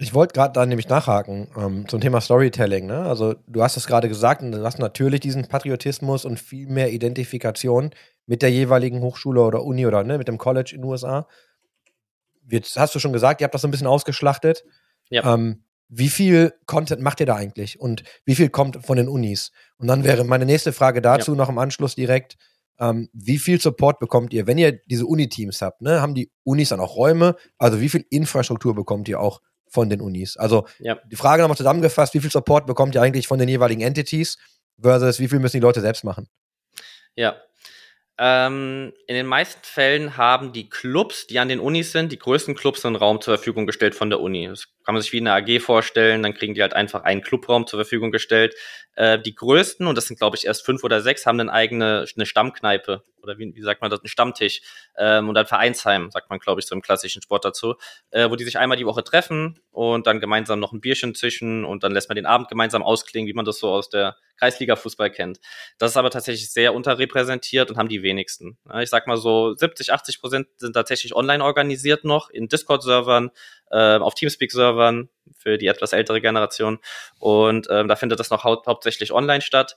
Ich 0.00 0.14
wollte 0.14 0.32
gerade 0.32 0.54
da 0.54 0.64
nämlich 0.64 0.88
nachhaken 0.88 1.48
ähm, 1.58 1.86
zum 1.86 2.00
Thema 2.00 2.22
Storytelling. 2.22 2.86
Ne? 2.86 3.00
Also 3.02 3.34
du 3.46 3.62
hast 3.62 3.76
es 3.76 3.86
gerade 3.86 4.08
gesagt 4.08 4.40
und 4.40 4.52
du 4.52 4.64
hast 4.64 4.78
natürlich 4.78 5.20
diesen 5.20 5.46
Patriotismus 5.46 6.24
und 6.24 6.40
viel 6.40 6.68
mehr 6.68 6.90
Identifikation 6.90 7.90
mit 8.24 8.40
der 8.40 8.50
jeweiligen 8.50 9.02
Hochschule 9.02 9.42
oder 9.42 9.62
Uni 9.62 9.86
oder 9.86 10.02
ne, 10.02 10.16
mit 10.16 10.26
dem 10.26 10.38
College 10.38 10.72
in 10.74 10.80
den 10.80 10.90
USA. 10.90 11.28
Jetzt 12.48 12.78
hast 12.78 12.94
du 12.94 12.98
schon 12.98 13.12
gesagt, 13.12 13.42
ihr 13.42 13.44
habt 13.44 13.54
das 13.54 13.60
so 13.60 13.68
ein 13.68 13.70
bisschen 13.70 13.86
ausgeschlachtet. 13.86 14.64
Ja. 15.10 15.34
Ähm, 15.34 15.64
wie 15.90 16.08
viel 16.08 16.54
Content 16.64 17.02
macht 17.02 17.20
ihr 17.20 17.26
da 17.26 17.36
eigentlich 17.36 17.78
und 17.78 18.02
wie 18.24 18.36
viel 18.36 18.48
kommt 18.48 18.78
von 18.86 18.96
den 18.96 19.08
Unis? 19.08 19.52
Und 19.76 19.86
dann 19.86 20.02
wäre 20.02 20.24
meine 20.24 20.46
nächste 20.46 20.72
Frage 20.72 21.02
dazu 21.02 21.34
noch 21.34 21.50
im 21.50 21.58
Anschluss 21.58 21.94
direkt. 21.94 22.38
Ähm, 22.78 23.10
wie 23.12 23.38
viel 23.38 23.60
Support 23.60 23.98
bekommt 23.98 24.32
ihr, 24.32 24.46
wenn 24.46 24.56
ihr 24.56 24.72
diese 24.72 25.04
Uni-Teams 25.04 25.60
habt? 25.60 25.82
Ne? 25.82 26.00
Haben 26.00 26.14
die 26.14 26.30
Unis 26.42 26.70
dann 26.70 26.80
auch 26.80 26.96
Räume? 26.96 27.36
Also 27.58 27.82
wie 27.82 27.90
viel 27.90 28.06
Infrastruktur 28.08 28.74
bekommt 28.74 29.06
ihr 29.06 29.20
auch 29.20 29.42
von 29.70 29.88
den 29.88 30.00
Unis. 30.02 30.36
Also 30.36 30.66
Ja. 30.80 30.96
die 31.10 31.16
Frage 31.16 31.42
nochmal 31.42 31.56
zusammengefasst, 31.56 32.12
wie 32.12 32.20
viel 32.20 32.30
Support 32.30 32.66
bekommt 32.66 32.94
ihr 32.94 33.00
eigentlich 33.02 33.26
von 33.26 33.38
den 33.38 33.48
jeweiligen 33.48 33.80
Entities 33.80 34.36
versus 34.80 35.18
wie 35.20 35.28
viel 35.28 35.38
müssen 35.38 35.56
die 35.56 35.62
Leute 35.62 35.80
selbst 35.80 36.04
machen? 36.04 36.28
Ja. 37.14 37.36
Ähm, 38.22 38.92
in 39.06 39.14
den 39.14 39.24
meisten 39.24 39.62
Fällen 39.64 40.18
haben 40.18 40.52
die 40.52 40.68
Clubs, 40.68 41.26
die 41.26 41.38
an 41.38 41.48
den 41.48 41.58
Unis 41.58 41.90
sind, 41.90 42.12
die 42.12 42.18
größten 42.18 42.54
Clubs 42.54 42.84
einen 42.84 42.96
Raum 42.96 43.22
zur 43.22 43.34
Verfügung 43.38 43.64
gestellt 43.64 43.94
von 43.94 44.10
der 44.10 44.20
Uni. 44.20 44.46
Das 44.46 44.66
kann 44.84 44.94
man 44.94 45.00
sich 45.00 45.12
wie 45.14 45.20
eine 45.20 45.32
AG 45.32 45.60
vorstellen, 45.60 46.22
dann 46.22 46.34
kriegen 46.34 46.52
die 46.52 46.60
halt 46.60 46.74
einfach 46.74 47.04
einen 47.04 47.22
Clubraum 47.22 47.66
zur 47.66 47.78
Verfügung 47.78 48.10
gestellt. 48.10 48.54
Äh, 48.94 49.18
die 49.18 49.34
größten, 49.34 49.86
und 49.86 49.96
das 49.96 50.04
sind 50.04 50.18
glaube 50.18 50.36
ich 50.36 50.44
erst 50.44 50.66
fünf 50.66 50.84
oder 50.84 51.00
sechs, 51.00 51.24
haben 51.24 51.40
eine 51.40 51.50
eigene 51.50 52.04
eine 52.14 52.26
Stammkneipe 52.26 53.04
oder 53.22 53.38
wie, 53.38 53.54
wie 53.54 53.62
sagt 53.62 53.80
man 53.80 53.90
das, 53.90 54.00
einen 54.00 54.08
Stammtisch 54.08 54.60
ähm, 54.98 55.28
und 55.28 55.36
ein 55.38 55.46
Vereinsheim, 55.46 56.10
sagt 56.10 56.28
man 56.28 56.38
glaube 56.38 56.60
ich 56.60 56.66
so 56.66 56.74
im 56.74 56.82
klassischen 56.82 57.22
Sport 57.22 57.44
dazu, 57.44 57.76
äh, 58.10 58.28
wo 58.30 58.36
die 58.36 58.44
sich 58.44 58.58
einmal 58.58 58.76
die 58.76 58.86
Woche 58.86 59.04
treffen 59.04 59.60
und 59.70 60.06
dann 60.06 60.20
gemeinsam 60.20 60.60
noch 60.60 60.72
ein 60.72 60.80
Bierchen 60.80 61.14
zischen 61.14 61.64
und 61.64 61.84
dann 61.84 61.92
lässt 61.92 62.08
man 62.08 62.16
den 62.16 62.26
Abend 62.26 62.48
gemeinsam 62.48 62.82
ausklingen, 62.82 63.28
wie 63.28 63.34
man 63.34 63.44
das 63.44 63.58
so 63.58 63.70
aus 63.70 63.88
der 63.88 64.16
Kreisliga-Fußball 64.40 65.10
kennt. 65.10 65.38
Das 65.78 65.92
ist 65.92 65.96
aber 65.96 66.10
tatsächlich 66.10 66.50
sehr 66.50 66.74
unterrepräsentiert 66.74 67.70
und 67.70 67.76
haben 67.76 67.88
die 67.88 68.02
wenigsten. 68.10 68.58
Ich 68.80 68.90
sag 68.90 69.06
mal 69.06 69.16
so 69.16 69.54
70, 69.54 69.92
80 69.92 70.20
Prozent 70.20 70.48
sind 70.56 70.74
tatsächlich 70.74 71.14
online 71.14 71.42
organisiert 71.44 72.04
noch 72.04 72.30
in 72.30 72.48
Discord-Servern, 72.48 73.30
äh, 73.70 73.98
auf 73.98 74.14
Teamspeak-Servern 74.14 75.08
für 75.38 75.58
die 75.58 75.68
etwas 75.68 75.92
ältere 75.92 76.20
Generation. 76.20 76.78
Und 77.18 77.68
ähm, 77.70 77.88
da 77.88 77.96
findet 77.96 78.20
das 78.20 78.30
noch 78.30 78.44
hau 78.44 78.62
hauptsächlich 78.66 79.12
online 79.12 79.40
statt. 79.40 79.76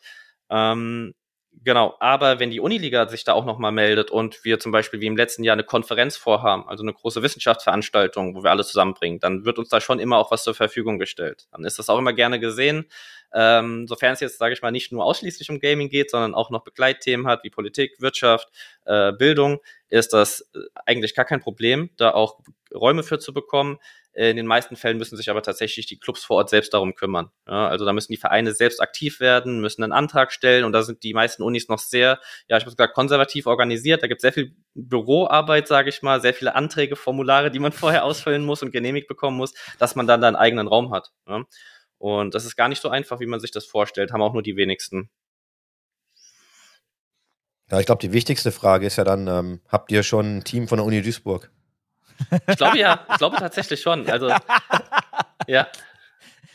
Ähm, 0.49 1.13
Genau, 1.61 1.95
aber 1.99 2.39
wenn 2.39 2.49
die 2.49 2.59
Uniliga 2.59 3.07
sich 3.07 3.23
da 3.23 3.33
auch 3.33 3.45
nochmal 3.45 3.71
meldet 3.71 4.11
und 4.11 4.43
wir 4.43 4.59
zum 4.59 4.71
Beispiel 4.71 4.99
wie 5.01 5.05
im 5.05 5.15
letzten 5.15 5.43
Jahr 5.43 5.53
eine 5.53 5.63
Konferenz 5.63 6.17
vorhaben, 6.17 6.67
also 6.67 6.83
eine 6.83 6.93
große 6.93 7.21
Wissenschaftsveranstaltung, 7.21 8.35
wo 8.35 8.43
wir 8.43 8.49
alle 8.49 8.63
zusammenbringen, 8.63 9.19
dann 9.19 9.45
wird 9.45 9.59
uns 9.59 9.69
da 9.69 9.79
schon 9.79 9.99
immer 9.99 10.17
auch 10.17 10.31
was 10.31 10.43
zur 10.43 10.55
Verfügung 10.55 10.99
gestellt. 10.99 11.47
Dann 11.51 11.63
ist 11.63 11.79
das 11.79 11.89
auch 11.89 11.99
immer 11.99 12.11
gerne 12.11 12.39
gesehen, 12.39 12.85
ähm, 13.33 13.87
sofern 13.87 14.13
es 14.13 14.19
jetzt, 14.19 14.37
sage 14.37 14.53
ich 14.53 14.61
mal, 14.61 14.71
nicht 14.71 14.91
nur 14.91 15.03
ausschließlich 15.03 15.49
um 15.49 15.59
Gaming 15.59 15.89
geht, 15.89 16.11
sondern 16.11 16.35
auch 16.35 16.49
noch 16.49 16.63
Begleitthemen 16.63 17.27
hat 17.27 17.43
wie 17.43 17.49
Politik, 17.49 17.99
Wirtschaft, 17.99 18.49
äh, 18.85 19.11
Bildung, 19.11 19.59
ist 19.89 20.13
das 20.13 20.41
äh, 20.53 20.59
eigentlich 20.85 21.15
gar 21.15 21.25
kein 21.25 21.39
Problem, 21.39 21.89
da 21.97 22.11
auch 22.11 22.39
Räume 22.73 23.03
für 23.03 23.19
zu 23.19 23.33
bekommen. 23.33 23.79
In 24.15 24.37
den 24.37 24.45
meisten 24.45 24.75
Fällen 24.75 24.99
müssen 24.99 25.17
sich 25.17 25.31
aber 25.31 25.41
tatsächlich 25.41 25.87
die 25.87 25.97
Clubs 25.97 26.23
vor 26.23 26.37
Ort 26.37 26.51
selbst 26.51 26.71
darum 26.75 26.93
kümmern. 26.93 27.31
Ja, 27.47 27.67
also 27.67 27.83
da 27.83 27.93
müssen 27.93 28.11
die 28.11 28.17
Vereine 28.17 28.53
selbst 28.53 28.79
aktiv 28.79 29.19
werden, 29.19 29.59
müssen 29.59 29.81
einen 29.81 29.91
Antrag 29.91 30.31
stellen 30.31 30.65
und 30.65 30.71
da 30.71 30.83
sind 30.83 31.01
die 31.01 31.15
meisten 31.15 31.41
Unis 31.41 31.67
noch 31.67 31.79
sehr, 31.79 32.19
ja, 32.47 32.57
ich 32.57 32.65
muss 32.65 32.75
gesagt, 32.75 32.93
konservativ 32.93 33.47
organisiert. 33.47 34.03
Da 34.03 34.07
gibt 34.07 34.19
es 34.19 34.21
sehr 34.21 34.33
viel 34.33 34.55
Büroarbeit, 34.75 35.67
sage 35.67 35.89
ich 35.89 36.03
mal, 36.03 36.21
sehr 36.21 36.35
viele 36.35 36.53
Anträge, 36.53 36.95
Formulare, 36.95 37.49
die 37.49 37.57
man 37.57 37.71
vorher 37.71 38.05
ausfüllen 38.05 38.45
muss 38.45 38.61
und 38.61 38.71
genehmigt 38.71 39.07
bekommen 39.07 39.37
muss, 39.37 39.55
dass 39.79 39.95
man 39.95 40.05
dann 40.05 40.21
da 40.21 40.27
einen 40.27 40.35
eigenen 40.35 40.67
Raum 40.67 40.93
hat. 40.93 41.11
Ja. 41.27 41.43
Und 42.03 42.35
das 42.35 42.43
ist 42.43 42.57
gar 42.57 42.67
nicht 42.67 42.81
so 42.81 42.89
einfach, 42.89 43.21
wie 43.21 43.25
man 43.25 43.39
sich 43.39 43.51
das 43.51 43.63
vorstellt, 43.63 44.11
haben 44.11 44.21
auch 44.21 44.33
nur 44.33 44.43
die 44.43 44.57
wenigsten. 44.57 45.09
Ja, 47.71 47.79
ich 47.79 47.85
glaube, 47.85 48.01
die 48.01 48.11
wichtigste 48.11 48.51
Frage 48.51 48.85
ist 48.85 48.97
ja 48.97 49.05
dann, 49.05 49.25
ähm, 49.27 49.61
habt 49.69 49.89
ihr 49.89 50.03
schon 50.03 50.39
ein 50.39 50.43
Team 50.43 50.67
von 50.67 50.79
der 50.79 50.85
Uni 50.85 51.01
Duisburg? 51.01 51.49
Ich 52.47 52.57
glaube 52.57 52.77
ja, 52.77 53.07
ich 53.09 53.17
glaube 53.19 53.37
tatsächlich 53.37 53.79
schon. 53.79 54.05
Also, 54.09 54.27
ja. 55.47 55.65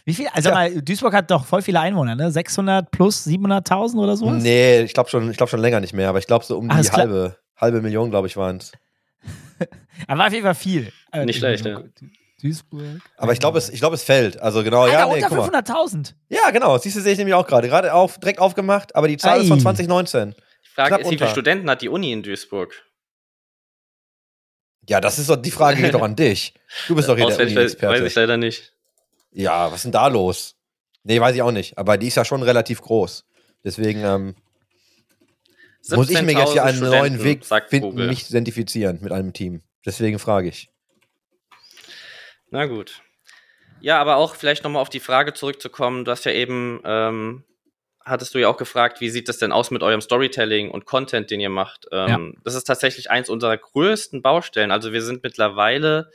Wie 0.05 0.13
viel? 0.13 0.29
Also 0.35 0.51
Tja. 0.51 0.55
mal, 0.55 0.83
Duisburg 0.83 1.15
hat 1.15 1.31
doch 1.31 1.47
voll 1.47 1.63
viele 1.63 1.81
Einwohner, 1.81 2.15
ne? 2.15 2.31
600 2.31 2.91
plus 2.91 3.27
700.000 3.27 3.97
oder 4.03 4.19
sowas? 4.19 4.43
Nee, 4.43 4.83
ich 4.83 4.93
glaube 4.93 5.09
schon, 5.09 5.31
ich 5.31 5.39
glaub 5.39 5.49
schon 5.49 5.61
länger 5.61 5.81
nicht 5.81 5.95
mehr, 5.95 6.11
aber 6.11 6.19
ich 6.19 6.27
glaube 6.27 6.45
so 6.45 6.59
um 6.59 6.71
Ah, 6.71 6.83
die 6.83 6.91
halbe, 6.91 7.39
halbe 7.57 7.81
Million, 7.81 8.11
glaube 8.11 8.27
ich, 8.27 8.37
waren 8.37 8.59
es. 8.59 8.73
Aber 10.07 10.27
auf 10.27 10.33
jeden 10.33 10.45
Fall 10.45 10.55
viel. 10.55 10.93
Äh, 11.11 11.25
Nicht 11.25 11.39
schlecht, 11.39 11.65
ja. 11.65 11.83
Duisburg. 12.41 13.01
Aber 13.17 13.33
ich 13.33 13.41
glaube, 13.41 13.59
es, 13.59 13.69
ich 13.69 13.81
glaub, 13.81 13.93
es 13.93 14.03
fällt. 14.03 14.41
Also 14.41 14.63
genau, 14.63 14.83
Alter, 14.83 14.93
ja, 14.93 15.07
nee, 15.07 15.15
unter 15.25 15.29
guck 15.29 15.53
mal. 15.53 15.61
500.000. 15.61 16.15
Ja, 16.29 16.51
genau, 16.51 16.79
siehst 16.79 16.97
du, 16.97 17.01
sehe 17.01 17.13
ich 17.13 17.19
nämlich 17.19 17.35
auch 17.35 17.47
gerade. 17.47 17.69
Gerade 17.69 17.93
auf, 17.93 18.19
direkt 18.19 18.39
aufgemacht, 18.39 18.95
aber 18.95 19.09
die 19.09 19.17
Zahl 19.17 19.41
ist 19.41 19.49
von 19.49 19.59
Ei. 19.59 19.63
2019. 19.63 20.35
Die 20.35 20.69
Frage 20.69 20.89
Knapp 20.89 21.01
ist, 21.01 21.07
wie 21.07 21.09
viele 21.11 21.23
unter. 21.23 21.33
Studenten 21.33 21.71
hat 21.71 21.83
die 21.83 21.89
Uni 21.89 22.13
in 22.13 22.23
Duisburg? 22.23 22.75
Ja, 24.89 25.01
das 25.01 25.19
ist 25.19 25.29
doch, 25.29 25.37
die 25.37 25.51
Frage 25.51 25.83
geht 25.83 25.95
doch 25.95 26.03
an 26.03 26.17
dich. 26.17 26.55
Du 26.87 26.95
bist 26.95 27.09
doch 27.09 27.17
hier 27.17 27.27
der 27.27 27.35
Auswendig 27.35 27.57
weiß, 27.57 27.75
weiß 27.75 27.83
Uni-Experte. 27.83 28.07
ich 28.07 28.15
leider 28.15 28.37
nicht. 28.37 28.73
Ja, 29.33 29.67
was 29.67 29.77
ist 29.77 29.85
denn 29.85 29.93
da 29.93 30.07
los? 30.07 30.55
Nee, 31.03 31.21
weiß 31.21 31.35
ich 31.35 31.43
auch 31.43 31.53
nicht. 31.53 31.77
Aber 31.77 31.99
die 31.99 32.07
ist 32.07 32.17
ja 32.17 32.25
schon 32.25 32.43
relativ 32.43 32.81
groß. 32.81 33.27
Deswegen 33.65 34.03
ähm, 34.03 34.35
muss 35.91 36.09
ich 36.09 36.23
mir 36.23 36.33
jetzt 36.33 36.53
hier 36.53 36.65
17.000 36.65 36.69
einen 36.69 36.81
neuen 36.81 36.93
Studenten, 36.93 37.25
Weg 37.25 37.45
sagt 37.45 37.71
finden, 37.71 37.91
Google. 37.91 38.09
mich 38.09 38.25
zu 38.25 38.33
identifizieren 38.33 38.99
mit 39.03 39.13
einem 39.13 39.33
Team. 39.33 39.63
Deswegen 39.85 40.19
frage 40.19 40.49
ich. 40.49 40.71
Na 42.51 42.67
gut. 42.67 43.03
Ja, 43.81 44.01
aber 44.01 44.17
auch 44.17 44.35
vielleicht 44.35 44.65
nochmal 44.65 44.83
auf 44.83 44.91
die 44.91 45.01
Frage 45.01 45.35
zurückzukommen. 45.35 46.05
Du 46.05 46.11
hast 46.11 46.25
ja 46.25 46.33
eben, 46.33 46.81
ähm, 46.85 47.45
hattest 48.05 48.35
du 48.35 48.39
ja 48.39 48.49
auch 48.49 48.57
gefragt, 48.57 49.01
wie 49.01 49.11
sieht 49.11 49.29
das 49.29 49.39
denn 49.39 49.53
aus 49.53 49.71
mit 49.71 49.83
eurem 49.83 50.01
Storytelling 50.01 50.71
und 50.71 50.85
Content, 50.85 51.31
den 51.31 51.41
ihr 51.41 51.51
macht? 51.51 51.87
Ähm, 51.93 52.07
Das 52.45 52.55
ist 52.55 52.65
tatsächlich 52.65 53.11
eins 53.11 53.29
unserer 53.29 53.57
größten 53.57 54.23
Baustellen. 54.23 54.71
Also 54.73 54.93
wir 54.93 55.03
sind 55.03 55.23
mittlerweile, 55.23 56.11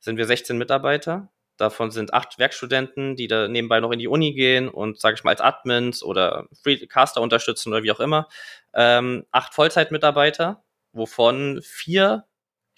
sind 0.00 0.16
wir 0.16 0.26
16 0.26 0.56
Mitarbeiter. 0.58 1.30
Davon 1.58 1.90
sind 1.90 2.14
acht 2.14 2.38
Werkstudenten, 2.38 3.16
die 3.16 3.28
da 3.28 3.46
nebenbei 3.46 3.80
noch 3.80 3.92
in 3.92 3.98
die 3.98 4.08
Uni 4.08 4.32
gehen 4.32 4.68
und, 4.70 4.98
sage 4.98 5.16
ich 5.16 5.24
mal, 5.24 5.30
als 5.30 5.42
Admins 5.42 6.02
oder 6.02 6.48
Freecaster 6.62 7.20
unterstützen 7.20 7.70
oder 7.70 7.82
wie 7.82 7.92
auch 7.92 8.00
immer. 8.00 8.28
Ähm, 8.72 9.26
acht 9.30 9.52
Vollzeitmitarbeiter, 9.52 10.64
wovon 10.92 11.60
vier 11.62 12.24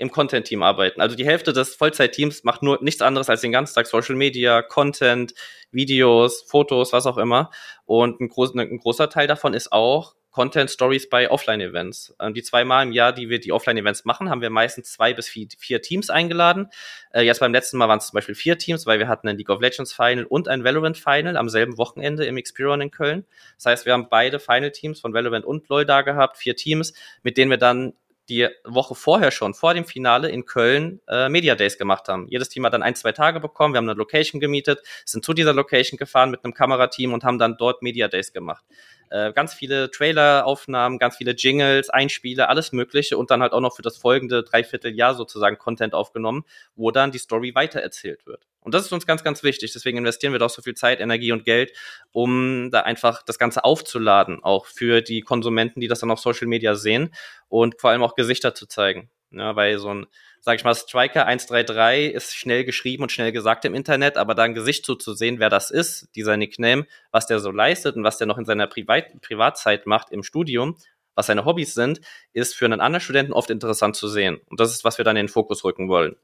im 0.02 0.10
Content-Team 0.10 0.62
arbeiten. 0.62 1.00
Also 1.00 1.14
die 1.16 1.24
Hälfte 1.24 1.52
des 1.52 1.76
Vollzeit-Teams 1.76 2.42
macht 2.42 2.62
nur 2.62 2.82
nichts 2.82 3.00
anderes 3.00 3.30
als 3.30 3.40
den 3.40 3.52
ganzen 3.52 3.74
Tag 3.74 3.86
Social 3.86 4.16
Media, 4.16 4.60
Content, 4.60 5.32
Videos, 5.70 6.42
Fotos, 6.42 6.92
was 6.92 7.06
auch 7.06 7.18
immer. 7.18 7.50
Und 7.86 8.20
ein, 8.20 8.28
groß, 8.28 8.54
ein 8.56 8.78
großer 8.78 9.08
Teil 9.08 9.28
davon 9.28 9.54
ist 9.54 9.72
auch 9.72 10.16
Content 10.32 10.70
Stories 10.70 11.08
bei 11.08 11.30
Offline-Events. 11.30 12.16
Ähm, 12.18 12.34
Die 12.34 12.42
zweimal 12.42 12.84
im 12.84 12.92
Jahr, 12.92 13.12
die 13.12 13.28
wir 13.28 13.38
die 13.38 13.52
Offline-Events 13.52 14.04
machen, 14.04 14.28
haben 14.28 14.40
wir 14.40 14.50
meistens 14.50 14.90
zwei 14.90 15.12
bis 15.12 15.28
vier, 15.28 15.46
vier 15.56 15.82
Teams 15.82 16.10
eingeladen. 16.10 16.68
Äh, 17.12 17.22
jetzt 17.22 17.38
beim 17.38 17.52
letzten 17.52 17.76
Mal 17.76 17.88
waren 17.88 17.98
es 17.98 18.08
zum 18.08 18.16
Beispiel 18.16 18.34
vier 18.34 18.58
Teams, 18.58 18.86
weil 18.86 18.98
wir 18.98 19.06
hatten 19.06 19.28
ein 19.28 19.36
League 19.36 19.50
of 19.50 19.60
Legends 19.60 19.92
Final 19.92 20.24
und 20.24 20.48
ein 20.48 20.64
Valorant 20.64 20.98
Final 20.98 21.36
am 21.36 21.48
selben 21.48 21.78
Wochenende 21.78 22.24
im 22.24 22.38
Experion 22.38 22.80
in 22.80 22.90
Köln. 22.90 23.24
Das 23.56 23.66
heißt, 23.66 23.86
wir 23.86 23.92
haben 23.92 24.08
beide 24.08 24.40
Final-Teams 24.40 25.00
von 25.00 25.14
Valorant 25.14 25.44
und 25.44 25.68
LoL 25.68 25.86
da 25.86 26.02
gehabt, 26.02 26.38
vier 26.38 26.56
Teams, 26.56 26.92
mit 27.22 27.36
denen 27.36 27.50
wir 27.50 27.58
dann 27.58 27.92
die 28.28 28.48
Woche 28.64 28.94
vorher 28.94 29.30
schon, 29.30 29.54
vor 29.54 29.74
dem 29.74 29.84
Finale 29.84 30.30
in 30.30 30.46
Köln, 30.46 31.00
äh, 31.08 31.28
Media 31.28 31.54
Days 31.54 31.78
gemacht 31.78 32.08
haben. 32.08 32.28
Jedes 32.28 32.48
Team 32.48 32.64
hat 32.64 32.72
dann 32.72 32.82
ein, 32.82 32.94
zwei 32.94 33.12
Tage 33.12 33.40
bekommen. 33.40 33.74
Wir 33.74 33.78
haben 33.78 33.88
eine 33.88 33.98
Location 33.98 34.40
gemietet, 34.40 34.80
sind 35.04 35.24
zu 35.24 35.32
dieser 35.34 35.52
Location 35.52 35.98
gefahren 35.98 36.30
mit 36.30 36.44
einem 36.44 36.54
Kamerateam 36.54 37.12
und 37.12 37.24
haben 37.24 37.38
dann 37.38 37.56
dort 37.56 37.82
Media 37.82 38.08
Days 38.08 38.32
gemacht. 38.32 38.64
Äh, 39.12 39.34
ganz 39.34 39.52
viele 39.52 39.90
Trailer-Aufnahmen, 39.90 40.98
ganz 40.98 41.18
viele 41.18 41.32
Jingles, 41.32 41.90
Einspiele, 41.90 42.48
alles 42.48 42.72
Mögliche 42.72 43.18
und 43.18 43.30
dann 43.30 43.42
halt 43.42 43.52
auch 43.52 43.60
noch 43.60 43.76
für 43.76 43.82
das 43.82 43.98
folgende 43.98 44.42
Dreivierteljahr 44.42 45.14
sozusagen 45.14 45.58
Content 45.58 45.92
aufgenommen, 45.92 46.44
wo 46.76 46.90
dann 46.90 47.12
die 47.12 47.18
Story 47.18 47.54
weitererzählt 47.54 48.24
wird. 48.24 48.46
Und 48.60 48.72
das 48.74 48.86
ist 48.86 48.92
uns 48.92 49.06
ganz, 49.06 49.22
ganz 49.22 49.42
wichtig. 49.42 49.70
Deswegen 49.74 49.98
investieren 49.98 50.32
wir 50.32 50.38
da 50.38 50.46
auch 50.46 50.50
so 50.50 50.62
viel 50.62 50.72
Zeit, 50.72 50.98
Energie 50.98 51.30
und 51.32 51.44
Geld, 51.44 51.74
um 52.10 52.70
da 52.70 52.80
einfach 52.80 53.22
das 53.22 53.38
Ganze 53.38 53.64
aufzuladen, 53.64 54.42
auch 54.42 54.64
für 54.64 55.02
die 55.02 55.20
Konsumenten, 55.20 55.82
die 55.82 55.88
das 55.88 56.00
dann 56.00 56.10
auf 56.10 56.20
Social 56.20 56.46
Media 56.46 56.74
sehen 56.74 57.12
und 57.48 57.78
vor 57.78 57.90
allem 57.90 58.02
auch 58.02 58.14
Gesichter 58.14 58.54
zu 58.54 58.66
zeigen. 58.66 59.10
Ja, 59.30 59.56
weil 59.56 59.78
so 59.78 59.92
ein 59.92 60.06
sag 60.44 60.56
ich 60.56 60.64
mal, 60.64 60.74
Striker 60.74 61.24
133 61.24 62.12
ist 62.12 62.34
schnell 62.34 62.64
geschrieben 62.64 63.04
und 63.04 63.12
schnell 63.12 63.30
gesagt 63.30 63.64
im 63.64 63.74
Internet, 63.74 64.16
aber 64.16 64.34
da 64.34 64.42
ein 64.42 64.54
Gesicht 64.54 64.84
zuzusehen, 64.84 65.38
wer 65.38 65.48
das 65.48 65.70
ist, 65.70 66.08
dieser 66.16 66.36
Nickname, 66.36 66.86
was 67.12 67.28
der 67.28 67.38
so 67.38 67.52
leistet 67.52 67.96
und 67.96 68.02
was 68.02 68.18
der 68.18 68.26
noch 68.26 68.38
in 68.38 68.44
seiner 68.44 68.66
Privat 68.66 69.20
Privatzeit 69.22 69.86
macht 69.86 70.10
im 70.10 70.24
Studium, 70.24 70.76
was 71.14 71.26
seine 71.26 71.44
Hobbys 71.44 71.74
sind, 71.74 72.00
ist 72.32 72.56
für 72.56 72.64
einen 72.64 72.80
anderen 72.80 73.00
Studenten 73.00 73.32
oft 73.32 73.50
interessant 73.50 73.94
zu 73.94 74.08
sehen. 74.08 74.40
Und 74.50 74.58
das 74.58 74.72
ist, 74.72 74.84
was 74.84 74.98
wir 74.98 75.04
dann 75.04 75.16
in 75.16 75.26
den 75.26 75.32
Fokus 75.32 75.62
rücken 75.62 75.88
wollen. 75.88 76.16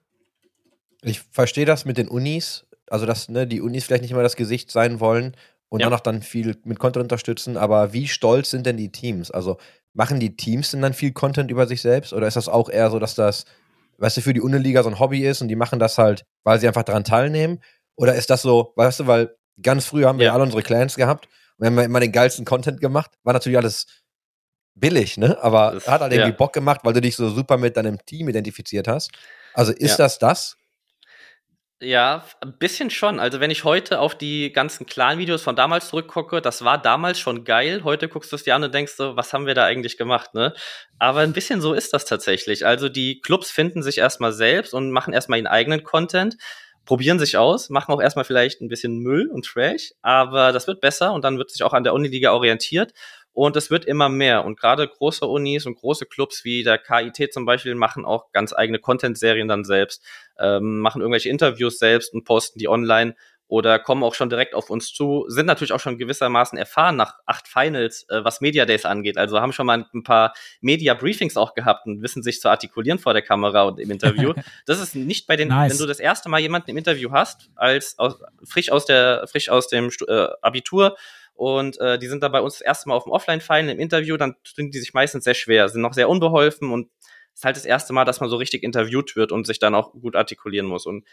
Ich 1.03 1.21
verstehe 1.31 1.65
das 1.67 1.85
mit 1.85 1.97
den 1.97 2.09
Unis, 2.09 2.67
also 2.89 3.07
dass 3.07 3.29
ne, 3.29 3.47
die 3.47 3.61
Unis 3.61 3.85
vielleicht 3.85 4.03
nicht 4.03 4.11
immer 4.11 4.25
das 4.25 4.35
Gesicht 4.35 4.73
sein 4.73 4.99
wollen 4.99 5.37
und 5.69 5.81
Ja. 5.81 5.87
danach 5.87 6.01
dann 6.01 6.23
viel 6.23 6.57
mit 6.65 6.81
Content 6.81 7.05
unterstützen, 7.05 7.57
aber 7.57 7.93
wie 7.93 8.09
stolz 8.09 8.51
sind 8.51 8.67
denn 8.67 8.77
die 8.77 8.91
Teams? 8.91 9.31
Also 9.31 9.59
machen 9.95 10.19
die 10.19 10.37
Teams 10.37 10.73
denn 10.73 10.83
dann 10.83 10.95
viel 10.95 11.13
Content 11.13 11.53
über 11.53 11.69
sich 11.69 11.83
selbst 11.83 12.13
oder 12.13 12.27
ist 12.27 12.37
das 12.37 12.49
auch 12.49 12.69
eher 12.69 12.91
so, 12.91 12.99
dass 12.99 13.15
das, 13.15 13.45
weißt 13.99 14.17
du, 14.17 14.21
für 14.23 14.33
die 14.35 14.41
Uniliga 14.41 14.83
so 14.83 14.89
ein 14.89 14.99
Hobby 14.99 15.25
ist 15.27 15.43
und 15.43 15.49
die 15.49 15.57
machen 15.57 15.79
das 15.79 15.99
halt, 15.99 16.25
weil 16.45 16.59
sie 16.61 16.67
einfach 16.69 16.83
daran 16.85 17.05
teilnehmen? 17.05 17.63
Oder 17.97 18.15
ist 18.15 18.31
das 18.31 18.43
so, 18.43 18.73
weißt 18.77 19.01
du, 19.01 19.07
weil 19.07 19.37
ganz 19.63 19.87
früher 19.87 20.09
haben 20.09 20.19
wir 20.19 20.27
Ja. 20.27 20.35
alle 20.35 20.45
unsere 20.45 20.63
Clans 20.63 20.95
gehabt 20.97 21.27
und 21.59 21.65
wir 21.65 21.67
haben 21.67 21.79
immer 21.79 22.01
den 22.01 22.13
geilsten 22.13 22.45
Content 22.45 22.81
gemacht, 22.81 23.11
war 23.25 23.33
natürlich 23.33 23.59
alles 23.59 23.87
billig, 24.75 25.17
ne? 25.17 25.37
Aber 25.43 25.73
Das- 25.73 25.89
hat 25.89 26.01
halt 26.01 26.13
irgendwie 26.13 26.31
ja. 26.31 26.37
Bock 26.37 26.53
gemacht, 26.53 26.81
weil 26.85 26.93
du 26.93 27.01
dich 27.01 27.17
so 27.17 27.29
super 27.31 27.57
mit 27.57 27.77
deinem 27.77 27.99
Team 28.07 28.29
identifiziert 28.29 28.87
hast. 28.87 29.11
Also 29.55 29.73
ist 29.73 29.93
Ja. 29.93 29.97
das 30.05 30.19
das? 30.21 30.57
Ja, 31.81 32.25
ein 32.41 32.59
bisschen 32.59 32.91
schon. 32.91 33.21
Also 33.21 33.39
wenn 33.39 33.53
ich 33.53 33.63
heute 33.63 34.01
auf 34.01 34.19
die 34.19 34.53
ganzen 34.53 34.85
Clan-Videos 34.85 35.43
von 35.43 35.55
damals 35.55 35.89
zurückgucke, 35.91 36.41
das 36.43 36.65
war 36.65 36.77
damals 36.83 37.21
schon 37.21 37.45
geil. 37.45 37.83
Heute 37.85 38.09
guckst 38.09 38.33
du 38.33 38.37
es 38.37 38.43
dir 38.43 38.57
an 38.57 38.65
und 38.65 38.75
denkst 38.75 38.95
so, 38.97 39.15
was 39.15 39.33
haben 39.33 39.47
wir 39.47 39.55
da 39.55 39.65
eigentlich 39.65 39.97
gemacht, 39.97 40.35
ne? 40.35 40.55
Aber 40.99 41.21
ein 41.21 41.33
bisschen 41.33 41.61
so 41.61 41.75
ist 41.75 41.93
das 41.93 42.05
tatsächlich. 42.05 42.67
Also 42.67 42.89
die 42.89 43.21
Clubs 43.21 43.53
finden 43.53 43.85
sich 43.85 43.99
erstmal 43.99 44.33
selbst 44.33 44.75
und 44.75 44.91
machen 44.91 45.15
erstmal 45.15 45.39
ihren 45.39 45.47
eigenen 45.47 45.85
Content, 45.85 46.37
probieren 46.85 47.21
sich 47.21 47.37
aus, 47.37 47.71
machen 47.71 47.93
auch 47.95 48.01
erstmal 48.03 48.25
vielleicht 48.25 48.61
ein 48.61 48.69
bisschen 48.69 48.99
Müll 48.99 49.29
und 49.29 49.45
Trash, 49.45 49.93
aber 50.03 50.51
das 50.51 50.67
wird 50.67 50.81
besser 50.81 51.13
und 51.13 51.23
dann 51.23 51.39
wird 51.39 51.51
sich 51.53 51.63
auch 51.63 51.75
an 51.75 51.85
der 51.85 51.95
Uniliga 51.95 52.33
orientiert. 52.33 52.93
Und 53.39 53.55
es 53.55 53.71
wird 53.71 53.85
immer 53.85 54.09
mehr. 54.09 54.45
Und 54.45 54.59
gerade 54.59 54.89
große 54.89 55.25
Unis 55.25 55.65
und 55.65 55.77
große 55.77 56.07
Clubs 56.07 56.43
wie 56.43 56.65
der 56.65 56.77
KIT 56.77 57.33
zum 57.33 57.47
Beispiel 57.47 57.77
machen 57.77 58.05
auch 58.05 58.33
ganz 58.33 58.53
eigene 58.53 58.81
Content-Serien 58.81 59.47
dann 59.47 59.63
selbst 59.63 60.05
ähm, 60.41 60.81
machen 60.81 61.03
irgendwelche 61.03 61.29
Interviews 61.29 61.79
selbst 61.79 62.13
und 62.13 62.25
posten 62.25 62.59
die 62.59 62.67
online 62.67 63.15
oder 63.49 63.79
kommen 63.79 64.05
auch 64.05 64.15
schon 64.15 64.29
direkt 64.29 64.55
auf 64.55 64.71
uns 64.71 64.93
zu, 64.93 65.25
sind 65.29 65.47
natürlich 65.47 65.73
auch 65.73 65.81
schon 65.81 65.97
gewissermaßen 65.99 66.59
erfahren 66.59 66.97
nach 66.97 67.15
acht 67.25 67.49
Finals, 67.49 68.07
äh, 68.11 68.23
was 68.23 68.41
Media 68.41 68.67
Days 68.67 68.85
angeht. 68.85 69.17
Also 69.17 69.41
haben 69.41 69.53
schon 69.53 69.67
mal 69.67 69.87
ein 69.93 70.03
paar 70.03 70.35
Media 70.61 70.95
Briefings 70.95 71.37
auch 71.37 71.55
gehabt 71.55 71.87
und 71.87 72.03
wissen 72.03 72.23
sich 72.23 72.41
zu 72.41 72.51
artikulieren 72.51 72.99
vor 72.99 73.15
der 73.15 73.23
Kamera 73.23 73.63
und 73.63 73.81
im 73.81 73.91
Interview. 73.91 74.35
das 74.67 74.81
ist 74.81 74.95
nicht 74.95 75.27
bei 75.27 75.37
den, 75.37 75.49
Nice. 75.49 75.73
wenn 75.73 75.79
du 75.79 75.87
das 75.87 75.99
erste 75.99 76.29
Mal 76.29 76.41
jemanden 76.41 76.71
im 76.71 76.77
Interview 76.77 77.11
hast, 77.11 77.51
als 77.57 77.99
aus, 77.99 78.17
frisch 78.45 78.71
aus 78.71 78.85
der, 78.85 79.27
frisch 79.27 79.49
aus 79.49 79.69
dem 79.69 79.91
äh, 80.07 80.29
Abitur 80.43 80.97
und 81.33 81.81
äh, 81.81 81.99
die 81.99 82.09
sind 82.09 82.23
da 82.23 82.29
bei 82.29 82.41
uns 82.41 82.55
das 82.55 82.63
erste 82.63 82.89
Mal 82.89 82.97
auf 82.97 83.05
dem 83.05 83.13
Offline-Final 83.13 83.71
im 83.71 83.79
Interview, 83.79 84.17
dann 84.17 84.35
tun 84.43 84.71
die 84.71 84.79
sich 84.79 84.93
meistens 84.93 85.25
sehr 85.25 85.35
schwer, 85.35 85.69
sind 85.69 85.81
noch 85.81 85.95
sehr 85.95 86.09
unbeholfen 86.09 86.71
und 86.71 86.91
ist 87.39 87.45
halt 87.45 87.57
das 87.57 87.65
erste 87.65 87.93
Mal, 87.93 88.05
dass 88.05 88.19
man 88.21 88.29
so 88.29 88.37
richtig 88.37 88.65
interviewt 88.65 89.15
wird 89.15 89.31
und 89.31 89.47
sich 89.47 89.61
dann 89.61 89.77
auch 89.77 89.93
gut 89.93 90.17
artikulieren 90.17 90.67
muss. 90.67 90.87
Und 90.87 91.07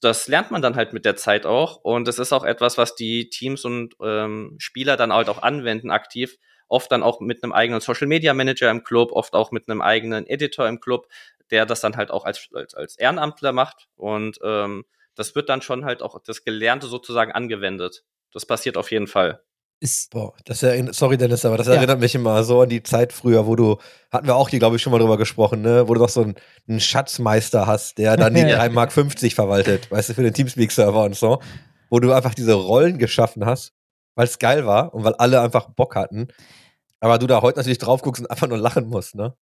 das 0.00 0.28
lernt 0.28 0.52
man 0.52 0.62
dann 0.62 0.76
halt 0.76 0.92
mit 0.92 1.04
der 1.04 1.16
Zeit 1.16 1.44
auch. 1.44 1.78
Und 1.78 2.06
es 2.06 2.20
ist 2.20 2.32
auch 2.32 2.44
etwas, 2.44 2.78
was 2.78 2.94
die 2.94 3.30
Teams 3.30 3.64
und 3.64 3.96
ähm, 4.00 4.54
Spieler 4.58 4.96
dann 4.96 5.12
halt 5.12 5.28
auch 5.28 5.42
anwenden 5.42 5.90
aktiv. 5.90 6.38
Oft 6.68 6.92
dann 6.92 7.02
auch 7.02 7.18
mit 7.18 7.42
einem 7.42 7.52
eigenen 7.52 7.80
Social 7.80 8.06
Media 8.06 8.32
Manager 8.32 8.70
im 8.70 8.84
Club, 8.84 9.10
oft 9.10 9.34
auch 9.34 9.50
mit 9.50 9.68
einem 9.68 9.82
eigenen 9.82 10.24
Editor 10.28 10.68
im 10.68 10.78
Club, 10.78 11.08
der 11.50 11.66
das 11.66 11.80
dann 11.80 11.96
halt 11.96 12.12
auch 12.12 12.24
als, 12.24 12.48
als, 12.54 12.74
als 12.74 12.96
Ehrenamtler 12.96 13.50
macht. 13.50 13.88
Und 13.96 14.38
ähm, 14.44 14.84
das 15.16 15.34
wird 15.34 15.48
dann 15.48 15.62
schon 15.62 15.84
halt 15.84 16.00
auch 16.00 16.22
das 16.22 16.44
Gelernte 16.44 16.86
sozusagen 16.86 17.32
angewendet. 17.32 18.04
Das 18.32 18.46
passiert 18.46 18.76
auf 18.76 18.92
jeden 18.92 19.08
Fall. 19.08 19.42
Ist, 19.82 20.10
Boah, 20.10 20.32
das 20.44 20.62
erinnert, 20.62 20.94
sorry 20.94 21.16
Dennis, 21.16 21.44
aber 21.44 21.56
das 21.56 21.66
Ja. 21.66 21.74
erinnert 21.74 21.98
mich 21.98 22.14
immer 22.14 22.44
so 22.44 22.60
an 22.60 22.68
die 22.68 22.84
Zeit 22.84 23.12
früher, 23.12 23.48
wo 23.48 23.56
du, 23.56 23.78
hatten 24.12 24.28
wir 24.28 24.36
auch 24.36 24.48
hier, 24.48 24.60
glaube 24.60 24.76
ich, 24.76 24.82
schon 24.82 24.92
mal 24.92 25.00
drüber 25.00 25.16
gesprochen, 25.18 25.60
ne, 25.60 25.88
wo 25.88 25.94
du 25.94 25.98
doch 25.98 26.08
so 26.08 26.22
einen, 26.22 26.36
einen 26.68 26.78
Schatzmeister 26.78 27.66
hast, 27.66 27.98
der 27.98 28.16
dann 28.16 28.32
die 28.36 28.42
Ja. 28.42 28.60
3,50 28.62 28.70
Mark 28.70 28.92
verwaltet, 28.92 29.90
weißt 29.90 30.10
du, 30.10 30.14
für 30.14 30.22
den 30.22 30.34
Teamspeak-Server 30.34 31.02
und 31.02 31.16
so, 31.16 31.40
wo 31.90 31.98
du 31.98 32.12
einfach 32.12 32.32
diese 32.32 32.54
Rollen 32.54 32.98
geschaffen 32.98 33.44
hast, 33.44 33.72
weil 34.14 34.26
es 34.28 34.38
geil 34.38 34.66
war 34.66 34.94
und 34.94 35.02
weil 35.02 35.14
alle 35.14 35.40
einfach 35.40 35.70
Bock 35.70 35.96
hatten. 35.96 36.28
Aber 37.00 37.18
du 37.18 37.26
da 37.26 37.42
heute 37.42 37.58
natürlich 37.58 37.78
drauf 37.78 38.02
guckst 38.02 38.22
und 38.22 38.30
einfach 38.30 38.46
nur 38.46 38.58
lachen 38.58 38.86
musst, 38.86 39.16
ne? 39.16 39.34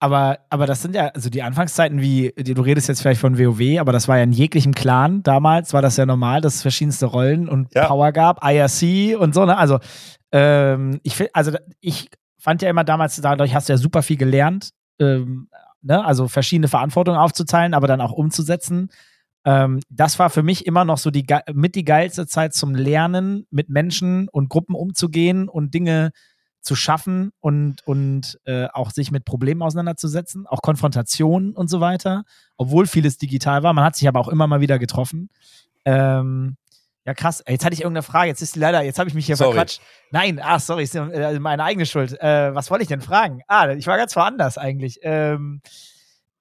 Aber, 0.00 0.38
aber 0.48 0.66
das 0.66 0.82
sind 0.82 0.94
ja, 0.94 1.08
also 1.08 1.28
die 1.28 1.42
Anfangszeiten, 1.42 2.00
wie, 2.00 2.32
du 2.36 2.62
redest 2.62 2.88
jetzt 2.88 3.02
vielleicht 3.02 3.20
von 3.20 3.38
WoW, 3.38 3.80
aber 3.80 3.92
das 3.92 4.06
war 4.06 4.16
ja 4.16 4.22
in 4.22 4.32
jeglichem 4.32 4.74
Clan 4.74 5.22
damals, 5.24 5.72
war 5.72 5.82
das 5.82 5.96
ja 5.96 6.06
normal, 6.06 6.40
dass 6.40 6.56
es 6.56 6.62
verschiedenste 6.62 7.06
Rollen 7.06 7.48
und 7.48 7.74
Ja. 7.74 7.86
Power 7.86 8.12
gab, 8.12 8.44
IRC 8.44 9.18
und 9.18 9.34
so, 9.34 9.44
ne? 9.44 9.56
Also, 9.56 9.78
ähm, 10.30 11.00
ich 11.02 11.16
find, 11.16 11.30
also 11.34 11.52
ich 11.80 12.10
fand 12.38 12.62
ja 12.62 12.70
immer 12.70 12.84
damals, 12.84 13.20
dadurch 13.20 13.54
hast 13.54 13.68
du 13.68 13.72
ja 13.72 13.76
super 13.76 14.02
viel 14.02 14.16
gelernt, 14.16 14.70
ähm, 15.00 15.48
ne? 15.82 16.04
Also 16.04 16.28
verschiedene 16.28 16.68
Verantwortungen 16.68 17.18
aufzuteilen, 17.18 17.74
aber 17.74 17.88
dann 17.88 18.00
auch 18.00 18.12
umzusetzen. 18.12 18.90
Ähm, 19.44 19.80
das 19.88 20.18
war 20.20 20.30
für 20.30 20.44
mich 20.44 20.66
immer 20.66 20.84
noch 20.84 20.98
so 20.98 21.10
die 21.10 21.26
mit 21.52 21.74
die 21.74 21.84
geilste 21.84 22.26
Zeit 22.26 22.54
zum 22.54 22.74
Lernen, 22.76 23.46
mit 23.50 23.68
Menschen 23.68 24.28
und 24.28 24.48
Gruppen 24.48 24.76
umzugehen 24.76 25.48
und 25.48 25.74
Dinge 25.74 26.10
zu 26.12 26.37
schaffen 26.74 27.32
und, 27.40 27.86
und 27.86 28.38
äh, 28.44 28.66
auch 28.72 28.90
sich 28.90 29.10
mit 29.10 29.24
Problemen 29.24 29.62
auseinanderzusetzen, 29.62 30.46
auch 30.46 30.62
Konfrontationen 30.62 31.54
und 31.54 31.68
so 31.68 31.80
weiter, 31.80 32.24
obwohl 32.56 32.86
vieles 32.86 33.18
digital 33.18 33.62
war. 33.62 33.72
Man 33.72 33.84
hat 33.84 33.96
sich 33.96 34.08
aber 34.08 34.20
auch 34.20 34.28
immer 34.28 34.46
mal 34.46 34.60
wieder 34.60 34.78
getroffen. 34.78 35.30
Ähm, 35.84 36.56
ja, 37.04 37.14
krass. 37.14 37.42
Jetzt 37.48 37.64
hatte 37.64 37.72
ich 37.74 37.80
irgendeine 37.80 38.02
Frage. 38.02 38.28
Jetzt 38.28 38.42
ist 38.42 38.56
leider, 38.56 38.82
jetzt 38.82 38.98
habe 38.98 39.08
ich 39.08 39.14
mich 39.14 39.24
hier 39.24 39.36
Sorry. 39.36 39.54
verquatscht. 39.54 39.80
Nein, 40.10 40.38
ach, 40.42 40.60
sorry, 40.60 40.82
ist 40.82 40.94
äh, 40.94 41.38
meine 41.40 41.64
eigene 41.64 41.86
Schuld. 41.86 42.20
Äh, 42.20 42.54
was 42.54 42.70
wollte 42.70 42.82
ich 42.82 42.88
denn 42.88 43.00
fragen? 43.00 43.40
Ah, 43.48 43.70
ich 43.70 43.86
war 43.86 43.96
ganz 43.96 44.14
woanders 44.14 44.58
eigentlich. 44.58 44.98
Ähm, 45.02 45.62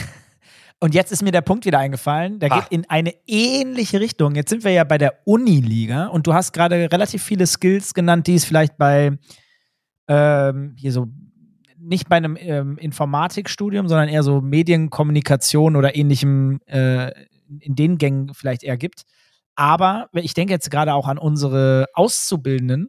Und 0.84 0.96
jetzt 0.96 1.12
ist 1.12 1.22
mir 1.22 1.32
der 1.32 1.42
Punkt 1.42 1.66
wieder 1.66 1.78
eingefallen, 1.78 2.40
der 2.40 2.50
Ha. 2.50 2.60
geht 2.60 2.72
in 2.72 2.90
eine 2.90 3.14
ähnliche 3.28 4.00
Richtung. 4.00 4.34
Jetzt 4.34 4.50
sind 4.50 4.64
wir 4.64 4.72
ja 4.72 4.84
bei 4.84 4.98
der 4.98 5.20
Uniliga 5.26 6.08
und 6.08 6.26
du 6.26 6.34
hast 6.34 6.54
gerade 6.54 6.92
relativ 6.92 7.22
viele 7.24 7.46
Skills 7.46 7.94
genannt, 7.94 8.26
die 8.26 8.34
es 8.34 8.46
vielleicht 8.46 8.80
bei 8.80 9.12
ähm, 10.08 10.74
hier 10.76 10.92
so 10.92 11.06
nicht 11.82 12.10
bei 12.10 12.18
einem 12.18 12.38
ähm, 12.40 12.78
Informatikstudium, 12.78 13.88
sondern 13.88 14.10
eher 14.10 14.24
so 14.24 14.42
Medienkommunikation 14.42 15.76
oder 15.76 15.96
ähnlichem 15.96 16.60
äh, 16.66 17.12
in 17.60 17.76
den 17.76 17.98
Gängen 17.98 18.34
vielleicht 18.34 18.64
eher 18.64 18.78
gibt. 18.78 19.04
Aber 19.56 20.10
ich 20.14 20.34
denke 20.34 20.54
jetzt 20.54 20.72
gerade 20.72 20.94
auch 20.94 21.08
an 21.08 21.18
unsere 21.18 21.88
Auszubildenden, 21.94 22.88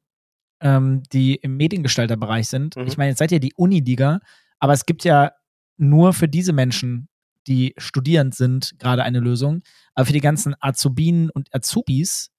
ähm, 0.60 1.02
die 1.12 1.34
im 1.34 1.56
Mediengestalterbereich 1.56 2.48
sind. 2.48 2.76
Mhm. 2.76 2.86
Ich 2.86 2.96
meine, 2.96 3.10
jetzt 3.10 3.18
seid 3.18 3.32
ihr 3.32 3.40
die 3.40 3.54
Uniliga, 3.56 4.20
aber 4.58 4.72
es 4.72 4.86
gibt 4.86 5.04
ja 5.04 5.32
nur 5.76 6.12
für 6.12 6.28
diese 6.28 6.52
Menschen, 6.52 7.08
die 7.48 7.74
studierend 7.76 8.34
sind, 8.34 8.78
gerade 8.78 9.02
eine 9.02 9.18
Lösung. 9.18 9.62
Aber 9.94 10.06
für 10.06 10.12
die 10.12 10.20
ganzen 10.20 10.54
Azubinen 10.60 11.30
und 11.30 11.52
Azubis, 11.52 12.30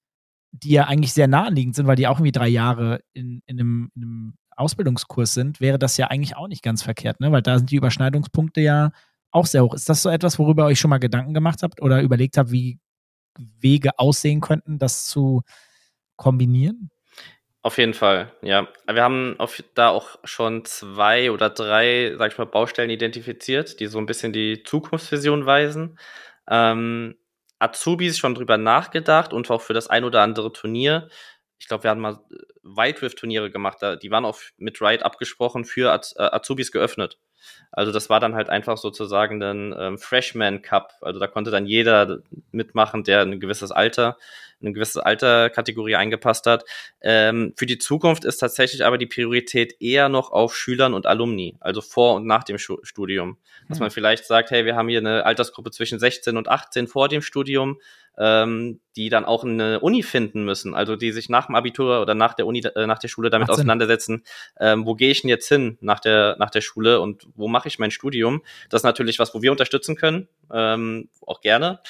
die 0.50 0.70
ja 0.70 0.84
eigentlich 0.84 1.12
sehr 1.12 1.28
naheliegend 1.28 1.74
sind, 1.74 1.86
weil 1.86 1.96
die 1.96 2.06
auch 2.06 2.18
irgendwie 2.18 2.32
drei 2.32 2.48
Jahre 2.48 3.00
in, 3.12 3.42
in, 3.46 3.60
einem, 3.60 3.90
in 3.94 4.02
einem 4.02 4.34
Ausbildungskurs 4.56 5.34
sind, 5.34 5.60
wäre 5.60 5.78
das 5.78 5.96
ja 5.96 6.08
eigentlich 6.08 6.36
auch 6.36 6.48
nicht 6.48 6.62
ganz 6.62 6.82
verkehrt, 6.82 7.20
ne? 7.20 7.32
Weil 7.32 7.42
da 7.42 7.58
sind 7.58 7.70
die 7.70 7.76
Überschneidungspunkte 7.76 8.60
ja 8.60 8.90
auch 9.30 9.46
sehr 9.46 9.64
hoch. 9.64 9.74
Ist 9.74 9.88
das 9.88 10.02
so 10.02 10.10
etwas, 10.10 10.38
worüber 10.38 10.64
ihr 10.64 10.66
euch 10.66 10.80
schon 10.80 10.90
mal 10.90 10.98
Gedanken 10.98 11.34
gemacht 11.34 11.62
habt 11.62 11.82
oder 11.82 12.00
überlegt 12.02 12.36
habt, 12.36 12.50
wie 12.50 12.78
Wege 13.36 13.98
aussehen 13.98 14.40
könnten, 14.40 14.78
das 14.78 15.06
zu 15.06 15.42
kombinieren? 16.16 16.90
Auf 17.62 17.78
jeden 17.78 17.94
Fall, 17.94 18.30
ja. 18.42 18.68
Wir 18.86 19.02
haben 19.02 19.36
auf, 19.38 19.62
da 19.74 19.88
auch 19.88 20.18
schon 20.24 20.66
zwei 20.66 21.30
oder 21.30 21.48
drei, 21.48 22.14
sag 22.18 22.32
ich 22.32 22.38
mal, 22.38 22.44
Baustellen 22.44 22.90
identifiziert, 22.90 23.80
die 23.80 23.86
so 23.86 23.98
ein 23.98 24.06
bisschen 24.06 24.34
die 24.34 24.62
Zukunftsvision 24.62 25.46
weisen. 25.46 25.98
Ähm, 26.48 27.16
Azubis 27.58 28.18
schon 28.18 28.34
drüber 28.34 28.58
nachgedacht 28.58 29.32
und 29.32 29.50
auch 29.50 29.62
für 29.62 29.72
das 29.72 29.88
ein 29.88 30.04
oder 30.04 30.20
andere 30.20 30.52
Turnier. 30.52 31.08
Ich 31.58 31.68
glaube, 31.68 31.84
wir 31.84 31.90
haben 31.90 32.00
mal 32.00 32.20
äh, 32.30 32.36
Wild 32.62 33.02
Rift 33.02 33.18
Turniere 33.18 33.50
gemacht, 33.50 33.78
da, 33.80 33.96
die 33.96 34.10
waren 34.10 34.24
auch 34.24 34.38
mit 34.56 34.80
Riot 34.80 35.02
abgesprochen 35.02 35.64
für 35.64 35.92
Az 35.92 36.14
äh, 36.16 36.22
Azubis 36.22 36.72
geöffnet. 36.72 37.18
Also 37.72 37.92
das 37.92 38.08
war 38.08 38.20
dann 38.20 38.34
halt 38.34 38.48
einfach 38.48 38.78
sozusagen 38.78 39.42
ein 39.42 39.74
ähm, 39.78 39.98
Freshman 39.98 40.62
Cup. 40.62 40.94
Also 41.02 41.20
da 41.20 41.26
konnte 41.26 41.50
dann 41.50 41.66
jeder 41.66 42.20
mitmachen, 42.52 43.04
der 43.04 43.20
ein 43.20 43.40
gewisses 43.40 43.70
Alter 43.70 44.16
eine 44.64 44.72
gewisse 44.72 45.04
Alterkategorie 45.04 45.96
eingepasst 45.96 46.46
hat. 46.46 46.64
Ähm, 47.00 47.52
für 47.56 47.66
die 47.66 47.78
Zukunft 47.78 48.24
ist 48.24 48.38
tatsächlich 48.38 48.84
aber 48.84 48.98
die 48.98 49.06
Priorität 49.06 49.80
eher 49.80 50.08
noch 50.08 50.30
auf 50.30 50.56
Schülern 50.56 50.94
und 50.94 51.06
Alumni, 51.06 51.56
also 51.60 51.80
vor 51.80 52.14
und 52.14 52.26
nach 52.26 52.44
dem 52.44 52.58
Studium. 52.58 53.38
Dass 53.68 53.80
man 53.80 53.90
vielleicht 53.90 54.26
sagt, 54.26 54.50
hey, 54.50 54.66
wir 54.66 54.76
haben 54.76 54.88
hier 54.88 54.98
eine 54.98 55.24
Altersgruppe 55.24 55.70
zwischen 55.70 55.98
16 55.98 56.36
und 56.36 56.48
18 56.48 56.86
vor 56.86 57.08
dem 57.08 57.22
Studium, 57.22 57.78
ähm, 58.18 58.80
die 58.96 59.08
dann 59.08 59.24
auch 59.24 59.44
eine 59.44 59.80
Uni 59.80 60.02
finden 60.02 60.44
müssen, 60.44 60.74
also 60.74 60.96
die 60.96 61.12
sich 61.12 61.28
nach 61.28 61.46
dem 61.46 61.54
Abitur 61.54 62.00
oder 62.00 62.14
nach 62.14 62.34
der 62.34 62.46
Uni, 62.46 62.60
äh, 62.60 62.86
nach 62.86 62.98
der 62.98 63.08
Schule 63.08 63.30
damit 63.30 63.48
18. 63.48 63.54
auseinandersetzen, 63.54 64.22
ähm, 64.60 64.86
wo 64.86 64.94
gehe 64.94 65.10
ich 65.10 65.22
denn 65.22 65.30
jetzt 65.30 65.48
hin 65.48 65.78
nach 65.80 66.00
der, 66.00 66.36
nach 66.38 66.50
der 66.50 66.60
Schule 66.60 67.00
und 67.00 67.26
wo 67.34 67.48
mache 67.48 67.68
ich 67.68 67.78
mein 67.78 67.90
Studium? 67.90 68.42
Das 68.68 68.80
ist 68.80 68.84
natürlich 68.84 69.18
was, 69.18 69.34
wo 69.34 69.42
wir 69.42 69.50
unterstützen 69.50 69.96
können, 69.96 70.28
ähm, 70.52 71.08
auch 71.26 71.40
gerne. 71.40 71.80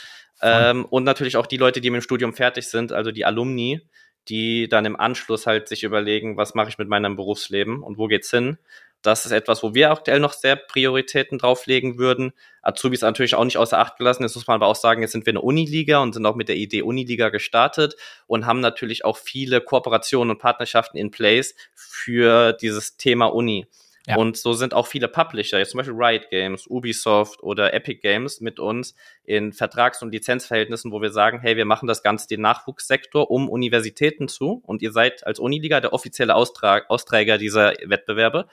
Ähm, 0.42 0.84
und 0.86 1.04
natürlich 1.04 1.36
auch 1.36 1.46
die 1.46 1.56
Leute, 1.56 1.80
die 1.80 1.90
mit 1.90 2.00
dem 2.00 2.04
Studium 2.04 2.34
fertig 2.34 2.68
sind, 2.68 2.92
also 2.92 3.10
die 3.10 3.24
Alumni, 3.24 3.80
die 4.28 4.68
dann 4.68 4.84
im 4.84 4.98
Anschluss 4.98 5.46
halt 5.46 5.68
sich 5.68 5.84
überlegen, 5.84 6.36
was 6.36 6.54
mache 6.54 6.68
ich 6.68 6.78
mit 6.78 6.88
meinem 6.88 7.16
Berufsleben 7.16 7.82
und 7.82 7.98
wo 7.98 8.06
geht's 8.06 8.30
hin? 8.30 8.58
Das 9.02 9.26
ist 9.26 9.32
etwas, 9.32 9.62
wo 9.62 9.74
wir 9.74 9.90
aktuell 9.90 10.18
noch 10.18 10.32
sehr 10.32 10.56
Prioritäten 10.56 11.36
drauflegen 11.36 11.98
würden. 11.98 12.32
Azubis 12.62 13.02
natürlich 13.02 13.34
auch 13.34 13.44
nicht 13.44 13.58
außer 13.58 13.78
Acht 13.78 13.98
gelassen. 13.98 14.22
Jetzt 14.22 14.34
muss 14.34 14.46
man 14.46 14.54
aber 14.54 14.66
auch 14.66 14.76
sagen, 14.76 15.02
jetzt 15.02 15.12
sind 15.12 15.26
wir 15.26 15.32
eine 15.32 15.42
Uniliga 15.42 15.98
und 15.98 16.14
sind 16.14 16.24
auch 16.24 16.36
mit 16.36 16.48
der 16.48 16.56
Idee 16.56 16.80
Uniliga 16.80 17.28
gestartet 17.28 17.96
und 18.26 18.46
haben 18.46 18.60
natürlich 18.60 19.04
auch 19.04 19.18
viele 19.18 19.60
Kooperationen 19.60 20.30
und 20.30 20.38
Partnerschaften 20.38 20.96
in 20.96 21.10
place 21.10 21.54
für 21.74 22.54
dieses 22.54 22.96
Thema 22.96 23.26
Uni. 23.26 23.66
Ja. 24.06 24.16
Und 24.16 24.36
so 24.36 24.52
sind 24.52 24.74
auch 24.74 24.86
viele 24.86 25.08
Publisher, 25.08 25.58
jetzt 25.58 25.70
zum 25.70 25.78
Beispiel 25.78 25.96
Riot 25.96 26.28
Games, 26.28 26.66
Ubisoft 26.66 27.42
oder 27.42 27.72
Epic 27.72 28.00
Games 28.00 28.40
mit 28.42 28.60
uns 28.60 28.94
in 29.24 29.52
Vertrags- 29.52 30.02
und 30.02 30.12
Lizenzverhältnissen, 30.12 30.92
wo 30.92 31.00
wir 31.00 31.10
sagen, 31.10 31.40
hey, 31.40 31.56
wir 31.56 31.64
machen 31.64 31.86
das 31.86 32.02
Ganze 32.02 32.28
den 32.28 32.42
Nachwuchssektor 32.42 33.30
um 33.30 33.48
Universitäten 33.48 34.28
zu 34.28 34.62
und 34.66 34.82
ihr 34.82 34.92
seid 34.92 35.26
als 35.26 35.38
Uniliga 35.38 35.80
der 35.80 35.94
offizielle 35.94 36.34
Austrag, 36.34 36.90
Austräger 36.90 37.38
dieser 37.38 37.72
Wettbewerbe. 37.82 38.46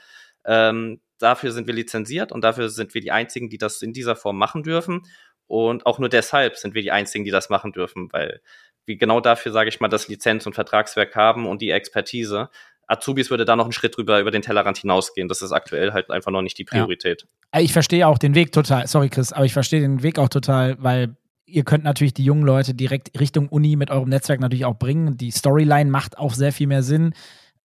Ähm, 0.46 1.00
dafür 1.18 1.52
sind 1.52 1.66
wir 1.66 1.74
lizenziert 1.74 2.32
und 2.32 2.42
dafür 2.42 2.70
sind 2.70 2.94
wir 2.94 3.02
die 3.02 3.12
Einzigen, 3.12 3.50
die 3.50 3.58
das 3.58 3.82
in 3.82 3.92
dieser 3.92 4.16
Form 4.16 4.38
machen 4.38 4.62
dürfen. 4.62 5.02
Und 5.46 5.84
auch 5.84 5.98
nur 5.98 6.08
deshalb 6.08 6.56
sind 6.56 6.74
wir 6.74 6.80
die 6.80 6.92
Einzigen, 6.92 7.26
die 7.26 7.30
das 7.30 7.50
machen 7.50 7.72
dürfen, 7.72 8.10
weil 8.10 8.40
wir 8.86 8.96
genau 8.96 9.20
dafür, 9.20 9.52
sage 9.52 9.68
ich 9.68 9.80
mal, 9.80 9.88
das 9.88 10.08
Lizenz- 10.08 10.46
und 10.46 10.54
Vertragswerk 10.54 11.14
haben 11.14 11.46
und 11.46 11.62
die 11.62 11.70
Expertise. 11.70 12.48
Azubis 12.92 13.30
würde 13.30 13.44
da 13.44 13.56
noch 13.56 13.64
einen 13.64 13.72
Schritt 13.72 13.96
drüber 13.96 14.20
über 14.20 14.30
den 14.30 14.42
Tellerrand 14.42 14.78
hinausgehen. 14.78 15.28
Das 15.28 15.42
ist 15.42 15.50
aktuell 15.52 15.92
halt 15.92 16.10
einfach 16.10 16.30
noch 16.30 16.42
nicht 16.42 16.58
die 16.58 16.64
Priorität. 16.64 17.26
Äh, 17.52 17.62
Ich 17.62 17.72
verstehe 17.72 18.06
auch 18.06 18.18
den 18.18 18.34
Weg 18.34 18.52
total. 18.52 18.86
Sorry, 18.86 19.08
Chris, 19.08 19.32
aber 19.32 19.44
ich 19.44 19.52
verstehe 19.52 19.80
den 19.80 20.02
Weg 20.02 20.18
auch 20.18 20.28
total, 20.28 20.76
weil 20.82 21.16
ihr 21.46 21.64
könnt 21.64 21.84
natürlich 21.84 22.14
die 22.14 22.24
jungen 22.24 22.44
Leute 22.44 22.74
direkt 22.74 23.18
Richtung 23.20 23.48
Uni 23.48 23.76
mit 23.76 23.90
eurem 23.90 24.08
Netzwerk 24.08 24.40
natürlich 24.40 24.64
auch 24.64 24.78
bringen. 24.78 25.16
Die 25.16 25.30
Storyline 25.30 25.90
macht 25.90 26.16
auch 26.18 26.32
sehr 26.34 26.52
viel 26.52 26.66
mehr 26.66 26.82
Sinn. 26.82 27.12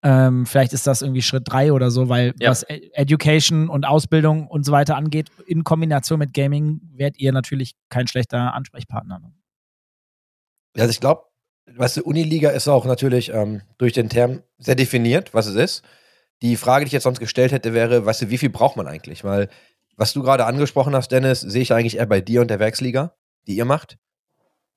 Ähm, 0.03 0.45
vielleicht 0.45 0.73
ist 0.73 0.86
das 0.86 1.01
irgendwie 1.01 1.21
Schritt 1.23 1.43
drei 1.45 1.71
oder 1.73 1.89
so, 1.89 2.07
weil 2.07 2.34
Ja. 2.39 2.51
was 2.51 2.63
E- 2.69 2.89
Education 2.93 3.67
und 3.69 3.86
Ausbildung 3.86 4.47
und 4.47 4.63
so 4.65 4.71
weiter 4.71 4.95
angeht, 4.95 5.30
in 5.47 5.63
Kombination 5.63 6.19
mit 6.19 6.34
Gaming, 6.34 6.82
werdet 6.93 7.19
ihr 7.19 7.32
natürlich 7.32 7.73
kein 7.89 8.07
schlechter 8.07 8.53
Ansprechpartner. 8.53 9.19
ne? 9.19 9.32
Also 10.78 10.91
ich 10.91 10.99
glaube, 10.99 11.23
weißt 11.76 11.97
du, 11.97 12.03
Uniliga 12.03 12.49
ist 12.49 12.68
auch 12.68 12.86
natürlich 12.86 13.30
ähm, 13.30 13.61
durch 13.78 13.93
den 13.93 14.09
Term 14.09 14.43
sehr 14.57 14.76
definiert, 14.76 15.34
was 15.34 15.47
es 15.47 15.55
ist. 15.55 15.84
Die 16.41 16.55
Frage, 16.55 16.86
die 16.86 16.88
ich 16.88 16.93
jetzt 16.93 17.03
sonst 17.03 17.20
gestellt 17.20 17.51
hätte, 17.51 17.74
wäre, 17.74 18.05
weißt 18.05 18.24
du, 18.24 18.30
wie 18.30 18.38
viel 18.38 18.49
braucht 18.49 18.78
man 18.78 18.88
eigentlich? 18.88 19.24
Weil, 19.24 19.49
was 19.95 20.13
du 20.13 20.22
gerade 20.22 20.45
angesprochen 20.45 20.95
hast, 20.95 21.11
Dennis, 21.11 21.41
sehe 21.41 21.61
ich 21.61 21.74
eigentlich 21.74 21.97
eher 21.97 22.05
bei 22.05 22.22
dir 22.22 22.41
und 22.41 22.49
der 22.49 22.59
Werksliga, 22.59 23.15
die 23.47 23.55
ihr 23.55 23.65
macht. 23.65 23.97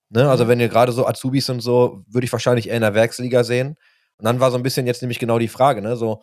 Ne? 0.09 0.29
Also, 0.29 0.49
wenn 0.49 0.61
ihr 0.61 0.69
gerade 0.69 0.93
so 0.93 1.07
Azubis 1.07 1.49
und 1.51 1.61
so, 1.61 2.03
würde 2.07 2.25
ich 2.25 2.33
wahrscheinlich 2.33 2.69
eher 2.69 2.77
in 2.77 2.83
der 2.83 2.95
Werksliga 2.95 3.45
sehen. 3.45 3.77
Und 4.19 4.25
dann 4.25 4.41
war 4.41 4.51
so 4.51 4.57
ein 4.57 4.63
bisschen 4.63 4.87
jetzt 4.87 5.03
nämlich 5.03 5.19
genau 5.19 5.39
die 5.39 5.49
Frage, 5.49 5.81
ne? 5.81 5.97
So, 5.97 6.23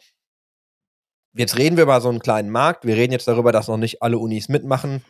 jetzt 1.34 1.57
reden 1.57 1.78
wir 1.78 1.84
über 1.84 2.01
so 2.01 2.09
einen 2.09 2.20
kleinen 2.20 2.49
Markt, 2.49 2.86
wir 2.86 2.95
reden 2.95 3.13
jetzt 3.13 3.28
darüber, 3.28 3.51
dass 3.51 3.68
noch 3.68 3.78
nicht 3.78 4.01
alle 4.01 4.18
Unis 4.18 4.49
mitmachen. 4.49 5.03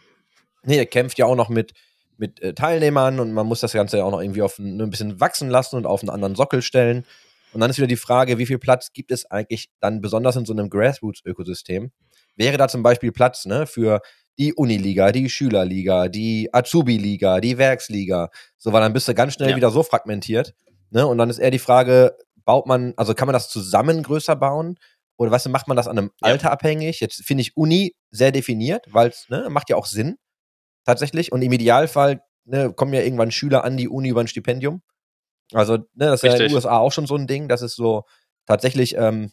Nee, 0.63 0.77
ihr 0.77 0.85
kämpft 0.85 1.17
ja 1.17 1.25
auch 1.25 1.35
noch 1.35 1.49
mit, 1.49 1.73
mit 2.17 2.41
äh, 2.41 2.53
Teilnehmern 2.53 3.19
und 3.19 3.33
man 3.33 3.45
muss 3.47 3.59
das 3.61 3.73
Ganze 3.73 3.97
ja 3.97 4.03
auch 4.03 4.11
noch 4.11 4.21
irgendwie 4.21 4.41
auf 4.41 4.59
ein, 4.59 4.79
ein 4.81 4.89
bisschen 4.89 5.19
wachsen 5.19 5.49
lassen 5.49 5.75
und 5.75 5.85
auf 5.85 6.01
einen 6.01 6.09
anderen 6.09 6.35
Sockel 6.35 6.61
stellen. 6.61 7.05
Und 7.53 7.61
dann 7.61 7.69
ist 7.69 7.77
wieder 7.77 7.87
die 7.87 7.95
Frage, 7.97 8.37
wie 8.37 8.45
viel 8.45 8.59
Platz 8.59 8.91
gibt 8.93 9.11
es 9.11 9.25
eigentlich 9.31 9.69
dann 9.79 10.01
besonders 10.01 10.35
in 10.35 10.45
so 10.45 10.53
einem 10.53 10.69
Grassroots-Ökosystem? 10.69 11.91
Wäre 12.35 12.57
da 12.57 12.67
zum 12.67 12.83
Beispiel 12.83 13.11
Platz 13.11 13.45
ne, 13.45 13.65
für 13.65 14.01
die 14.37 14.53
Uniliga, 14.53 15.11
die 15.11 15.29
Schülerliga, 15.29 16.07
die 16.09 16.49
Azubi-Liga, 16.53 17.39
die 17.39 17.57
Werksliga, 17.57 18.29
so, 18.57 18.71
weil 18.73 18.81
dann 18.81 18.93
bist 18.93 19.07
du 19.07 19.13
ganz 19.15 19.33
schnell 19.33 19.51
Ja. 19.51 19.55
wieder 19.55 19.71
so 19.71 19.81
fragmentiert. 19.81 20.53
Ne? 20.91 21.07
Und 21.07 21.17
dann 21.17 21.29
ist 21.29 21.39
eher 21.39 21.49
die 21.51 21.57
Frage, 21.59 22.15
baut 22.45 22.67
man, 22.67 22.93
also 22.97 23.13
kann 23.15 23.25
man 23.27 23.33
das 23.33 23.49
zusammen 23.49 24.03
größer 24.03 24.35
bauen? 24.35 24.77
Oder 25.17 25.31
weißt 25.31 25.47
du, 25.47 25.49
macht 25.49 25.67
man 25.67 25.75
das 25.75 25.87
an 25.87 25.97
einem 25.97 26.11
Ja. 26.21 26.27
Alter 26.29 26.51
abhängig? 26.51 26.99
Jetzt 26.99 27.23
finde 27.25 27.41
ich 27.41 27.57
Uni 27.57 27.95
sehr 28.11 28.31
definiert, 28.31 28.85
weil 28.91 29.09
es 29.09 29.27
ne, 29.29 29.47
macht 29.49 29.69
ja 29.69 29.75
auch 29.75 29.87
Sinn, 29.87 30.17
tatsächlich. 30.87 31.31
Und 31.31 31.43
im 31.43 31.51
Idealfall 31.51 32.21
ne, 32.45 32.73
kommen 32.73 32.93
ja 32.93 33.01
irgendwann 33.01 33.29
Schüler 33.29 33.63
an 33.63 33.77
die 33.77 33.87
Uni 33.87 34.09
über 34.09 34.21
ein 34.21 34.27
Stipendium. 34.27 34.81
Also, 35.53 35.77
ne, 35.77 35.85
das 35.93 36.15
ist 36.15 36.23
ja 36.23 36.31
in 36.31 36.37
den 36.37 36.41
Richtig. 36.43 36.55
USA 36.55 36.77
auch 36.77 36.91
schon 36.91 37.05
so 37.05 37.15
ein 37.15 37.27
Ding, 37.27 37.47
dass 37.47 37.61
es 37.61 37.75
so 37.75 38.03
tatsächlich 38.45 38.95
ähm, 38.97 39.31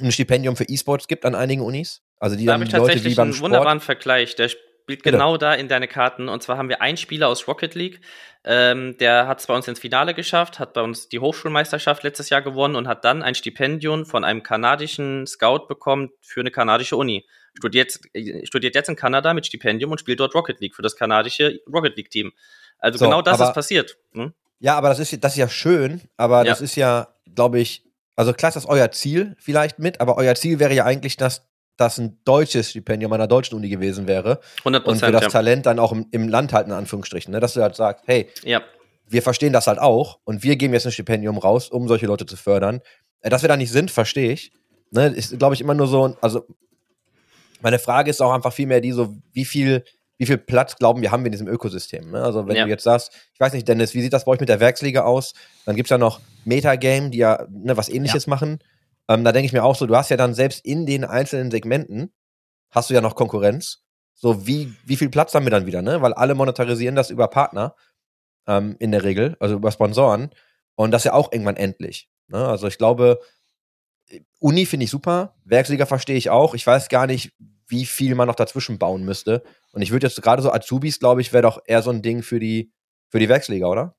ein 0.00 0.12
Stipendium 0.12 0.56
für 0.56 0.64
E-Sports 0.64 1.08
gibt 1.08 1.24
an 1.24 1.34
einigen 1.34 1.62
Unis. 1.62 2.02
Also 2.18 2.36
die 2.36 2.44
Da 2.44 2.52
dann 2.52 2.60
habe 2.60 2.68
ich 2.68 2.72
Leute 2.72 2.86
tatsächlich 2.86 3.16
beim 3.16 3.30
einen 3.30 3.40
wunderbaren 3.40 3.80
Vergleich. 3.80 4.36
Der 4.36 4.50
spielt 4.88 5.02
Bitte. 5.02 5.18
genau 5.18 5.36
da 5.36 5.52
in 5.52 5.68
deine 5.68 5.86
Karten. 5.86 6.30
Und 6.30 6.42
zwar 6.42 6.56
haben 6.56 6.70
wir 6.70 6.80
einen 6.80 6.96
Spieler 6.96 7.28
aus 7.28 7.46
Rocket 7.46 7.74
League, 7.74 8.00
ähm, 8.44 8.96
der 8.96 9.28
hat 9.28 9.40
es 9.40 9.46
bei 9.46 9.54
uns 9.54 9.68
ins 9.68 9.78
Finale 9.78 10.14
geschafft, 10.14 10.58
hat 10.58 10.72
bei 10.72 10.80
uns 10.80 11.10
die 11.10 11.18
Hochschulmeisterschaft 11.18 12.02
letztes 12.04 12.30
Jahr 12.30 12.40
gewonnen 12.40 12.74
und 12.74 12.88
hat 12.88 13.04
dann 13.04 13.22
ein 13.22 13.34
Stipendium 13.34 14.06
von 14.06 14.24
einem 14.24 14.42
kanadischen 14.42 15.26
Scout 15.26 15.66
bekommen 15.68 16.08
für 16.22 16.40
eine 16.40 16.50
kanadische 16.50 16.96
Uni. 16.96 17.26
Studiert, 17.58 17.98
äh, 18.14 18.46
studiert 18.46 18.74
jetzt 18.74 18.88
in 18.88 18.96
Kanada 18.96 19.34
mit 19.34 19.44
Stipendium 19.44 19.90
und 19.90 19.98
spielt 20.00 20.20
dort 20.20 20.34
Rocket 20.34 20.58
League 20.60 20.74
für 20.74 20.80
das 20.82 20.96
kanadische 20.96 21.60
Rocket 21.70 21.94
League 21.98 22.10
Team. 22.10 22.32
Also 22.78 22.98
So, 22.98 23.04
genau 23.04 23.20
das 23.20 23.38
aber- 23.40 23.50
ist 23.50 23.54
passiert. 23.54 23.98
Hm? 24.14 24.32
Ja, 24.60 24.76
aber 24.78 24.88
das 24.88 25.00
ist, 25.00 25.22
das 25.22 25.32
ist 25.32 25.38
ja 25.38 25.48
schön, 25.50 26.00
aber 26.16 26.38
Ja. 26.38 26.44
das 26.44 26.62
ist 26.62 26.76
ja, 26.76 27.08
glaube 27.34 27.60
ich, 27.60 27.84
also 28.16 28.32
klar 28.32 28.48
ist 28.48 28.54
das 28.56 28.66
euer 28.66 28.90
Ziel 28.90 29.36
vielleicht 29.38 29.78
mit, 29.78 30.00
aber 30.00 30.16
euer 30.16 30.34
Ziel 30.34 30.58
wäre 30.58 30.72
ja 30.72 30.84
eigentlich, 30.86 31.16
dass 31.18 31.46
das 31.78 31.98
ein 31.98 32.18
deutsches 32.24 32.70
Stipendium 32.70 33.12
einer 33.12 33.26
deutschen 33.26 33.54
Uni 33.56 33.68
gewesen 33.68 34.06
wäre 34.06 34.40
100 34.58 34.84
und 34.86 34.98
für 34.98 35.12
das 35.12 35.22
ja. 35.22 35.28
Talent 35.28 35.64
dann 35.66 35.78
auch 35.78 35.92
im, 35.92 36.06
im 36.10 36.28
Land 36.28 36.52
halt 36.52 36.66
in 36.66 36.72
Anführungsstrichen, 36.72 37.32
ne? 37.32 37.40
dass 37.40 37.54
du 37.54 37.62
halt 37.62 37.76
sagst, 37.76 38.04
hey, 38.06 38.28
ja. 38.44 38.62
wir 39.06 39.22
verstehen 39.22 39.52
das 39.52 39.66
halt 39.66 39.78
auch 39.78 40.18
und 40.24 40.42
wir 40.42 40.56
geben 40.56 40.74
jetzt 40.74 40.86
ein 40.86 40.92
Stipendium 40.92 41.38
raus, 41.38 41.68
um 41.70 41.88
solche 41.88 42.06
Leute 42.06 42.26
zu 42.26 42.36
fördern. 42.36 42.80
Äh, 43.20 43.30
Dass 43.30 43.42
wir 43.42 43.48
da 43.48 43.56
nicht 43.56 43.72
sind, 43.72 43.90
verstehe 43.90 44.32
ich. 44.32 44.52
Ne? 44.90 45.06
Ist, 45.08 45.38
glaube 45.38 45.54
ich, 45.54 45.60
immer 45.60 45.74
nur 45.74 45.86
so, 45.86 46.16
also 46.20 46.46
meine 47.60 47.78
Frage 47.78 48.10
ist 48.10 48.20
auch 48.20 48.32
einfach 48.32 48.52
vielmehr 48.52 48.80
die 48.80 48.92
so, 48.92 49.16
wie 49.32 49.44
viel, 49.44 49.84
wie 50.16 50.26
viel 50.26 50.38
Platz 50.38 50.76
glauben 50.76 51.00
wir 51.02 51.12
haben 51.12 51.22
wir 51.22 51.26
in 51.28 51.32
diesem 51.32 51.48
Ökosystem? 51.48 52.10
Ne? 52.10 52.22
Also 52.22 52.46
wenn 52.46 52.56
Ja. 52.56 52.64
du 52.64 52.70
jetzt 52.70 52.84
sagst, 52.84 53.12
ich 53.34 53.40
weiß 53.40 53.52
nicht, 53.52 53.68
Dennis, 53.68 53.94
wie 53.94 54.02
sieht 54.02 54.12
das 54.12 54.24
bei 54.24 54.32
euch 54.32 54.40
mit 54.40 54.48
der 54.48 54.60
Werksliga 54.60 55.02
aus? 55.02 55.32
Dann 55.64 55.76
gibt's 55.76 55.90
ja 55.90 55.98
noch 55.98 56.20
Metagame, 56.44 57.10
die 57.10 57.18
ja 57.18 57.46
ne, 57.50 57.76
was 57.76 57.88
ähnliches 57.88 58.26
machen. 58.26 58.58
Ähm, 59.08 59.24
da 59.24 59.32
denke 59.32 59.46
ich 59.46 59.52
mir 59.52 59.64
auch 59.64 59.76
so, 59.76 59.86
du 59.86 59.96
hast 59.96 60.10
ja 60.10 60.16
dann 60.16 60.34
selbst 60.34 60.64
in 60.64 60.86
den 60.86 61.04
einzelnen 61.04 61.50
Segmenten, 61.50 62.12
hast 62.70 62.90
du 62.90 62.94
ja 62.94 63.00
noch 63.00 63.14
Konkurrenz. 63.14 63.84
So, 64.14 64.46
wie, 64.46 64.74
wie 64.84 64.96
viel 64.96 65.08
Platz 65.08 65.34
haben 65.34 65.46
wir 65.46 65.50
dann 65.50 65.66
wieder, 65.66 65.80
ne? 65.80 66.02
Weil 66.02 66.12
alle 66.12 66.34
monetarisieren 66.34 66.96
das 66.96 67.10
über 67.10 67.28
Partner 67.28 67.74
ähm, 68.46 68.76
in 68.78 68.90
der 68.90 69.04
Regel, 69.04 69.36
also 69.40 69.56
über 69.56 69.70
Sponsoren. 69.70 70.30
Und 70.74 70.90
das 70.90 71.04
ja 71.04 71.12
auch 71.12 71.32
irgendwann 71.32 71.56
endlich. 71.56 72.08
Ne? 72.28 72.46
Also 72.46 72.66
ich 72.66 72.78
glaube, 72.78 73.20
Uni 74.38 74.66
finde 74.66 74.84
ich 74.84 74.90
super, 74.90 75.34
Werksliga 75.44 75.86
verstehe 75.86 76.16
ich 76.16 76.30
auch. 76.30 76.54
Ich 76.54 76.66
weiß 76.66 76.88
gar 76.88 77.06
nicht, 77.06 77.32
wie 77.66 77.84
viel 77.84 78.14
man 78.14 78.26
noch 78.26 78.34
dazwischen 78.34 78.78
bauen 78.78 79.04
müsste. 79.04 79.42
Und 79.72 79.82
ich 79.82 79.90
würde 79.90 80.06
jetzt 80.06 80.22
gerade 80.22 80.42
so 80.42 80.52
Azubis, 80.52 80.98
glaube 80.98 81.20
ich, 81.20 81.32
wäre 81.32 81.42
doch 81.42 81.60
eher 81.66 81.82
so 81.82 81.90
ein 81.90 82.02
Ding 82.02 82.22
für 82.22 82.40
die, 82.40 82.72
für 83.10 83.18
die 83.18 83.28
Werksliga, 83.28 83.66
oder? 83.66 83.96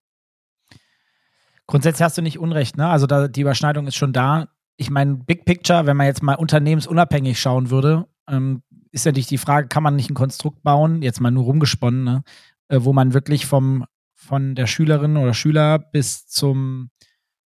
Grundsätzlich 1.67 2.03
hast 2.03 2.17
du 2.17 2.23
nicht 2.23 2.39
Unrecht, 2.39 2.77
ne? 2.77 2.87
Also 2.87 3.05
da, 3.05 3.27
die 3.27 3.41
Überschneidung 3.41 3.85
ist 3.85 3.95
schon 3.95 4.11
da. 4.11 4.47
Ich 4.79 4.89
meine, 4.89 5.15
Big 5.15 5.43
Picture, 5.43 5.85
wenn 5.85 5.97
man 5.97 6.05
jetzt 6.07 6.23
mal 6.23 6.35
unternehmensunabhängig 6.35 7.37
schauen 7.37 7.69
würde, 7.69 8.07
ähm, 8.29 8.63
ist 8.91 9.05
natürlich 9.05 9.27
die 9.27 9.37
Frage, 9.37 9.67
kann 9.67 9.83
man 9.83 9.97
nicht 9.97 10.09
ein 10.09 10.15
Konstrukt 10.15 10.63
bauen, 10.63 11.01
jetzt 11.01 11.19
mal 11.19 11.31
nur 11.31 11.43
rumgesponnen, 11.43 12.05
ne? 12.05 12.23
äh, 12.69 12.77
wo 12.79 12.93
man 12.93 13.13
wirklich 13.13 13.45
vom, 13.45 13.85
von 14.15 14.55
der 14.55 14.67
Schülerin 14.67 15.17
oder 15.17 15.33
Schüler 15.33 15.79
bis 15.79 16.27
zum, 16.27 16.91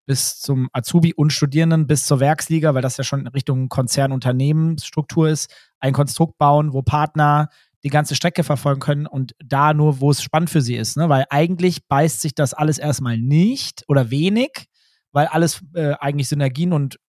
bis 0.05 0.41
zum 0.41 0.67
Azubi 0.73 1.13
und 1.13 1.31
Studierenden 1.31 1.87
bis 1.87 2.05
zur 2.05 2.19
Werksliga, 2.19 2.73
weil 2.73 2.81
das 2.81 2.97
ja 2.97 3.05
schon 3.05 3.21
in 3.21 3.27
Richtung 3.27 3.69
Konzernunternehmensstruktur 3.69 5.29
ist, 5.29 5.49
ein 5.79 5.93
Konstrukt 5.93 6.37
bauen, 6.37 6.73
wo 6.73 6.81
Partner 6.81 7.47
die 7.85 7.89
ganze 7.89 8.13
Strecke 8.13 8.43
verfolgen 8.43 8.81
können 8.81 9.07
und 9.07 9.35
da 9.43 9.73
nur, 9.73 10.01
wo 10.01 10.11
es 10.11 10.21
spannend 10.21 10.49
für 10.49 10.61
sie 10.61 10.75
ist. 10.75 10.97
Ne? 10.97 11.07
Weil 11.07 11.25
eigentlich 11.29 11.87
beißt 11.87 12.19
sich 12.19 12.35
das 12.35 12.53
alles 12.53 12.77
erstmal 12.77 13.17
nicht 13.17 13.85
oder 13.87 14.11
wenig, 14.11 14.65
weil 15.13 15.27
alles 15.27 15.61
äh, 15.75 15.93
eigentlich 15.93 16.27
Synergien 16.27 16.73
und 16.73 16.99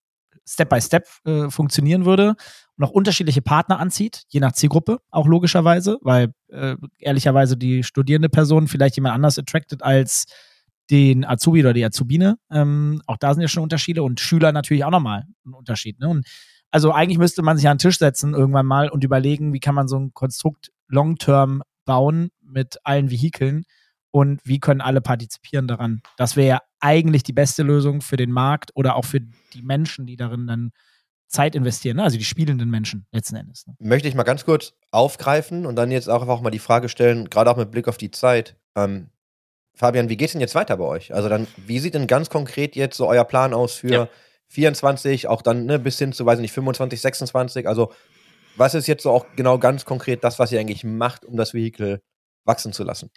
Step 0.47 0.71
by 0.71 0.81
Step 0.81 1.07
äh, 1.25 1.51
funktionieren 1.51 2.05
würde 2.05 2.35
und 2.77 2.85
auch 2.85 2.91
unterschiedliche 2.91 3.43
Partner 3.43 3.79
anzieht, 3.79 4.25
je 4.29 4.41
nach 4.41 4.53
Zielgruppe, 4.53 4.99
auch 5.11 5.27
logischerweise, 5.27 5.99
weil 6.03 6.33
äh, 6.49 6.77
ehrlicherweise 6.99 7.57
die 7.57 7.83
studierende 7.83 8.29
Person 8.29 8.69
vielleicht 8.69 8.97
jemand 8.97 9.15
anders 9.15 9.39
attracted 9.39 9.83
als 9.83 10.27
den 10.91 11.25
Azubi 11.25 11.61
oder 11.61 11.73
die 11.73 11.85
Azubine. 11.85 12.39
Ähm, 12.51 13.03
auch 13.07 13.17
da 13.17 13.33
sind 13.33 13.43
ja 13.43 13.49
schon 13.49 13.63
Unterschiede 13.63 14.03
und 14.03 14.21
Schüler 14.21 14.53
natürlich 14.53 14.85
auch 14.85 14.91
nochmal 14.91 15.25
ein 15.47 15.55
Unterschied. 15.55 15.99
Ne? 16.01 16.09
Und 16.09 16.27
also 16.71 16.93
eigentlich 16.93 17.19
müsste 17.19 17.43
man 17.43 17.57
sich 17.57 17.69
an 17.69 17.77
den 17.77 17.83
Tisch 17.83 17.99
setzen 17.99 18.35
irgendwann 18.35 18.67
mal 18.67 18.89
und 18.89 19.05
überlegen, 19.05 19.53
wie 19.53 19.61
kann 19.61 19.75
man 19.75 19.89
so 19.89 19.99
ein 19.99 20.13
Konstrukt 20.13 20.71
long-term 20.89 21.63
bauen 21.85 22.31
mit 22.41 22.79
allen 22.85 23.11
Vehikeln 23.11 23.65
und 24.13 24.41
wie 24.45 24.61
können 24.61 24.81
alle 24.81 25.01
partizipieren 25.01 25.67
daran. 25.67 26.03
Das 26.17 26.37
wäre 26.37 26.49
ja 26.49 26.63
eigentlich 26.81 27.25
die 27.25 27.33
beste 27.33 27.65
Lösung 27.65 28.01
für 28.01 28.17
den 28.17 28.31
Markt 28.31 28.71
oder 28.75 28.95
auch 28.95 29.05
für 29.05 29.21
die 29.21 29.63
Menschen, 29.63 30.07
die 30.07 30.17
darin 30.17 30.47
dann 30.47 30.71
Zeit 31.29 31.55
investieren, 31.55 31.97
ne? 31.97 32.05
also 32.05 32.19
die 32.19 32.25
spielenden 32.25 32.71
Menschen 32.71 33.07
letzten 33.11 33.37
Endes. 33.37 33.67
Ne? 33.67 33.75
Möchte 33.79 34.07
ich 34.07 34.15
mal 34.15 34.23
ganz 34.23 34.45
kurz 34.45 34.75
aufgreifen 34.91 35.65
und 35.65 35.77
dann 35.77 35.91
jetzt 35.91 36.09
auch 36.09 36.21
einfach 36.21 36.43
mal 36.43 36.51
die 36.51 36.59
Frage 36.59 36.91
stellen, 36.91 37.31
gerade 37.31 37.51
auch 37.51 37.57
mit 37.57 37.71
Blick 37.71 37.89
auf 37.89 37.97
die 37.97 38.11
Zeit. 38.11 38.57
Ähm, 38.77 39.09
Fabian, 39.75 40.11
wie 40.11 40.19
geht 40.19 40.27
es 40.27 40.33
denn 40.33 40.43
jetzt 40.43 40.55
weiter 40.55 40.77
bei 40.77 40.85
euch? 40.85 41.15
Also 41.15 41.31
dann, 41.31 41.47
wie 41.57 41.79
sieht 41.79 41.95
denn 41.95 42.07
ganz 42.07 42.29
konkret 42.29 42.77
jetzt 42.77 42.99
so 42.99 43.09
euer 43.09 43.25
Plan 43.25 43.55
aus 43.55 43.77
für 43.77 43.89
ja. 43.89 44.09
24, 44.49 45.27
auch 45.29 45.41
dann 45.41 45.65
ne, 45.65 45.79
bis 45.79 45.99
hin 45.99 46.13
zu, 46.13 46.27
weiß 46.27 46.39
ich 46.39 46.43
nicht, 46.43 46.53
25, 46.53 47.01
26? 47.01 47.67
Also 47.67 47.91
was 48.57 48.75
ist 48.75 48.87
jetzt 48.87 49.03
so 49.03 49.11
auch 49.11 49.25
genau 49.35 49.59
ganz 49.59 49.87
konkret 49.87 50.23
das, 50.25 50.39
was 50.39 50.53
ihr 50.53 50.61
eigentlich 50.61 50.85
macht, 50.85 51.25
um 51.25 51.39
das 51.39 51.55
Vehikel 51.55 52.03
wachsen 52.45 52.75
zu 52.75 52.85
lassen? 52.85 53.11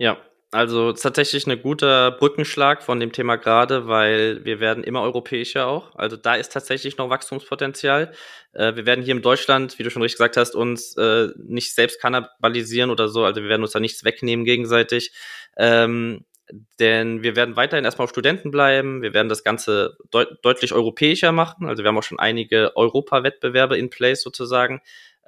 Ja, 0.00 0.16
also 0.50 0.92
tatsächlich 0.94 1.46
ein 1.46 1.60
guter 1.60 2.10
Brückenschlag 2.10 2.82
von 2.82 3.00
dem 3.00 3.12
Thema 3.12 3.36
gerade, 3.36 3.86
weil 3.86 4.42
wir 4.46 4.58
werden 4.58 4.82
immer 4.82 5.02
europäischer 5.02 5.66
auch. 5.66 5.94
Also 5.94 6.16
da 6.16 6.36
ist 6.36 6.52
tatsächlich 6.54 6.96
noch 6.96 7.10
Wachstumspotenzial. 7.10 8.12
Äh, 8.54 8.76
wir 8.76 8.86
werden 8.86 9.04
hier 9.04 9.14
in 9.14 9.20
Deutschland, 9.20 9.78
wie 9.78 9.82
du 9.82 9.90
schon 9.90 10.00
richtig 10.00 10.16
gesagt 10.16 10.38
hast, 10.38 10.54
uns 10.56 10.96
äh, 10.96 11.28
nicht 11.36 11.74
selbst 11.74 12.00
kannibalisieren 12.00 12.90
oder 12.90 13.08
so. 13.08 13.24
Also 13.24 13.42
wir 13.42 13.50
werden 13.50 13.60
uns 13.60 13.72
da 13.72 13.78
nichts 13.78 14.02
wegnehmen 14.02 14.46
gegenseitig. 14.46 15.12
Ähm, 15.58 16.24
denn 16.78 17.22
wir 17.22 17.36
werden 17.36 17.56
weiterhin 17.56 17.84
erstmal 17.84 18.04
auf 18.04 18.10
Studenten 18.10 18.50
bleiben. 18.50 19.02
Wir 19.02 19.12
werden 19.12 19.28
das 19.28 19.44
Ganze 19.44 19.98
deut 20.10 20.38
deutlich 20.42 20.72
europäischer 20.72 21.30
machen. 21.30 21.68
Also 21.68 21.82
wir 21.82 21.88
haben 21.88 21.98
auch 21.98 22.02
schon 22.02 22.18
einige 22.18 22.74
Europa-Wettbewerbe 22.74 23.76
in 23.76 23.90
place 23.90 24.22
sozusagen. 24.22 24.80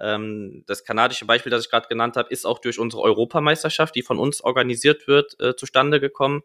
Ähm, 0.02 0.64
das 0.66 0.84
kanadische 0.84 1.24
Beispiel, 1.24 1.50
das 1.50 1.64
ich 1.64 1.70
gerade 1.70 1.88
genannt 1.88 2.16
habe, 2.16 2.28
ist 2.30 2.44
auch 2.44 2.58
durch 2.58 2.78
unsere 2.78 3.02
Europameisterschaft, 3.02 3.94
die 3.94 4.02
von 4.02 4.18
uns 4.18 4.42
organisiert 4.42 5.06
wird, 5.06 5.40
äh, 5.40 5.54
zustande 5.54 6.00
gekommen. 6.00 6.42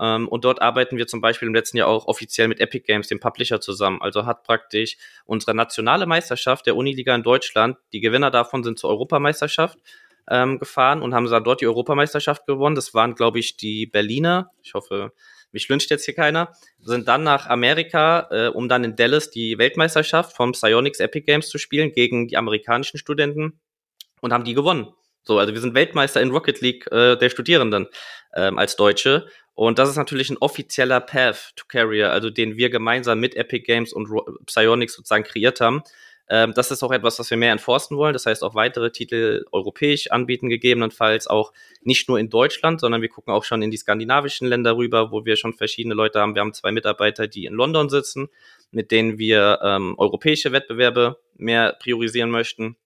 Ähm, 0.00 0.26
und 0.26 0.44
dort 0.44 0.62
arbeiten 0.62 0.96
wir 0.96 1.06
zum 1.06 1.20
Beispiel 1.20 1.46
im 1.46 1.54
letzten 1.54 1.76
Jahr 1.76 1.88
auch 1.88 2.06
offiziell 2.06 2.48
mit 2.48 2.60
Epic 2.60 2.84
Games, 2.86 3.08
dem 3.08 3.20
Publisher, 3.20 3.60
zusammen. 3.60 4.00
Also 4.00 4.26
hat 4.26 4.42
praktisch 4.42 4.96
unsere 5.26 5.54
nationale 5.54 6.06
Meisterschaft 6.06 6.66
der 6.66 6.76
Uniliga 6.76 7.14
in 7.14 7.22
Deutschland, 7.22 7.76
die 7.92 8.00
Gewinner 8.00 8.30
davon 8.30 8.64
sind 8.64 8.78
zur 8.78 8.90
Europameisterschaft 8.90 9.78
ähm, 10.28 10.58
gefahren 10.58 11.02
und 11.02 11.14
haben 11.14 11.28
dann 11.28 11.44
dort 11.44 11.60
die 11.60 11.66
Europameisterschaft 11.66 12.46
gewonnen. 12.46 12.74
Das 12.74 12.94
waren, 12.94 13.14
glaube 13.14 13.38
ich, 13.38 13.56
die 13.56 13.86
Berliner. 13.86 14.50
Ich 14.62 14.74
hoffe, 14.74 15.12
mich 15.54 15.70
wünscht 15.70 15.90
jetzt 15.90 16.04
hier 16.04 16.14
keiner, 16.14 16.52
sind 16.80 17.08
dann 17.08 17.22
nach 17.22 17.46
Amerika, 17.46 18.28
äh, 18.30 18.48
um 18.48 18.68
dann 18.68 18.84
in 18.84 18.96
Dallas 18.96 19.30
die 19.30 19.56
Weltmeisterschaft 19.56 20.36
vom 20.36 20.52
Psionics 20.52 21.00
Epic 21.00 21.24
Games 21.24 21.48
zu 21.48 21.56
spielen 21.56 21.92
gegen 21.92 22.28
die 22.28 22.36
amerikanischen 22.36 22.98
Studenten 22.98 23.60
und 24.20 24.32
haben 24.32 24.44
die 24.44 24.54
gewonnen. 24.54 24.88
So, 25.22 25.38
also 25.38 25.54
wir 25.54 25.60
sind 25.60 25.74
Weltmeister 25.74 26.20
in 26.20 26.30
Rocket 26.30 26.60
League 26.60 26.90
äh, 26.92 27.16
der 27.16 27.30
Studierenden 27.30 27.86
ähm, 28.34 28.58
als 28.58 28.76
Deutsche. 28.76 29.26
Und 29.54 29.78
das 29.78 29.88
ist 29.88 29.96
natürlich 29.96 30.28
ein 30.28 30.36
offizieller 30.38 31.00
Path 31.00 31.52
to 31.56 31.64
Carrier, 31.68 32.10
also 32.10 32.28
den 32.28 32.56
wir 32.56 32.68
gemeinsam 32.68 33.20
mit 33.20 33.36
Epic 33.36 33.64
Games 33.64 33.92
und 33.92 34.10
Ro 34.10 34.26
Psyonix 34.46 34.94
sozusagen 34.94 35.24
kreiert 35.24 35.60
haben. 35.60 35.82
Ähm, 36.28 36.54
das 36.54 36.70
ist 36.70 36.82
auch 36.82 36.92
etwas, 36.92 37.18
was 37.18 37.30
wir 37.30 37.36
mehr 37.36 37.52
enforcen 37.52 37.96
wollen. 37.96 38.14
Das 38.14 38.26
heißt, 38.26 38.42
auch 38.42 38.54
weitere 38.54 38.90
Titel 38.90 39.44
europäisch 39.52 40.10
anbieten, 40.10 40.48
gegebenenfalls 40.48 41.26
auch 41.26 41.52
nicht 41.82 42.08
nur 42.08 42.18
in 42.18 42.30
Deutschland, 42.30 42.80
sondern 42.80 43.02
wir 43.02 43.08
gucken 43.08 43.32
auch 43.32 43.44
schon 43.44 43.62
in 43.62 43.70
die 43.70 43.76
skandinavischen 43.76 44.48
Länder 44.48 44.76
rüber, 44.76 45.10
wo 45.10 45.24
wir 45.24 45.36
schon 45.36 45.52
verschiedene 45.52 45.94
Leute 45.94 46.20
haben. 46.20 46.34
Wir 46.34 46.40
haben 46.40 46.54
zwei 46.54 46.72
Mitarbeiter, 46.72 47.26
die 47.26 47.44
in 47.44 47.54
London 47.54 47.90
sitzen, 47.90 48.28
mit 48.70 48.90
denen 48.90 49.18
wir 49.18 49.60
ähm, 49.62 49.94
europäische 49.98 50.52
Wettbewerbe 50.52 51.20
mehr 51.36 51.76
priorisieren 51.78 52.30
möchten. 52.30 52.76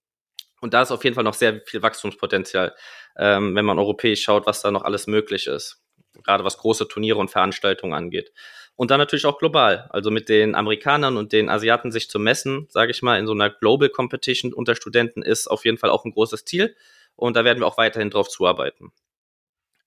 Und 0.61 0.75
da 0.75 0.83
ist 0.83 0.91
auf 0.91 1.05
jeden 1.05 1.15
Fall 1.15 1.25
noch 1.25 1.35
sehr 1.35 1.61
viel 1.65 1.83
Wachstumspotenzial, 1.83 2.75
ähm, 3.17 3.55
wenn 3.55 3.65
man 3.65 3.79
europäisch 3.79 4.23
schaut, 4.23 4.47
was 4.47 4.63
da 4.63 4.73
noch 4.73 4.83
alles 4.83 5.07
möglich 5.07 5.47
ist. 5.47 5.81
Gerade 6.25 6.43
was 6.43 6.59
große 6.59 6.89
Turniere 6.89 7.19
und 7.19 7.31
Veranstaltungen 7.31 7.95
angeht 7.95 8.33
und 8.79 8.93
dann 8.93 8.99
natürlich 8.99 9.27
auch 9.27 9.39
global. 9.39 9.89
Also 9.91 10.13
mit 10.13 10.29
den 10.29 10.55
Amerikanern 10.55 11.17
und 11.17 11.33
den 11.33 11.49
Asiaten 11.49 11.91
sich 11.91 12.09
zu 12.09 12.21
messen, 12.21 12.69
sage 12.71 12.93
ich 12.93 13.03
mal, 13.03 13.19
in 13.19 13.27
so 13.27 13.33
einer 13.33 13.51
Global 13.51 13.89
Competition 13.89 14.53
unter 14.53 14.77
Studenten 14.77 15.23
ist 15.23 15.49
auf 15.49 15.65
jeden 15.65 15.79
Fall 15.79 15.91
auch 15.91 16.05
ein 16.05 16.13
großes 16.13 16.45
Ziel 16.45 16.77
und 17.17 17.37
da 17.37 17.45
werden 17.45 17.59
wir 17.59 17.67
auch 17.67 17.77
weiterhin 17.77 18.09
drauf 18.09 18.29
zuarbeiten. 18.29 18.93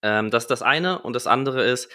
Ähm, 0.01 0.29
das 0.29 0.43
ist 0.43 0.51
das 0.51 0.61
eine 0.61 0.99
und 0.99 1.15
das 1.15 1.25
andere 1.25 1.63
ist 1.63 1.89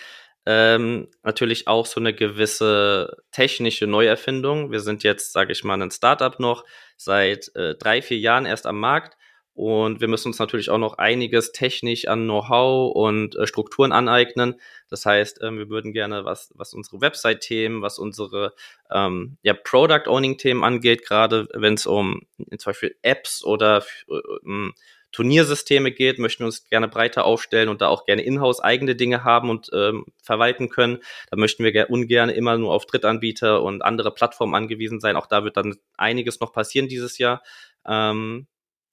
ähm, 0.47 1.09
natürlich 1.23 1.69
auch 1.69 1.85
so 1.85 2.01
eine 2.01 2.15
gewisse 2.15 3.23
technische 3.31 3.87
Neuerfindung. 3.87 4.73
Wir 4.73 4.81
sind 4.81 5.03
jetzt, 5.03 5.33
sage 5.35 5.53
ich 5.53 5.65
mal, 5.65 5.81
ein 5.83 5.91
Startup 5.91 6.41
noch 6.41 6.65
seit 6.97 7.55
äh, 7.57 7.75
drei, 7.75 8.01
vier 8.01 8.19
Jahren 8.19 8.47
erst 8.47 8.65
am 8.65 8.81
Markt 8.81 9.19
und 9.57 10.03
wir 10.03 10.09
müssen 10.09 10.29
uns 10.29 10.39
natürlich 10.39 10.69
auch 10.69 10.77
noch 10.77 10.99
einiges 10.99 11.51
technisch 11.51 12.07
an 12.09 12.25
Know-how 12.25 12.95
und 12.95 13.37
äh, 13.37 13.47
Strukturen 13.47 13.91
aneignen. 13.91 14.61
Das 14.91 15.07
heißt, 15.07 15.41
äh, 15.41 15.51
wir 15.51 15.71
würden 15.71 15.95
gerne, 15.95 16.27
was, 16.27 16.53
was 16.57 16.75
unsere 16.75 17.01
Website-Themen, 17.01 17.81
was 17.81 17.99
unsere 17.99 18.53
ähm, 18.93 19.39
ja, 19.41 19.55
Product-Owning-Themen 19.55 20.63
angeht, 20.63 21.07
gerade 21.07 21.49
wenn 21.55 21.73
es 21.73 21.87
um 21.87 22.27
zum 22.37 22.71
Beispiel 22.71 22.97
Apps 23.01 23.43
oder 23.43 23.83
äh, 24.11 24.15
ähm, 24.45 24.75
Turniersysteme 25.13 25.91
geht, 25.91 26.19
möchten 26.19 26.41
wir 26.41 26.49
uns 26.49 26.69
gerne 26.69 26.89
breiter 26.89 27.25
aufstellen 27.25 27.71
und 27.71 27.81
da 27.81 27.89
auch 27.89 28.05
gerne 28.05 28.21
in-house 28.21 28.61
eigene 28.61 28.95
Dinge 28.95 29.25
haben 29.25 29.49
und 29.49 29.71
ähm, 29.73 30.05
verwalten 30.23 30.69
können. 30.69 30.99
Da 31.31 31.39
möchten 31.39 31.65
wir 31.65 31.89
ungern 31.89 32.29
immer 32.29 32.59
nur 32.59 32.75
auf 32.75 32.85
Drittanbieter 32.85 33.63
und 33.63 33.81
andere 33.81 34.13
Plattformen 34.13 34.55
angewiesen 34.55 35.01
sein. 35.01 35.17
Auch 35.17 35.27
da 35.27 35.45
wird 35.45 35.57
dann 35.57 35.77
einiges 35.97 36.41
noch 36.41 36.53
passieren 36.53 36.89
dieses 36.89 37.17
Jahr. 37.17 37.43
Ähm, 37.89 38.49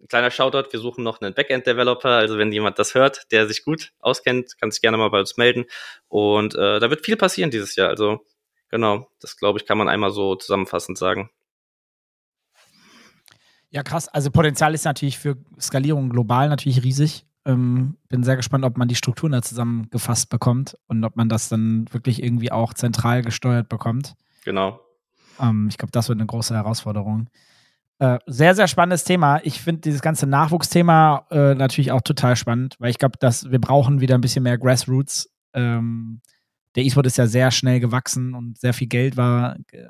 kleiner 0.07 0.31
Shoutout, 0.31 0.71
wir 0.71 0.79
suchen 0.79 1.03
noch 1.03 1.21
einen 1.21 1.33
Backend-Developer, 1.33 2.09
also 2.09 2.37
wenn 2.37 2.51
jemand 2.51 2.79
das 2.79 2.93
hört, 2.95 3.31
der 3.31 3.47
sich 3.47 3.63
gut 3.63 3.93
auskennt, 3.99 4.57
kann 4.59 4.71
sich 4.71 4.81
gerne 4.81 4.97
mal 4.97 5.09
bei 5.09 5.19
uns 5.19 5.37
melden. 5.37 5.65
Und 6.07 6.55
äh, 6.55 6.79
da 6.79 6.89
wird 6.89 7.05
viel 7.05 7.17
passieren 7.17 7.51
dieses 7.51 7.75
Jahr. 7.75 7.89
Also 7.89 8.25
genau, 8.69 9.07
das 9.19 9.37
glaube 9.37 9.59
ich, 9.59 9.65
kann 9.65 9.77
man 9.77 9.89
einmal 9.89 10.11
so 10.11 10.35
zusammenfassend 10.35 10.97
sagen. 10.97 11.29
Ja, 13.69 13.81
krass. 13.81 14.07
Also 14.07 14.29
Potenzial 14.29 14.75
ist 14.75 14.85
natürlich 14.85 15.17
für 15.17 15.35
Skalierung 15.59 16.09
global 16.09 16.47
natürlich 16.47 16.83
riesig. 16.83 17.25
Ähm, 17.45 17.97
bin 18.07 18.23
sehr 18.23 18.37
gespannt, 18.37 18.63
ob 18.65 18.77
man 18.77 18.87
die 18.87 18.95
Strukturen 18.95 19.31
da 19.31 19.41
zusammengefasst 19.41 20.29
bekommt 20.29 20.77
und 20.87 21.03
ob 21.03 21.15
man 21.15 21.27
das 21.27 21.49
dann 21.49 21.91
wirklich 21.91 22.23
irgendwie 22.23 22.51
auch 22.51 22.73
zentral 22.73 23.23
gesteuert 23.23 23.69
bekommt. 23.69 24.13
Genau. 24.45 24.79
Ähm, 25.39 25.67
ich 25.69 25.77
glaube, 25.77 25.91
das 25.91 26.07
wird 26.07 26.19
eine 26.19 26.27
große 26.27 26.53
Herausforderung. 26.53 27.29
Äh, 28.03 28.19
sehr, 28.25 28.53
sehr 28.53 28.67
spannendes 28.67 29.05
Thema. 29.05 29.39
Ich 29.45 29.61
finde 29.61 29.79
dieses 29.79 30.01
ganze 30.01 30.27
Nachwuchsthema 30.27 31.25
äh, 31.31 31.55
natürlich 31.55 31.93
auch 31.93 32.01
total 32.01 32.35
spannend, 32.35 32.75
weil 32.79 32.89
ich 32.89 32.97
glaube, 32.97 33.17
dass 33.17 33.49
wir 33.49 33.61
brauchen 33.61 34.01
wieder 34.01 34.15
ein 34.15 34.19
bisschen 34.19 34.43
mehr 34.43 34.57
Grassroots. 34.57 35.29
Ähm, 35.53 36.19
der 36.75 36.83
E-Sport 36.83 37.05
ist 37.05 37.17
ja 37.17 37.27
sehr 37.27 37.49
schnell 37.51 37.79
gewachsen 37.79 38.33
und 38.33 38.59
sehr 38.59 38.73
viel 38.73 38.87
Geld 38.87 39.15
war 39.15 39.55
äh, 39.71 39.87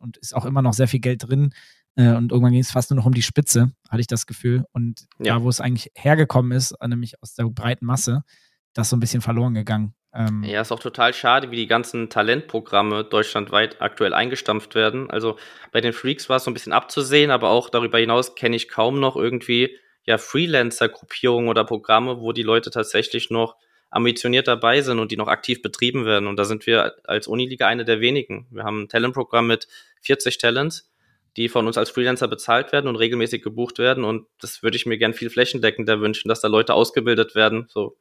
und 0.00 0.16
ist 0.16 0.34
auch 0.34 0.46
immer 0.46 0.62
noch 0.62 0.72
sehr 0.72 0.88
viel 0.88 0.98
Geld 0.98 1.28
drin. 1.28 1.50
Äh, 1.94 2.14
und 2.14 2.32
irgendwann 2.32 2.50
ging 2.50 2.60
es 2.60 2.72
fast 2.72 2.90
nur 2.90 2.96
noch 2.96 3.06
um 3.06 3.14
die 3.14 3.22
Spitze, 3.22 3.70
hatte 3.88 4.00
ich 4.00 4.08
das 4.08 4.26
Gefühl. 4.26 4.64
Und 4.72 5.06
ja. 5.20 5.34
da, 5.34 5.42
wo 5.44 5.48
es 5.48 5.60
eigentlich 5.60 5.92
hergekommen 5.94 6.50
ist, 6.50 6.74
nämlich 6.84 7.22
aus 7.22 7.34
der 7.34 7.44
breiten 7.44 7.86
Masse, 7.86 8.24
das 8.72 8.90
so 8.90 8.96
ein 8.96 9.00
bisschen 9.00 9.20
verloren 9.20 9.54
gegangen. 9.54 9.94
Ähm 10.14 10.44
ja, 10.44 10.60
ist 10.60 10.72
auch 10.72 10.80
total 10.80 11.12
schade, 11.12 11.50
wie 11.50 11.56
die 11.56 11.66
ganzen 11.66 12.08
Talentprogramme 12.08 13.04
deutschlandweit 13.04 13.82
aktuell 13.82 14.14
eingestampft 14.14 14.74
werden. 14.74 15.10
Also 15.10 15.36
bei 15.72 15.80
den 15.80 15.92
Freaks 15.92 16.28
war 16.28 16.36
es 16.36 16.44
so 16.44 16.50
ein 16.50 16.54
bisschen 16.54 16.72
abzusehen, 16.72 17.30
aber 17.30 17.50
auch 17.50 17.68
darüber 17.68 17.98
hinaus 17.98 18.34
kenne 18.34 18.56
ich 18.56 18.68
kaum 18.68 19.00
noch 19.00 19.16
irgendwie 19.16 19.76
ja 20.04 20.18
Freelancer-Gruppierungen 20.18 21.48
oder 21.48 21.64
Programme, 21.64 22.20
wo 22.20 22.32
die 22.32 22.42
Leute 22.42 22.70
tatsächlich 22.70 23.30
noch 23.30 23.56
ambitioniert 23.90 24.48
dabei 24.48 24.80
sind 24.80 24.98
und 24.98 25.12
die 25.12 25.16
noch 25.16 25.28
aktiv 25.28 25.62
betrieben 25.62 26.04
werden. 26.04 26.26
Und 26.26 26.36
da 26.36 26.44
sind 26.44 26.66
wir 26.66 26.94
als 27.04 27.26
Uniliga 27.26 27.66
eine 27.66 27.84
der 27.84 28.00
wenigen. 28.00 28.46
Wir 28.50 28.64
haben 28.64 28.82
ein 28.82 28.88
Talentprogramm 28.88 29.46
mit 29.46 29.68
40 30.02 30.38
Talents, 30.38 30.90
die 31.36 31.48
von 31.48 31.66
uns 31.66 31.78
als 31.78 31.90
Freelancer 31.90 32.28
bezahlt 32.28 32.72
werden 32.72 32.88
und 32.88 32.96
regelmäßig 32.96 33.42
gebucht 33.42 33.78
werden. 33.78 34.04
Und 34.04 34.26
das 34.40 34.62
würde 34.62 34.76
ich 34.76 34.86
mir 34.86 34.98
gern 34.98 35.14
viel 35.14 35.30
flächendeckender 35.30 36.00
wünschen, 36.00 36.28
dass 36.28 36.40
da 36.40 36.48
Leute 36.48 36.74
ausgebildet 36.74 37.34
werden. 37.34 37.66
So, 37.68 37.96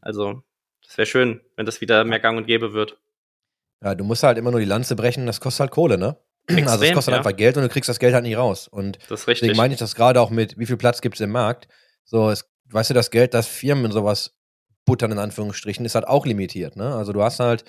also 0.00 0.42
das 0.88 0.96
wäre 0.96 1.06
schön, 1.06 1.40
wenn 1.56 1.66
das 1.66 1.82
wieder 1.82 2.02
mehr 2.04 2.18
gang 2.18 2.38
und 2.38 2.46
gäbe 2.46 2.72
wird. 2.72 2.98
Ja, 3.84 3.94
du 3.94 4.04
musst 4.04 4.22
halt 4.22 4.38
immer 4.38 4.50
nur 4.50 4.60
die 4.60 4.66
Lanze 4.66 4.96
brechen, 4.96 5.26
das 5.26 5.40
kostet 5.40 5.60
halt 5.60 5.70
Kohle, 5.70 5.98
ne? 5.98 6.16
Extrem, 6.48 6.66
also 6.66 6.84
es 6.84 6.92
kostet 6.94 7.12
ja. 7.12 7.18
einfach 7.18 7.36
Geld 7.36 7.56
und 7.58 7.62
du 7.62 7.68
kriegst 7.68 7.90
das 7.90 7.98
Geld 7.98 8.14
halt 8.14 8.24
nicht 8.24 8.38
raus. 8.38 8.68
Und 8.68 8.98
das 9.08 9.20
ist 9.20 9.28
richtig. 9.28 9.48
deswegen 9.48 9.58
meine 9.58 9.74
ich 9.74 9.80
das 9.80 9.94
gerade 9.94 10.18
auch 10.20 10.30
mit, 10.30 10.58
wie 10.58 10.64
viel 10.64 10.78
Platz 10.78 11.02
gibt 11.02 11.16
es 11.16 11.20
im 11.20 11.30
Markt. 11.30 11.68
So, 12.04 12.30
es, 12.30 12.50
weißt 12.70 12.90
du, 12.90 12.94
das 12.94 13.10
Geld, 13.10 13.34
das 13.34 13.46
Firmen 13.46 13.84
in 13.84 13.92
sowas 13.92 14.34
buttern, 14.86 15.12
in 15.12 15.18
Anführungsstrichen, 15.18 15.84
ist 15.84 15.94
halt 15.94 16.08
auch 16.08 16.24
limitiert, 16.24 16.74
ne? 16.74 16.94
Also 16.94 17.12
du 17.12 17.22
hast 17.22 17.38
halt, 17.38 17.64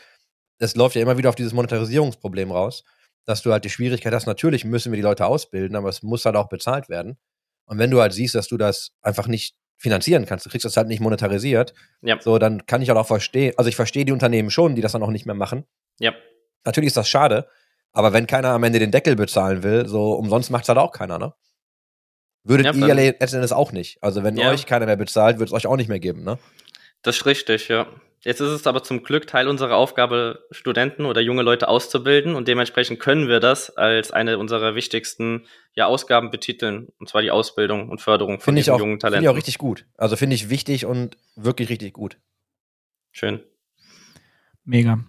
es 0.59 0.77
läuft 0.77 0.95
ja 0.95 1.01
immer 1.01 1.17
wieder 1.17 1.27
auf 1.27 1.35
dieses 1.35 1.51
Monetarisierungsproblem 1.51 2.51
raus, 2.51 2.85
dass 3.25 3.41
du 3.41 3.51
halt 3.51 3.65
die 3.65 3.69
Schwierigkeit 3.69 4.13
hast, 4.13 4.27
natürlich 4.27 4.63
müssen 4.63 4.93
wir 4.93 4.97
die 4.97 5.03
Leute 5.03 5.25
ausbilden, 5.25 5.75
aber 5.75 5.89
es 5.89 6.03
muss 6.03 6.23
halt 6.23 6.37
auch 6.37 6.47
bezahlt 6.47 6.87
werden. 6.87 7.17
Und 7.65 7.77
wenn 7.77 7.91
du 7.91 7.99
halt 7.99 8.13
siehst, 8.13 8.33
dass 8.33 8.47
du 8.47 8.55
das 8.55 8.91
einfach 9.01 9.27
nicht 9.27 9.55
finanzieren 9.79 10.25
kannst. 10.25 10.45
Du 10.45 10.49
kriegst 10.49 10.65
das 10.65 10.77
halt 10.77 10.87
nicht 10.87 10.99
monetarisiert. 10.99 11.73
Ja. 12.01 12.19
So, 12.21 12.37
dann 12.37 12.65
kann 12.67 12.81
ich 12.81 12.89
halt 12.89 12.99
auch 12.99 13.07
verstehen, 13.07 13.53
also 13.57 13.69
ich 13.69 13.75
verstehe 13.75 14.05
die 14.05 14.11
Unternehmen 14.11 14.51
schon, 14.51 14.75
die 14.75 14.81
das 14.81 14.91
dann 14.91 15.01
auch 15.01 15.09
nicht 15.09 15.25
mehr 15.25 15.35
machen. 15.35 15.65
Ja. 15.99 16.13
Natürlich 16.65 16.87
ist 16.87 16.97
das 16.97 17.07
schade, 17.09 17.47
aber 17.93 18.13
wenn 18.13 18.27
keiner 18.27 18.49
am 18.49 18.63
Ende 18.63 18.79
den 18.79 18.91
Deckel 18.91 19.15
bezahlen 19.15 19.63
will, 19.63 19.87
so 19.87 20.11
umsonst 20.13 20.51
macht's 20.51 20.67
halt 20.69 20.77
auch 20.77 20.91
keiner, 20.91 21.17
ne? 21.17 21.33
Würdet 22.43 22.75
Ja, 22.75 22.87
ihr 22.87 22.93
letzten 22.93 23.37
Endes 23.37 23.51
auch 23.51 23.71
nicht. 23.71 24.01
Also 24.03 24.23
wenn 24.23 24.37
Ja. 24.37 24.51
euch 24.51 24.65
keiner 24.65 24.85
mehr 24.85 24.95
bezahlt, 24.97 25.39
wird 25.39 25.49
es 25.49 25.53
euch 25.53 25.65
auch 25.67 25.77
nicht 25.77 25.89
mehr 25.89 25.99
geben, 25.99 26.23
ne? 26.23 26.37
Das 27.01 27.17
ist 27.17 27.25
richtig, 27.25 27.69
ja. 27.69 27.87
Jetzt 28.21 28.41
ist 28.41 28.49
es 28.49 28.67
aber 28.67 28.83
zum 28.83 29.03
Glück 29.03 29.27
Teil 29.27 29.47
unserer 29.47 29.75
Aufgabe, 29.77 30.45
Studenten 30.51 31.05
oder 31.05 31.21
junge 31.21 31.41
Leute 31.41 31.69
auszubilden 31.69 32.35
und 32.35 32.47
dementsprechend 32.49 32.99
können 32.99 33.29
wir 33.29 33.39
das 33.39 33.69
als 33.77 34.11
eine 34.11 34.37
unserer 34.37 34.75
wichtigsten 34.75 35.45
ja, 35.73 35.85
Ausgaben 35.85 36.29
betiteln, 36.29 36.89
und 36.99 37.07
zwar 37.07 37.21
die 37.21 37.31
Ausbildung 37.31 37.87
und 37.89 38.01
Förderung 38.01 38.41
von 38.41 38.55
Finde 38.55 38.73
auch- 38.73 38.79
jungen 38.79 38.93
finde 38.93 38.99
Talenten. 39.01 39.23
ich 39.23 39.29
auch 39.29 39.35
richtig 39.37 39.57
gut. 39.57 39.85
Also 39.97 40.17
finde 40.17 40.35
ich 40.35 40.49
wichtig 40.49 40.85
und 40.85 41.15
wirklich 41.37 41.69
richtig 41.69 41.93
gut. 41.93 42.17
Schön. 43.11 43.41
Mega. 44.65 44.99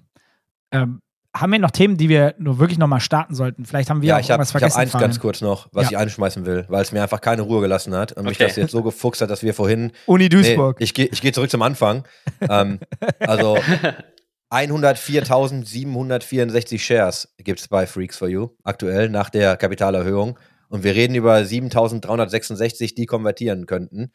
Ähm, 0.70 1.00
haben 1.36 1.52
wir 1.52 1.58
noch 1.60 1.70
Themen, 1.70 1.96
die 1.96 2.08
wir 2.08 2.34
nur 2.38 2.58
wirklich 2.58 2.78
nochmal 2.78 3.00
starten 3.00 3.34
sollten? 3.34 3.64
Vielleicht 3.64 3.88
haben 3.90 4.02
wir 4.02 4.08
Ja, 4.08 4.16
auch 4.16 4.20
ich 4.20 4.30
habe 4.30 4.42
irgendwas 4.42 4.48
ich 4.50 4.54
hab 4.54 4.60
vergessen. 4.72 4.80
eins 4.80 4.92
ganz 4.92 5.20
kurz 5.20 5.40
noch, 5.40 5.68
was 5.72 5.84
Ja. 5.84 5.90
ich 5.92 5.98
einschmeißen 5.98 6.44
will, 6.44 6.64
weil 6.68 6.82
es 6.82 6.92
mir 6.92 7.02
einfach 7.02 7.20
keine 7.20 7.42
Ruhe 7.42 7.60
gelassen 7.60 7.94
hat 7.94 8.12
und 8.12 8.24
mich 8.24 8.36
Okay. 8.38 8.46
das 8.48 8.56
jetzt 8.56 8.72
so 8.72 8.82
gefuchst 8.82 9.20
hat, 9.20 9.30
dass 9.30 9.42
wir 9.42 9.54
vorhin 9.54 9.92
Uni 10.06 10.24
Nee, 10.24 10.28
Duisburg. 10.28 10.76
ich 10.80 10.92
gehe 10.94 11.06
ich 11.10 11.20
geh 11.20 11.32
zurück 11.32 11.50
zum 11.50 11.62
Anfang. 11.62 12.04
ähm, 12.48 12.80
also 13.20 13.58
104.764 14.52 16.78
Shares 16.80 17.32
gibt 17.38 17.60
es 17.60 17.68
bei 17.68 17.86
Freaks 17.86 18.16
for 18.18 18.28
You 18.28 18.48
aktuell 18.64 19.08
nach 19.08 19.30
der 19.30 19.56
Kapitalerhöhung. 19.56 20.38
Und 20.68 20.84
wir 20.84 20.94
reden 20.94 21.14
über 21.16 21.34
7.366, 21.36 22.94
die 22.94 23.06
konvertieren 23.06 23.66
könnten. 23.66 24.12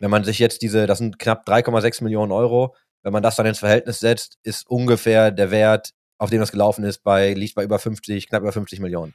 Wenn 0.00 0.10
man 0.10 0.24
sich 0.24 0.40
jetzt 0.40 0.62
diese, 0.62 0.86
das 0.86 0.98
sind 0.98 1.18
knapp 1.20 1.46
3,6 1.48 2.02
Millionen 2.02 2.32
Euro, 2.32 2.74
wenn 3.02 3.12
man 3.12 3.22
das 3.22 3.36
dann 3.36 3.46
ins 3.46 3.60
Verhältnis 3.60 4.00
setzt, 4.00 4.38
ist 4.42 4.68
ungefähr 4.68 5.30
der 5.30 5.50
Wert, 5.52 5.90
auf 6.18 6.30
dem 6.30 6.40
das 6.40 6.52
gelaufen 6.52 6.84
ist, 6.84 7.02
bei, 7.02 7.32
liegt 7.34 7.54
bei 7.54 7.64
über 7.64 7.78
50, 7.78 8.28
knapp 8.28 8.42
über 8.42 8.52
50 8.52 8.80
Millionen. 8.80 9.14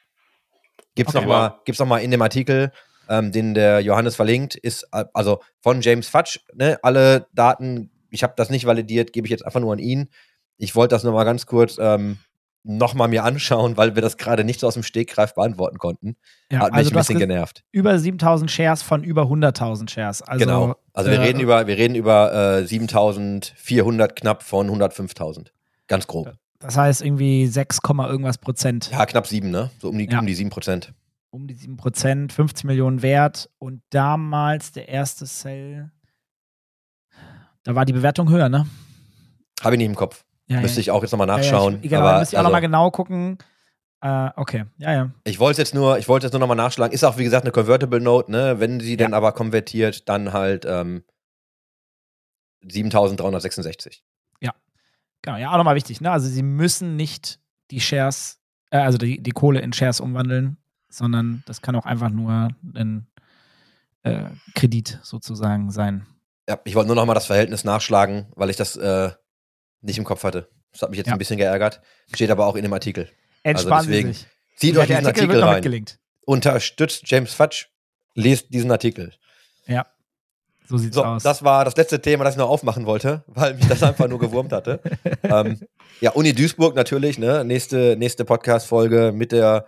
Gibt's 0.96 1.16
Okay, 1.16 1.24
noch 1.26 1.30
mal, 1.30 1.60
gibt's 1.66 1.80
noch 1.80 1.88
mal 1.88 2.00
in 2.00 2.12
dem 2.12 2.22
Artikel, 2.22 2.72
ähm, 3.08 3.32
den 3.32 3.54
der 3.54 3.80
Johannes 3.82 4.16
verlinkt, 4.16 4.56
ist 4.56 4.88
äh, 4.92 5.06
also 5.14 5.40
von 5.62 5.82
James 5.82 6.08
Fudge, 6.08 6.40
ne, 6.54 6.78
alle 6.84 7.28
Daten, 7.34 7.90
ich 8.10 8.24
habe 8.24 8.34
das 8.36 8.50
nicht 8.50 8.66
validiert, 8.66 9.14
gebe 9.14 9.28
ich 9.28 9.32
jetzt 9.32 9.46
einfach 9.46 9.60
nur 9.62 9.74
an 9.74 9.80
ihn. 9.80 10.10
Ich 10.58 10.76
wollte 10.76 10.96
das 10.96 11.04
nochmal 11.04 11.26
ganz 11.26 11.46
kurz 11.46 11.78
ähm, 11.80 12.18
nochmal 12.64 13.08
mir 13.08 13.24
anschauen, 13.24 13.78
weil 13.78 13.96
wir 13.96 14.02
das 14.02 14.18
gerade 14.18 14.44
nicht 14.44 14.60
so 14.60 14.68
aus 14.68 14.74
dem 14.74 14.84
Stegreif 14.84 15.34
beantworten 15.34 15.78
konnten. 15.78 16.18
Ja, 16.52 16.60
Hat 16.60 16.72
mich 16.72 16.78
also 16.80 16.92
ein 16.92 16.98
bisschen 16.98 17.18
ge- 17.18 17.28
genervt. 17.28 17.64
über 17.72 17.98
7000 17.98 18.52
Shares 18.52 18.82
von 18.84 19.04
über 19.04 19.24
100.000 19.24 19.90
Shares. 19.90 20.22
Also, 20.22 20.46
genau. 20.46 20.76
Also 20.94 21.10
wir 21.10 21.20
äh, 21.20 21.24
reden 21.24 21.40
über, 21.40 21.66
wir 21.68 21.78
reden 21.78 21.96
über 21.96 22.60
äh, 22.60 22.66
7400 22.68 24.16
knapp 24.16 24.44
von 24.44 24.70
105.000. 24.70 25.48
Ganz 25.88 26.08
grob. 26.08 26.34
Das 26.60 26.76
heißt 26.78 27.02
irgendwie 27.02 27.48
6, 27.48 27.82
Komma 27.82 28.08
irgendwas 28.10 28.38
Prozent. 28.38 28.90
Ja, 28.92 29.06
knapp 29.06 29.28
sieben, 29.28 29.50
ne? 29.50 29.72
So 29.80 29.90
um 29.90 29.98
die, 29.98 30.06
Ja. 30.10 30.20
um 30.20 30.26
die 30.26 30.34
sieben 30.36 30.50
Prozent. 30.50 30.94
Um 31.32 31.48
die 31.48 31.54
7 31.54 31.78
Prozent, 31.78 32.34
50 32.34 32.66
Millionen 32.66 33.02
wert. 33.04 33.50
Und 33.60 33.84
damals 33.92 34.72
der 34.72 34.90
erste 34.90 35.28
Sale, 35.28 35.92
da 37.64 37.76
war 37.76 37.86
die 37.86 37.94
Bewertung 37.94 38.30
höher, 38.30 38.50
ne? 38.50 38.66
Habe 39.62 39.76
ich 39.76 39.78
nicht 39.78 39.88
im 39.88 39.96
Kopf. 39.96 40.26
Ja, 40.48 40.60
Müsste 40.62 40.78
ja. 40.78 40.82
ich 40.82 40.92
auch 40.92 41.04
jetzt 41.04 41.12
nochmal 41.12 41.28
nachschauen. 41.28 41.80
Ich, 41.84 41.90
genau, 41.90 42.02
aber 42.02 42.20
müsste 42.20 42.34
ich 42.34 42.38
auch 42.38 42.40
also, 42.40 42.48
nochmal 42.48 42.62
genau 42.62 42.90
gucken. 42.90 43.38
Äh, 44.02 44.30
okay, 44.38 44.66
ja, 44.78 44.94
ja. 44.94 45.12
Ich 45.26 45.40
wollte 45.40 45.62
jetzt 45.62 45.76
nur, 45.76 46.00
ich 46.00 46.08
wollte 46.08 46.26
jetzt 46.26 46.34
nur 46.34 46.40
nochmal 46.40 46.58
nachschlagen. 46.58 46.94
Ist 46.94 47.04
auch, 47.04 47.18
wie 47.18 47.24
gesagt, 47.24 47.44
eine 47.44 47.52
Convertible 47.52 48.00
Note, 48.00 48.32
ne? 48.32 48.60
Wenn 48.60 48.80
sie 48.80 48.98
dann 48.98 49.14
aber 49.14 49.32
konvertiert, 49.34 50.10
dann 50.10 50.34
halt 50.34 50.66
ähm, 50.68 51.04
7366. 52.64 54.04
Genau, 55.22 55.38
ja, 55.38 55.52
auch 55.52 55.58
nochmal 55.58 55.76
wichtig, 55.76 56.02
ne? 56.02 56.12
Also 56.12 56.28
sie 56.28 56.44
müssen 56.44 56.96
nicht 56.96 57.40
die 57.72 57.82
Shares, 57.82 58.40
äh, 58.72 58.78
also 58.78 58.98
die, 58.98 59.22
die 59.22 59.32
Kohle 59.32 59.60
in 59.60 59.74
Shares 59.74 60.00
umwandeln, 60.00 60.58
sondern 60.90 61.44
das 61.46 61.62
kann 61.62 61.76
auch 61.76 61.86
einfach 61.86 62.10
nur 62.10 62.50
ein 62.76 63.08
äh, 64.04 64.26
Kredit 64.56 65.00
sozusagen 65.04 65.72
sein. 65.72 66.06
Ja, 66.48 66.60
ich 66.64 66.74
wollte 66.76 66.88
nur 66.88 66.96
nochmal 66.96 67.16
das 67.16 67.26
Verhältnis 67.28 67.64
nachschlagen, 67.64 68.28
weil 68.36 68.50
ich 68.50 68.56
das 68.56 68.76
äh, 68.78 69.12
nicht 69.82 69.98
im 69.98 70.04
Kopf 70.06 70.24
hatte. 70.24 70.50
Das 70.72 70.82
hat 70.82 70.90
mich 70.90 70.98
jetzt 70.98 71.08
Ja. 71.08 71.14
ein 71.14 71.20
bisschen 71.20 71.38
geärgert. 71.38 71.82
Steht 72.14 72.32
aber 72.32 72.46
auch 72.48 72.56
in 72.56 72.64
dem 72.64 72.74
Artikel. 72.74 73.10
Entspannen 73.44 73.88
deswegen, 73.88 74.14
Sie 74.14 74.20
sich. 74.20 74.28
Zieht 74.56 74.76
Ja, 74.76 74.82
euch 74.82 74.88
diesen 74.88 75.06
Artikel 75.06 75.44
Artikel, 75.44 75.74
rein. 75.74 75.86
Unterstützt 76.26 77.04
James 77.06 77.34
Fudge. 77.34 77.66
Lest 78.16 78.54
diesen 78.54 78.72
Artikel. 78.72 79.14
Ja, 79.68 79.86
so 80.70 80.78
sieht's 80.78 80.96
So, 80.96 81.04
aus. 81.04 81.24
das 81.24 81.44
war 81.44 81.66
das 81.66 81.76
letzte 81.76 82.02
Thema, 82.02 82.24
das 82.24 82.36
ich 82.36 82.40
noch 82.40 82.50
aufmachen 82.50 82.86
wollte, 82.86 83.24
weil 83.28 83.56
mich 83.56 83.68
das 83.68 83.84
einfach 83.84 84.08
nur 84.08 84.20
gewurmt 84.20 84.52
hatte. 84.54 84.80
ähm, 85.24 85.60
ja, 86.00 86.12
Uni 86.12 86.34
Duisburg 86.34 86.76
natürlich, 86.76 87.18
ne? 87.20 87.44
Nächste, 87.44 87.96
nächste 87.98 88.24
Podcast-Folge 88.26 89.12
mit 89.14 89.32
der 89.32 89.66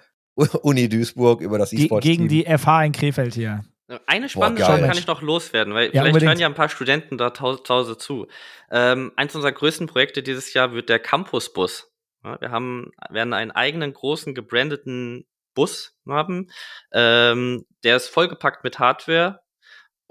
Uni 0.61 0.87
Duisburg 0.87 1.41
über 1.41 1.57
das 1.57 1.71
Ge 1.71 1.81
E-Sports. 1.81 2.03
gegen 2.05 2.27
die 2.29 2.45
FH 2.45 2.85
in 2.85 2.91
Krefeld 2.93 3.33
hier. 3.33 3.63
Eine 4.07 4.29
spannende. 4.29 4.61
Sache 4.63 4.81
kann 4.87 4.97
ich 4.97 5.05
noch 5.07 5.21
loswerden, 5.21 5.73
weil 5.73 5.87
Ja, 5.87 5.89
vielleicht 5.91 6.07
unbedingt. 6.07 6.29
hören 6.29 6.39
ja 6.39 6.47
ein 6.47 6.53
paar 6.53 6.69
Studenten 6.69 7.17
da 7.17 7.33
zu 7.33 7.43
Hause 7.67 7.97
zu. 7.97 8.27
Ähm, 8.71 9.11
eins 9.17 9.35
unserer 9.35 9.51
größten 9.51 9.87
Projekte 9.87 10.23
dieses 10.23 10.53
Jahr 10.53 10.71
wird 10.71 10.87
der 10.87 10.99
Campusbus. 10.99 11.91
Ja, 12.23 12.39
wir 12.39 12.51
haben, 12.51 12.91
werden 13.09 13.33
einen 13.33 13.51
eigenen 13.51 13.91
großen 13.93 14.33
gebrandeten 14.33 15.25
Bus 15.55 15.97
haben. 16.07 16.49
Ähm, 16.93 17.65
der 17.83 17.97
ist 17.97 18.07
vollgepackt 18.07 18.63
mit 18.63 18.79
Hardware 18.79 19.41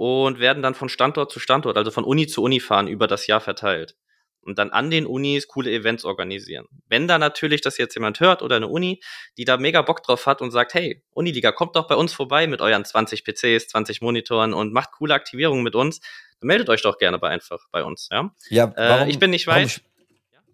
und 0.01 0.39
werden 0.39 0.63
dann 0.63 0.75
von 0.75 0.89
Standort 0.89 1.31
zu 1.31 1.41
Standort, 1.41 1.77
also 1.77 1.91
von 1.91 2.05
Uni 2.05 2.27
zu 2.27 2.43
Uni 2.43 2.59
fahren, 2.59 2.89
über 2.89 3.07
das 3.07 3.27
Jahr 3.27 3.41
verteilt. 3.43 3.97
Und 4.41 4.59
dann 4.59 4.71
an 4.71 4.91
den 4.91 5.05
Unis 5.05 5.47
coole 5.47 5.71
Events 5.71 6.07
organisieren. 6.07 6.65
Wenn 6.89 7.07
da 7.07 7.19
natürlich 7.19 7.61
das 7.61 7.77
jetzt 7.77 7.95
jemand 7.97 8.19
hört 8.21 8.41
oder 8.41 8.57
eine 8.57 8.69
Uni, 8.69 9.03
die 9.37 9.45
da 9.45 9.59
mega 9.59 9.83
Bock 9.83 10.03
drauf 10.03 10.25
hat 10.25 10.41
und 10.41 10.53
sagt, 10.53 10.73
hey, 10.73 11.03
Uniliga, 11.11 11.53
kommt 11.53 11.77
doch 11.77 11.87
bei 11.87 11.97
uns 11.97 12.15
vorbei 12.15 12.47
mit 12.47 12.63
euren 12.63 12.83
20 12.87 13.25
PCs, 13.25 13.69
20 13.69 14.01
Monitoren 14.01 14.55
und 14.55 14.73
macht 14.73 14.93
coole 14.93 15.13
Aktivierungen 15.13 15.63
mit 15.63 15.75
uns, 15.75 16.01
dann 16.41 16.47
meldet 16.47 16.71
euch 16.71 16.81
doch 16.81 16.97
gerne 16.97 17.19
bei 17.19 17.29
einfach 17.29 17.59
bei 17.71 17.85
uns, 17.85 18.09
ja. 18.11 18.35
Ja, 18.49 18.73
warum, 18.75 19.09
Äh, 19.09 19.11
ich 19.11 19.19
bin 19.19 19.29
nicht 19.31 19.47
warum, 19.47 19.65
weiß. 19.65 19.73
sp- 19.77 19.85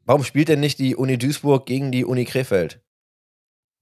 warum 0.05 0.25
spielt 0.25 0.49
denn 0.49 0.59
nicht 0.59 0.81
die 0.81 0.97
Uni 0.97 1.19
Duisburg 1.19 1.67
gegen 1.67 1.93
die 1.93 2.05
Uni 2.05 2.25
Krefeld? 2.25 2.81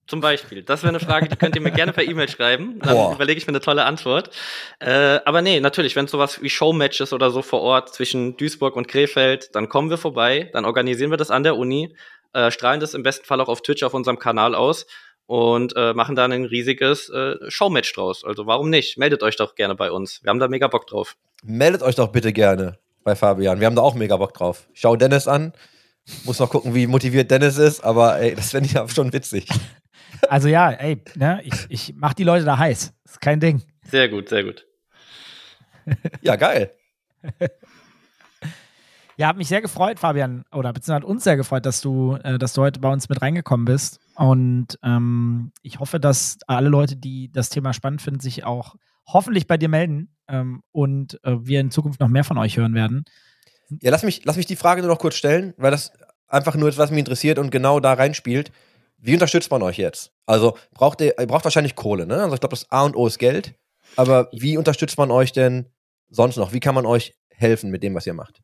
Zum 0.07 0.21
Beispiel. 0.21 0.63
Das 0.63 0.83
wäre 0.83 0.91
eine 0.91 1.01
Frage, 1.01 1.29
die 1.29 1.37
könnt 1.37 1.57
ihr 1.57 1.63
mir 1.63 1.71
gerne 1.71 1.93
per 1.93 2.05
E-Mail 2.05 2.29
schreiben. 2.29 2.79
Dann 2.81 2.95
Boah. 2.95 3.15
überlege 3.15 3.39
ich 3.39 3.47
mir 3.47 3.53
eine 3.53 3.61
tolle 3.61 3.85
Antwort. 3.85 4.31
Äh, 4.79 5.21
aber 5.25 5.41
nee, 5.41 5.61
natürlich, 5.61 5.97
wenn 5.97 6.05
es 6.05 6.11
sowas 6.11 6.43
wie 6.43 6.51
Showmatches 6.51 7.15
oder 7.15 7.31
so 7.31 7.41
vor 7.41 7.63
Ort 7.63 7.95
zwischen 7.95 8.37
Duisburg 8.37 8.77
und 8.77 8.87
Krefeld, 8.87 9.55
dann 9.55 9.71
kommen 9.71 9.89
wir 9.89 9.97
vorbei, 9.97 10.51
dann 10.53 10.67
organisieren 10.67 11.11
wir 11.11 11.17
das 11.17 11.31
an 11.31 11.43
der 11.43 11.57
Uni, 11.57 11.97
äh, 12.35 12.51
strahlen 12.51 12.81
das 12.81 12.93
im 12.93 13.03
besten 13.03 13.25
Fall 13.25 13.41
auch 13.41 13.49
auf 13.49 13.63
Twitch 13.63 13.83
auf 13.83 13.95
unserem 13.95 14.19
Kanal 14.19 14.55
aus 14.55 14.87
und 15.27 15.75
äh, 15.75 15.95
machen 15.95 16.17
dann 16.17 16.33
ein 16.33 16.45
riesiges 16.45 17.09
äh, 17.09 17.37
Showmatch 17.49 17.95
draus. 17.95 18.25
Also 18.25 18.47
warum 18.47 18.69
nicht? 18.69 18.99
Meldet 18.99 19.23
euch 19.23 19.37
doch 19.37 19.55
gerne 19.55 19.75
bei 19.75 19.91
uns. 19.91 20.23
Wir 20.23 20.29
haben 20.29 20.39
da 20.39 20.49
mega 20.49 20.69
Bock 20.69 20.87
drauf. 20.87 21.17
Meldet 21.43 21.83
euch 21.83 21.95
doch 21.95 22.09
bitte 22.09 22.35
gerne 22.35 22.79
bei 23.05 23.15
Fabian. 23.17 23.59
Wir 23.61 23.67
haben 23.67 23.77
da 23.77 23.83
auch 23.83 23.95
mega 23.95 24.19
Bock 24.19 24.35
drauf. 24.35 24.67
Schau 24.75 24.97
Dennis 24.97 25.29
an. 25.29 25.55
Muss 26.25 26.39
noch 26.39 26.51
gucken, 26.51 26.75
wie 26.75 26.87
motiviert 26.87 27.31
Dennis 27.31 27.57
ist, 27.57 27.83
aber 27.83 28.19
ey, 28.19 28.35
das 28.35 28.51
fände 28.51 28.67
ich 28.67 28.75
ja 28.75 28.87
schon 28.87 29.15
witzig. 29.15 29.49
Also 30.29 30.49
ja, 30.49 30.71
ey, 30.71 31.03
ne, 31.15 31.41
ich, 31.45 31.67
ich 31.69 31.95
mach 31.97 32.15
die 32.15 32.25
Leute 32.25 32.45
da 32.45 32.59
heiß. 32.59 32.95
Ist 33.05 33.21
kein 33.21 33.41
Ding. 33.41 33.63
Sehr 33.83 34.09
gut, 34.09 34.29
sehr 34.29 34.45
gut. 34.45 34.67
Ja, 36.23 36.37
geil. 36.37 36.71
Ja, 39.17 39.29
hat 39.29 39.37
mich 39.37 39.49
sehr 39.49 39.63
gefreut, 39.63 40.01
Fabian, 40.01 40.45
oder 40.51 40.73
beziehungsweise 40.73 40.97
hat 40.97 41.05
uns 41.05 41.25
sehr 41.25 41.37
gefreut, 41.37 41.65
dass 41.67 41.81
du, 41.81 42.19
äh, 42.25 42.37
dass 42.39 42.53
du 42.53 42.63
heute 42.63 42.81
bei 42.81 42.93
uns 42.93 43.09
mit 43.09 43.23
reingekommen 43.23 43.65
bist. 43.65 44.01
Und 44.17 44.79
ähm, 44.83 45.53
ich 45.63 45.79
hoffe, 45.79 46.01
dass 46.01 46.39
alle 46.47 46.69
Leute, 46.69 46.97
die 46.97 47.31
das 47.31 47.49
Thema 47.49 47.73
spannend 47.73 48.03
finden, 48.03 48.21
sich 48.21 48.45
auch 48.45 48.75
hoffentlich 49.07 49.47
bei 49.47 49.57
dir 49.57 49.69
melden 49.69 50.09
ähm, 50.29 50.63
und 50.73 51.21
äh, 51.23 51.37
wir 51.41 51.61
in 51.61 51.71
Zukunft 51.71 52.01
noch 52.01 52.09
mehr 52.09 52.25
von 52.25 52.39
euch 52.39 52.57
hören 52.57 52.75
werden. 52.75 53.05
Ja, 53.83 53.91
lass 53.91 54.03
mich, 54.03 54.25
lass 54.25 54.37
mich 54.37 54.47
die 54.47 54.57
Frage 54.57 54.83
nur 54.83 54.91
noch 54.91 54.99
kurz 54.99 55.15
stellen, 55.15 55.55
weil 55.59 55.71
das 55.71 55.93
einfach 56.27 56.57
nur 56.57 56.69
ist, 56.69 56.79
was 56.79 56.91
mich 56.91 56.99
interessiert 56.99 57.39
und 57.39 57.51
genau 57.51 57.79
da 57.79 57.93
reinspielt. 57.93 58.51
Wie 59.05 59.13
unterstützt 59.13 59.51
man 59.51 59.61
euch 59.61 59.77
jetzt? 59.77 60.13
Also 60.25 60.57
braucht 60.73 61.03
ihr, 61.03 61.19
ihr 61.19 61.27
braucht 61.27 61.45
wahrscheinlich 61.45 61.75
Kohle, 61.75 62.07
ne? 62.07 62.23
Also 62.23 62.35
ich 62.37 62.41
glaube, 62.41 62.57
das 62.57 62.71
A 62.71 62.85
und 62.85 62.97
O 62.97 63.07
ist 63.07 63.19
Geld. 63.19 63.53
Aber 63.97 64.31
wie 64.33 64.57
unterstützt 64.57 64.97
man 64.97 65.11
euch 65.11 65.31
denn 65.31 65.67
sonst 66.09 66.39
noch? 66.39 66.55
Wie 66.55 66.61
kann 66.61 66.75
man 66.75 66.87
euch 66.87 67.15
helfen 67.29 67.71
mit 67.71 67.83
dem, 67.83 67.95
was 67.95 68.07
ihr 68.07 68.15
macht? 68.15 68.41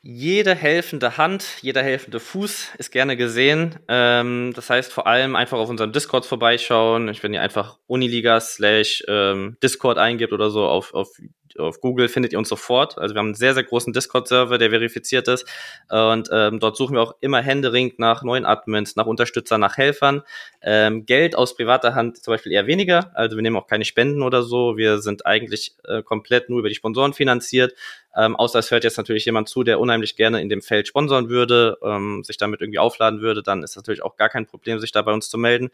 Jede 0.00 0.54
helfende 0.54 1.18
Hand, 1.18 1.44
jeder 1.60 1.82
helfende 1.82 2.20
Fuß 2.20 2.68
ist 2.78 2.90
gerne 2.90 3.18
gesehen. 3.18 3.78
Ähm, 3.86 4.52
das 4.56 4.70
heißt 4.70 4.90
vor 4.90 5.06
allem 5.06 5.36
einfach 5.36 5.58
auf 5.58 5.68
unserem 5.68 5.92
Discord 5.92 6.24
vorbeischauen. 6.24 7.14
Wenn 7.20 7.34
ihr 7.34 7.42
einfach 7.42 7.78
Uniliga 7.86 8.40
slash 8.40 9.04
ähm, 9.08 9.58
Discord 9.62 9.98
eingibt 9.98 10.32
oder 10.32 10.48
so 10.48 10.64
auf, 10.64 10.94
auf 10.94 11.10
auf 11.58 11.80
Google 11.80 12.08
findet 12.08 12.32
ihr 12.32 12.38
uns 12.38 12.48
sofort. 12.48 12.98
Also 12.98 13.14
wir 13.14 13.20
haben 13.20 13.28
einen 13.28 13.34
sehr, 13.34 13.54
sehr 13.54 13.64
großen 13.64 13.92
Discord-Server, 13.92 14.58
der 14.58 14.70
verifiziert 14.70 15.28
ist. 15.28 15.46
Und 15.88 16.28
ähm, 16.32 16.58
dort 16.58 16.76
suchen 16.76 16.94
wir 16.94 17.02
auch 17.02 17.14
immer 17.20 17.40
händeringend 17.40 17.98
nach 17.98 18.22
neuen 18.22 18.44
Admins, 18.44 18.96
nach 18.96 19.06
Unterstützern, 19.06 19.60
nach 19.60 19.76
Helfern. 19.76 20.22
Ähm, 20.62 21.06
Geld 21.06 21.36
aus 21.36 21.54
privater 21.54 21.94
Hand 21.94 22.22
zum 22.22 22.32
Beispiel 22.32 22.52
eher 22.52 22.66
weniger. 22.66 23.10
Also 23.14 23.36
wir 23.36 23.42
nehmen 23.42 23.56
auch 23.56 23.66
keine 23.66 23.84
Spenden 23.84 24.22
oder 24.22 24.42
so. 24.42 24.76
Wir 24.76 24.98
sind 24.98 25.26
eigentlich 25.26 25.74
äh, 25.84 26.02
komplett 26.02 26.50
nur 26.50 26.58
über 26.58 26.68
die 26.68 26.74
Sponsoren 26.74 27.12
finanziert. 27.12 27.74
Ähm, 28.16 28.36
außer 28.36 28.58
es 28.58 28.70
hört 28.70 28.84
jetzt 28.84 28.96
natürlich 28.96 29.24
jemand 29.24 29.48
zu, 29.48 29.64
der 29.64 29.80
unheimlich 29.80 30.14
gerne 30.16 30.40
in 30.40 30.48
dem 30.48 30.62
Feld 30.62 30.86
sponsern 30.86 31.28
würde, 31.28 31.78
ähm, 31.82 32.22
sich 32.22 32.36
damit 32.36 32.60
irgendwie 32.60 32.78
aufladen 32.78 33.20
würde, 33.20 33.42
dann 33.42 33.62
ist 33.62 33.74
natürlich 33.76 34.02
auch 34.02 34.16
gar 34.16 34.28
kein 34.28 34.46
Problem, 34.46 34.78
sich 34.78 34.92
da 34.92 35.02
bei 35.02 35.12
uns 35.12 35.28
zu 35.28 35.36
melden. 35.36 35.70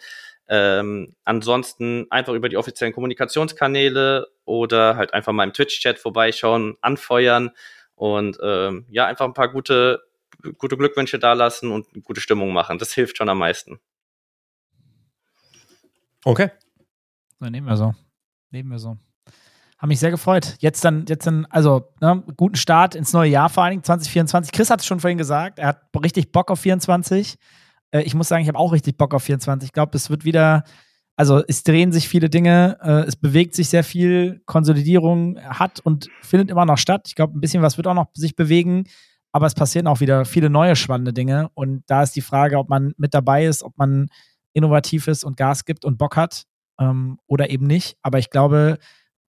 Ähm, 0.48 1.14
ansonsten 1.24 2.06
einfach 2.10 2.32
über 2.32 2.48
die 2.48 2.56
offiziellen 2.56 2.92
Kommunikationskanäle 2.92 4.26
oder 4.44 4.96
halt 4.96 5.14
einfach 5.14 5.32
mal 5.32 5.44
im 5.44 5.52
Twitch-Chat 5.52 5.98
vorbeischauen, 5.98 6.76
anfeuern 6.80 7.50
und 7.94 8.38
ähm, 8.42 8.86
ja, 8.90 9.06
einfach 9.06 9.26
ein 9.26 9.34
paar 9.34 9.52
gute, 9.52 10.02
gute 10.58 10.76
Glückwünsche 10.76 11.18
dalassen 11.18 11.70
und 11.70 11.86
gute 12.02 12.20
Stimmung 12.20 12.52
machen. 12.52 12.78
Das 12.78 12.92
hilft 12.92 13.16
schon 13.16 13.28
am 13.28 13.38
meisten. 13.38 13.78
Okay. 16.24 16.50
So, 17.38 17.46
nehmen 17.46 17.66
wir 17.66 17.76
so. 17.76 17.94
Nehmen 18.50 18.70
wir 18.70 18.78
so. 18.78 18.96
Haben 19.78 19.88
mich 19.88 20.00
sehr 20.00 20.10
gefreut. 20.10 20.56
Jetzt 20.58 20.84
dann, 20.84 21.06
jetzt 21.08 21.26
dann, 21.26 21.46
also, 21.46 21.90
ne, 22.00 22.22
guten 22.36 22.56
Start 22.56 22.94
ins 22.94 23.14
neue 23.14 23.30
Jahr 23.30 23.48
vor 23.48 23.62
allen 23.62 23.70
Dingen, 23.70 23.84
2024. 23.84 24.52
Chris 24.52 24.68
hat 24.68 24.80
es 24.80 24.86
schon 24.86 25.00
vorhin 25.00 25.16
gesagt, 25.16 25.58
er 25.58 25.68
hat 25.68 25.88
richtig 26.02 26.32
Bock 26.32 26.50
auf 26.50 26.60
24. 26.60 27.36
Äh, 27.90 28.02
ich 28.02 28.14
muss 28.14 28.28
sagen, 28.28 28.42
ich 28.42 28.48
habe 28.48 28.58
auch 28.58 28.72
richtig 28.72 28.96
Bock 28.96 29.14
auf 29.14 29.22
24. 29.22 29.68
Ich 29.68 29.72
glaube, 29.72 29.96
es 29.96 30.10
wird 30.10 30.24
wieder, 30.24 30.64
also 31.16 31.42
es 31.46 31.62
drehen 31.62 31.92
sich 31.92 32.08
viele 32.08 32.30
Dinge, 32.30 32.78
äh, 32.82 33.06
es 33.06 33.16
bewegt 33.16 33.54
sich 33.54 33.68
sehr 33.68 33.84
viel, 33.84 34.42
Konsolidierung 34.46 35.38
hat 35.42 35.80
und 35.80 36.08
findet 36.22 36.50
immer 36.50 36.64
noch 36.64 36.78
statt. 36.78 37.04
Ich 37.08 37.14
glaube, 37.14 37.36
ein 37.36 37.40
bisschen 37.40 37.62
was 37.62 37.76
wird 37.76 37.86
auch 37.86 37.94
noch 37.94 38.08
sich 38.14 38.36
bewegen, 38.36 38.84
aber 39.32 39.46
es 39.46 39.54
passieren 39.54 39.86
auch 39.86 40.00
wieder 40.00 40.24
viele 40.24 40.50
neue 40.50 40.76
spannende 40.76 41.12
Dinge. 41.12 41.50
Und 41.54 41.84
da 41.86 42.02
ist 42.02 42.16
die 42.16 42.20
Frage, 42.22 42.58
ob 42.58 42.68
man 42.68 42.94
mit 42.96 43.14
dabei 43.14 43.46
ist, 43.46 43.62
ob 43.62 43.76
man 43.78 44.08
innovativ 44.52 45.06
ist 45.08 45.24
und 45.24 45.36
Gas 45.36 45.64
gibt 45.64 45.84
und 45.84 45.98
Bock 45.98 46.16
hat 46.16 46.44
ähm, 46.80 47.18
oder 47.26 47.50
eben 47.50 47.66
nicht. 47.66 47.96
Aber 48.02 48.18
ich 48.18 48.30
glaube, 48.30 48.78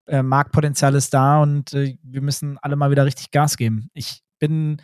äh, 0.07 0.21
Marktpotenzial 0.21 0.95
ist 0.95 1.13
da 1.13 1.41
und 1.41 1.73
äh, 1.73 1.97
wir 2.03 2.21
müssen 2.21 2.57
alle 2.61 2.75
mal 2.75 2.91
wieder 2.91 3.05
richtig 3.05 3.31
Gas 3.31 3.57
geben. 3.57 3.89
Ich 3.93 4.21
bin, 4.39 4.81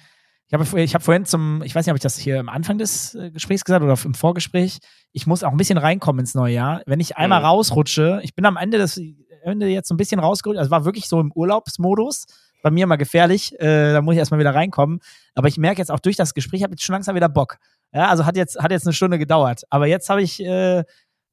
ich 0.50 0.54
habe 0.54 0.82
ich 0.82 0.96
hab 0.96 1.04
vorhin 1.04 1.26
zum, 1.26 1.62
ich 1.64 1.76
weiß 1.76 1.86
nicht, 1.86 1.92
ob 1.92 1.98
ich 1.98 2.02
das 2.04 2.18
hier 2.18 2.40
am 2.40 2.50
Anfang 2.50 2.78
des 2.78 3.16
äh, 3.16 3.32
Gesprächs 3.32 3.64
gesagt 3.64 3.84
oder 3.84 3.96
im 4.04 4.14
Vorgespräch, 4.14 4.80
ich 5.12 5.28
muss 5.28 5.44
auch 5.44 5.52
ein 5.52 5.58
bisschen 5.58 5.78
reinkommen 5.78 6.20
ins 6.22 6.34
neue 6.36 6.54
Jahr. 6.56 6.82
Wenn 6.86 7.00
ich 7.00 7.18
einmal 7.18 7.40
Mhm. 7.40 7.46
rausrutsche, 7.46 8.20
ich 8.24 8.36
bin 8.36 8.46
am 8.46 8.58
Ende 8.58 8.78
des 8.80 9.00
Ende 9.44 9.68
jetzt 9.68 9.88
so 9.88 9.94
ein 9.94 9.98
bisschen 9.98 10.20
rausgerutscht, 10.20 10.60
also 10.60 10.72
war 10.72 10.86
wirklich 10.86 11.08
so 11.08 11.20
im 11.20 11.32
Urlaubsmodus. 11.34 12.26
Bei 12.62 12.72
mir 12.72 12.88
mal 12.88 12.98
gefährlich, 12.98 13.58
äh, 13.62 13.94
da 13.94 14.02
muss 14.02 14.16
ich 14.16 14.20
erstmal 14.20 14.40
wieder 14.42 14.54
reinkommen. 14.54 15.00
Aber 15.34 15.48
ich 15.48 15.58
merke 15.58 15.78
jetzt 15.80 15.92
auch 15.92 16.00
durch 16.02 16.18
das 16.18 16.34
Gespräch, 16.34 16.60
ich 16.60 16.64
habe 16.64 16.74
jetzt 16.74 16.84
schon 16.84 16.92
langsam 16.94 17.16
wieder 17.16 17.30
Bock. 17.30 17.56
Ja, 17.94 18.08
also 18.10 18.26
hat 18.26 18.36
jetzt, 18.36 18.60
hat 18.60 18.72
jetzt 18.72 18.86
eine 18.86 18.92
Stunde 18.94 19.18
gedauert. 19.18 19.62
Aber 19.70 19.88
jetzt 19.88 20.10
habe 20.10 20.22
ich, 20.22 20.44
äh, 20.44 20.84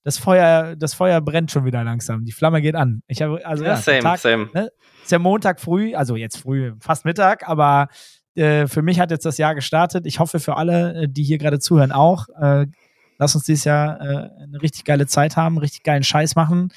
das 0.05 0.19
Feuer, 0.19 0.77
das 0.77 0.95
Feuer 0.95 1.21
brennt 1.21 1.51
schon 1.51 1.65
wieder 1.65 1.83
langsam. 1.83 2.25
Die 2.25 2.31
Flamme 2.31 2.63
geht 2.63 2.77
an. 2.77 3.03
Ich 3.09 3.23
habe, 3.23 3.45
also 3.45 3.65
Ja, 3.65 3.71
ja, 3.71 3.77
same, 3.79 3.99
Tag, 4.01 4.19
same. 4.21 4.51
ist 5.03 5.11
ja 5.11 5.19
Montag 5.19 5.59
früh, 5.61 5.97
also 5.97 6.15
jetzt 6.15 6.37
früh, 6.37 6.75
fast 6.79 7.05
Mittag, 7.05 7.49
aber 7.49 7.89
äh, 8.37 8.67
für 8.67 8.83
mich 8.83 9.01
hat 9.01 9.11
jetzt 9.11 9.27
das 9.27 9.39
Jahr 9.39 9.55
gestartet. 9.55 10.07
Ich 10.07 10.21
hoffe 10.21 10.41
für 10.41 10.57
alle, 10.57 11.03
äh, 11.03 11.09
die 11.09 11.23
hier 11.23 11.39
gerade 11.39 11.59
zuhören, 11.59 11.93
auch. 11.93 12.29
Äh, 12.41 12.67
lass 13.19 13.35
uns 13.35 13.45
dieses 13.45 13.65
Jahr 13.65 14.01
äh, 14.01 14.05
eine 14.43 14.63
richtig 14.63 14.85
geile 14.85 15.07
Zeit 15.07 15.37
haben, 15.37 15.59
richtig 15.59 15.83
geilen 15.83 16.03
Scheiß 16.03 16.37
machen. 16.37 16.73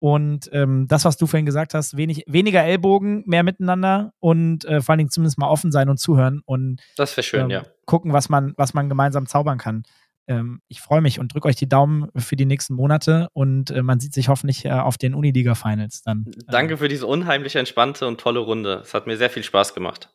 Und 0.00 0.50
ähm, 0.52 0.86
das, 0.86 1.06
was 1.06 1.16
du 1.16 1.26
vorhin 1.26 1.46
gesagt 1.46 1.72
hast, 1.72 1.96
wenig, 1.96 2.24
weniger 2.26 2.62
Ellbogen, 2.62 3.22
mehr 3.26 3.42
miteinander 3.42 4.12
und 4.20 4.66
äh, 4.66 4.82
vor 4.82 4.92
allen 4.92 4.98
Dingen 4.98 5.10
zumindest 5.10 5.38
mal 5.38 5.48
offen 5.48 5.72
sein 5.72 5.88
und 5.88 5.98
zuhören 5.98 6.42
und 6.44 6.82
Das 6.98 7.14
schön, 7.24 7.44
ähm, 7.44 7.50
ja. 7.50 7.62
gucken, 7.86 8.12
was 8.12 8.28
man, 8.28 8.52
was 8.58 8.74
man 8.74 8.90
gemeinsam 8.90 9.26
zaubern 9.26 9.56
kann. 9.56 9.84
Ähm, 10.26 10.60
ich 10.68 10.82
freue 10.82 11.00
mich 11.00 11.20
und 11.20 11.32
drücke 11.32 11.48
euch 11.48 11.56
die 11.56 11.68
Daumen 11.68 12.08
für 12.16 12.36
die 12.36 12.44
nächsten 12.44 12.74
Monate 12.74 13.28
und 13.32 13.70
äh, 13.70 13.82
man 13.82 13.98
sieht 14.00 14.12
sich 14.12 14.28
hoffentlich 14.28 14.66
äh, 14.66 14.72
auf 14.72 14.98
den 14.98 15.14
Uniliga-Finals 15.14 16.02
dann. 16.02 16.26
Danke 16.48 16.76
für 16.76 16.88
diese 16.88 17.06
unheimlich 17.06 17.56
entspannte 17.56 18.06
und 18.06 18.20
tolle 18.20 18.40
Runde. 18.40 18.80
Es 18.82 18.92
hat 18.92 19.06
mir 19.06 19.16
sehr 19.16 19.30
viel 19.30 19.42
Spaß 19.42 19.74
gemacht. 19.74 20.10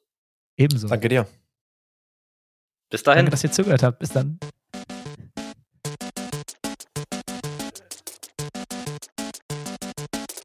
Ebenso. 0.59 0.89
Danke 0.89 1.07
dir. 1.07 1.25
Bis 2.89 3.01
dahin. 3.01 3.19
Danke, 3.19 3.31
dass 3.31 3.43
ihr 3.45 3.51
zugehört 3.51 3.81
habt. 3.81 3.99
Bis 3.99 4.09
dann. 4.09 4.37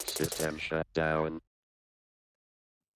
System 0.06 0.58
shut 0.60 0.86
down. 0.94 1.40